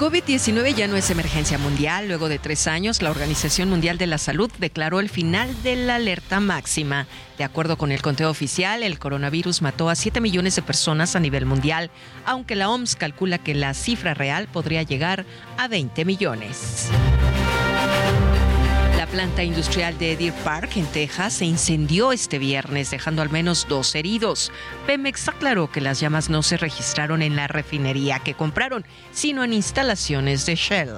COVID-19 0.00 0.74
ya 0.74 0.88
no 0.88 0.96
es 0.96 1.10
emergencia 1.10 1.58
mundial. 1.58 2.08
Luego 2.08 2.30
de 2.30 2.38
tres 2.38 2.66
años, 2.66 3.02
la 3.02 3.10
Organización 3.10 3.68
Mundial 3.68 3.98
de 3.98 4.06
la 4.06 4.16
Salud 4.16 4.50
declaró 4.58 4.98
el 4.98 5.10
final 5.10 5.62
de 5.62 5.76
la 5.76 5.96
alerta 5.96 6.40
máxima. 6.40 7.06
De 7.36 7.44
acuerdo 7.44 7.76
con 7.76 7.92
el 7.92 8.00
conteo 8.00 8.30
oficial, 8.30 8.82
el 8.82 8.98
coronavirus 8.98 9.60
mató 9.60 9.90
a 9.90 9.94
7 9.94 10.22
millones 10.22 10.56
de 10.56 10.62
personas 10.62 11.16
a 11.16 11.20
nivel 11.20 11.44
mundial, 11.44 11.90
aunque 12.24 12.56
la 12.56 12.70
OMS 12.70 12.96
calcula 12.96 13.36
que 13.36 13.54
la 13.54 13.74
cifra 13.74 14.14
real 14.14 14.48
podría 14.50 14.82
llegar 14.84 15.26
a 15.58 15.68
20 15.68 16.06
millones. 16.06 16.88
La 19.10 19.16
planta 19.16 19.42
industrial 19.42 19.98
de 19.98 20.16
Deer 20.16 20.32
Park, 20.44 20.76
en 20.76 20.86
Texas, 20.86 21.32
se 21.32 21.44
incendió 21.44 22.12
este 22.12 22.38
viernes, 22.38 22.92
dejando 22.92 23.22
al 23.22 23.28
menos 23.28 23.66
dos 23.68 23.96
heridos. 23.96 24.52
Pemex 24.86 25.26
aclaró 25.26 25.68
que 25.68 25.80
las 25.80 25.98
llamas 25.98 26.30
no 26.30 26.44
se 26.44 26.56
registraron 26.56 27.20
en 27.20 27.34
la 27.34 27.48
refinería 27.48 28.20
que 28.20 28.34
compraron, 28.34 28.84
sino 29.10 29.42
en 29.42 29.52
instalaciones 29.52 30.46
de 30.46 30.54
Shell. 30.54 30.90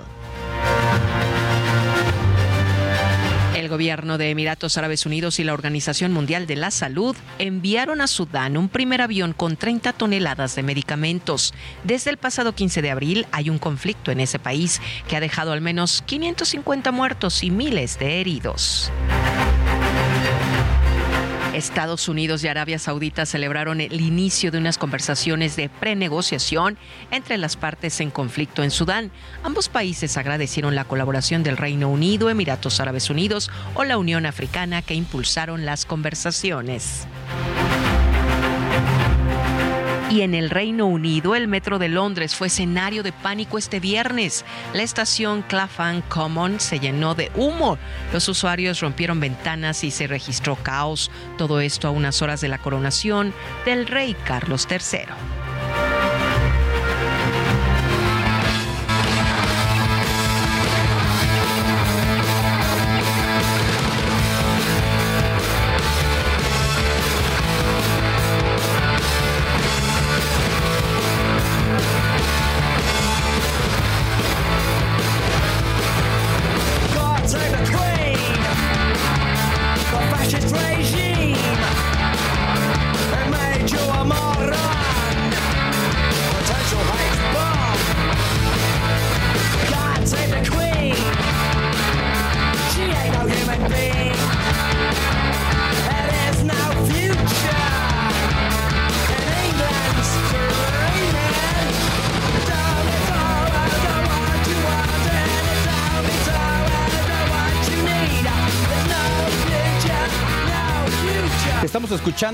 Gobierno 3.73 4.19
de 4.19 4.29
Emiratos 4.29 4.77
Árabes 4.77 5.07
Unidos 5.07 5.41
y 5.41 5.45
la 5.45 5.55
Organización 5.55 6.13
Mundial 6.13 6.47
de 6.47 6.57
la 6.57 6.71
Salud 6.71 7.17
enviaron 7.39 8.03
a 8.03 8.07
Sudán 8.07 8.59
un 8.59 8.69
primer 8.69 9.01
avión 9.01 9.33
con 9.33 9.57
30 9.57 9.95
toneladas 9.95 10.55
de 10.55 10.63
medicamentos. 10.63 11.55
Desde 11.83 12.11
el 12.11 12.19
pasado 12.19 12.55
15 12.55 12.83
de 12.83 12.91
abril 12.91 13.27
hay 13.33 13.49
un 13.49 13.57
conflicto 13.57 14.11
en 14.11 14.21
ese 14.21 14.39
país 14.39 14.83
que 15.09 15.17
ha 15.17 15.21
dejado 15.21 15.53
al 15.53 15.63
menos 15.63 16.03
550 16.05 16.93
muertos 16.93 17.43
y 17.43 17.51
miles 17.51 17.99
de 17.99 18.21
heridos. 18.21 18.93
Estados 21.55 22.09
Unidos 22.09 22.43
y 22.43 22.49
Arabia 22.49 22.79
Saudita 22.79 23.27
celebraron 23.27 23.81
el 23.81 24.01
inicio 24.01 24.51
de 24.51 24.59
unas 24.59 24.79
conversaciones 24.79 25.55
de 25.55 25.69
prenegociación 25.69 26.79
entre 27.11 27.37
las 27.37 27.57
partes 27.57 28.01
en 28.01 28.11
conflicto 28.11 28.63
en 28.63 28.71
Sudán. 28.71 29.11
Ambos 29.43 29.69
países 29.69 30.17
agradecieron 30.17 30.75
la 30.75 30.85
colaboración 30.85 31.43
del 31.43 31.59
Reino 31.59 31.91
Unido, 31.91 32.31
Emiratos 32.31 32.81
Árabes 32.81 33.11
Unidos 33.11 33.51
o 33.75 33.85
la 33.85 33.99
Unión 33.99 34.25
Africana 34.25 34.81
que 34.81 34.95
impulsaron 34.95 35.67
las 35.67 35.85
conversaciones. 35.85 37.07
Y 40.13 40.21
en 40.21 40.35
el 40.35 40.51
Reino 40.51 40.85
Unido, 40.85 41.35
el 41.35 41.49
metro 41.49 41.79
de 41.79 41.89
Londres 41.89 42.37
fue 42.37 42.49
escenario 42.49 43.03
de 43.03 43.13
pánico 43.13 43.57
este 43.57 43.81
viernes. 43.81 44.45
La 44.75 44.83
estación 44.83 45.41
Clapham 45.41 46.03
Common 46.03 46.61
se 46.61 46.79
llenó 46.79 47.15
de 47.15 47.33
humo. 47.35 47.79
Los 48.13 48.29
usuarios 48.29 48.81
rompieron 48.81 49.21
ventanas 49.21 49.85
y 49.85 49.91
se 49.91 50.07
registró 50.07 50.57
caos. 50.57 51.11
Todo 51.39 51.61
esto 51.61 51.89
a 51.89 51.93
unas 51.93 52.21
horas 52.21 52.43
de 52.43 52.49
la 52.49 52.59
coronación 52.59 53.33
del 53.65 53.87
rey 53.87 54.15
Carlos 54.27 54.69
III. 54.71 55.42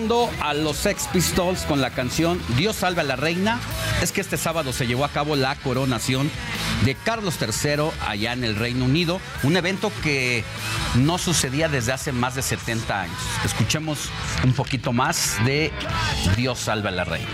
A 0.09 0.55
los 0.55 0.78
Sex 0.78 1.06
Pistols 1.12 1.64
con 1.64 1.82
la 1.82 1.90
canción 1.90 2.40
Dios 2.56 2.76
salve 2.76 3.02
a 3.02 3.05
la 3.05 3.16
reina. 3.16 3.60
Es 4.01 4.10
que 4.10 4.22
este 4.22 4.39
sábado 4.39 4.72
se 4.72 4.86
llevó 4.86 5.05
a 5.05 5.10
cabo 5.10 5.36
la 5.36 5.55
coronación 5.56 6.30
de 6.86 6.94
Carlos 6.94 7.35
III 7.39 7.90
allá 8.06 8.32
en 8.32 8.43
el 8.43 8.56
Reino 8.56 8.86
Unido, 8.86 9.20
un 9.43 9.59
evento 9.59 9.93
que 10.02 10.44
no 10.94 11.18
sucedía 11.18 11.68
desde 11.68 11.93
hace 11.93 12.12
más 12.12 12.35
de 12.36 12.40
70 12.40 13.02
años. 13.02 13.18
Escuchemos 13.44 14.09
un 14.44 14.55
poquito 14.55 14.94
más 14.94 15.36
de 15.44 15.72
Dios 16.36 16.59
salve 16.59 16.89
a 16.89 16.93
la 16.93 17.05
reina. 17.05 17.28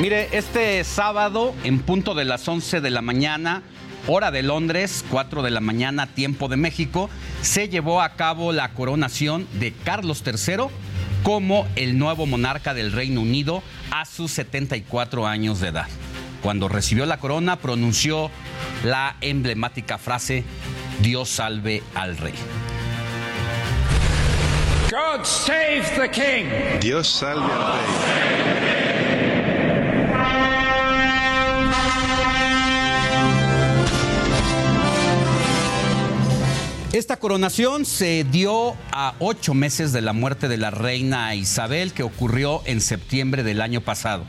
Mire, 0.00 0.28
este 0.32 0.84
sábado, 0.84 1.54
en 1.64 1.80
punto 1.80 2.14
de 2.14 2.24
las 2.24 2.46
11 2.46 2.80
de 2.80 2.88
la 2.88 3.02
mañana, 3.02 3.62
hora 4.06 4.30
de 4.30 4.42
Londres, 4.42 5.04
4 5.10 5.42
de 5.42 5.50
la 5.50 5.60
mañana, 5.60 6.06
tiempo 6.06 6.48
de 6.48 6.56
México, 6.56 7.10
se 7.42 7.68
llevó 7.68 8.00
a 8.00 8.14
cabo 8.14 8.52
la 8.52 8.70
coronación 8.70 9.46
de 9.60 9.72
Carlos 9.72 10.22
III 10.24 10.68
como 11.22 11.66
el 11.76 11.98
nuevo 11.98 12.24
monarca 12.26 12.74
del 12.74 12.92
Reino 12.92 13.20
Unido 13.20 13.62
a 13.90 14.04
sus 14.04 14.30
74 14.32 15.26
años 15.26 15.60
de 15.60 15.68
edad. 15.68 15.88
Cuando 16.42 16.68
recibió 16.68 17.06
la 17.06 17.18
corona, 17.18 17.56
pronunció 17.56 18.30
la 18.84 19.16
emblemática 19.20 19.98
frase, 19.98 20.44
Dios 21.00 21.28
salve 21.28 21.82
al 21.94 22.16
rey. 22.16 22.34
God 24.90 25.24
save 25.24 25.84
the 25.96 26.08
king. 26.10 26.46
Dios 26.80 27.06
salve 27.08 27.44
al 27.52 27.72
rey. 27.72 28.48
Esta 36.98 37.16
coronación 37.18 37.84
se 37.84 38.24
dio 38.24 38.74
a 38.90 39.14
ocho 39.18 39.54
meses 39.54 39.92
de 39.92 40.00
la 40.00 40.12
muerte 40.12 40.48
de 40.48 40.56
la 40.56 40.70
reina 40.70 41.34
Isabel 41.34 41.92
que 41.92 42.02
ocurrió 42.02 42.62
en 42.64 42.80
septiembre 42.80 43.42
del 43.44 43.60
año 43.60 43.82
pasado. 43.82 44.24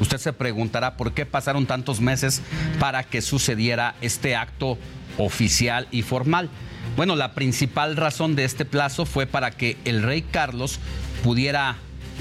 Usted 0.00 0.18
se 0.18 0.32
preguntará 0.32 0.96
por 0.96 1.12
qué 1.12 1.26
pasaron 1.26 1.66
tantos 1.66 2.00
meses 2.00 2.42
para 2.78 3.04
que 3.04 3.20
sucediera 3.20 3.94
este 4.00 4.36
acto 4.36 4.78
oficial 5.16 5.88
y 5.90 6.02
formal. 6.02 6.48
Bueno, 6.96 7.16
la 7.16 7.34
principal 7.34 7.96
razón 7.96 8.36
de 8.36 8.44
este 8.44 8.64
plazo 8.64 9.06
fue 9.06 9.26
para 9.26 9.50
que 9.50 9.76
el 9.84 10.02
rey 10.02 10.22
Carlos 10.22 10.78
pudiera 11.22 11.76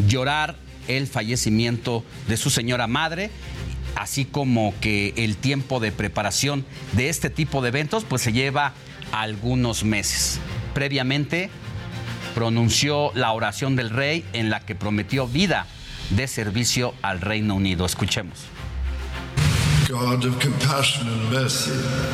llorar 0.07 0.55
el 0.87 1.07
fallecimiento 1.07 2.03
de 2.27 2.37
su 2.37 2.49
señora 2.49 2.87
madre, 2.87 3.29
así 3.95 4.25
como 4.25 4.73
que 4.81 5.13
el 5.17 5.37
tiempo 5.37 5.79
de 5.79 5.91
preparación 5.91 6.65
de 6.93 7.09
este 7.09 7.29
tipo 7.29 7.61
de 7.61 7.69
eventos 7.69 8.03
pues 8.03 8.21
se 8.21 8.33
lleva 8.33 8.73
algunos 9.11 9.83
meses. 9.83 10.39
Previamente 10.73 11.49
pronunció 12.35 13.11
la 13.15 13.31
oración 13.31 13.75
del 13.75 13.89
rey 13.89 14.23
en 14.33 14.49
la 14.49 14.59
que 14.59 14.75
prometió 14.75 15.27
vida 15.27 15.65
de 16.09 16.27
servicio 16.27 16.93
al 17.01 17.21
Reino 17.21 17.55
Unido. 17.55 17.85
Escuchemos. 17.85 18.45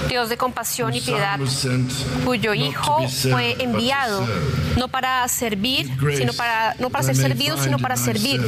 Dios 0.07 0.29
de 0.29 0.37
compasión 0.37 0.93
y 0.93 1.01
piedad, 1.01 1.39
cuyo 2.23 2.53
Hijo 2.53 3.07
fue 3.07 3.55
enviado 3.59 4.27
no 4.77 4.87
para 4.89 5.27
servir, 5.27 5.91
sino 6.15 6.33
para 6.33 6.75
no 6.79 6.91
para 6.91 7.03
ser 7.03 7.15
servido, 7.15 7.57
sino 7.57 7.79
para 7.79 7.97
servir. 7.97 8.41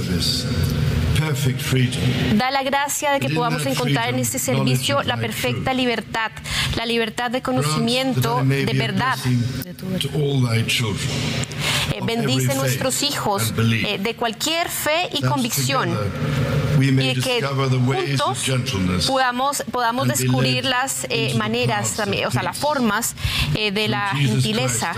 Da 2.35 2.51
la 2.51 2.63
gracia 2.63 3.11
de 3.11 3.19
que 3.19 3.29
podamos 3.29 3.65
encontrar 3.65 4.09
en 4.09 4.19
este 4.19 4.39
servicio 4.39 5.03
la 5.03 5.17
perfecta 5.17 5.73
libertad, 5.73 6.31
la 6.75 6.85
libertad 6.85 7.31
de 7.31 7.41
conocimiento, 7.41 8.43
de 8.43 8.73
verdad. 8.73 9.17
Eh, 11.93 11.99
bendice 12.03 12.55
nuestros 12.55 13.03
hijos 13.03 13.53
eh, 13.57 13.99
de 14.01 14.15
cualquier 14.15 14.69
fe 14.69 15.09
y 15.13 15.21
convicción. 15.21 15.97
y 16.79 17.19
que 17.21 17.41
juntos 17.41 19.07
podamos, 19.07 19.63
podamos 19.71 20.07
descubrir 20.07 20.65
las 20.65 21.07
eh, 21.09 21.33
maneras, 21.35 21.99
o 22.27 22.31
sea, 22.31 22.43
las 22.43 22.57
formas 22.57 23.15
de 23.53 23.87
la 23.87 24.09
gentileza 24.15 24.93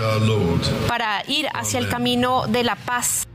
para 0.86 1.22
ir 1.28 1.46
hacia 1.54 1.78
el 1.78 1.88
camino 1.88 2.46
de 2.46 2.64
la 2.64 2.76
paz. 2.76 3.27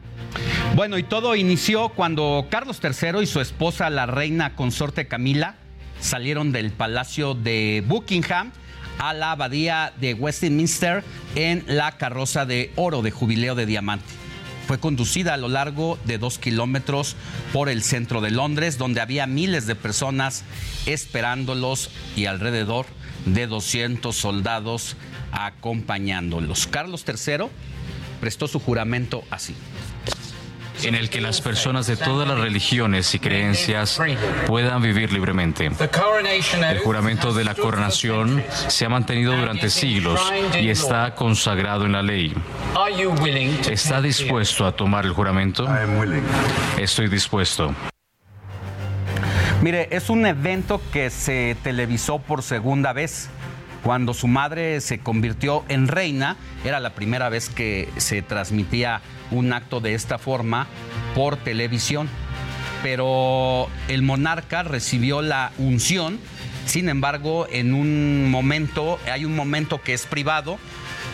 Bueno, 0.75 0.97
y 0.97 1.03
todo 1.03 1.35
inició 1.35 1.89
cuando 1.89 2.47
Carlos 2.49 2.79
III 2.83 3.21
y 3.21 3.27
su 3.27 3.39
esposa, 3.39 3.91
la 3.91 4.07
reina 4.07 4.55
consorte 4.55 5.07
Camila, 5.07 5.55
salieron 5.99 6.51
del 6.51 6.71
palacio 6.71 7.35
de 7.35 7.83
Buckingham 7.85 8.51
a 8.97 9.13
la 9.13 9.31
abadía 9.31 9.93
de 10.01 10.15
Westminster 10.15 11.03
en 11.35 11.63
la 11.67 11.91
carroza 11.91 12.47
de 12.47 12.71
oro 12.75 13.03
de 13.03 13.11
jubileo 13.11 13.53
de 13.53 13.67
diamante. 13.67 14.07
Fue 14.65 14.79
conducida 14.79 15.35
a 15.35 15.37
lo 15.37 15.47
largo 15.47 15.99
de 16.05 16.17
dos 16.17 16.39
kilómetros 16.39 17.15
por 17.53 17.69
el 17.69 17.83
centro 17.83 18.19
de 18.19 18.31
Londres, 18.31 18.79
donde 18.79 18.99
había 18.99 19.27
miles 19.27 19.67
de 19.67 19.75
personas 19.75 20.43
esperándolos 20.87 21.91
y 22.15 22.25
alrededor 22.25 22.87
de 23.27 23.45
200 23.45 24.15
soldados 24.15 24.95
acompañándolos. 25.33 26.65
Carlos 26.65 27.05
III 27.07 27.45
prestó 28.19 28.47
su 28.47 28.59
juramento 28.59 29.23
así 29.29 29.53
en 30.83 30.95
el 30.95 31.09
que 31.09 31.21
las 31.21 31.41
personas 31.41 31.87
de 31.87 31.97
todas 31.97 32.27
las 32.27 32.39
religiones 32.39 33.13
y 33.13 33.19
creencias 33.19 33.99
puedan 34.47 34.81
vivir 34.81 35.11
libremente. 35.11 35.71
El 36.69 36.79
juramento 36.79 37.33
de 37.33 37.43
la 37.43 37.55
coronación 37.55 38.43
se 38.67 38.85
ha 38.85 38.89
mantenido 38.89 39.35
durante 39.35 39.69
siglos 39.69 40.21
y 40.59 40.69
está 40.69 41.15
consagrado 41.15 41.85
en 41.85 41.93
la 41.93 42.01
ley. 42.01 42.33
¿Está 43.69 44.01
dispuesto 44.01 44.65
a 44.65 44.71
tomar 44.75 45.05
el 45.05 45.11
juramento? 45.11 45.67
Estoy 46.77 47.07
dispuesto. 47.07 47.73
Mire, 49.61 49.87
es 49.91 50.09
un 50.09 50.25
evento 50.25 50.81
que 50.91 51.09
se 51.09 51.55
televisó 51.63 52.19
por 52.19 52.43
segunda 52.43 52.91
vez. 52.91 53.29
Cuando 53.83 54.13
su 54.13 54.27
madre 54.27 54.79
se 54.79 54.99
convirtió 54.99 55.65
en 55.67 55.89
reina, 55.89 56.37
era 56.63 56.79
la 56.79 56.95
primera 56.95 57.27
vez 57.27 57.49
que 57.49 57.89
se 57.97 58.21
transmitía 58.21 59.01
un 59.29 59.51
acto 59.51 59.81
de 59.81 59.93
esta 59.93 60.17
forma 60.17 60.67
por 61.13 61.35
televisión. 61.35 62.07
Pero 62.81 63.67
el 63.89 64.01
monarca 64.01 64.63
recibió 64.63 65.21
la 65.21 65.51
unción, 65.57 66.19
sin 66.65 66.87
embargo, 66.87 67.45
en 67.51 67.73
un 67.73 68.31
momento, 68.31 68.99
hay 69.11 69.25
un 69.25 69.35
momento 69.35 69.81
que 69.81 69.93
es 69.93 70.05
privado 70.05 70.59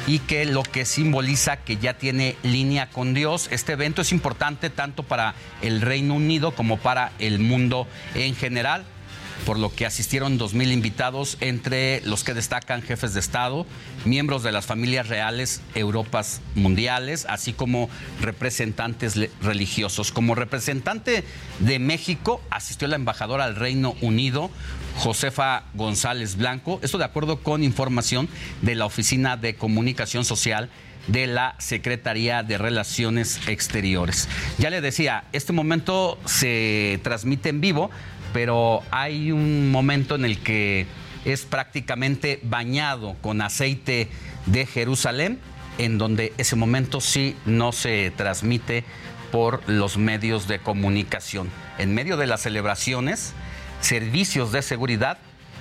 y 0.06 0.20
que 0.20 0.46
lo 0.46 0.62
que 0.62 0.86
simboliza 0.86 1.58
que 1.58 1.78
ya 1.78 1.96
tiene 1.96 2.36
línea 2.44 2.90
con 2.92 3.16
Dios. 3.16 3.48
Este 3.52 3.74
evento 3.74 4.04
es 4.04 4.12
importante 4.12 4.70
tanto 4.70 5.02
para 5.02 5.34
el 5.64 5.82
Reino 5.82 6.14
Unido 6.14 6.54
como 6.54 6.78
para 6.78 7.14
el 7.18 7.40
mundo 7.40 7.88
en 8.14 8.36
general 8.36 8.86
por 9.46 9.58
lo 9.58 9.74
que 9.74 9.86
asistieron 9.86 10.40
2.000 10.40 10.72
invitados, 10.72 11.38
entre 11.40 12.02
los 12.02 12.24
que 12.24 12.34
destacan 12.34 12.82
jefes 12.82 13.14
de 13.14 13.20
Estado, 13.20 13.66
miembros 14.06 14.44
de 14.44 14.52
las 14.52 14.66
familias 14.66 15.08
reales 15.08 15.62
Europas 15.76 16.42
mundiales, 16.56 17.26
así 17.30 17.54
como 17.54 17.90
representantes 18.22 19.16
religiosos. 19.42 20.12
Como 20.12 20.36
representante 20.36 21.24
de 21.60 21.80
México 21.80 22.42
asistió 22.50 22.88
la 22.88 22.96
embajadora 22.96 23.46
al 23.46 23.56
Reino 23.56 23.96
Unido, 24.02 24.50
Josefa 24.98 25.64
González 25.74 26.36
Blanco, 26.36 26.80
esto 26.84 26.98
de 26.98 27.06
acuerdo 27.06 27.42
con 27.42 27.64
información 27.64 28.28
de 28.62 28.76
la 28.76 28.86
Oficina 28.86 29.38
de 29.38 29.56
Comunicación 29.56 30.26
Social 30.26 30.70
de 31.08 31.28
la 31.28 31.56
Secretaría 31.58 32.44
de 32.44 32.58
Relaciones 32.58 33.40
Exteriores. 33.48 34.28
Ya 34.58 34.70
le 34.70 34.82
decía, 34.82 35.24
este 35.32 35.54
momento 35.54 36.20
se 36.26 37.00
transmite 37.04 37.50
en 37.50 37.62
vivo 37.62 37.90
pero 38.34 38.84
hay 38.92 39.32
un 39.32 39.72
momento 39.72 40.16
en 40.16 40.26
el 40.26 40.40
que 40.40 40.86
es 41.26 41.46
prácticamente 41.46 42.40
bañado 42.44 43.16
con 43.22 43.42
aceite 43.42 44.10
de 44.46 44.66
Jerusalén, 44.66 45.40
en 45.78 45.98
donde 45.98 46.34
ese 46.38 46.56
momento 46.56 47.02
sí 47.02 47.36
no 47.46 47.72
se 47.72 48.12
transmite 48.16 48.84
por 49.32 49.68
los 49.68 49.98
medios 49.98 50.48
de 50.48 50.60
comunicación. 50.60 51.50
En 51.78 51.94
medio 51.94 52.18
de 52.18 52.28
las 52.28 52.42
celebraciones, 52.42 53.34
servicios 53.82 54.52
de 54.52 54.62
seguridad 54.62 55.18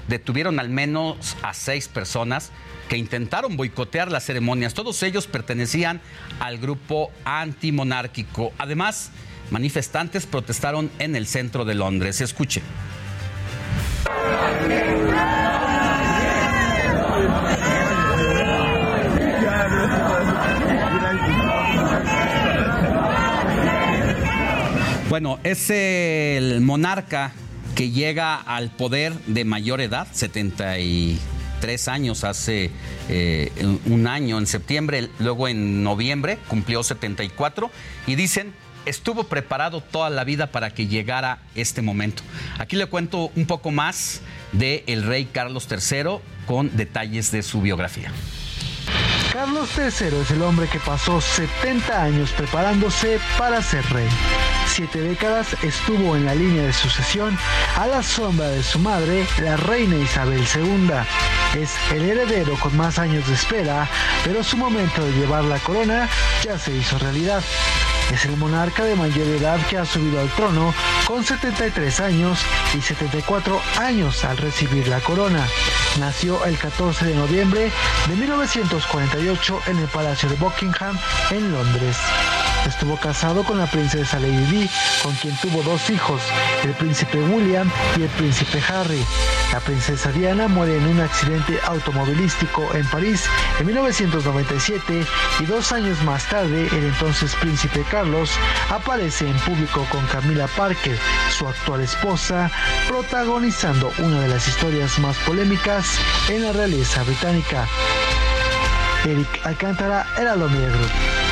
detuvieron 0.08 0.58
al 0.58 0.70
menos 0.70 1.36
a 1.42 1.54
seis 1.54 1.86
personas 1.86 2.50
que 2.88 2.96
intentaron 2.96 3.56
boicotear 3.56 4.10
las 4.10 4.24
ceremonias. 4.24 4.74
Todos 4.74 5.02
ellos 5.02 5.26
pertenecían 5.26 6.00
al 6.40 6.58
grupo 6.58 7.12
antimonárquico. 7.24 8.52
Además, 8.56 9.10
Manifestantes 9.50 10.26
protestaron 10.26 10.90
en 10.98 11.16
el 11.16 11.26
centro 11.26 11.64
de 11.64 11.74
Londres. 11.74 12.20
Escuche. 12.20 12.62
Bueno, 25.08 25.38
es 25.42 25.70
el 25.70 26.60
monarca 26.60 27.32
que 27.74 27.90
llega 27.90 28.36
al 28.36 28.70
poder 28.70 29.14
de 29.26 29.46
mayor 29.46 29.80
edad, 29.80 30.06
73 30.12 31.88
años, 31.88 32.24
hace 32.24 32.70
eh, 33.08 33.50
un 33.86 34.06
año 34.06 34.36
en 34.36 34.46
septiembre, 34.46 35.08
luego 35.18 35.48
en 35.48 35.82
noviembre 35.82 36.38
cumplió 36.48 36.82
74 36.82 37.70
y 38.06 38.16
dicen 38.16 38.52
estuvo 38.86 39.24
preparado 39.24 39.80
toda 39.80 40.10
la 40.10 40.24
vida 40.24 40.48
para 40.48 40.70
que 40.70 40.86
llegara 40.86 41.38
este 41.54 41.82
momento. 41.82 42.22
Aquí 42.58 42.76
le 42.76 42.86
cuento 42.86 43.30
un 43.36 43.46
poco 43.46 43.70
más 43.70 44.20
de 44.52 44.84
el 44.86 45.02
rey 45.02 45.26
Carlos 45.26 45.68
III 45.70 46.18
con 46.46 46.76
detalles 46.76 47.30
de 47.30 47.42
su 47.42 47.60
biografía. 47.60 48.12
Carlos 49.32 49.68
III 49.76 50.20
es 50.20 50.30
el 50.30 50.42
hombre 50.42 50.66
que 50.68 50.80
pasó 50.80 51.20
70 51.20 52.02
años 52.02 52.30
preparándose 52.32 53.20
para 53.38 53.62
ser 53.62 53.84
rey. 53.92 54.08
Siete 54.66 55.00
décadas 55.00 55.54
estuvo 55.62 56.16
en 56.16 56.24
la 56.24 56.34
línea 56.34 56.64
de 56.64 56.72
sucesión 56.72 57.38
a 57.76 57.86
la 57.86 58.02
sombra 58.02 58.48
de 58.48 58.62
su 58.62 58.78
madre, 58.78 59.26
la 59.40 59.56
reina 59.56 59.96
Isabel 59.96 60.42
II. 60.54 60.90
Es 61.60 61.72
el 61.92 62.02
heredero 62.02 62.58
con 62.60 62.76
más 62.76 62.98
años 62.98 63.26
de 63.28 63.34
espera, 63.34 63.88
pero 64.24 64.42
su 64.42 64.56
momento 64.56 65.04
de 65.04 65.12
llevar 65.12 65.44
la 65.44 65.58
corona 65.58 66.08
ya 66.42 66.58
se 66.58 66.74
hizo 66.74 66.98
realidad. 66.98 67.42
Es 68.12 68.24
el 68.24 68.36
monarca 68.36 68.84
de 68.84 68.96
mayor 68.96 69.26
edad 69.28 69.58
que 69.68 69.76
ha 69.78 69.84
subido 69.84 70.20
al 70.20 70.28
trono 70.30 70.74
con 71.06 71.24
73 71.24 72.00
años 72.00 72.40
y 72.76 72.80
74 72.80 73.60
años 73.78 74.24
al 74.24 74.38
recibir 74.38 74.88
la 74.88 75.00
corona. 75.00 75.46
Nació 76.00 76.44
el 76.44 76.58
14 76.58 77.04
de 77.04 77.14
noviembre 77.14 77.70
de 78.08 78.16
1948 78.16 79.60
en 79.66 79.78
el 79.78 79.88
Palacio 79.88 80.28
de 80.28 80.36
Buckingham 80.36 80.98
en 81.30 81.52
Londres. 81.52 81.96
Estuvo 82.68 82.98
casado 82.98 83.44
con 83.44 83.56
la 83.56 83.66
princesa 83.66 84.20
Lady 84.20 84.44
Di, 84.44 84.70
con 85.02 85.14
quien 85.14 85.34
tuvo 85.38 85.62
dos 85.62 85.88
hijos, 85.88 86.20
el 86.62 86.74
príncipe 86.74 87.18
William 87.18 87.68
y 87.96 88.02
el 88.02 88.10
príncipe 88.10 88.62
Harry. 88.68 89.02
La 89.52 89.60
princesa 89.60 90.12
Diana 90.12 90.48
muere 90.48 90.76
en 90.76 90.86
un 90.86 91.00
accidente 91.00 91.58
automovilístico 91.64 92.68
en 92.74 92.86
París 92.90 93.24
en 93.58 93.66
1997 93.66 95.06
y 95.40 95.44
dos 95.46 95.72
años 95.72 96.02
más 96.04 96.28
tarde 96.28 96.68
el 96.70 96.84
entonces 96.84 97.34
príncipe 97.36 97.84
Carlos 97.90 98.32
aparece 98.68 99.26
en 99.26 99.38
público 99.38 99.86
con 99.90 100.04
Camila 100.06 100.46
Parker, 100.48 100.98
su 101.30 101.48
actual 101.48 101.80
esposa, 101.80 102.50
protagonizando 102.86 103.90
una 103.98 104.20
de 104.20 104.28
las 104.28 104.46
historias 104.46 104.98
más 104.98 105.16
polémicas 105.18 105.98
en 106.28 106.42
la 106.42 106.52
realeza 106.52 107.02
británica. 107.02 107.66
Eric 109.06 109.40
Alcántara 109.44 110.06
era 110.18 110.36
lo 110.36 110.50
negro. 110.50 111.27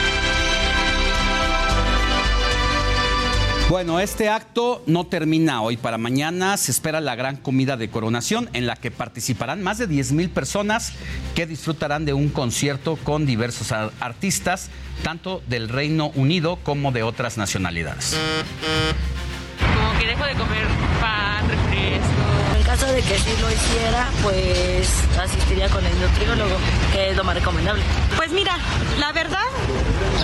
Bueno, 3.69 3.99
este 3.99 4.29
acto 4.29 4.85
no 4.87 5.07
termina 5.07 5.61
hoy. 5.61 5.77
Para 5.77 5.99
mañana 5.99 6.57
se 6.57 6.71
espera 6.71 7.01
la 7.01 7.17
gran 7.17 7.37
comida 7.37 7.77
de 7.77 7.91
coronación 7.91 8.49
en 8.53 8.65
la 8.65 8.77
que 8.77 8.93
participarán 8.93 9.61
más 9.61 9.79
de 9.79 9.89
10 9.89 10.13
mil 10.13 10.31
personas 10.31 10.93
que 11.35 11.47
disfrutarán 11.47 12.05
de 12.05 12.13
un 12.13 12.29
concierto 12.29 12.95
con 12.95 13.27
diversos 13.27 13.73
artistas, 13.73 14.71
tanto 15.03 15.43
del 15.49 15.69
Reino 15.69 16.13
Unido 16.15 16.61
como 16.63 16.93
de 16.93 17.03
otras 17.03 17.39
nacionalidades. 17.39 18.17
Como 19.59 19.99
que 19.99 20.07
dejo 20.07 20.25
de 20.25 20.35
comer 20.35 20.67
pan, 21.01 21.49
refresco. 21.49 22.45
Caso 22.78 22.93
de 22.93 23.01
que 23.01 23.19
sí 23.19 23.31
lo 23.40 23.51
hiciera, 23.51 24.11
pues 24.23 24.90
asistiría 25.19 25.66
con 25.70 25.82
el 25.86 25.98
nutriólogo, 25.98 26.57
que 26.93 27.09
es 27.09 27.16
lo 27.16 27.24
más 27.24 27.35
recomendable. 27.35 27.82
Pues 28.16 28.32
mira, 28.32 28.59
la 29.01 29.12
verdad, 29.12 29.47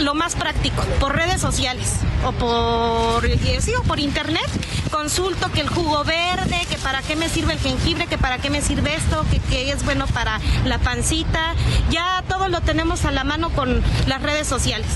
lo 0.02 0.12
más 0.12 0.36
práctico, 0.36 0.82
por 1.00 1.16
redes 1.16 1.40
sociales 1.40 1.94
o 2.26 2.32
por, 2.32 3.24
eh, 3.24 3.58
sí, 3.62 3.72
o 3.74 3.82
por 3.84 3.98
internet, 4.00 4.46
consulto 4.90 5.50
que 5.50 5.62
el 5.62 5.68
jugo 5.70 6.04
verde, 6.04 6.60
que 6.68 6.76
para 6.76 7.00
qué 7.00 7.16
me 7.16 7.30
sirve 7.30 7.54
el 7.54 7.58
jengibre, 7.58 8.06
que 8.06 8.18
para 8.18 8.36
qué 8.36 8.50
me 8.50 8.60
sirve 8.60 8.96
esto, 8.96 9.24
que, 9.30 9.38
que 9.38 9.70
es 9.70 9.82
bueno 9.86 10.06
para 10.08 10.38
la 10.66 10.76
pancita. 10.76 11.54
Ya 11.90 12.22
todo 12.28 12.48
lo 12.48 12.60
tenemos 12.60 13.06
a 13.06 13.12
la 13.12 13.24
mano 13.24 13.48
con 13.48 13.82
las 14.06 14.20
redes 14.20 14.46
sociales. 14.46 14.88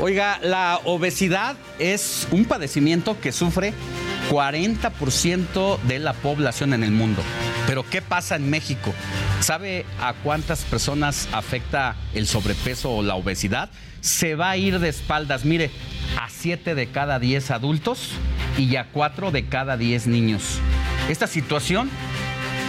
Oiga, 0.00 0.38
la 0.42 0.80
obesidad 0.84 1.56
es 1.78 2.28
un 2.30 2.46
padecimiento 2.46 3.20
que 3.20 3.30
sufre 3.30 3.74
40% 4.30 5.80
de 5.82 5.98
la 5.98 6.12
población 6.12 6.74
en 6.74 6.82
el 6.84 6.90
mundo. 6.90 7.22
Pero 7.66 7.84
¿qué 7.88 8.02
pasa 8.02 8.36
en 8.36 8.50
México? 8.50 8.92
¿Sabe 9.40 9.84
a 10.00 10.14
cuántas 10.14 10.62
personas 10.62 11.28
afecta 11.32 11.96
el 12.14 12.26
sobrepeso 12.26 12.90
o 12.92 13.02
la 13.02 13.14
obesidad? 13.14 13.70
Se 14.00 14.34
va 14.34 14.50
a 14.50 14.56
ir 14.56 14.80
de 14.80 14.88
espaldas, 14.88 15.44
mire, 15.44 15.70
a 16.20 16.28
7 16.28 16.74
de 16.74 16.86
cada 16.88 17.18
10 17.18 17.50
adultos 17.50 18.10
y 18.58 18.76
a 18.76 18.88
4 18.92 19.30
de 19.30 19.46
cada 19.46 19.76
10 19.76 20.06
niños. 20.06 20.58
Esta 21.08 21.26
situación 21.26 21.90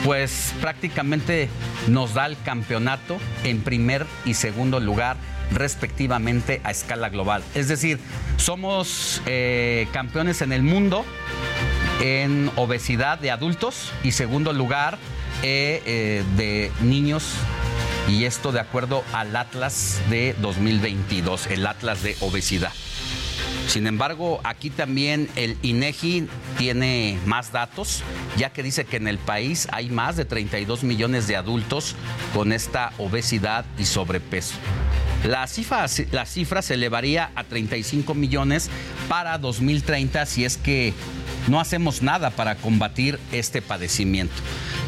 pues 0.03 0.53
prácticamente 0.61 1.49
nos 1.87 2.13
da 2.13 2.27
el 2.27 2.37
campeonato 2.43 3.17
en 3.43 3.61
primer 3.61 4.05
y 4.23 4.35
segundo 4.35 4.79
lugar 4.79 5.17
respectivamente 5.51 6.61
a 6.63 6.71
escala 6.71 7.09
global. 7.09 7.43
Es 7.53 7.67
decir, 7.67 7.99
somos 8.37 9.21
eh, 9.25 9.87
campeones 9.91 10.41
en 10.41 10.51
el 10.53 10.63
mundo 10.63 11.05
en 12.01 12.51
obesidad 12.55 13.19
de 13.19 13.31
adultos 13.31 13.91
y 14.03 14.11
segundo 14.11 14.53
lugar 14.53 14.97
eh, 15.43 15.81
eh, 15.85 16.23
de 16.35 16.71
niños 16.81 17.33
y 18.07 18.25
esto 18.25 18.51
de 18.51 18.59
acuerdo 18.59 19.03
al 19.13 19.35
Atlas 19.35 20.01
de 20.09 20.35
2022, 20.41 21.47
el 21.47 21.65
Atlas 21.65 22.03
de 22.03 22.15
obesidad. 22.21 22.71
Sin 23.67 23.87
embargo, 23.87 24.41
aquí 24.43 24.69
también 24.69 25.27
el 25.35 25.57
INEGI 25.63 26.27
tiene 26.57 27.17
más 27.25 27.51
datos, 27.51 28.03
ya 28.37 28.53
que 28.53 28.61
dice 28.61 28.85
que 28.85 28.97
en 28.97 29.07
el 29.07 29.17
país 29.17 29.67
hay 29.71 29.89
más 29.89 30.15
de 30.17 30.25
32 30.25 30.83
millones 30.83 31.27
de 31.27 31.35
adultos 31.35 31.95
con 32.33 32.53
esta 32.53 32.93
obesidad 32.99 33.65
y 33.77 33.85
sobrepeso. 33.85 34.55
La 35.27 35.47
cifra, 35.47 35.87
la 36.11 36.25
cifra 36.27 36.61
se 36.61 36.75
elevaría 36.75 37.31
a 37.35 37.43
35 37.43 38.13
millones 38.13 38.69
para 39.09 39.39
2030 39.39 40.25
si 40.27 40.45
es 40.45 40.57
que 40.57 40.93
no 41.47 41.59
hacemos 41.59 42.03
nada 42.03 42.29
para 42.29 42.55
combatir 42.55 43.19
este 43.31 43.63
padecimiento. 43.63 44.35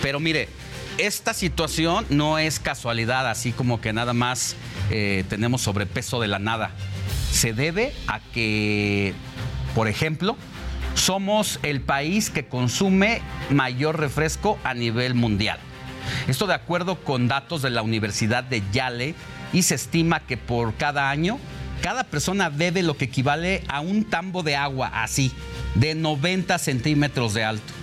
Pero 0.01 0.19
mire, 0.19 0.47
esta 0.99 1.33
situación 1.33 2.05
no 2.09 2.37
es 2.37 2.59
casualidad, 2.59 3.27
así 3.27 3.51
como 3.51 3.81
que 3.81 3.93
nada 3.93 4.13
más 4.13 4.55
eh, 4.91 5.23
tenemos 5.27 5.61
sobrepeso 5.61 6.19
de 6.19 6.27
la 6.27 6.37
nada. 6.37 6.71
Se 7.31 7.53
debe 7.53 7.93
a 8.07 8.19
que, 8.19 9.15
por 9.73 9.87
ejemplo, 9.87 10.37
somos 10.93 11.59
el 11.63 11.81
país 11.81 12.29
que 12.29 12.45
consume 12.45 13.21
mayor 13.49 13.99
refresco 13.99 14.59
a 14.63 14.75
nivel 14.75 15.15
mundial. 15.15 15.57
Esto 16.27 16.47
de 16.47 16.53
acuerdo 16.53 16.95
con 17.03 17.27
datos 17.27 17.61
de 17.61 17.69
la 17.69 17.81
Universidad 17.81 18.43
de 18.43 18.63
Yale 18.71 19.15
y 19.53 19.63
se 19.63 19.75
estima 19.75 20.21
que 20.21 20.37
por 20.37 20.75
cada 20.75 21.09
año 21.09 21.39
cada 21.81 22.03
persona 22.03 22.49
bebe 22.49 22.83
lo 22.83 22.97
que 22.97 23.05
equivale 23.05 23.63
a 23.67 23.81
un 23.81 24.03
tambo 24.03 24.43
de 24.43 24.55
agua 24.55 24.89
así, 24.93 25.31
de 25.75 25.95
90 25.95 26.57
centímetros 26.57 27.33
de 27.33 27.43
alto. 27.43 27.73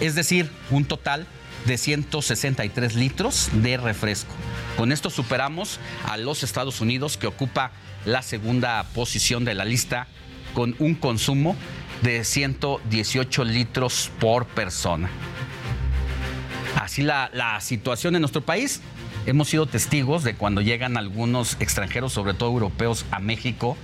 Es 0.00 0.14
decir, 0.14 0.50
un 0.70 0.84
total 0.84 1.26
de 1.66 1.78
163 1.78 2.94
litros 2.94 3.50
de 3.52 3.76
refresco. 3.76 4.32
Con 4.76 4.92
esto 4.92 5.10
superamos 5.10 5.78
a 6.08 6.16
los 6.16 6.42
Estados 6.42 6.80
Unidos, 6.80 7.16
que 7.16 7.26
ocupa 7.26 7.72
la 8.04 8.22
segunda 8.22 8.82
posición 8.94 9.44
de 9.44 9.54
la 9.54 9.64
lista, 9.64 10.06
con 10.54 10.74
un 10.78 10.94
consumo 10.94 11.56
de 12.02 12.24
118 12.24 13.44
litros 13.44 14.10
por 14.18 14.46
persona. 14.46 15.08
Así 16.80 17.02
la, 17.02 17.30
la 17.32 17.60
situación 17.60 18.16
en 18.16 18.22
nuestro 18.22 18.40
país. 18.40 18.80
Hemos 19.24 19.48
sido 19.48 19.66
testigos 19.66 20.24
de 20.24 20.34
cuando 20.34 20.62
llegan 20.62 20.96
algunos 20.96 21.56
extranjeros, 21.60 22.12
sobre 22.12 22.34
todo 22.34 22.50
europeos, 22.50 23.04
a 23.12 23.20
México 23.20 23.76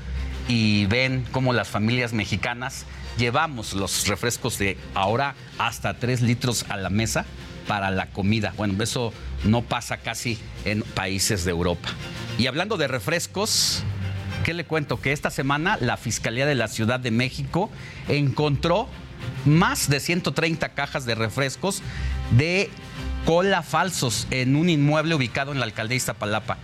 y 0.49 0.87
ven 0.87 1.25
cómo 1.31 1.53
las 1.53 1.69
familias 1.69 2.13
mexicanas 2.13 2.87
llevamos 3.19 3.73
los 3.75 4.09
refrescos 4.09 4.59
de 4.59 4.77
ahora 4.95 5.37
hasta 5.59 5.95
3 5.95 6.23
litros 6.23 6.65
a 6.69 6.77
la 6.77 6.91
mesa 6.91 7.25
para 7.69 7.93
la 7.93 8.07
comida. 8.07 8.53
Bueno, 8.57 8.83
eso 8.83 9.13
no 9.45 9.63
pasa 9.63 9.99
casi 9.99 10.41
en 10.65 10.83
países 10.83 11.45
de 11.45 11.53
Europa. 11.53 11.91
Y 12.37 12.49
hablando 12.49 12.77
de 12.77 12.89
refrescos, 12.89 13.85
¿qué 14.45 14.55
le 14.55 14.65
cuento? 14.65 15.01
Que 15.01 15.13
esta 15.13 15.31
semana 15.31 15.79
la 15.81 15.97
Fiscalía 15.97 16.47
de 16.47 16.57
la 16.57 16.67
Ciudad 16.67 16.99
de 16.99 17.13
México 17.13 17.71
encontró 18.09 18.89
más 19.45 19.89
de 19.89 20.01
130 20.01 20.71
cajas 20.71 21.07
de 21.07 21.15
refrescos 21.15 21.83
de 22.33 22.71
cola 23.29 23.63
falsos 23.63 24.27
en 24.31 24.57
un 24.57 24.71
inmueble 24.71 25.15
ubicado 25.15 25.53
en 25.53 25.59
la 25.59 25.67
alcaldía 25.67 25.91
de 25.93 25.97
Iztapalapa. 25.97 26.57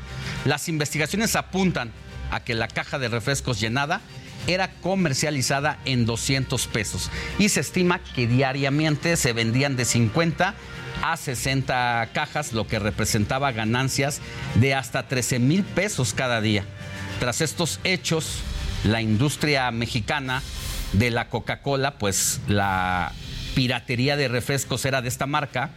Las 0.46 0.70
investigaciones 0.70 1.36
apuntan 1.36 1.92
a 2.30 2.40
que 2.40 2.54
la 2.54 2.68
caja 2.68 2.98
de 2.98 3.08
refrescos 3.08 3.60
llenada 3.60 4.00
era 4.46 4.70
comercializada 4.80 5.78
en 5.84 6.06
200 6.06 6.66
pesos 6.68 7.10
y 7.38 7.50
se 7.50 7.60
estima 7.60 7.98
que 7.98 8.26
diariamente 8.26 9.18
se 9.18 9.34
vendían 9.34 9.76
de 9.76 9.84
50 9.84 10.54
a 11.02 11.16
60 11.18 12.08
cajas, 12.14 12.54
lo 12.54 12.66
que 12.66 12.78
representaba 12.78 13.52
ganancias 13.52 14.22
de 14.54 14.72
hasta 14.72 15.06
13 15.06 15.40
mil 15.40 15.64
pesos 15.64 16.14
cada 16.14 16.40
día. 16.40 16.64
Tras 17.20 17.42
estos 17.42 17.78
hechos, 17.84 18.38
la 18.84 19.02
industria 19.02 19.70
mexicana 19.70 20.42
de 20.94 21.10
la 21.10 21.28
Coca-Cola, 21.28 21.98
pues 21.98 22.40
la 22.48 23.12
piratería 23.54 24.16
de 24.16 24.28
refrescos 24.28 24.86
era 24.86 25.02
de 25.02 25.08
esta 25.08 25.26
marca, 25.26 25.70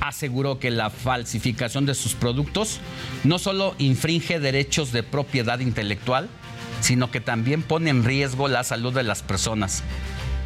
aseguró 0.00 0.58
que 0.58 0.70
la 0.70 0.90
falsificación 0.90 1.86
de 1.86 1.94
sus 1.94 2.14
productos 2.14 2.80
no 3.24 3.38
solo 3.38 3.74
infringe 3.78 4.40
derechos 4.40 4.92
de 4.92 5.02
propiedad 5.02 5.60
intelectual, 5.60 6.28
sino 6.80 7.10
que 7.10 7.20
también 7.20 7.62
pone 7.62 7.90
en 7.90 8.04
riesgo 8.04 8.48
la 8.48 8.64
salud 8.64 8.92
de 8.92 9.02
las 9.02 9.22
personas 9.22 9.82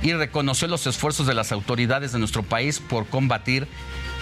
y 0.02 0.12
reconoció 0.12 0.68
los 0.68 0.86
esfuerzos 0.86 1.26
de 1.26 1.34
las 1.34 1.52
autoridades 1.52 2.12
de 2.12 2.18
nuestro 2.18 2.42
país 2.42 2.80
por 2.80 3.06
combatir 3.06 3.68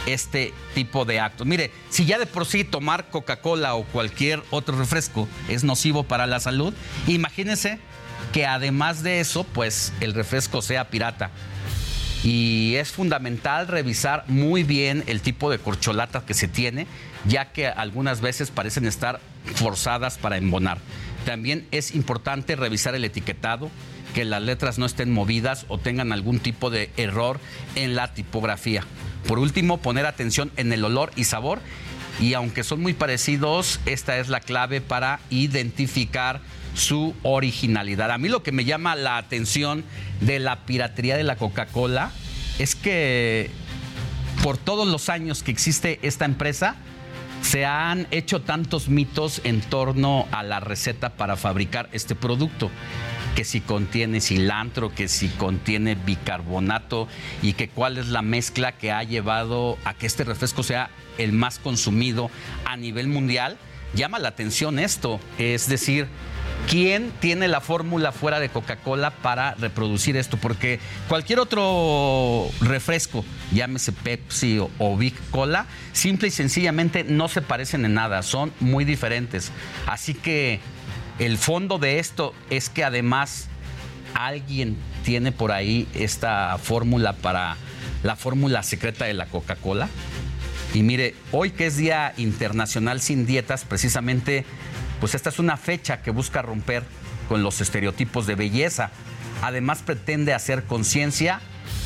este 0.06 0.52
tipo 0.74 1.04
de 1.04 1.20
actos. 1.20 1.46
Mire, 1.46 1.72
si 1.88 2.04
ya 2.04 2.18
de 2.18 2.26
por 2.26 2.46
sí 2.46 2.64
tomar 2.64 3.08
Coca-Cola 3.10 3.74
o 3.74 3.84
cualquier 3.84 4.42
otro 4.50 4.76
refresco 4.76 5.28
es 5.48 5.64
nocivo 5.64 6.04
para 6.04 6.26
la 6.26 6.40
salud, 6.40 6.74
imagínense 7.06 7.78
que 8.32 8.46
además 8.46 9.02
de 9.02 9.20
eso, 9.20 9.44
pues 9.44 9.92
el 10.00 10.14
refresco 10.14 10.62
sea 10.62 10.90
pirata. 10.90 11.30
Y 12.22 12.74
es 12.76 12.90
fundamental 12.90 13.66
revisar 13.66 14.24
muy 14.28 14.62
bien 14.62 15.04
el 15.06 15.22
tipo 15.22 15.50
de 15.50 15.58
corcholata 15.58 16.24
que 16.26 16.34
se 16.34 16.48
tiene, 16.48 16.86
ya 17.26 17.52
que 17.52 17.66
algunas 17.66 18.20
veces 18.20 18.50
parecen 18.50 18.86
estar 18.86 19.20
forzadas 19.54 20.18
para 20.18 20.36
embonar. 20.36 20.78
También 21.24 21.66
es 21.70 21.94
importante 21.94 22.56
revisar 22.56 22.94
el 22.94 23.04
etiquetado, 23.04 23.70
que 24.14 24.24
las 24.24 24.42
letras 24.42 24.78
no 24.78 24.86
estén 24.86 25.12
movidas 25.12 25.64
o 25.68 25.78
tengan 25.78 26.12
algún 26.12 26.40
tipo 26.40 26.68
de 26.68 26.90
error 26.96 27.38
en 27.74 27.94
la 27.94 28.12
tipografía. 28.12 28.84
Por 29.26 29.38
último, 29.38 29.78
poner 29.78 30.06
atención 30.06 30.50
en 30.56 30.72
el 30.72 30.84
olor 30.84 31.12
y 31.16 31.24
sabor. 31.24 31.60
Y 32.18 32.34
aunque 32.34 32.64
son 32.64 32.80
muy 32.80 32.92
parecidos, 32.92 33.80
esta 33.86 34.18
es 34.18 34.28
la 34.28 34.40
clave 34.40 34.80
para 34.80 35.20
identificar 35.30 36.40
su 36.80 37.14
originalidad. 37.22 38.10
A 38.10 38.18
mí 38.18 38.28
lo 38.28 38.42
que 38.42 38.52
me 38.52 38.64
llama 38.64 38.96
la 38.96 39.18
atención 39.18 39.84
de 40.20 40.38
la 40.38 40.64
piratería 40.66 41.16
de 41.16 41.24
la 41.24 41.36
Coca-Cola 41.36 42.10
es 42.58 42.74
que 42.74 43.50
por 44.42 44.56
todos 44.56 44.88
los 44.88 45.08
años 45.08 45.42
que 45.42 45.50
existe 45.50 45.98
esta 46.02 46.24
empresa, 46.24 46.76
se 47.42 47.64
han 47.64 48.06
hecho 48.10 48.42
tantos 48.42 48.88
mitos 48.88 49.40
en 49.44 49.60
torno 49.60 50.26
a 50.30 50.42
la 50.42 50.60
receta 50.60 51.10
para 51.10 51.36
fabricar 51.36 51.88
este 51.92 52.14
producto 52.14 52.70
que 53.34 53.44
si 53.44 53.60
contiene 53.60 54.20
cilantro, 54.20 54.94
que 54.94 55.08
si 55.08 55.28
contiene 55.28 55.94
bicarbonato 55.94 57.08
y 57.42 57.52
que 57.52 57.68
cuál 57.68 57.98
es 57.98 58.08
la 58.08 58.22
mezcla 58.22 58.72
que 58.72 58.92
ha 58.92 59.02
llevado 59.04 59.78
a 59.84 59.94
que 59.94 60.06
este 60.06 60.24
refresco 60.24 60.62
sea 60.62 60.90
el 61.16 61.32
más 61.32 61.58
consumido 61.58 62.30
a 62.64 62.76
nivel 62.76 63.08
mundial, 63.08 63.56
llama 63.94 64.18
la 64.18 64.28
atención 64.28 64.78
esto. 64.78 65.20
Es 65.38 65.68
decir, 65.68 66.08
¿quién 66.68 67.12
tiene 67.20 67.48
la 67.48 67.60
fórmula 67.60 68.12
fuera 68.12 68.40
de 68.40 68.48
Coca-Cola 68.48 69.10
para 69.10 69.54
reproducir 69.54 70.16
esto? 70.16 70.36
Porque 70.36 70.80
cualquier 71.08 71.40
otro 71.40 72.48
refresco, 72.60 73.24
llámese 73.52 73.92
Pepsi 73.92 74.58
o, 74.78 74.96
Big 74.96 75.14
Cola, 75.30 75.66
simple 75.92 76.28
y 76.28 76.30
sencillamente 76.30 77.04
no 77.04 77.28
se 77.28 77.42
parecen 77.42 77.84
en 77.84 77.94
nada, 77.94 78.22
son 78.22 78.52
muy 78.60 78.84
diferentes. 78.84 79.52
Así 79.86 80.14
que 80.14 80.60
el 81.18 81.38
fondo 81.38 81.78
de 81.78 81.98
esto 81.98 82.34
es 82.50 82.68
que 82.68 82.84
además 82.84 83.48
alguien 84.14 84.76
tiene 85.04 85.32
por 85.32 85.52
ahí 85.52 85.86
esta 85.94 86.56
fórmula 86.58 87.14
para 87.14 87.56
la 88.02 88.16
fórmula 88.16 88.62
secreta 88.62 89.04
de 89.04 89.14
la 89.14 89.26
Coca-Cola. 89.26 89.88
Y 90.72 90.82
mire, 90.82 91.14
hoy 91.32 91.50
que 91.50 91.66
es 91.66 91.76
Día 91.76 92.14
Internacional 92.16 93.00
sin 93.00 93.26
Dietas, 93.26 93.64
precisamente, 93.64 94.44
pues 95.00 95.14
esta 95.14 95.30
es 95.30 95.38
una 95.38 95.56
fecha 95.56 96.02
que 96.02 96.10
busca 96.10 96.42
romper 96.42 96.84
con 97.28 97.42
los 97.42 97.60
estereotipos 97.60 98.26
de 98.26 98.34
belleza. 98.34 98.90
Además 99.42 99.82
pretende 99.82 100.34
hacer 100.34 100.64
conciencia 100.64 101.40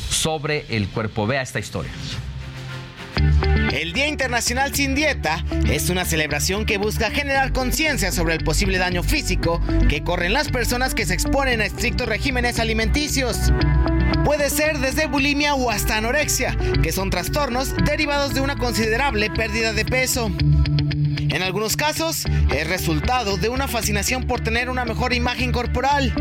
sobre 0.09 0.65
el 0.75 0.89
cuerpo. 0.89 1.25
Vea 1.25 1.41
esta 1.41 1.59
historia. 1.59 1.91
El 3.71 3.93
Día 3.93 4.07
Internacional 4.07 4.73
sin 4.73 4.95
Dieta 4.95 5.43
es 5.67 5.89
una 5.89 6.05
celebración 6.05 6.65
que 6.65 6.77
busca 6.77 7.11
generar 7.11 7.51
conciencia 7.51 8.11
sobre 8.11 8.33
el 8.33 8.43
posible 8.43 8.77
daño 8.77 9.03
físico 9.03 9.61
que 9.89 10.03
corren 10.03 10.33
las 10.33 10.49
personas 10.49 10.93
que 10.93 11.05
se 11.05 11.13
exponen 11.13 11.61
a 11.61 11.65
estrictos 11.65 12.07
regímenes 12.07 12.59
alimenticios. 12.59 13.51
Puede 14.23 14.49
ser 14.49 14.79
desde 14.79 15.07
bulimia 15.07 15.55
o 15.55 15.69
hasta 15.69 15.97
anorexia, 15.97 16.57
que 16.81 16.91
son 16.91 17.09
trastornos 17.09 17.75
derivados 17.85 18.33
de 18.33 18.41
una 18.41 18.55
considerable 18.55 19.29
pérdida 19.29 19.73
de 19.73 19.85
peso. 19.85 20.31
En 21.29 21.41
algunos 21.41 21.75
casos, 21.75 22.25
es 22.53 22.67
resultado 22.67 23.37
de 23.37 23.49
una 23.49 23.67
fascinación 23.67 24.25
por 24.25 24.41
tener 24.41 24.69
una 24.69 24.85
mejor 24.85 25.13
imagen 25.13 25.51
corporal. 25.51 26.13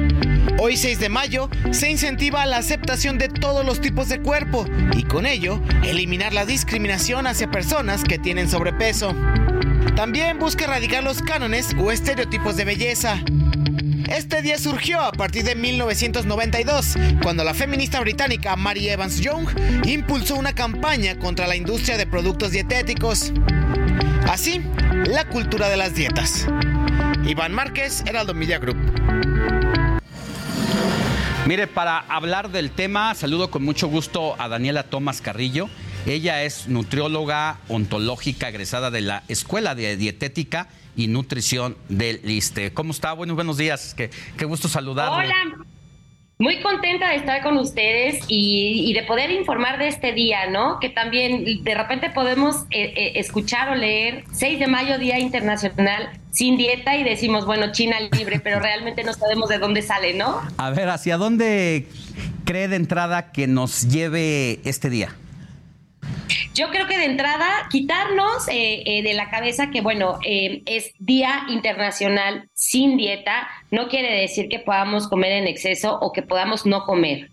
Hoy 0.59 0.77
6 0.77 0.99
de 0.99 1.09
mayo 1.09 1.49
se 1.73 1.91
incentiva 1.91 2.47
la 2.47 2.59
aceptación 2.59 3.19
de 3.19 3.29
todos 3.29 3.65
los 3.65 3.81
tipos 3.81 4.09
de 4.09 4.21
cuerpo 4.21 4.67
y 4.97 5.03
con 5.05 5.27
ello 5.27 5.61
eliminar 5.85 6.33
la 6.33 6.47
discriminación 6.47 7.27
hacia 7.27 7.51
personas 7.51 8.05
que 8.05 8.19
tienen 8.19 8.49
sobrepeso. 8.49 9.15
También 9.97 10.39
busca 10.39 10.65
erradicar 10.65 11.05
los 11.05 11.23
cánones 11.23 11.75
o 11.79 11.93
estereotipos 11.93 12.57
de 12.57 12.65
belleza. 12.65 13.23
Este 14.09 14.43
día 14.43 14.59
surgió 14.59 15.01
a 15.01 15.13
partir 15.13 15.45
de 15.45 15.55
1992, 15.55 16.95
cuando 17.23 17.43
la 17.43 17.55
feminista 17.55 18.01
británica 18.01 18.55
Mary 18.55 18.89
Evans 18.89 19.21
Young 19.21 19.47
impulsó 19.87 20.37
una 20.37 20.55
campaña 20.55 21.19
contra 21.19 21.47
la 21.47 21.57
industria 21.57 21.97
de 21.97 22.07
productos 22.07 22.51
dietéticos. 22.53 23.33
Así, 24.29 24.63
la 25.07 25.29
cultura 25.29 25.69
de 25.69 25.77
las 25.77 25.95
dietas. 25.95 26.47
Iván 27.27 27.53
Márquez, 27.53 28.03
Heraldo 28.07 28.35
Media 28.35 28.59
Group. 28.59 28.77
Mire, 31.47 31.67
para 31.67 31.99
hablar 31.99 32.51
del 32.51 32.71
tema, 32.71 33.15
saludo 33.15 33.51
con 33.51 33.63
mucho 33.63 33.87
gusto 33.89 34.35
a 34.41 34.49
Daniela 34.49 34.85
Tomás 34.85 35.21
Carrillo. 35.21 35.69
Ella 36.07 36.43
es 36.43 36.69
nutrióloga 36.69 37.59
ontológica 37.69 38.49
egresada 38.49 38.91
de 38.91 39.03
la 39.03 39.23
Escuela 39.29 39.75
de 39.75 39.97
Dietética 39.97 40.69
y 40.97 41.07
Nutrición 41.09 41.77
del 41.89 42.29
ISTE. 42.29 42.73
¿Cómo 42.73 42.93
está? 42.93 43.13
Buenos, 43.13 43.37
buenos 43.37 43.59
días. 43.59 43.95
Qué, 43.95 44.11
qué 44.37 44.45
gusto 44.47 44.69
saludarle. 44.69 45.27
Hola. 45.27 45.65
Muy 46.39 46.61
contenta 46.61 47.11
de 47.11 47.17
estar 47.17 47.43
con 47.43 47.59
ustedes 47.59 48.25
y, 48.27 48.93
de 48.93 49.05
poder 49.05 49.31
informar 49.31 49.79
de 49.79 49.87
este 49.87 50.13
día, 50.13 50.51
¿no? 50.51 50.81
Que 50.81 50.89
también 50.89 51.63
de 51.63 51.75
repente 51.75 52.11
podemos 52.11 52.63
eh, 52.71 52.93
eh, 52.97 53.13
escuchar 53.17 53.69
o 53.69 53.77
leer 53.77 54.25
6 54.33 54.59
de 54.59 54.67
mayo, 54.67 54.99
Día 54.99 55.21
Internacional 55.21 56.11
sin 56.33 56.57
dieta 56.57 56.97
y 56.97 57.05
decimos, 57.05 57.47
bueno, 57.47 57.71
China 57.71 57.97
libre, 58.11 58.41
pero 58.41 58.59
realmente 58.59 59.05
no 59.05 59.13
sabemos 59.13 59.49
de 59.49 59.59
dónde 59.59 59.83
sale, 59.83 60.15
¿no? 60.15 60.41
A 60.57 60.71
ver, 60.71 60.89
¿hacia 60.89 61.17
dónde 61.17 61.87
cree 62.45 62.67
de 62.67 62.77
entrada 62.77 63.31
que 63.31 63.47
nos 63.47 63.89
lleve 63.89 64.59
este 64.65 64.91
día? 64.91 65.15
Yo 66.55 66.71
creo 66.71 66.87
que 66.87 66.97
de 66.97 67.07
entrada 67.07 67.67
quitarnos 67.69 68.47
eh, 68.47 68.83
eh, 68.87 69.03
de 69.03 69.15
la 69.15 69.29
cabeza 69.29 69.71
que, 69.71 69.81
bueno, 69.81 70.21
eh, 70.25 70.63
es 70.67 70.93
Día 71.01 71.47
Internacional 71.49 72.49
sin 72.55 72.97
dieta, 72.97 73.49
no 73.73 73.89
quiere 73.89 74.21
decir 74.21 74.49
que 74.49 74.61
podamos 74.61 75.09
comer 75.09 75.33
en 75.33 75.49
exceso 75.49 75.99
o 76.01 76.13
que 76.13 76.23
podamos 76.23 76.65
no 76.65 76.85
comer. 76.85 77.31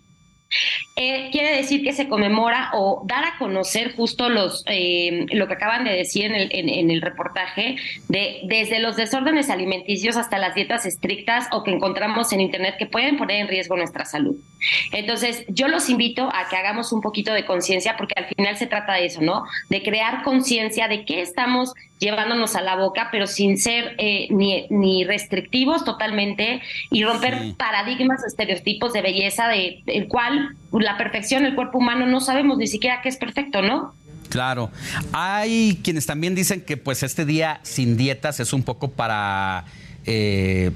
Eh, 0.96 1.30
quiere 1.32 1.56
decir 1.56 1.82
que 1.82 1.92
se 1.92 2.08
conmemora 2.08 2.70
o 2.74 3.02
dar 3.06 3.24
a 3.24 3.38
conocer 3.38 3.94
justo 3.94 4.28
los 4.28 4.62
eh, 4.66 5.26
lo 5.32 5.48
que 5.48 5.54
acaban 5.54 5.84
de 5.84 5.92
decir 5.92 6.26
en 6.26 6.34
el, 6.34 6.48
en, 6.52 6.90
el 6.90 7.00
reportaje 7.00 7.76
de 8.08 8.40
desde 8.44 8.78
los 8.78 8.96
desórdenes 8.96 9.48
alimenticios 9.50 10.16
hasta 10.16 10.38
las 10.38 10.54
dietas 10.54 10.84
estrictas 10.84 11.48
o 11.52 11.62
que 11.64 11.70
encontramos 11.70 12.32
en 12.32 12.40
internet 12.40 12.76
que 12.78 12.86
pueden 12.86 13.16
poner 13.16 13.40
en 13.40 13.48
riesgo 13.48 13.76
nuestra 13.76 14.04
salud. 14.04 14.36
Entonces, 14.92 15.44
yo 15.48 15.68
los 15.68 15.88
invito 15.88 16.28
a 16.32 16.48
que 16.48 16.56
hagamos 16.56 16.92
un 16.92 17.00
poquito 17.00 17.32
de 17.32 17.44
conciencia 17.46 17.96
porque 17.96 18.14
al 18.16 18.26
final 18.26 18.56
se 18.56 18.66
trata 18.66 18.94
de 18.94 19.06
eso, 19.06 19.22
¿no? 19.22 19.44
De 19.70 19.82
crear 19.82 20.22
conciencia 20.22 20.88
de 20.88 21.04
qué 21.04 21.22
estamos 21.22 21.72
llevándonos 22.02 22.56
a 22.56 22.60
la 22.60 22.76
boca, 22.76 23.08
pero 23.10 23.26
sin 23.26 23.56
ser 23.56 23.94
eh, 23.98 24.26
ni, 24.30 24.66
ni, 24.68 25.04
restrictivos 25.04 25.84
totalmente 25.84 26.60
y 26.90 27.04
romper 27.04 27.54
paradigmas, 27.56 28.24
estereotipos 28.24 28.92
de 28.92 29.02
belleza, 29.02 29.48
de 29.48 29.82
el 29.86 30.08
cual 30.08 30.56
la 30.72 30.98
perfección, 30.98 31.44
el 31.44 31.54
cuerpo 31.54 31.78
humano 31.78 32.06
no 32.06 32.20
sabemos 32.20 32.58
ni 32.58 32.66
siquiera 32.66 33.00
qué 33.02 33.08
es 33.08 33.16
perfecto, 33.16 33.62
¿no? 33.62 33.94
Claro. 34.28 34.70
Hay 35.12 35.78
quienes 35.84 36.06
también 36.06 36.34
dicen 36.34 36.62
que 36.62 36.76
pues 36.76 37.02
este 37.02 37.24
día 37.24 37.60
sin 37.62 37.96
dietas 37.96 38.40
es 38.40 38.52
un 38.52 38.62
poco 38.62 38.90
para 38.90 39.64
eh, 40.06 40.70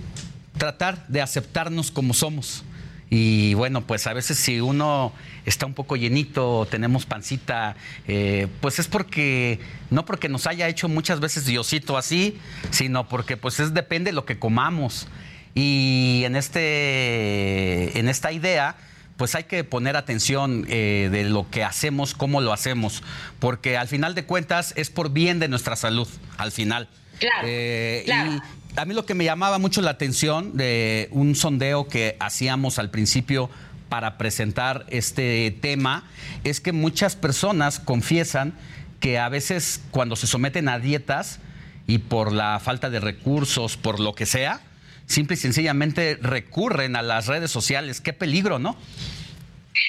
tratar 0.58 1.06
de 1.08 1.22
aceptarnos 1.22 1.90
como 1.90 2.14
somos. 2.14 2.65
Y 3.08 3.54
bueno, 3.54 3.86
pues 3.86 4.06
a 4.06 4.12
veces 4.12 4.36
si 4.36 4.60
uno 4.60 5.12
está 5.44 5.66
un 5.66 5.74
poco 5.74 5.96
llenito, 5.96 6.66
tenemos 6.70 7.06
pancita, 7.06 7.76
eh, 8.08 8.48
pues 8.60 8.78
es 8.78 8.88
porque, 8.88 9.60
no 9.90 10.04
porque 10.04 10.28
nos 10.28 10.46
haya 10.46 10.68
hecho 10.68 10.88
muchas 10.88 11.20
veces 11.20 11.46
Diosito 11.46 11.96
así, 11.96 12.38
sino 12.70 13.08
porque 13.08 13.36
pues 13.36 13.60
es 13.60 13.74
depende 13.74 14.10
de 14.10 14.14
lo 14.14 14.24
que 14.24 14.38
comamos. 14.38 15.06
Y 15.54 16.22
en, 16.24 16.36
este, 16.36 17.98
en 17.98 18.08
esta 18.08 18.32
idea, 18.32 18.76
pues 19.16 19.34
hay 19.36 19.44
que 19.44 19.62
poner 19.62 19.96
atención 19.96 20.66
eh, 20.68 21.08
de 21.10 21.24
lo 21.24 21.48
que 21.48 21.62
hacemos, 21.62 22.12
cómo 22.12 22.40
lo 22.40 22.52
hacemos, 22.52 23.02
porque 23.38 23.76
al 23.76 23.88
final 23.88 24.14
de 24.14 24.24
cuentas 24.24 24.74
es 24.76 24.90
por 24.90 25.10
bien 25.10 25.38
de 25.38 25.48
nuestra 25.48 25.76
salud, 25.76 26.08
al 26.38 26.50
final. 26.50 26.88
Claro, 27.18 27.46
eh, 27.48 28.02
claro 28.04 28.42
a 28.76 28.84
mí 28.84 28.94
lo 28.94 29.06
que 29.06 29.14
me 29.14 29.24
llamaba 29.24 29.58
mucho 29.58 29.80
la 29.80 29.90
atención 29.90 30.56
de 30.56 31.08
un 31.10 31.34
sondeo 31.34 31.88
que 31.88 32.16
hacíamos 32.20 32.78
al 32.78 32.90
principio 32.90 33.48
para 33.88 34.18
presentar 34.18 34.84
este 34.88 35.56
tema 35.60 36.04
es 36.44 36.60
que 36.60 36.72
muchas 36.72 37.16
personas 37.16 37.80
confiesan 37.80 38.54
que 39.00 39.18
a 39.18 39.28
veces 39.28 39.80
cuando 39.90 40.16
se 40.16 40.26
someten 40.26 40.68
a 40.68 40.78
dietas 40.78 41.38
y 41.86 41.98
por 41.98 42.32
la 42.32 42.60
falta 42.62 42.90
de 42.90 43.00
recursos, 43.00 43.76
por 43.76 43.98
lo 44.00 44.14
que 44.14 44.26
sea, 44.26 44.60
simple 45.06 45.34
y 45.34 45.38
sencillamente 45.38 46.18
recurren 46.20 46.96
a 46.96 47.02
las 47.02 47.28
redes 47.28 47.50
sociales. 47.50 48.00
Qué 48.00 48.12
peligro, 48.12 48.58
¿no? 48.58 48.76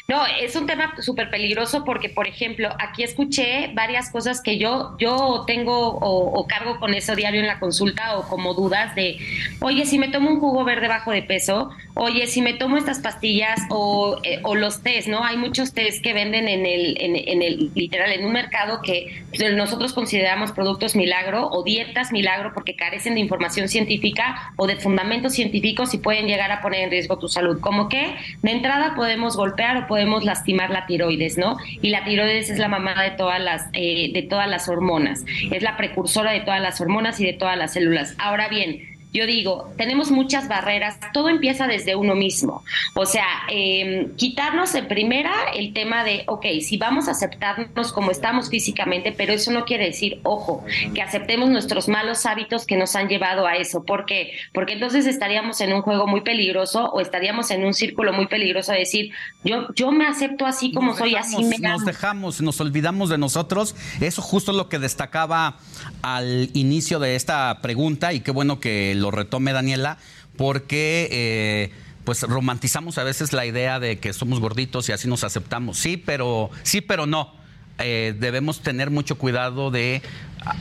No, 0.07 0.26
es 0.26 0.55
un 0.55 0.68
tema 0.68 0.93
súper 0.99 1.30
peligroso 1.30 1.84
porque, 1.84 2.09
por 2.09 2.27
ejemplo, 2.27 2.69
aquí 2.80 3.03
escuché 3.03 3.72
varias 3.73 4.09
cosas 4.09 4.41
que 4.41 4.57
yo, 4.57 4.95
yo 4.97 5.43
tengo 5.45 5.97
o, 5.99 6.47
cargo 6.47 6.80
con 6.80 6.93
eso 6.93 7.15
diario 7.15 7.41
en 7.41 7.47
la 7.47 7.59
consulta 7.59 8.18
o 8.18 8.27
como 8.27 8.53
dudas 8.53 8.95
de, 8.95 9.18
oye, 9.59 9.85
si 9.85 9.99
me 9.99 10.07
tomo 10.07 10.30
un 10.30 10.39
jugo 10.39 10.64
verde 10.64 10.88
bajo 10.88 11.11
de 11.11 11.23
peso, 11.23 11.72
oye, 11.93 12.27
si 12.27 12.41
me 12.41 12.53
tomo 12.53 12.77
estas 12.77 12.99
pastillas 12.99 13.59
o, 13.69 14.18
eh, 14.23 14.41
los 14.55 14.81
test, 14.81 15.07
¿no? 15.07 15.23
Hay 15.23 15.38
muchos 15.38 15.73
test 15.73 16.01
que 16.01 16.14
venden 16.14 16.47
en 16.47 16.65
el, 16.65 16.97
en, 16.99 17.41
el, 17.41 17.72
literal, 17.76 18.11
en 18.11 18.26
un 18.26 18.31
mercado 18.31 18.81
que 18.81 19.23
nosotros 19.55 19.93
consideramos 19.93 20.51
productos 20.51 20.95
milagro 20.95 21.47
o 21.49 21.64
dietas 21.64 22.11
milagro 22.11 22.51
porque 22.53 22.76
carecen 22.76 23.15
de 23.15 23.19
información 23.19 23.68
científica 23.68 24.53
o 24.55 24.68
de 24.68 24.77
fundamentos 24.77 25.34
científicos 25.34 25.93
y 25.93 25.99
pueden 25.99 26.27
llegar 26.27 26.51
a 26.51 26.61
poner 26.61 26.81
en 26.81 26.91
riesgo 26.91 27.18
tu 27.19 27.27
salud. 27.27 27.59
Como 27.59 27.89
que 27.89 28.15
de 28.41 28.51
entrada 28.51 28.95
podemos 28.95 29.35
golpear 29.35 29.77
podemos 29.86 30.24
lastimar 30.24 30.70
la 30.72 30.86
tiroides, 30.86 31.38
¿no? 31.38 31.58
Y 31.82 31.90
la 31.90 32.04
tiroides 32.04 32.49
es 32.49 32.58
la 32.58 32.68
mamá 32.68 33.04
de 33.04 33.12
todas 33.12 33.40
las, 33.40 33.68
eh, 33.74 34.12
de 34.14 34.24
todas 34.24 34.49
las 34.49 34.68
hormonas, 34.70 35.26
es 35.52 35.62
la 35.62 35.78
precursora 35.78 36.32
de 36.32 36.40
todas 36.40 36.62
las 36.62 36.82
hormonas 36.82 37.20
y 37.20 37.26
de 37.26 37.34
todas 37.34 37.58
las 37.58 37.74
células. 37.74 38.16
Ahora 38.18 38.48
bien, 38.48 38.97
yo 39.13 39.25
digo, 39.25 39.71
tenemos 39.77 40.11
muchas 40.11 40.47
barreras, 40.47 40.99
todo 41.13 41.29
empieza 41.29 41.65
desde 41.65 41.95
uno 41.95 42.13
mismo. 42.13 42.63
O 42.93 43.05
sea, 43.05 43.25
eh, 43.49 44.11
quitarnos 44.17 44.75
en 44.75 44.88
primera 44.88 45.34
el 45.55 45.73
tema 45.73 46.03
de, 46.03 46.23
ok, 46.27 46.45
si 46.61 46.77
vamos 46.77 47.07
a 47.07 47.11
aceptarnos 47.11 47.91
como 47.93 48.11
estamos 48.11 48.49
físicamente, 48.49 49.13
pero 49.13 49.34
eso 49.34 49.51
no 49.51 49.65
quiere 49.65 49.85
decir, 49.85 50.19
ojo, 50.23 50.63
que 50.93 51.01
aceptemos 51.01 51.49
nuestros 51.49 51.88
malos 51.88 52.25
hábitos 52.25 52.65
que 52.65 52.75
nos 52.75 52.95
han 52.95 53.07
llevado 53.07 53.47
a 53.47 53.55
eso. 53.55 53.84
¿Por 53.84 54.05
qué? 54.05 54.34
Porque 54.53 54.73
entonces 54.73 55.07
estaríamos 55.07 55.61
en 55.61 55.73
un 55.73 55.81
juego 55.81 56.05
muy 56.05 56.21
peligroso 56.21 56.85
o 56.91 56.99
estaríamos 56.99 57.49
en 57.51 57.65
un 57.65 57.73
círculo 57.73 58.13
muy 58.13 58.27
peligroso 58.27 58.73
de 58.73 58.79
decir, 58.79 59.11
yo, 59.43 59.67
yo 59.73 59.91
me 59.91 60.05
acepto 60.05 60.45
así 60.45 60.73
como 60.73 60.95
soy, 60.95 61.15
así 61.15 61.43
me 61.43 61.57
Nos 61.59 61.85
dejamos, 61.85 62.41
nos 62.41 62.59
olvidamos 62.59 63.09
de 63.09 63.17
nosotros. 63.17 63.75
Eso 64.01 64.21
justo 64.21 64.51
es 64.51 64.57
lo 64.57 64.69
que 64.69 64.79
destacaba 64.79 65.57
al 66.01 66.49
inicio 66.53 66.99
de 66.99 67.15
esta 67.15 67.59
pregunta 67.61 68.13
y 68.13 68.19
qué 68.19 68.31
bueno 68.31 68.59
que 68.59 68.93
lo 68.95 69.06
retome 69.11 69.53
Daniela, 69.53 69.97
porque 70.35 71.07
eh, 71.11 71.71
pues 72.03 72.23
romantizamos 72.23 72.97
a 72.97 73.03
veces 73.03 73.34
la 73.34 73.45
idea 73.45 73.79
de 73.79 73.99
que 73.99 74.13
somos 74.13 74.39
gorditos 74.39 74.88
y 74.89 74.91
así 74.91 75.07
nos 75.07 75.23
aceptamos. 75.23 75.77
Sí, 75.77 75.97
pero 75.97 76.49
sí, 76.63 76.81
pero 76.81 77.05
no. 77.05 77.34
Eh, 77.79 78.15
debemos 78.17 78.61
tener 78.61 78.89
mucho 78.89 79.17
cuidado 79.17 79.69
de, 79.69 80.01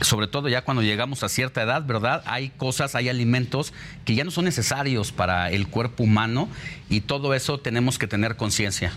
sobre 0.01 0.27
todo 0.27 0.49
ya 0.49 0.63
cuando 0.63 0.83
llegamos 0.83 1.23
a 1.23 1.29
cierta 1.29 1.63
edad, 1.63 1.83
¿verdad? 1.83 2.21
Hay 2.25 2.49
cosas, 2.49 2.93
hay 2.95 3.09
alimentos 3.09 3.73
que 4.05 4.13
ya 4.13 4.23
no 4.23 4.31
son 4.31 4.45
necesarios 4.45 5.11
para 5.11 5.49
el 5.49 5.67
cuerpo 5.67 6.03
humano 6.03 6.47
y 6.89 7.01
todo 7.01 7.33
eso 7.33 7.59
tenemos 7.59 7.97
que 7.97 8.07
tener 8.07 8.35
conciencia. 8.35 8.91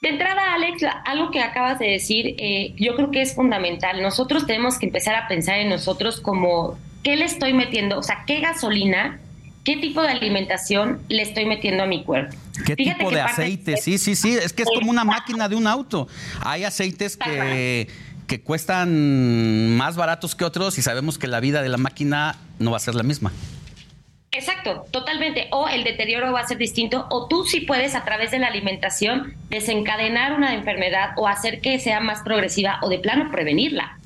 De 0.00 0.10
entrada, 0.10 0.54
Alex, 0.54 0.82
algo 1.06 1.32
que 1.32 1.40
acabas 1.40 1.80
de 1.80 1.86
decir, 1.86 2.36
eh, 2.38 2.74
yo 2.76 2.94
creo 2.94 3.10
que 3.10 3.20
es 3.20 3.34
fundamental. 3.34 4.00
Nosotros 4.00 4.46
tenemos 4.46 4.78
que 4.78 4.86
empezar 4.86 5.16
a 5.16 5.26
pensar 5.26 5.58
en 5.58 5.68
nosotros 5.68 6.20
como 6.20 6.78
¿qué 7.02 7.16
le 7.16 7.24
estoy 7.24 7.52
metiendo? 7.52 7.98
O 7.98 8.02
sea, 8.02 8.24
¿qué 8.26 8.40
gasolina, 8.40 9.18
qué 9.64 9.76
tipo 9.76 10.02
de 10.02 10.08
alimentación 10.08 11.00
le 11.08 11.22
estoy 11.22 11.46
metiendo 11.46 11.82
a 11.82 11.86
mi 11.86 12.04
cuerpo? 12.04 12.36
¿Qué 12.64 12.76
tipo 12.76 13.10
de 13.10 13.20
aceite? 13.20 13.76
Sí, 13.76 13.98
sí, 13.98 14.16
sí, 14.16 14.36
es 14.36 14.52
que 14.52 14.62
es 14.62 14.68
como 14.68 14.90
una 14.90 15.04
máquina 15.04 15.48
de 15.48 15.56
un 15.56 15.66
auto. 15.66 16.08
Hay 16.40 16.64
aceites 16.64 17.16
que, 17.16 17.88
que 18.26 18.40
cuestan 18.40 19.76
más 19.76 19.96
baratos 19.96 20.34
que 20.34 20.44
otros 20.44 20.78
y 20.78 20.82
sabemos 20.82 21.18
que 21.18 21.26
la 21.26 21.40
vida 21.40 21.62
de 21.62 21.68
la 21.68 21.78
máquina 21.78 22.36
no 22.58 22.70
va 22.70 22.76
a 22.76 22.80
ser 22.80 22.94
la 22.94 23.02
misma. 23.02 23.32
Exacto, 24.30 24.84
totalmente. 24.90 25.48
O 25.50 25.68
el 25.68 25.84
deterioro 25.84 26.32
va 26.32 26.40
a 26.40 26.46
ser 26.46 26.58
distinto, 26.58 27.06
o 27.10 27.26
tú 27.26 27.44
sí 27.44 27.60
puedes 27.60 27.94
a 27.94 28.04
través 28.04 28.30
de 28.30 28.38
la 28.38 28.48
alimentación 28.48 29.34
desencadenar 29.48 30.34
una 30.34 30.54
enfermedad 30.54 31.10
o 31.16 31.26
hacer 31.26 31.60
que 31.60 31.78
sea 31.78 32.00
más 32.00 32.20
progresiva 32.22 32.78
o 32.82 32.88
de 32.88 32.98
plano 32.98 33.30
prevenirla. 33.30 33.97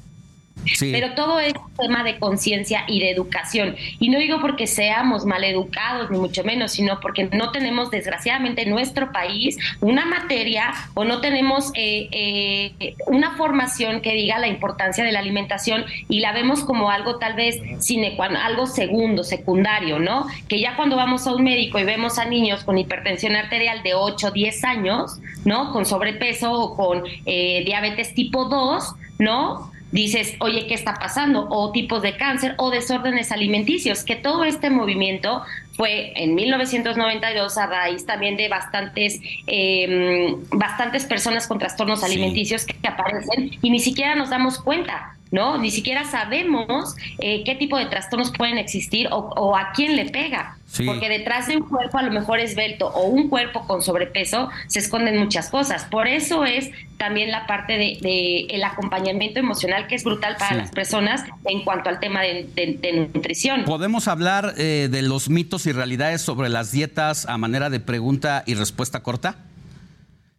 Pero 0.78 1.14
todo 1.14 1.40
es 1.40 1.52
tema 1.78 2.04
de 2.04 2.18
conciencia 2.18 2.84
y 2.86 3.00
de 3.00 3.10
educación. 3.10 3.76
Y 3.98 4.08
no 4.10 4.18
digo 4.18 4.40
porque 4.40 4.66
seamos 4.66 5.24
mal 5.24 5.44
educados, 5.44 6.10
ni 6.10 6.18
mucho 6.18 6.44
menos, 6.44 6.72
sino 6.72 7.00
porque 7.00 7.24
no 7.24 7.50
tenemos, 7.50 7.90
desgraciadamente, 7.90 8.62
en 8.62 8.70
nuestro 8.70 9.12
país 9.12 9.58
una 9.80 10.04
materia 10.04 10.72
o 10.94 11.04
no 11.04 11.20
tenemos 11.20 11.72
eh, 11.74 12.08
eh, 12.12 12.94
una 13.06 13.32
formación 13.36 14.00
que 14.00 14.12
diga 14.12 14.38
la 14.38 14.48
importancia 14.48 15.04
de 15.04 15.12
la 15.12 15.18
alimentación 15.18 15.84
y 16.08 16.20
la 16.20 16.32
vemos 16.32 16.64
como 16.64 16.90
algo 16.90 17.18
tal 17.18 17.34
vez 17.34 17.60
sine 17.80 18.16
algo 18.18 18.66
segundo, 18.66 19.24
secundario, 19.24 19.98
¿no? 19.98 20.26
Que 20.48 20.60
ya 20.60 20.76
cuando 20.76 20.96
vamos 20.96 21.26
a 21.26 21.34
un 21.34 21.42
médico 21.42 21.78
y 21.78 21.84
vemos 21.84 22.18
a 22.18 22.24
niños 22.24 22.64
con 22.64 22.78
hipertensión 22.78 23.36
arterial 23.36 23.82
de 23.82 23.94
8, 23.94 24.30
10 24.30 24.64
años, 24.64 25.18
¿no? 25.44 25.72
Con 25.72 25.86
sobrepeso 25.86 26.52
o 26.52 26.76
con 26.76 27.02
eh, 27.26 27.62
diabetes 27.64 28.14
tipo 28.14 28.44
2, 28.44 28.94
¿no? 29.18 29.71
Dices, 29.92 30.34
oye, 30.40 30.66
¿qué 30.66 30.74
está 30.74 30.94
pasando? 30.94 31.46
O 31.50 31.70
tipos 31.70 32.02
de 32.02 32.16
cáncer 32.16 32.54
o 32.58 32.70
desórdenes 32.70 33.30
alimenticios, 33.30 34.02
que 34.02 34.16
todo 34.16 34.44
este 34.44 34.70
movimiento 34.70 35.42
fue 35.76 36.12
en 36.16 36.34
1992 36.34 37.56
a 37.58 37.66
raíz 37.66 38.04
también 38.04 38.36
de 38.36 38.48
bastantes, 38.48 39.20
eh, 39.46 40.34
bastantes 40.50 41.04
personas 41.04 41.46
con 41.46 41.58
trastornos 41.58 42.02
alimenticios 42.02 42.66
que 42.66 42.76
aparecen 42.86 43.52
y 43.62 43.70
ni 43.70 43.78
siquiera 43.80 44.14
nos 44.14 44.30
damos 44.30 44.58
cuenta. 44.58 45.16
¿No? 45.32 45.58
Ni 45.58 45.70
siquiera 45.70 46.04
sabemos 46.04 46.94
eh, 47.18 47.42
qué 47.44 47.56
tipo 47.56 47.78
de 47.78 47.86
trastornos 47.86 48.30
pueden 48.30 48.58
existir 48.58 49.08
o, 49.10 49.56
a 49.56 49.72
quién 49.72 49.96
le 49.96 50.10
pega. 50.10 50.58
Porque 50.86 51.08
detrás 51.10 51.48
de 51.48 51.58
un 51.58 51.68
cuerpo 51.68 51.98
a 51.98 52.02
lo 52.02 52.10
mejor 52.10 52.40
esbelto 52.40 52.88
o 52.88 53.04
un 53.04 53.28
cuerpo 53.28 53.66
con 53.66 53.82
sobrepeso 53.82 54.48
se 54.68 54.78
esconden 54.78 55.18
muchas 55.18 55.50
cosas. 55.50 55.84
Por 55.84 56.06
eso 56.06 56.46
es 56.46 56.70
también 56.96 57.30
la 57.30 57.46
parte 57.46 57.76
de, 57.76 58.46
el 58.48 58.64
acompañamiento 58.64 59.38
emocional 59.38 59.86
que 59.86 59.96
es 59.96 60.04
brutal 60.04 60.36
para 60.38 60.56
las 60.56 60.70
personas 60.70 61.24
en 61.44 61.62
cuanto 61.64 61.90
al 61.90 61.98
tema 62.00 62.22
de, 62.22 63.08
nutrición. 63.12 63.64
¿Podemos 63.64 64.08
hablar 64.08 64.54
eh, 64.56 64.88
de 64.90 65.02
los 65.02 65.28
mitos 65.28 65.66
y 65.66 65.72
realidades 65.72 66.22
sobre 66.22 66.48
las 66.48 66.72
dietas 66.72 67.26
a 67.26 67.36
manera 67.36 67.68
de 67.68 67.80
pregunta 67.80 68.42
y 68.46 68.54
respuesta 68.54 69.02
corta? 69.02 69.36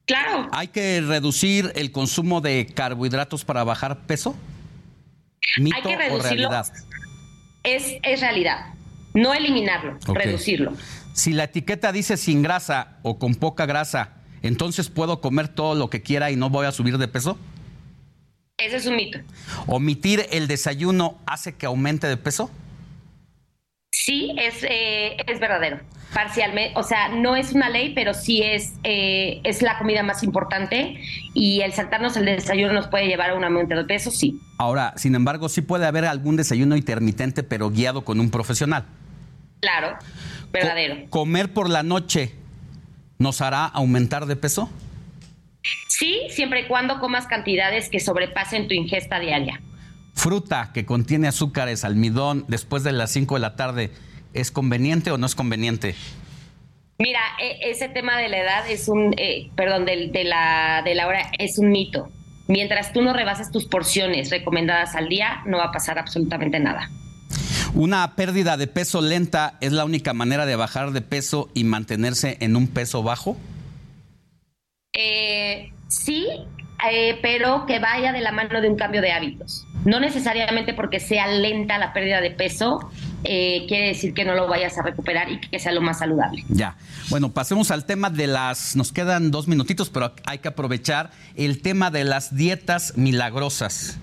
Claro. 0.05 0.49
¿Hay 0.51 0.67
que 0.67 1.01
reducir 1.01 1.71
el 1.75 1.91
consumo 1.91 2.41
de 2.41 2.67
carbohidratos 2.73 3.45
para 3.45 3.63
bajar 3.63 4.01
peso? 4.05 4.35
Hay 5.57 5.81
que 5.81 5.95
reducirlo. 5.97 6.49
Es, 7.63 7.95
es 8.03 8.21
realidad. 8.21 8.73
No 9.13 9.33
eliminarlo, 9.33 9.97
reducirlo. 10.07 10.73
Si 11.13 11.33
la 11.33 11.43
etiqueta 11.45 11.91
dice 11.91 12.17
sin 12.17 12.41
grasa 12.41 12.97
o 13.03 13.19
con 13.19 13.35
poca 13.35 13.65
grasa, 13.65 14.15
entonces 14.41 14.89
puedo 14.89 15.21
comer 15.21 15.47
todo 15.47 15.75
lo 15.75 15.89
que 15.89 16.01
quiera 16.01 16.31
y 16.31 16.35
no 16.35 16.49
voy 16.49 16.65
a 16.65 16.71
subir 16.71 16.97
de 16.97 17.07
peso? 17.07 17.37
Ese 18.57 18.77
es 18.77 18.85
un 18.85 18.95
mito. 18.95 19.19
¿Omitir 19.67 20.27
el 20.31 20.47
desayuno 20.47 21.17
hace 21.25 21.53
que 21.55 21.65
aumente 21.65 22.07
de 22.07 22.17
peso? 22.17 22.49
Sí, 23.93 24.33
es, 24.39 24.63
eh, 24.63 25.17
es 25.27 25.39
verdadero. 25.39 25.79
Parcialmente, 26.15 26.73
o 26.75 26.81
sea, 26.81 27.09
no 27.09 27.35
es 27.35 27.53
una 27.53 27.69
ley, 27.69 27.93
pero 27.93 28.15
sí 28.15 28.41
es, 28.41 28.73
eh, 28.83 29.39
es 29.43 29.61
la 29.61 29.77
comida 29.77 30.01
más 30.01 30.23
importante 30.23 30.99
y 31.35 31.61
el 31.61 31.73
saltarnos 31.73 32.17
el 32.17 32.25
desayuno 32.25 32.73
nos 32.73 32.87
puede 32.87 33.05
llevar 33.05 33.29
a 33.29 33.35
un 33.35 33.43
aumento 33.43 33.75
de 33.75 33.85
peso, 33.85 34.09
sí. 34.09 34.41
Ahora, 34.57 34.93
sin 34.97 35.13
embargo, 35.13 35.47
sí 35.47 35.61
puede 35.61 35.85
haber 35.85 36.05
algún 36.05 36.37
desayuno 36.37 36.75
intermitente, 36.75 37.43
pero 37.43 37.69
guiado 37.69 38.03
con 38.03 38.19
un 38.19 38.31
profesional. 38.31 38.85
Claro, 39.59 39.95
verdadero. 40.51 41.07
¿Comer 41.11 41.53
por 41.53 41.69
la 41.69 41.83
noche 41.83 42.33
nos 43.19 43.41
hará 43.41 43.65
aumentar 43.65 44.25
de 44.25 44.35
peso? 44.35 44.71
Sí, 45.87 46.21
siempre 46.31 46.61
y 46.61 46.67
cuando 46.67 46.99
comas 46.99 47.27
cantidades 47.27 47.89
que 47.89 47.99
sobrepasen 47.99 48.67
tu 48.67 48.73
ingesta 48.73 49.19
diaria. 49.19 49.61
Fruta 50.13 50.71
que 50.73 50.85
contiene 50.85 51.27
azúcares, 51.27 51.83
almidón, 51.83 52.45
después 52.47 52.83
de 52.83 52.91
las 52.91 53.11
5 53.11 53.35
de 53.35 53.41
la 53.41 53.55
tarde, 53.55 53.91
¿es 54.33 54.51
conveniente 54.51 55.11
o 55.11 55.17
no 55.17 55.25
es 55.25 55.35
conveniente? 55.35 55.95
Mira, 56.99 57.19
e, 57.39 57.71
ese 57.71 57.89
tema 57.89 58.17
de 58.17 58.29
la 58.29 58.37
edad 58.37 58.69
es 58.69 58.87
un, 58.87 59.13
eh, 59.17 59.49
perdón, 59.55 59.85
de, 59.85 60.23
la, 60.23 60.81
de 60.85 60.95
la 60.95 61.07
hora 61.07 61.31
es 61.39 61.57
un 61.57 61.69
mito. 61.69 62.09
Mientras 62.47 62.93
tú 62.93 63.01
no 63.01 63.13
rebases 63.13 63.51
tus 63.51 63.65
porciones 63.65 64.29
recomendadas 64.29 64.95
al 64.95 65.09
día, 65.09 65.41
no 65.45 65.57
va 65.57 65.65
a 65.65 65.71
pasar 65.71 65.97
absolutamente 65.97 66.59
nada. 66.59 66.89
¿Una 67.73 68.15
pérdida 68.15 68.55
de 68.57 68.67
peso 68.67 69.01
lenta 69.01 69.57
es 69.59 69.71
la 69.71 69.83
única 69.83 70.13
manera 70.13 70.45
de 70.45 70.55
bajar 70.55 70.91
de 70.91 71.01
peso 71.01 71.49
y 71.55 71.63
mantenerse 71.63 72.37
en 72.39 72.55
un 72.55 72.67
peso 72.67 73.01
bajo? 73.01 73.35
Eh, 74.93 75.71
sí, 75.87 76.27
eh, 76.91 77.17
pero 77.21 77.65
que 77.65 77.79
vaya 77.79 78.11
de 78.11 78.21
la 78.21 78.31
mano 78.31 78.61
de 78.61 78.69
un 78.69 78.75
cambio 78.75 79.01
de 79.01 79.11
hábitos. 79.11 79.65
No 79.85 79.99
necesariamente 79.99 80.73
porque 80.73 80.99
sea 80.99 81.27
lenta 81.27 81.77
la 81.77 81.93
pérdida 81.93 82.21
de 82.21 82.31
peso, 82.31 82.91
eh, 83.23 83.65
quiere 83.67 83.87
decir 83.87 84.13
que 84.13 84.25
no 84.25 84.33
lo 84.33 84.47
vayas 84.47 84.77
a 84.77 84.81
recuperar 84.81 85.31
y 85.31 85.39
que 85.39 85.59
sea 85.59 85.71
lo 85.71 85.81
más 85.81 85.99
saludable. 85.99 86.43
Ya. 86.49 86.75
Bueno, 87.09 87.31
pasemos 87.31 87.71
al 87.71 87.85
tema 87.85 88.09
de 88.09 88.27
las. 88.27 88.75
Nos 88.75 88.91
quedan 88.91 89.31
dos 89.31 89.47
minutitos, 89.47 89.89
pero 89.89 90.13
hay 90.25 90.39
que 90.39 90.47
aprovechar 90.47 91.11
el 91.35 91.61
tema 91.61 91.91
de 91.91 92.03
las 92.03 92.35
dietas 92.35 92.97
milagrosas. 92.97 93.97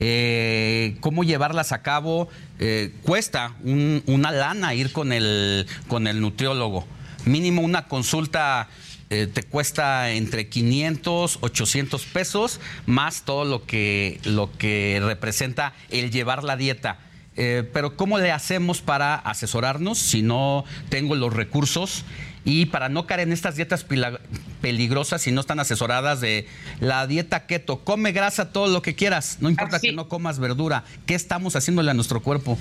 Eh, 0.00 0.96
cómo 1.00 1.24
llevarlas 1.24 1.72
a 1.72 1.82
cabo. 1.82 2.28
cuesta 3.02 3.54
una 3.64 4.32
lana 4.32 4.74
ir 4.74 4.92
con 4.92 5.12
el, 5.12 5.66
con 5.88 6.06
el 6.06 6.20
nutriólogo. 6.20 6.86
Mínimo 7.24 7.62
una 7.62 7.88
consulta 7.88 8.68
eh, 9.10 9.26
te 9.26 9.42
cuesta 9.42 10.10
entre 10.10 10.48
500, 10.48 11.38
800 11.40 12.04
pesos, 12.06 12.60
más 12.86 13.22
todo 13.22 13.44
lo 13.44 13.64
que, 13.64 14.20
lo 14.24 14.52
que 14.58 15.00
representa 15.02 15.72
el 15.90 16.10
llevar 16.10 16.44
la 16.44 16.56
dieta. 16.56 16.98
Eh, 17.36 17.68
pero 17.72 17.96
¿cómo 17.96 18.18
le 18.18 18.32
hacemos 18.32 18.82
para 18.82 19.14
asesorarnos 19.14 19.96
si 19.98 20.22
no 20.22 20.64
tengo 20.88 21.14
los 21.14 21.32
recursos 21.32 22.04
y 22.44 22.66
para 22.66 22.88
no 22.88 23.06
caer 23.06 23.20
en 23.20 23.32
estas 23.32 23.54
dietas 23.54 23.86
peligrosas 24.60 25.22
si 25.22 25.30
no 25.30 25.40
están 25.40 25.60
asesoradas 25.60 26.20
de 26.20 26.48
la 26.80 27.06
dieta 27.06 27.46
keto? 27.46 27.84
Come 27.84 28.10
grasa 28.12 28.50
todo 28.52 28.66
lo 28.66 28.82
que 28.82 28.94
quieras, 28.94 29.38
no 29.40 29.48
importa 29.48 29.78
que 29.80 29.92
no 29.92 30.08
comas 30.08 30.40
verdura. 30.40 30.84
¿Qué 31.06 31.14
estamos 31.14 31.54
haciéndole 31.54 31.92
a 31.92 31.94
nuestro 31.94 32.20
cuerpo? 32.20 32.58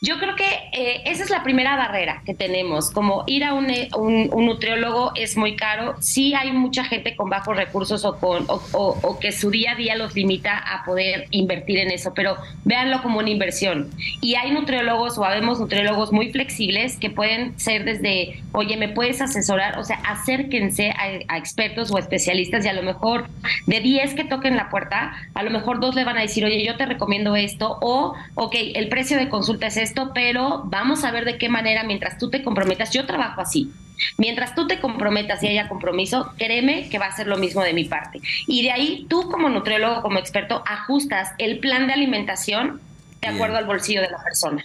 Yo 0.00 0.18
creo 0.20 0.36
que 0.36 0.44
eh, 0.72 1.02
esa 1.06 1.24
es 1.24 1.30
la 1.30 1.42
primera 1.42 1.74
barrera 1.74 2.22
que 2.24 2.32
tenemos, 2.32 2.92
como 2.92 3.24
ir 3.26 3.42
a 3.42 3.48
eh, 3.68 3.88
un, 3.96 4.30
un, 4.32 4.46
nutriólogo 4.46 5.10
es 5.16 5.36
muy 5.36 5.56
caro, 5.56 5.96
sí 5.98 6.34
hay 6.34 6.52
mucha 6.52 6.84
gente 6.84 7.16
con 7.16 7.28
bajos 7.28 7.56
recursos 7.56 8.04
o, 8.04 8.16
con, 8.16 8.46
o, 8.48 9.18
que 9.18 9.32
su 9.32 9.50
día 9.50 9.72
a 9.72 9.74
día 9.74 9.96
los 9.96 10.14
limita 10.14 10.56
a 10.56 10.84
poder 10.84 11.26
invertir 11.32 11.78
en 11.78 11.90
eso, 11.90 12.12
pero 12.14 12.36
véanlo 12.64 13.02
como 13.02 13.18
una 13.18 13.30
inversión. 13.30 13.90
Y 14.20 14.36
hay 14.36 14.52
nutriólogos 14.52 15.18
o 15.18 15.24
habemos 15.24 15.58
nutriólogos 15.58 16.12
muy 16.12 16.30
flexibles 16.30 16.96
que 16.96 17.10
pueden 17.10 17.58
ser 17.58 17.84
desde, 17.84 18.40
oye, 18.52 18.76
¿me 18.76 18.88
puedes 18.88 19.20
asesorar? 19.20 19.80
O 19.80 19.84
sea, 19.84 19.96
acérquense 20.06 20.90
a, 20.90 21.34
a 21.34 21.38
expertos 21.38 21.90
o 21.90 21.98
especialistas 21.98 22.64
y 22.64 22.68
a 22.68 22.72
lo 22.72 22.84
mejor 22.84 23.26
de 23.66 23.80
10 23.80 24.14
que 24.14 24.24
toquen 24.24 24.54
la 24.54 24.68
puerta, 24.68 25.12
a 25.34 25.42
lo 25.42 25.50
mejor 25.50 25.80
dos 25.80 25.96
le 25.96 26.04
van 26.04 26.18
a 26.18 26.22
decir, 26.22 26.44
oye, 26.44 26.64
yo 26.64 26.76
te 26.76 26.86
recomiendo 26.86 27.34
esto 27.34 27.78
o, 27.80 28.14
ok, 28.36 28.54
el 28.74 28.88
precio 28.88 29.16
de 29.16 29.28
consulta 29.28 29.66
es 29.66 29.87
esto, 29.88 30.12
pero 30.14 30.62
vamos 30.66 31.04
a 31.04 31.10
ver 31.10 31.24
de 31.24 31.38
qué 31.38 31.48
manera 31.48 31.82
mientras 31.84 32.18
tú 32.18 32.30
te 32.30 32.42
comprometas, 32.42 32.92
yo 32.92 33.06
trabajo 33.06 33.40
así. 33.40 33.72
Mientras 34.16 34.54
tú 34.54 34.66
te 34.66 34.80
comprometas 34.80 35.42
y 35.42 35.48
haya 35.48 35.68
compromiso, 35.68 36.32
créeme 36.38 36.88
que 36.88 36.98
va 36.98 37.06
a 37.06 37.16
ser 37.16 37.26
lo 37.26 37.36
mismo 37.36 37.62
de 37.62 37.72
mi 37.72 37.84
parte. 37.84 38.20
Y 38.46 38.62
de 38.62 38.70
ahí 38.70 39.06
tú 39.08 39.28
como 39.30 39.48
nutriólogo, 39.48 40.02
como 40.02 40.18
experto, 40.18 40.62
ajustas 40.66 41.30
el 41.38 41.58
plan 41.58 41.86
de 41.86 41.94
alimentación 41.94 42.80
de 43.20 43.28
acuerdo 43.28 43.56
al 43.56 43.66
bolsillo 43.66 44.00
de 44.00 44.10
la 44.10 44.22
persona. 44.22 44.64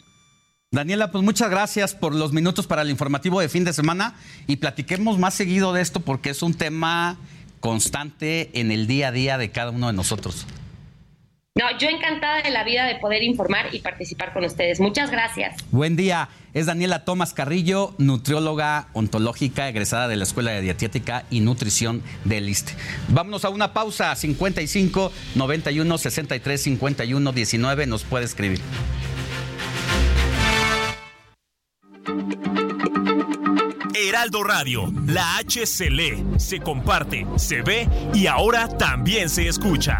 Daniela, 0.72 1.12
pues 1.12 1.24
muchas 1.24 1.50
gracias 1.50 1.94
por 1.94 2.16
los 2.16 2.34
minutos 2.34 2.68
para 2.68 2.82
el 2.82 2.90
informativo 2.90 3.40
de 3.40 3.50
fin 3.50 3.64
de 3.64 3.74
semana 3.74 4.16
y 4.48 4.56
platiquemos 4.58 5.20
más 5.20 5.34
seguido 5.34 5.74
de 5.74 5.82
esto 5.82 6.00
porque 6.00 6.32
es 6.32 6.41
un 6.41 6.56
tema 6.56 7.18
constante 7.60 8.50
en 8.60 8.72
el 8.72 8.88
día 8.88 9.10
a 9.10 9.12
día 9.12 9.38
de 9.38 9.52
cada 9.52 9.72
uno 9.72 9.88
de 9.88 9.94
nosotros. 9.94 10.48
No, 11.56 11.66
yo 11.78 11.88
encantada 11.88 12.42
de 12.42 12.50
la 12.50 12.64
vida 12.64 12.88
de 12.88 12.96
poder 12.96 13.22
informar 13.22 13.76
y 13.76 13.80
participar 13.80 14.34
con 14.34 14.44
ustedes. 14.44 14.80
Muchas 14.80 15.12
gracias. 15.12 15.64
Buen 15.70 15.96
día. 15.96 16.30
Es 16.56 16.66
Daniela 16.66 17.06
Tomás 17.06 17.34
Carrillo, 17.34 17.94
nutrióloga 18.00 18.88
ontológica, 18.94 19.70
egresada 19.70 20.08
de 20.08 20.16
la 20.16 20.24
Escuela 20.24 20.50
de 20.50 20.62
Dietética 20.62 21.26
y 21.30 21.42
Nutrición 21.42 22.02
del 22.26 22.50
ISTE. 22.50 22.74
Vámonos 23.10 23.46
a 23.46 23.50
una 23.50 23.72
pausa. 23.72 24.16
55 24.16 25.12
91 25.36 25.98
63 26.00 26.60
51 26.60 27.32
19 27.32 27.86
nos 27.86 28.04
puede 28.04 28.26
escribir. 28.26 28.60
Heraldo 33.94 34.44
Radio, 34.44 34.92
la 35.06 35.38
H 35.38 35.68
se 35.68 35.92
lee, 35.92 36.24
se 36.38 36.60
comparte, 36.60 37.28
se 37.36 37.62
ve 37.62 37.88
y 38.12 38.26
ahora 38.26 38.68
también 38.68 39.30
se 39.30 39.48
escucha. 39.48 40.00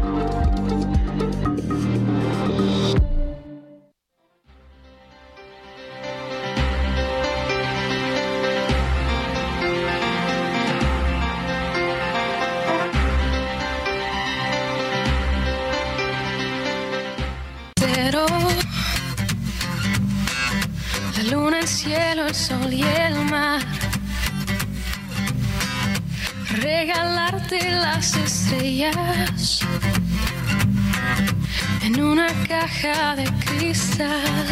Regalarte 27.31 27.71
las 27.71 28.15
estrellas 28.17 29.61
en 31.81 32.01
una 32.01 32.27
caja 32.45 33.15
de 33.15 33.23
cristal. 33.45 34.45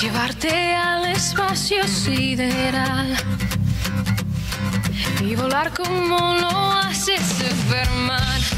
Llevarte 0.00 0.74
al 0.74 1.04
espacio 1.06 1.86
sideral 1.86 3.14
y 5.20 5.34
volar 5.34 5.72
como 5.74 6.34
lo 6.34 6.72
hace 6.72 7.18
Superman. 7.18 8.57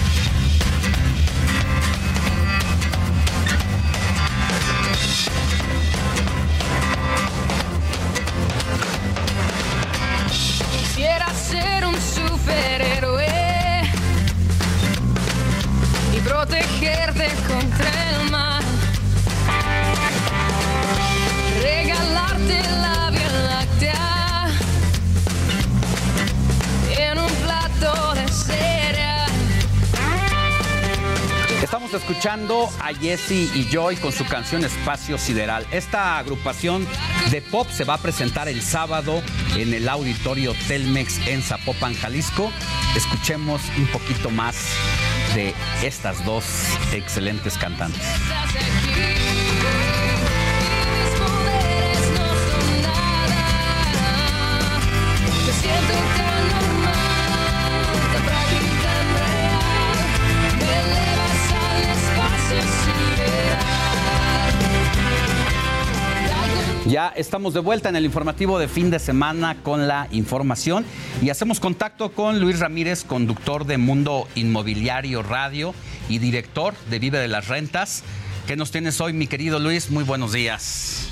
Quisiera 11.01 11.33
ser 11.33 11.87
un 11.87 11.95
superhéroe 11.95 13.27
y 16.15 16.21
protegerte 16.21 17.27
contra 17.49 17.91
el 18.11 18.31
mal. 18.31 18.63
Regalarte 21.63 22.63
la 22.83 23.00
Estamos 31.71 31.95
escuchando 31.95 32.69
a 32.81 32.93
Jesse 32.93 33.55
y 33.55 33.69
Joy 33.71 33.95
con 33.95 34.11
su 34.11 34.27
canción 34.27 34.65
Espacio 34.65 35.17
Sideral. 35.17 35.65
Esta 35.71 36.19
agrupación 36.19 36.85
de 37.31 37.41
pop 37.43 37.69
se 37.71 37.85
va 37.85 37.95
a 37.95 37.99
presentar 37.99 38.49
el 38.49 38.61
sábado 38.61 39.23
en 39.57 39.73
el 39.73 39.89
auditorio 39.89 40.53
Telmex 40.67 41.25
en 41.29 41.45
Zapopan, 41.45 41.95
Jalisco. 41.95 42.51
Escuchemos 42.97 43.63
un 43.79 43.87
poquito 43.87 44.31
más 44.31 44.57
de 45.37 45.55
estas 45.85 46.25
dos 46.25 46.45
excelentes 46.93 47.57
cantantes. 47.57 48.03
Ya 66.91 67.13
estamos 67.15 67.55
de 67.55 67.61
vuelta 67.61 67.89
en 67.89 67.95
el 67.95 68.05
informativo 68.05 68.59
de 68.59 68.67
fin 68.67 68.91
de 68.91 68.99
semana 68.99 69.63
con 69.63 69.87
la 69.87 70.09
información 70.11 70.85
y 71.23 71.31
hacemos 71.31 71.61
contacto 71.61 72.11
con 72.11 72.41
Luis 72.41 72.59
Ramírez, 72.59 73.05
conductor 73.05 73.65
de 73.65 73.79
Mundo 73.79 74.27
Inmobiliario 74.35 75.23
Radio 75.23 75.73
y 76.09 76.19
director 76.19 76.75
de 76.91 76.99
Vive 76.99 77.21
de 77.21 77.29
las 77.29 77.47
Rentas. 77.47 78.03
¿Qué 78.49 78.57
nos 78.57 78.73
tienes 78.73 79.01
hoy, 79.01 79.13
mi 79.13 79.29
querido 79.29 79.61
Luis? 79.61 79.93
Muy 79.93 80.03
buenos 80.03 80.33
días. 80.33 81.10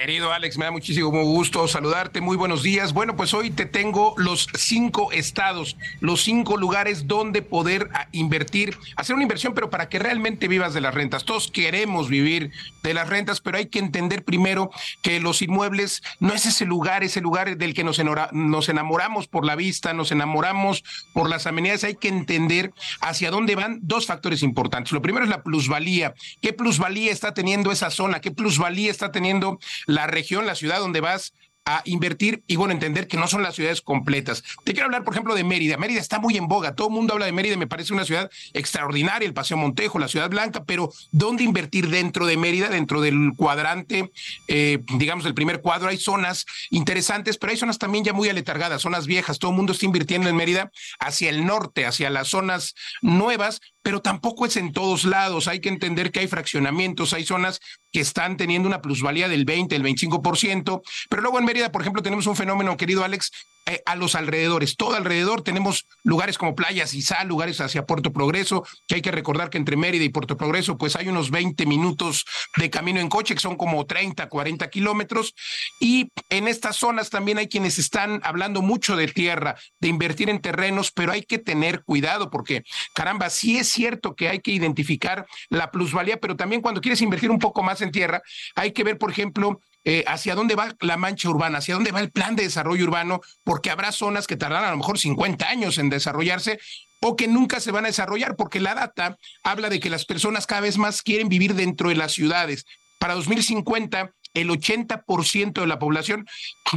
Querido 0.00 0.30
Alex, 0.30 0.58
me 0.58 0.66
da 0.66 0.70
muchísimo 0.70 1.10
gusto 1.24 1.66
saludarte. 1.66 2.20
Muy 2.20 2.36
buenos 2.36 2.62
días. 2.62 2.92
Bueno, 2.92 3.16
pues 3.16 3.32
hoy 3.32 3.50
te 3.50 3.64
tengo 3.64 4.14
los 4.18 4.46
cinco 4.54 5.10
estados, 5.10 5.78
los 6.00 6.22
cinco 6.22 6.58
lugares 6.58 7.08
donde 7.08 7.40
poder 7.40 7.88
ah, 7.94 8.06
invertir, 8.12 8.76
hacer 8.96 9.14
una 9.14 9.22
inversión, 9.22 9.54
pero 9.54 9.70
para 9.70 9.88
que 9.88 9.98
realmente 9.98 10.48
vivas 10.48 10.74
de 10.74 10.82
las 10.82 10.94
rentas. 10.94 11.24
Todos 11.24 11.50
queremos 11.50 12.10
vivir 12.10 12.52
de 12.82 12.92
las 12.92 13.08
rentas, 13.08 13.40
pero 13.40 13.56
hay 13.56 13.66
que 13.66 13.78
entender 13.78 14.22
primero 14.22 14.70
que 15.02 15.18
los 15.18 15.40
inmuebles 15.40 16.02
no 16.20 16.34
es 16.34 16.44
ese 16.44 16.66
lugar, 16.66 17.02
ese 17.02 17.22
lugar 17.22 17.56
del 17.56 17.72
que 17.72 17.82
nos, 17.82 18.00
nos 18.32 18.68
enamoramos 18.68 19.26
por 19.28 19.46
la 19.46 19.56
vista, 19.56 19.94
nos 19.94 20.12
enamoramos 20.12 20.84
por 21.14 21.30
las 21.30 21.46
amenidades. 21.46 21.84
Hay 21.84 21.96
que 21.96 22.08
entender 22.08 22.70
hacia 23.00 23.30
dónde 23.30 23.54
van 23.54 23.80
dos 23.82 24.06
factores 24.06 24.42
importantes. 24.42 24.92
Lo 24.92 25.00
primero 25.00 25.24
es 25.24 25.30
la 25.30 25.42
plusvalía. 25.42 26.14
¿Qué 26.42 26.52
plusvalía 26.52 27.10
está 27.12 27.32
teniendo 27.32 27.72
esa 27.72 27.90
zona? 27.90 28.20
¿Qué 28.20 28.30
plusvalía 28.30 28.90
está 28.90 29.10
teniendo 29.10 29.58
la 29.86 30.06
región, 30.06 30.46
la 30.46 30.54
ciudad 30.54 30.78
donde 30.80 31.00
vas? 31.00 31.32
A 31.66 31.82
invertir 31.84 32.44
y 32.46 32.54
bueno, 32.54 32.72
entender 32.72 33.08
que 33.08 33.16
no 33.16 33.26
son 33.26 33.42
las 33.42 33.56
ciudades 33.56 33.82
completas. 33.82 34.44
Te 34.64 34.72
quiero 34.72 34.86
hablar, 34.86 35.02
por 35.02 35.12
ejemplo, 35.12 35.34
de 35.34 35.42
Mérida. 35.42 35.76
Mérida 35.76 36.00
está 36.00 36.20
muy 36.20 36.36
en 36.36 36.46
boga. 36.46 36.76
Todo 36.76 36.86
el 36.86 36.94
mundo 36.94 37.12
habla 37.12 37.26
de 37.26 37.32
Mérida. 37.32 37.56
Me 37.56 37.66
parece 37.66 37.92
una 37.92 38.04
ciudad 38.04 38.30
extraordinaria, 38.52 39.26
el 39.26 39.34
Paseo 39.34 39.56
Montejo, 39.56 39.98
la 39.98 40.06
Ciudad 40.06 40.30
Blanca, 40.30 40.64
pero 40.64 40.92
¿dónde 41.10 41.42
invertir 41.42 41.88
dentro 41.90 42.24
de 42.24 42.36
Mérida? 42.36 42.68
Dentro 42.68 43.00
del 43.00 43.32
cuadrante, 43.36 44.12
eh, 44.46 44.78
digamos, 44.94 45.24
del 45.24 45.34
primer 45.34 45.60
cuadro, 45.60 45.88
hay 45.88 45.98
zonas 45.98 46.46
interesantes, 46.70 47.36
pero 47.36 47.50
hay 47.50 47.56
zonas 47.56 47.78
también 47.78 48.04
ya 48.04 48.12
muy 48.12 48.28
aletargadas, 48.28 48.82
zonas 48.82 49.06
viejas. 49.06 49.40
Todo 49.40 49.50
el 49.50 49.56
mundo 49.56 49.72
está 49.72 49.86
invirtiendo 49.86 50.28
en 50.28 50.36
Mérida 50.36 50.70
hacia 51.00 51.30
el 51.30 51.44
norte, 51.46 51.84
hacia 51.84 52.10
las 52.10 52.28
zonas 52.28 52.74
nuevas, 53.02 53.60
pero 53.82 54.02
tampoco 54.02 54.46
es 54.46 54.56
en 54.56 54.72
todos 54.72 55.04
lados. 55.04 55.48
Hay 55.48 55.60
que 55.60 55.68
entender 55.68 56.12
que 56.12 56.20
hay 56.20 56.28
fraccionamientos, 56.28 57.12
hay 57.12 57.24
zonas 57.24 57.60
que 57.92 58.00
están 58.00 58.36
teniendo 58.36 58.68
una 58.68 58.82
plusvalía 58.82 59.26
del 59.26 59.46
20, 59.46 59.74
el 59.74 59.82
25%, 59.82 60.82
pero 61.08 61.22
luego 61.22 61.38
en 61.38 61.46
Mérida, 61.46 61.55
por 61.70 61.80
ejemplo, 61.82 62.02
tenemos 62.02 62.26
un 62.26 62.36
fenómeno, 62.36 62.76
querido 62.76 63.04
Alex, 63.04 63.30
eh, 63.68 63.82
a 63.84 63.96
los 63.96 64.14
alrededores. 64.14 64.76
Todo 64.76 64.94
alrededor 64.94 65.42
tenemos 65.42 65.86
lugares 66.04 66.38
como 66.38 66.54
Playas 66.54 66.94
y 66.94 67.02
Sal, 67.02 67.26
lugares 67.26 67.60
hacia 67.60 67.84
Puerto 67.84 68.12
Progreso, 68.12 68.64
que 68.86 68.94
hay 68.94 69.02
que 69.02 69.10
recordar 69.10 69.50
que 69.50 69.58
entre 69.58 69.76
Mérida 69.76 70.04
y 70.04 70.08
Puerto 70.08 70.36
Progreso, 70.36 70.78
pues 70.78 70.94
hay 70.94 71.08
unos 71.08 71.32
20 71.32 71.66
minutos 71.66 72.24
de 72.56 72.70
camino 72.70 73.00
en 73.00 73.08
coche, 73.08 73.34
que 73.34 73.40
son 73.40 73.56
como 73.56 73.84
30, 73.84 74.28
40 74.28 74.70
kilómetros. 74.70 75.34
Y 75.80 76.12
en 76.30 76.46
estas 76.46 76.76
zonas 76.76 77.10
también 77.10 77.38
hay 77.38 77.48
quienes 77.48 77.80
están 77.80 78.20
hablando 78.22 78.62
mucho 78.62 78.94
de 78.94 79.08
tierra, 79.08 79.56
de 79.80 79.88
invertir 79.88 80.30
en 80.30 80.40
terrenos, 80.40 80.92
pero 80.92 81.10
hay 81.10 81.22
que 81.22 81.38
tener 81.38 81.82
cuidado 81.82 82.30
porque, 82.30 82.62
caramba, 82.94 83.30
sí 83.30 83.58
es 83.58 83.66
cierto 83.68 84.14
que 84.14 84.28
hay 84.28 84.38
que 84.38 84.52
identificar 84.52 85.26
la 85.50 85.72
plusvalía, 85.72 86.18
pero 86.18 86.36
también 86.36 86.62
cuando 86.62 86.80
quieres 86.80 87.02
invertir 87.02 87.32
un 87.32 87.40
poco 87.40 87.64
más 87.64 87.80
en 87.80 87.90
tierra, 87.90 88.22
hay 88.54 88.70
que 88.70 88.84
ver, 88.84 88.96
por 88.96 89.10
ejemplo, 89.10 89.60
eh, 89.88 90.02
hacia 90.08 90.34
dónde 90.34 90.56
va 90.56 90.74
la 90.80 90.96
mancha 90.96 91.28
urbana, 91.30 91.58
hacia 91.58 91.76
dónde 91.76 91.92
va 91.92 92.00
el 92.00 92.10
plan 92.10 92.34
de 92.34 92.42
desarrollo 92.42 92.84
urbano, 92.84 93.20
porque 93.44 93.70
habrá 93.70 93.92
zonas 93.92 94.26
que 94.26 94.36
tardarán 94.36 94.64
a 94.64 94.70
lo 94.72 94.78
mejor 94.78 94.98
50 94.98 95.48
años 95.48 95.78
en 95.78 95.90
desarrollarse 95.90 96.58
o 97.00 97.14
que 97.14 97.28
nunca 97.28 97.60
se 97.60 97.70
van 97.70 97.84
a 97.84 97.86
desarrollar, 97.86 98.34
porque 98.34 98.58
la 98.58 98.74
data 98.74 99.16
habla 99.44 99.68
de 99.68 99.78
que 99.78 99.88
las 99.88 100.04
personas 100.04 100.48
cada 100.48 100.62
vez 100.62 100.76
más 100.76 101.02
quieren 101.02 101.28
vivir 101.28 101.54
dentro 101.54 101.90
de 101.90 101.94
las 101.94 102.10
ciudades. 102.10 102.66
Para 102.98 103.14
2050, 103.14 104.10
el 104.34 104.50
80% 104.50 105.60
de 105.60 105.66
la 105.68 105.78
población 105.78 106.26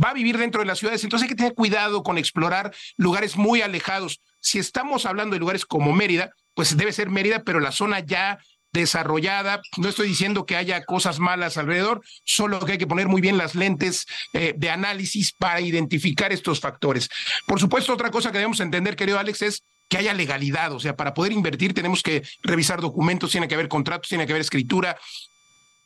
va 0.06 0.12
a 0.12 0.14
vivir 0.14 0.38
dentro 0.38 0.62
de 0.62 0.68
las 0.68 0.78
ciudades, 0.78 1.04
entonces 1.04 1.24
hay 1.24 1.30
que 1.30 1.36
tener 1.36 1.56
cuidado 1.56 2.04
con 2.04 2.20
explorar 2.20 2.76
lugares 2.96 3.38
muy 3.38 3.64
alejados. 3.64 4.22
Si 4.40 4.60
estamos 4.60 5.08
hablando 5.08 5.34
de 5.34 5.40
lugares 5.40 5.66
como 5.66 5.94
Mérida, 5.94 6.30
pues 6.54 6.78
debe 6.78 6.94
ser 6.94 7.10
Mérida, 7.10 7.44
pero 7.44 7.60
la 7.60 7.72
zona 7.72 8.02
ya 8.02 8.38
desarrollada. 8.72 9.62
No 9.78 9.90
estoy 9.90 10.08
diciendo 10.08 10.46
que 10.46 10.56
haya 10.56 10.84
cosas 10.86 11.20
malas 11.20 11.58
alrededor, 11.58 12.02
solo 12.24 12.60
que 12.60 12.74
hay 12.74 12.78
que 12.78 12.88
poner 12.88 13.08
muy 13.08 13.22
bien 13.22 13.38
las 13.38 13.56
lentes 13.56 14.06
eh, 14.34 14.54
de 14.56 14.70
análisis 14.70 15.32
para 15.32 15.62
identificar 15.62 16.32
estos 16.32 16.60
factores. 16.60 17.10
Por 17.48 17.60
supuesto, 17.60 17.94
otra 17.94 18.12
cosa 18.12 18.32
que 18.32 18.38
debemos 18.38 18.60
entender, 18.60 18.96
querido 18.96 19.20
Alex, 19.20 19.42
es 19.42 19.64
que 19.90 19.98
haya 19.98 20.14
legalidad. 20.14 20.72
O 20.72 20.80
sea, 20.80 20.96
para 20.96 21.14
poder 21.14 21.32
invertir 21.32 21.74
tenemos 21.74 22.04
que 22.04 22.24
revisar 22.44 22.82
documentos, 22.82 23.32
tiene 23.32 23.48
que 23.48 23.56
haber 23.56 23.68
contratos, 23.68 24.10
tiene 24.10 24.26
que 24.26 24.34
haber 24.34 24.42
escritura, 24.42 24.98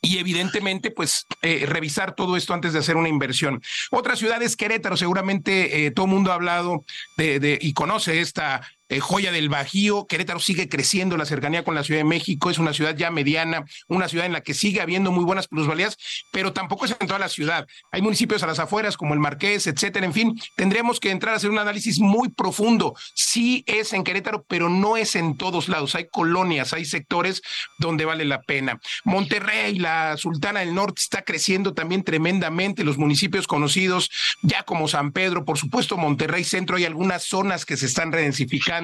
y 0.04 0.18
evidentemente, 0.18 0.90
pues, 0.90 1.26
eh, 1.40 1.64
revisar 1.66 2.14
todo 2.14 2.36
esto 2.36 2.52
antes 2.52 2.74
de 2.74 2.78
hacer 2.78 2.96
una 2.96 3.08
inversión. 3.08 3.62
Otra 3.90 4.16
ciudad 4.16 4.42
es 4.42 4.54
Querétaro, 4.54 4.98
seguramente 4.98 5.86
eh, 5.86 5.90
todo 5.92 6.04
el 6.04 6.12
mundo 6.12 6.30
ha 6.30 6.34
hablado 6.34 6.84
de, 7.16 7.58
y 7.60 7.72
conoce 7.72 8.20
esta 8.20 8.60
eh, 8.88 9.00
joya 9.00 9.32
del 9.32 9.48
Bajío. 9.48 10.06
Querétaro 10.06 10.40
sigue 10.40 10.68
creciendo, 10.68 11.16
la 11.16 11.24
cercanía 11.24 11.64
con 11.64 11.74
la 11.74 11.84
Ciudad 11.84 12.00
de 12.00 12.04
México 12.04 12.50
es 12.50 12.58
una 12.58 12.74
ciudad 12.74 12.94
ya 12.96 13.10
mediana, 13.10 13.64
una 13.88 14.08
ciudad 14.08 14.26
en 14.26 14.32
la 14.32 14.42
que 14.42 14.54
sigue 14.54 14.80
habiendo 14.80 15.10
muy 15.10 15.24
buenas 15.24 15.48
plusvalías, 15.48 15.96
pero 16.32 16.52
tampoco 16.52 16.84
es 16.84 16.96
en 16.98 17.06
toda 17.06 17.18
la 17.18 17.28
ciudad. 17.28 17.66
Hay 17.92 18.02
municipios 18.02 18.42
a 18.42 18.46
las 18.46 18.58
afueras 18.58 18.96
como 18.96 19.14
el 19.14 19.20
Marqués, 19.20 19.66
etcétera. 19.66 20.04
En 20.04 20.12
fin, 20.12 20.40
tendríamos 20.56 21.00
que 21.00 21.10
entrar 21.10 21.34
a 21.34 21.36
hacer 21.38 21.50
un 21.50 21.58
análisis 21.58 21.98
muy 21.98 22.28
profundo. 22.28 22.94
Sí 23.14 23.64
es 23.66 23.92
en 23.92 24.04
Querétaro, 24.04 24.44
pero 24.48 24.68
no 24.68 24.96
es 24.96 25.16
en 25.16 25.36
todos 25.36 25.68
lados. 25.68 25.94
Hay 25.94 26.08
colonias, 26.10 26.72
hay 26.72 26.84
sectores 26.84 27.42
donde 27.78 28.04
vale 28.04 28.24
la 28.24 28.42
pena. 28.42 28.78
Monterrey, 29.04 29.78
la 29.78 30.16
Sultana 30.16 30.60
del 30.60 30.74
Norte, 30.74 31.00
está 31.00 31.22
creciendo 31.22 31.72
también 31.72 32.04
tremendamente. 32.04 32.84
Los 32.84 32.98
municipios 32.98 33.46
conocidos 33.46 34.10
ya 34.42 34.62
como 34.64 34.88
San 34.88 35.12
Pedro, 35.12 35.44
por 35.44 35.58
supuesto, 35.58 35.96
Monterrey 35.96 36.44
Centro, 36.44 36.76
hay 36.76 36.84
algunas 36.84 37.24
zonas 37.24 37.64
que 37.64 37.76
se 37.76 37.86
están 37.86 38.12
redensificando 38.12 38.74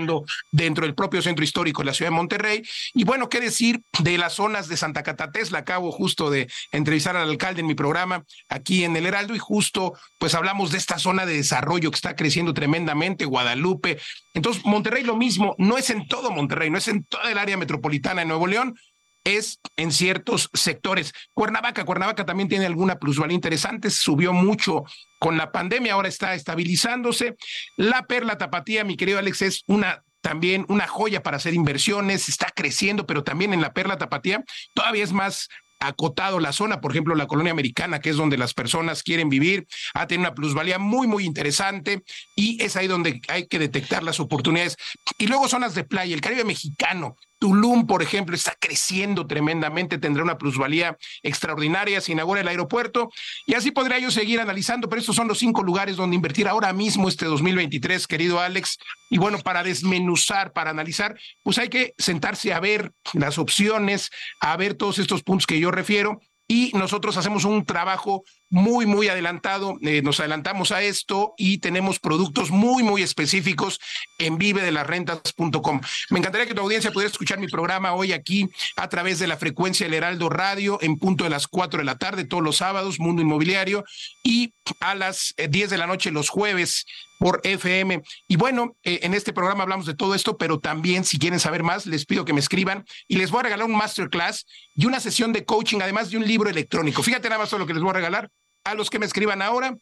dentro 0.51 0.85
del 0.85 0.94
propio 0.94 1.22
centro 1.22 1.44
histórico 1.44 1.82
de 1.82 1.86
la 1.86 1.94
ciudad 1.94 2.10
de 2.10 2.16
Monterrey. 2.16 2.62
Y 2.94 3.05
bueno, 3.05 3.28
qué 3.28 3.40
decir 3.40 3.82
de 4.01 4.18
las 4.18 4.35
zonas 4.35 4.68
de 4.68 4.77
Santa 4.77 5.02
Catatés, 5.02 5.51
la 5.51 5.60
acabo 5.60 5.93
justo 5.93 6.31
de 6.31 6.48
entrevistar 6.72 7.16
al 7.16 7.28
alcalde 7.28 7.60
en 7.60 7.66
mi 7.66 7.74
programa 7.74 8.24
aquí 8.48 8.85
en 8.85 8.97
el 8.97 9.06
Heraldo 9.06 9.35
y 9.35 9.39
justo 9.39 9.94
pues 10.18 10.35
hablamos 10.35 10.70
de 10.72 10.78
esta 10.78 10.98
zona 10.98 11.27
de 11.27 11.35
desarrollo 11.35 11.90
que 11.90 11.97
está 11.97 12.16
creciendo 12.16 12.55
tremendamente, 12.55 13.24
Guadalupe. 13.24 13.98
Entonces, 14.35 14.64
Monterrey 14.64 15.02
lo 15.02 15.16
mismo, 15.16 15.55
no 15.59 15.77
es 15.77 15.90
en 15.90 16.06
todo 16.06 16.31
Monterrey, 16.31 16.70
no 16.70 16.78
es 16.78 16.89
en 16.89 17.05
toda 17.05 17.31
el 17.31 17.39
área 17.39 17.56
metropolitana 17.56 18.20
de 18.20 18.27
Nuevo 18.27 18.47
León, 18.47 18.77
es 19.25 19.61
en 19.77 19.93
ciertos 19.93 20.51
sectores. 20.53 21.13
Cuernavaca, 21.35 21.85
Cuernavaca 21.85 22.25
también 22.25 22.49
tiene 22.49 22.67
alguna 22.67 22.99
plusvalía 22.99 23.35
interesante, 23.35 23.91
subió 23.91 24.33
mucho 24.33 24.85
con 25.19 25.37
la 25.37 25.53
pandemia, 25.53 25.95
ahora 25.95 26.09
está 26.09 26.35
estabilizándose. 26.35 27.37
La 27.77 28.03
perla 28.03 28.39
tapatía, 28.39 28.85
mi 28.85 28.97
querido 28.97 29.19
Alex, 29.19 29.43
es 29.43 29.65
una 29.67 30.03
también 30.21 30.67
una 30.69 30.87
joya 30.87 31.23
para 31.23 31.39
hacer 31.39 31.55
inversiones, 31.55 32.29
está 32.29 32.51
creciendo, 32.55 33.07
pero 33.07 33.25
también 33.25 33.55
en 33.55 33.63
la 33.63 33.73
perla 33.73 33.97
tapatía 33.97 34.45
todavía 34.75 35.03
es 35.03 35.13
más 35.13 35.49
acotado 35.81 36.41
la 36.41 36.53
zona, 36.53 36.81
por 36.81 36.93
ejemplo, 36.93 37.15
la 37.15 37.27
colonia 37.27 37.53
americana, 37.53 38.01
que 38.01 38.11
es 38.11 38.17
donde 38.17 38.37
las 38.37 38.53
personas 38.53 39.03
quieren 39.03 39.31
vivir, 39.31 39.67
ha 39.95 40.07
tenido 40.07 40.29
una 40.29 40.35
plusvalía 40.35 40.79
muy, 40.79 41.07
muy 41.07 41.25
interesante 41.25 42.03
y 42.37 42.63
es 42.63 42.77
ahí 42.77 42.87
donde 42.87 43.23
hay 43.29 43.49
que 43.49 43.59
detectar 43.59 44.03
las 44.03 44.21
oportunidades. 44.21 44.77
Y 45.19 45.27
luego 45.27 45.49
zonas 45.49 45.75
de 45.75 45.85
playa, 45.85 46.15
el 46.15 46.21
Caribe 46.21 46.45
mexicano, 46.45 47.17
Tulum, 47.41 47.87
por 47.87 48.03
ejemplo, 48.03 48.37
está 48.37 48.55
creciendo 48.61 49.27
tremendamente, 49.27 49.97
tendrá 49.97 50.23
una 50.23 50.37
plusvalía 50.37 50.99
extraordinaria, 51.23 52.03
se 52.03 52.12
inaugura 52.12 52.43
el 52.43 52.49
aeropuerto 52.49 53.11
y 53.47 53.55
así 53.55 53.71
podría 53.71 53.99
yo 53.99 54.11
seguir 54.11 54.41
analizando, 54.41 54.91
pero 54.91 55.01
estos 55.01 55.17
son 55.17 55.27
los 55.27 55.39
cinco 55.39 55.62
lugares 55.62 55.97
donde 55.97 56.17
invertir 56.17 56.47
ahora 56.49 56.75
mismo 56.75 57.09
este 57.09 57.25
2023, 57.25 58.07
querido 58.07 58.41
Alex. 58.41 58.79
Y 59.09 59.17
bueno, 59.17 59.39
para 59.39 59.62
desmenuzar, 59.62 60.53
para 60.53 60.71
analizar, 60.71 61.19
pues 61.43 61.57
hay 61.57 61.71
que 61.71 61.95
sentarse 61.97 62.53
a 62.53 62.61
ver 62.61 62.93
las 63.15 63.39
opciones, 63.39 64.11
a 64.43 64.55
ver 64.59 64.75
todos 64.75 64.99
estos 64.99 65.23
puntos 65.23 65.47
que 65.47 65.59
yo 65.59 65.71
refiero 65.71 66.21
y 66.51 66.72
nosotros 66.74 67.16
hacemos 67.16 67.44
un 67.44 67.64
trabajo 67.64 68.24
muy, 68.48 68.85
muy 68.85 69.06
adelantado. 69.06 69.78
Eh, 69.82 70.02
nos 70.02 70.18
adelantamos 70.18 70.72
a 70.72 70.82
esto 70.82 71.32
y 71.39 71.59
tenemos 71.59 72.01
productos 72.01 72.51
muy, 72.51 72.82
muy 72.82 73.02
específicos 73.02 73.78
en 74.18 74.36
vivedelasrentas.com. 74.36 75.81
Me 76.10 76.18
encantaría 76.18 76.48
que 76.48 76.55
tu 76.55 76.62
audiencia 76.62 76.90
pudiera 76.90 77.09
escuchar 77.12 77.39
mi 77.39 77.47
programa 77.47 77.94
hoy 77.94 78.12
aquí 78.12 78.48
a 78.77 78.89
través 78.89 79.20
de 79.20 79.28
la 79.28 79.36
frecuencia 79.36 79.86
del 79.86 79.94
Heraldo 79.94 80.28
Radio 80.28 80.77
en 80.82 80.98
punto 80.98 81.22
de 81.22 81.31
las 81.31 81.47
4 81.47 81.78
de 81.78 81.85
la 81.85 81.98
tarde, 81.98 82.24
todos 82.24 82.43
los 82.43 82.56
sábados, 82.56 82.98
Mundo 82.98 83.22
Inmobiliario, 83.22 83.85
y 84.24 84.52
a 84.81 84.97
las 84.97 85.32
10 85.36 85.55
eh, 85.55 85.68
de 85.68 85.78
la 85.78 85.86
noche 85.86 86.10
los 86.10 86.31
jueves 86.31 86.85
por 87.21 87.43
FM. 87.45 88.03
Y 88.29 88.37
bueno, 88.37 88.77
eh, 88.83 89.01
en 89.03 89.13
este 89.13 89.35
programa 89.35 89.63
hablamos 89.63 89.85
de 89.85 89.95
todo 89.95 90.15
esto, 90.15 90.39
pero 90.39 90.59
también 90.59 91.05
si 91.05 91.19
quieren 91.19 91.39
saber 91.39 91.63
más, 91.63 91.85
les 91.85 92.07
pido 92.07 92.25
que 92.25 92.33
me 92.33 92.41
escriban 92.41 92.87
y 93.07 93.17
les 93.17 93.31
voy 93.31 93.41
a 93.41 93.43
regalar 93.43 93.67
un 93.67 93.77
masterclass 93.77 94.47
y 94.75 94.87
una 94.87 95.01
sesión 95.01 95.35
de 95.35 95.45
coaching, 95.45 95.81
además 95.83 96.11
de 96.11 96.17
un 96.17 96.27
libro 96.27 96.49
electrónico. 96.49 97.03
Fíjate 97.03 97.29
nada 97.29 97.43
más 97.43 97.53
lo 97.53 97.67
que 97.67 97.75
les 97.75 97.83
voy 97.83 97.91
a 97.91 97.95
regalar 97.95 98.31
a 98.65 98.73
los 98.73 98.89
que 98.89 98.99
me 98.99 99.05
escriban 99.05 99.43
ahora. 99.43 99.77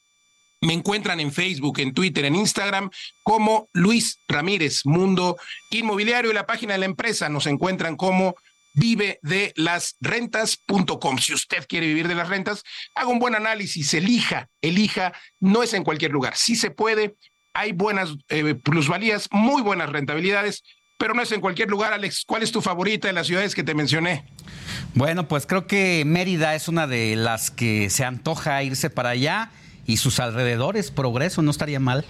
Me 0.60 0.73
encuentran 0.73 1.20
en 1.20 1.32
Facebook, 1.32 1.78
en 1.78 1.94
Twitter, 1.94 2.24
en 2.24 2.35
Instagram 2.35 2.90
como 3.23 3.69
Luis 3.73 4.19
Ramírez, 4.27 4.81
Mundo 4.85 5.36
Inmobiliario 5.70 6.32
y 6.32 6.35
la 6.35 6.44
página 6.44 6.73
de 6.73 6.81
la 6.81 6.86
empresa 6.86 7.28
nos 7.28 7.47
encuentran 7.47 7.94
como 7.94 8.35
vive 8.74 9.18
de 9.22 9.52
las 9.56 9.96
rentas.com. 10.00 11.18
Si 11.18 11.34
usted 11.34 11.66
quiere 11.68 11.86
vivir 11.86 12.08
de 12.08 12.14
las 12.14 12.28
rentas, 12.28 12.62
haga 12.94 13.08
un 13.08 13.18
buen 13.18 13.34
análisis, 13.34 13.92
elija, 13.94 14.48
elija, 14.62 15.12
no 15.40 15.62
es 15.62 15.74
en 15.74 15.84
cualquier 15.84 16.12
lugar, 16.12 16.36
sí 16.36 16.56
se 16.56 16.70
puede, 16.70 17.16
hay 17.54 17.72
buenas 17.72 18.14
eh, 18.28 18.54
plusvalías, 18.54 19.28
muy 19.32 19.62
buenas 19.62 19.90
rentabilidades, 19.90 20.62
pero 20.98 21.14
no 21.14 21.22
es 21.22 21.32
en 21.32 21.40
cualquier 21.40 21.70
lugar, 21.70 21.92
Alex. 21.92 22.24
¿Cuál 22.26 22.42
es 22.42 22.52
tu 22.52 22.60
favorita 22.60 23.06
de 23.08 23.14
las 23.14 23.26
ciudades 23.26 23.54
que 23.54 23.62
te 23.62 23.74
mencioné? 23.74 24.24
Bueno, 24.94 25.28
pues 25.28 25.46
creo 25.46 25.66
que 25.66 26.04
Mérida 26.04 26.54
es 26.54 26.68
una 26.68 26.86
de 26.86 27.14
las 27.14 27.50
que 27.50 27.88
se 27.88 28.04
antoja 28.04 28.62
irse 28.62 28.90
para 28.90 29.10
allá 29.10 29.50
y 29.86 29.98
sus 29.98 30.20
alrededores, 30.20 30.90
progreso, 30.90 31.40
no 31.42 31.50
estaría 31.50 31.80
mal. 31.80 32.04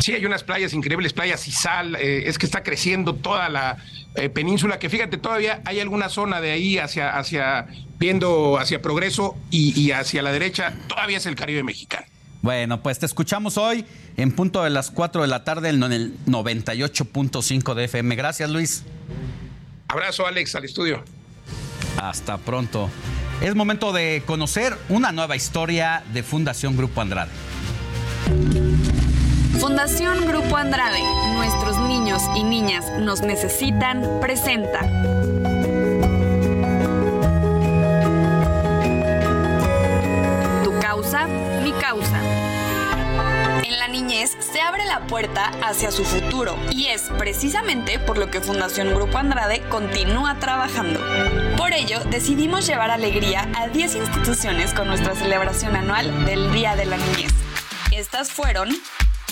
Sí, 0.00 0.12
hay 0.12 0.24
unas 0.24 0.42
playas 0.42 0.72
increíbles, 0.72 1.12
playas 1.12 1.46
y 1.46 1.52
sal, 1.52 1.94
eh, 1.96 2.24
es 2.26 2.38
que 2.38 2.46
está 2.46 2.62
creciendo 2.62 3.14
toda 3.14 3.48
la 3.48 3.76
eh, 4.14 4.28
península, 4.30 4.78
que 4.78 4.88
fíjate, 4.88 5.18
todavía 5.18 5.60
hay 5.66 5.78
alguna 5.78 6.08
zona 6.08 6.40
de 6.40 6.52
ahí 6.52 6.78
hacia, 6.78 7.16
hacia 7.18 7.66
viendo 7.98 8.58
hacia 8.58 8.80
progreso 8.80 9.36
y, 9.50 9.78
y 9.78 9.92
hacia 9.92 10.22
la 10.22 10.32
derecha, 10.32 10.74
todavía 10.88 11.18
es 11.18 11.26
el 11.26 11.34
Caribe 11.36 11.62
mexicano. 11.62 12.06
Bueno, 12.42 12.82
pues 12.82 12.98
te 12.98 13.06
escuchamos 13.06 13.58
hoy 13.58 13.84
en 14.16 14.32
punto 14.32 14.64
de 14.64 14.70
las 14.70 14.90
4 14.90 15.22
de 15.22 15.28
la 15.28 15.44
tarde 15.44 15.68
en 15.68 15.82
el 15.82 16.14
98.5 16.26 17.74
de 17.74 17.84
FM. 17.84 18.16
Gracias, 18.16 18.48
Luis. 18.50 18.84
Abrazo, 19.88 20.26
Alex, 20.26 20.54
al 20.54 20.64
estudio. 20.64 21.04
Hasta 21.98 22.38
pronto. 22.38 22.88
Es 23.42 23.54
momento 23.54 23.92
de 23.92 24.22
conocer 24.26 24.76
una 24.88 25.12
nueva 25.12 25.36
historia 25.36 26.02
de 26.12 26.22
Fundación 26.22 26.76
Grupo 26.76 27.00
Andrade. 27.00 27.30
Fundación 29.60 30.26
Grupo 30.26 30.56
Andrade, 30.56 31.02
nuestros 31.34 31.78
niños 31.78 32.22
y 32.34 32.44
niñas 32.44 32.90
nos 32.98 33.20
necesitan, 33.20 34.18
presenta. 34.20 34.80
Tu 40.64 40.78
causa, 40.80 41.26
mi 41.62 41.72
causa 41.72 42.20
en 43.62 43.78
la 43.78 43.88
niñez 43.88 44.36
se 44.40 44.60
abre 44.60 44.84
la 44.86 45.06
puerta 45.06 45.52
hacia 45.62 45.90
su 45.90 46.04
futuro 46.04 46.56
y 46.70 46.86
es 46.86 47.10
precisamente 47.18 47.98
por 47.98 48.18
lo 48.18 48.30
que 48.30 48.40
Fundación 48.40 48.94
Grupo 48.94 49.18
Andrade 49.18 49.60
continúa 49.68 50.38
trabajando. 50.38 51.00
Por 51.56 51.72
ello, 51.72 52.00
decidimos 52.10 52.66
llevar 52.66 52.90
alegría 52.90 53.48
a 53.56 53.68
10 53.68 53.96
instituciones 53.96 54.72
con 54.72 54.88
nuestra 54.88 55.14
celebración 55.14 55.76
anual 55.76 56.24
del 56.24 56.50
Día 56.52 56.76
de 56.76 56.86
la 56.86 56.96
Niñez. 56.96 57.32
Estas 57.92 58.30
fueron 58.30 58.70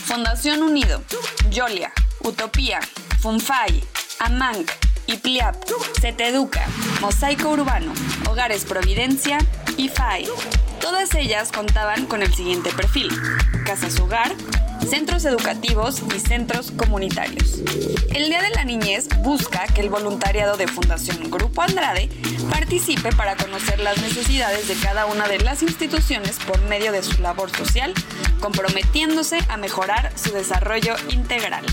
Fundación 0.08 0.62
Unido, 0.62 1.02
Yolia, 1.50 1.92
Utopía, 2.20 2.80
Funfay, 3.20 3.84
Amang, 4.20 4.64
Ipliap, 5.06 5.54
Seteduca, 6.00 6.66
Mosaico 7.02 7.50
Urbano, 7.50 7.92
Hogares 8.26 8.64
Providencia 8.64 9.36
y 9.76 9.90
FAI. 9.90 10.26
Todas 10.80 11.14
ellas 11.14 11.52
contaban 11.52 12.06
con 12.06 12.22
el 12.22 12.32
siguiente 12.32 12.70
perfil: 12.70 13.10
casas 13.66 14.00
hogar, 14.00 14.34
centros 14.88 15.24
educativos 15.26 16.02
y 16.14 16.18
centros 16.18 16.70
comunitarios. 16.70 17.58
El 18.14 18.28
Día 18.28 18.40
de 18.40 18.50
la 18.50 18.64
Niñez 18.64 19.08
busca 19.22 19.66
que 19.66 19.82
el 19.82 19.90
voluntariado 19.90 20.56
de 20.56 20.66
Fundación 20.66 21.30
Grupo 21.30 21.62
Andrade 21.62 22.08
participe 22.50 23.10
para 23.12 23.36
conocer 23.36 23.80
las 23.80 24.00
necesidades 24.00 24.66
de 24.66 24.74
cada 24.74 25.06
una 25.06 25.28
de 25.28 25.40
las 25.40 25.62
instituciones 25.62 26.38
por 26.46 26.60
medio 26.62 26.90
de 26.92 27.02
su 27.02 27.20
labor 27.20 27.50
social, 27.50 27.92
comprometiéndose 28.40 29.38
a 29.48 29.58
mejorar 29.58 30.10
su 30.16 30.32
desarrollo 30.32 30.94
integral 31.10 31.64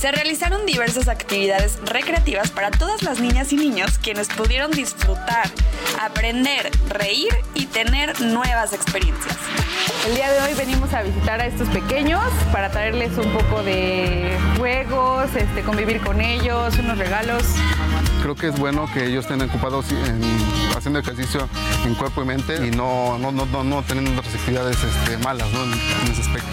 se 0.00 0.10
realizaron 0.10 0.64
diversas 0.64 1.08
actividades 1.08 1.78
recreativas 1.84 2.50
para 2.50 2.70
todas 2.70 3.02
las 3.02 3.20
niñas 3.20 3.52
y 3.52 3.56
niños 3.56 3.98
quienes 3.98 4.28
pudieron 4.28 4.70
disfrutar, 4.70 5.50
aprender, 6.00 6.70
reír 6.88 7.28
y 7.54 7.66
tener 7.66 8.18
nuevas 8.22 8.72
experiencias. 8.72 9.36
El 10.06 10.14
día 10.14 10.32
de 10.32 10.40
hoy 10.40 10.54
venimos 10.54 10.94
a 10.94 11.02
visitar 11.02 11.42
a 11.42 11.46
estos 11.46 11.68
pequeños 11.68 12.24
para 12.50 12.70
traerles 12.70 13.10
un 13.18 13.30
poco 13.30 13.62
de 13.62 14.38
juegos, 14.56 15.36
este, 15.36 15.60
convivir 15.60 16.00
con 16.00 16.22
ellos, 16.22 16.78
unos 16.78 16.96
regalos. 16.96 17.42
Creo 18.22 18.34
que 18.34 18.48
es 18.48 18.58
bueno 18.58 18.88
que 18.94 19.04
ellos 19.04 19.26
estén 19.26 19.42
ocupados 19.42 19.84
haciendo 20.74 20.98
ejercicio 20.98 21.46
en 21.84 21.94
cuerpo 21.94 22.22
y 22.22 22.24
mente 22.24 22.66
y 22.66 22.70
no, 22.70 23.18
no, 23.18 23.32
no, 23.32 23.44
no, 23.44 23.82
teniendo 23.82 24.18
otras 24.18 24.34
actividades 24.34 24.78
este, 24.82 25.18
malas 25.18 25.48
en 25.52 26.10
ese 26.10 26.22
aspecto. 26.22 26.48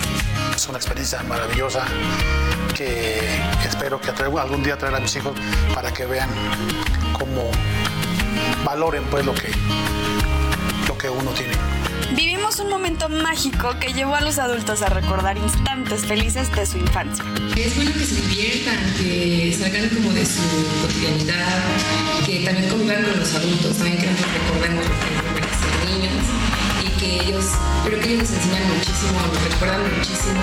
Es 0.54 0.68
una 0.68 0.80
experiencia 0.80 1.24
maravillosa 1.24 1.86
que, 2.78 3.37
espero 3.66 4.00
que 4.00 4.10
algún 4.10 4.64
día 4.64 4.78
traer 4.78 4.96
a 4.96 5.00
mis 5.00 5.16
hijos 5.16 5.34
para 5.74 5.94
que 5.94 6.06
vean 6.06 6.30
cómo 7.18 7.52
valoren 8.64 9.04
pues 9.06 9.26
lo 9.26 9.34
que, 9.34 9.50
lo 10.88 10.98
que 10.98 11.10
uno 11.10 11.32
tiene. 11.32 11.54
Vivimos 12.16 12.60
un 12.60 12.70
momento 12.70 13.10
mágico 13.10 13.78
que 13.80 13.94
llevó 13.94 14.16
a 14.16 14.22
los 14.22 14.40
adultos 14.40 14.82
a 14.82 14.90
recordar 14.90 15.38
instantes 15.38 16.06
felices 16.06 16.54
de 16.56 16.66
su 16.66 16.78
infancia. 16.78 17.24
Es 17.56 17.76
bueno 17.76 17.92
que 17.94 18.06
se 18.06 18.16
diviertan, 18.16 18.78
que 18.98 19.56
salgan 19.60 19.90
como 19.90 20.12
de 20.14 20.26
su 20.26 20.42
cotidianidad, 20.82 21.60
que 22.26 22.46
también 22.46 22.70
convivan 22.70 23.04
con 23.04 23.20
los 23.20 23.36
adultos, 23.36 23.78
también 23.78 23.98
que 23.98 24.08
nos 24.08 24.22
recordemos 24.22 24.86
que 27.08 27.16
ellos, 27.24 27.46
pero 27.84 28.00
que 28.00 28.14
ellos 28.14 28.30
nos 28.30 28.32
enseñan 28.34 28.68
muchísimo, 28.68 29.20
nos 29.22 29.44
recuerdan 29.52 29.82
muchísimo 29.98 30.42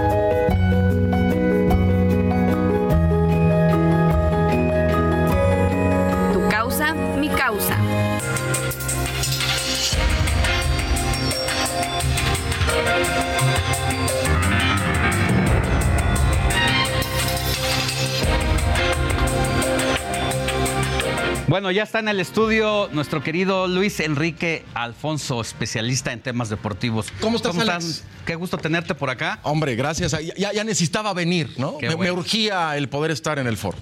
Bueno, 21.62 21.74
ya 21.74 21.84
está 21.84 22.00
en 22.00 22.08
el 22.08 22.20
estudio 22.20 22.90
nuestro 22.92 23.22
querido 23.22 23.68
Luis 23.68 24.00
Enrique 24.00 24.66
Alfonso, 24.74 25.42
especialista 25.42 26.12
en 26.12 26.20
temas 26.20 26.50
deportivos. 26.50 27.14
¿Cómo 27.22 27.38
estás, 27.38 27.56
Alex? 27.56 28.04
Qué 28.26 28.34
gusto 28.34 28.58
tenerte 28.58 28.96
por 28.96 29.12
acá. 29.12 29.40
Hombre, 29.44 29.76
gracias. 29.76 30.18
Ya, 30.36 30.64
necesitaba 30.64 31.14
venir, 31.14 31.52
¿no? 31.58 31.78
Me, 31.80 32.12
urgía 32.12 32.76
el 32.78 32.90
poder 32.90 33.12
estar 33.12 33.38
en 33.38 33.46
el 33.46 33.58
foro. 33.58 33.78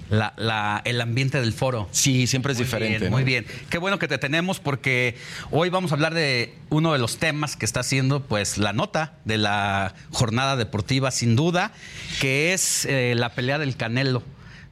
el 0.84 1.00
ambiente 1.00 1.40
del 1.40 1.54
foro. 1.54 1.88
Sí, 1.90 2.26
siempre 2.26 2.52
es 2.52 2.58
diferente. 2.58 3.08
Muy 3.08 3.24
bien. 3.24 3.46
Qué 3.70 3.78
bueno 3.78 3.98
que 3.98 4.08
te 4.08 4.18
tenemos 4.18 4.60
porque 4.60 5.16
hoy 5.50 5.70
vamos 5.70 5.92
a 5.92 5.94
hablar 5.94 6.12
de 6.12 6.54
uno 6.68 6.92
de 6.92 6.98
los 6.98 7.16
temas 7.16 7.56
que 7.56 7.64
está 7.64 7.80
haciendo 7.80 8.22
pues 8.24 8.58
la 8.58 8.74
nota 8.74 9.14
de 9.24 9.38
la 9.38 9.94
jornada 10.10 10.56
deportiva, 10.56 11.10
sin 11.12 11.34
duda, 11.34 11.72
que 12.20 12.52
es 12.52 12.84
eh, 12.84 13.14
la 13.16 13.30
pelea 13.30 13.58
del 13.58 13.74
Canelo 13.74 14.22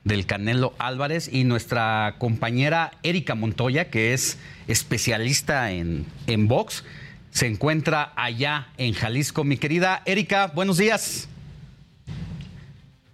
del 0.08 0.26
Canelo 0.26 0.72
Álvarez 0.78 1.30
y 1.32 1.44
nuestra 1.44 2.16
compañera 2.18 2.92
Erika 3.02 3.34
Montoya, 3.34 3.90
que 3.90 4.14
es 4.14 4.38
especialista 4.66 5.70
en, 5.70 6.06
en 6.26 6.48
box, 6.48 6.84
se 7.30 7.46
encuentra 7.46 8.12
allá 8.16 8.68
en 8.78 8.94
Jalisco. 8.94 9.44
Mi 9.44 9.58
querida 9.58 10.02
Erika, 10.06 10.48
buenos 10.48 10.78
días. 10.78 11.28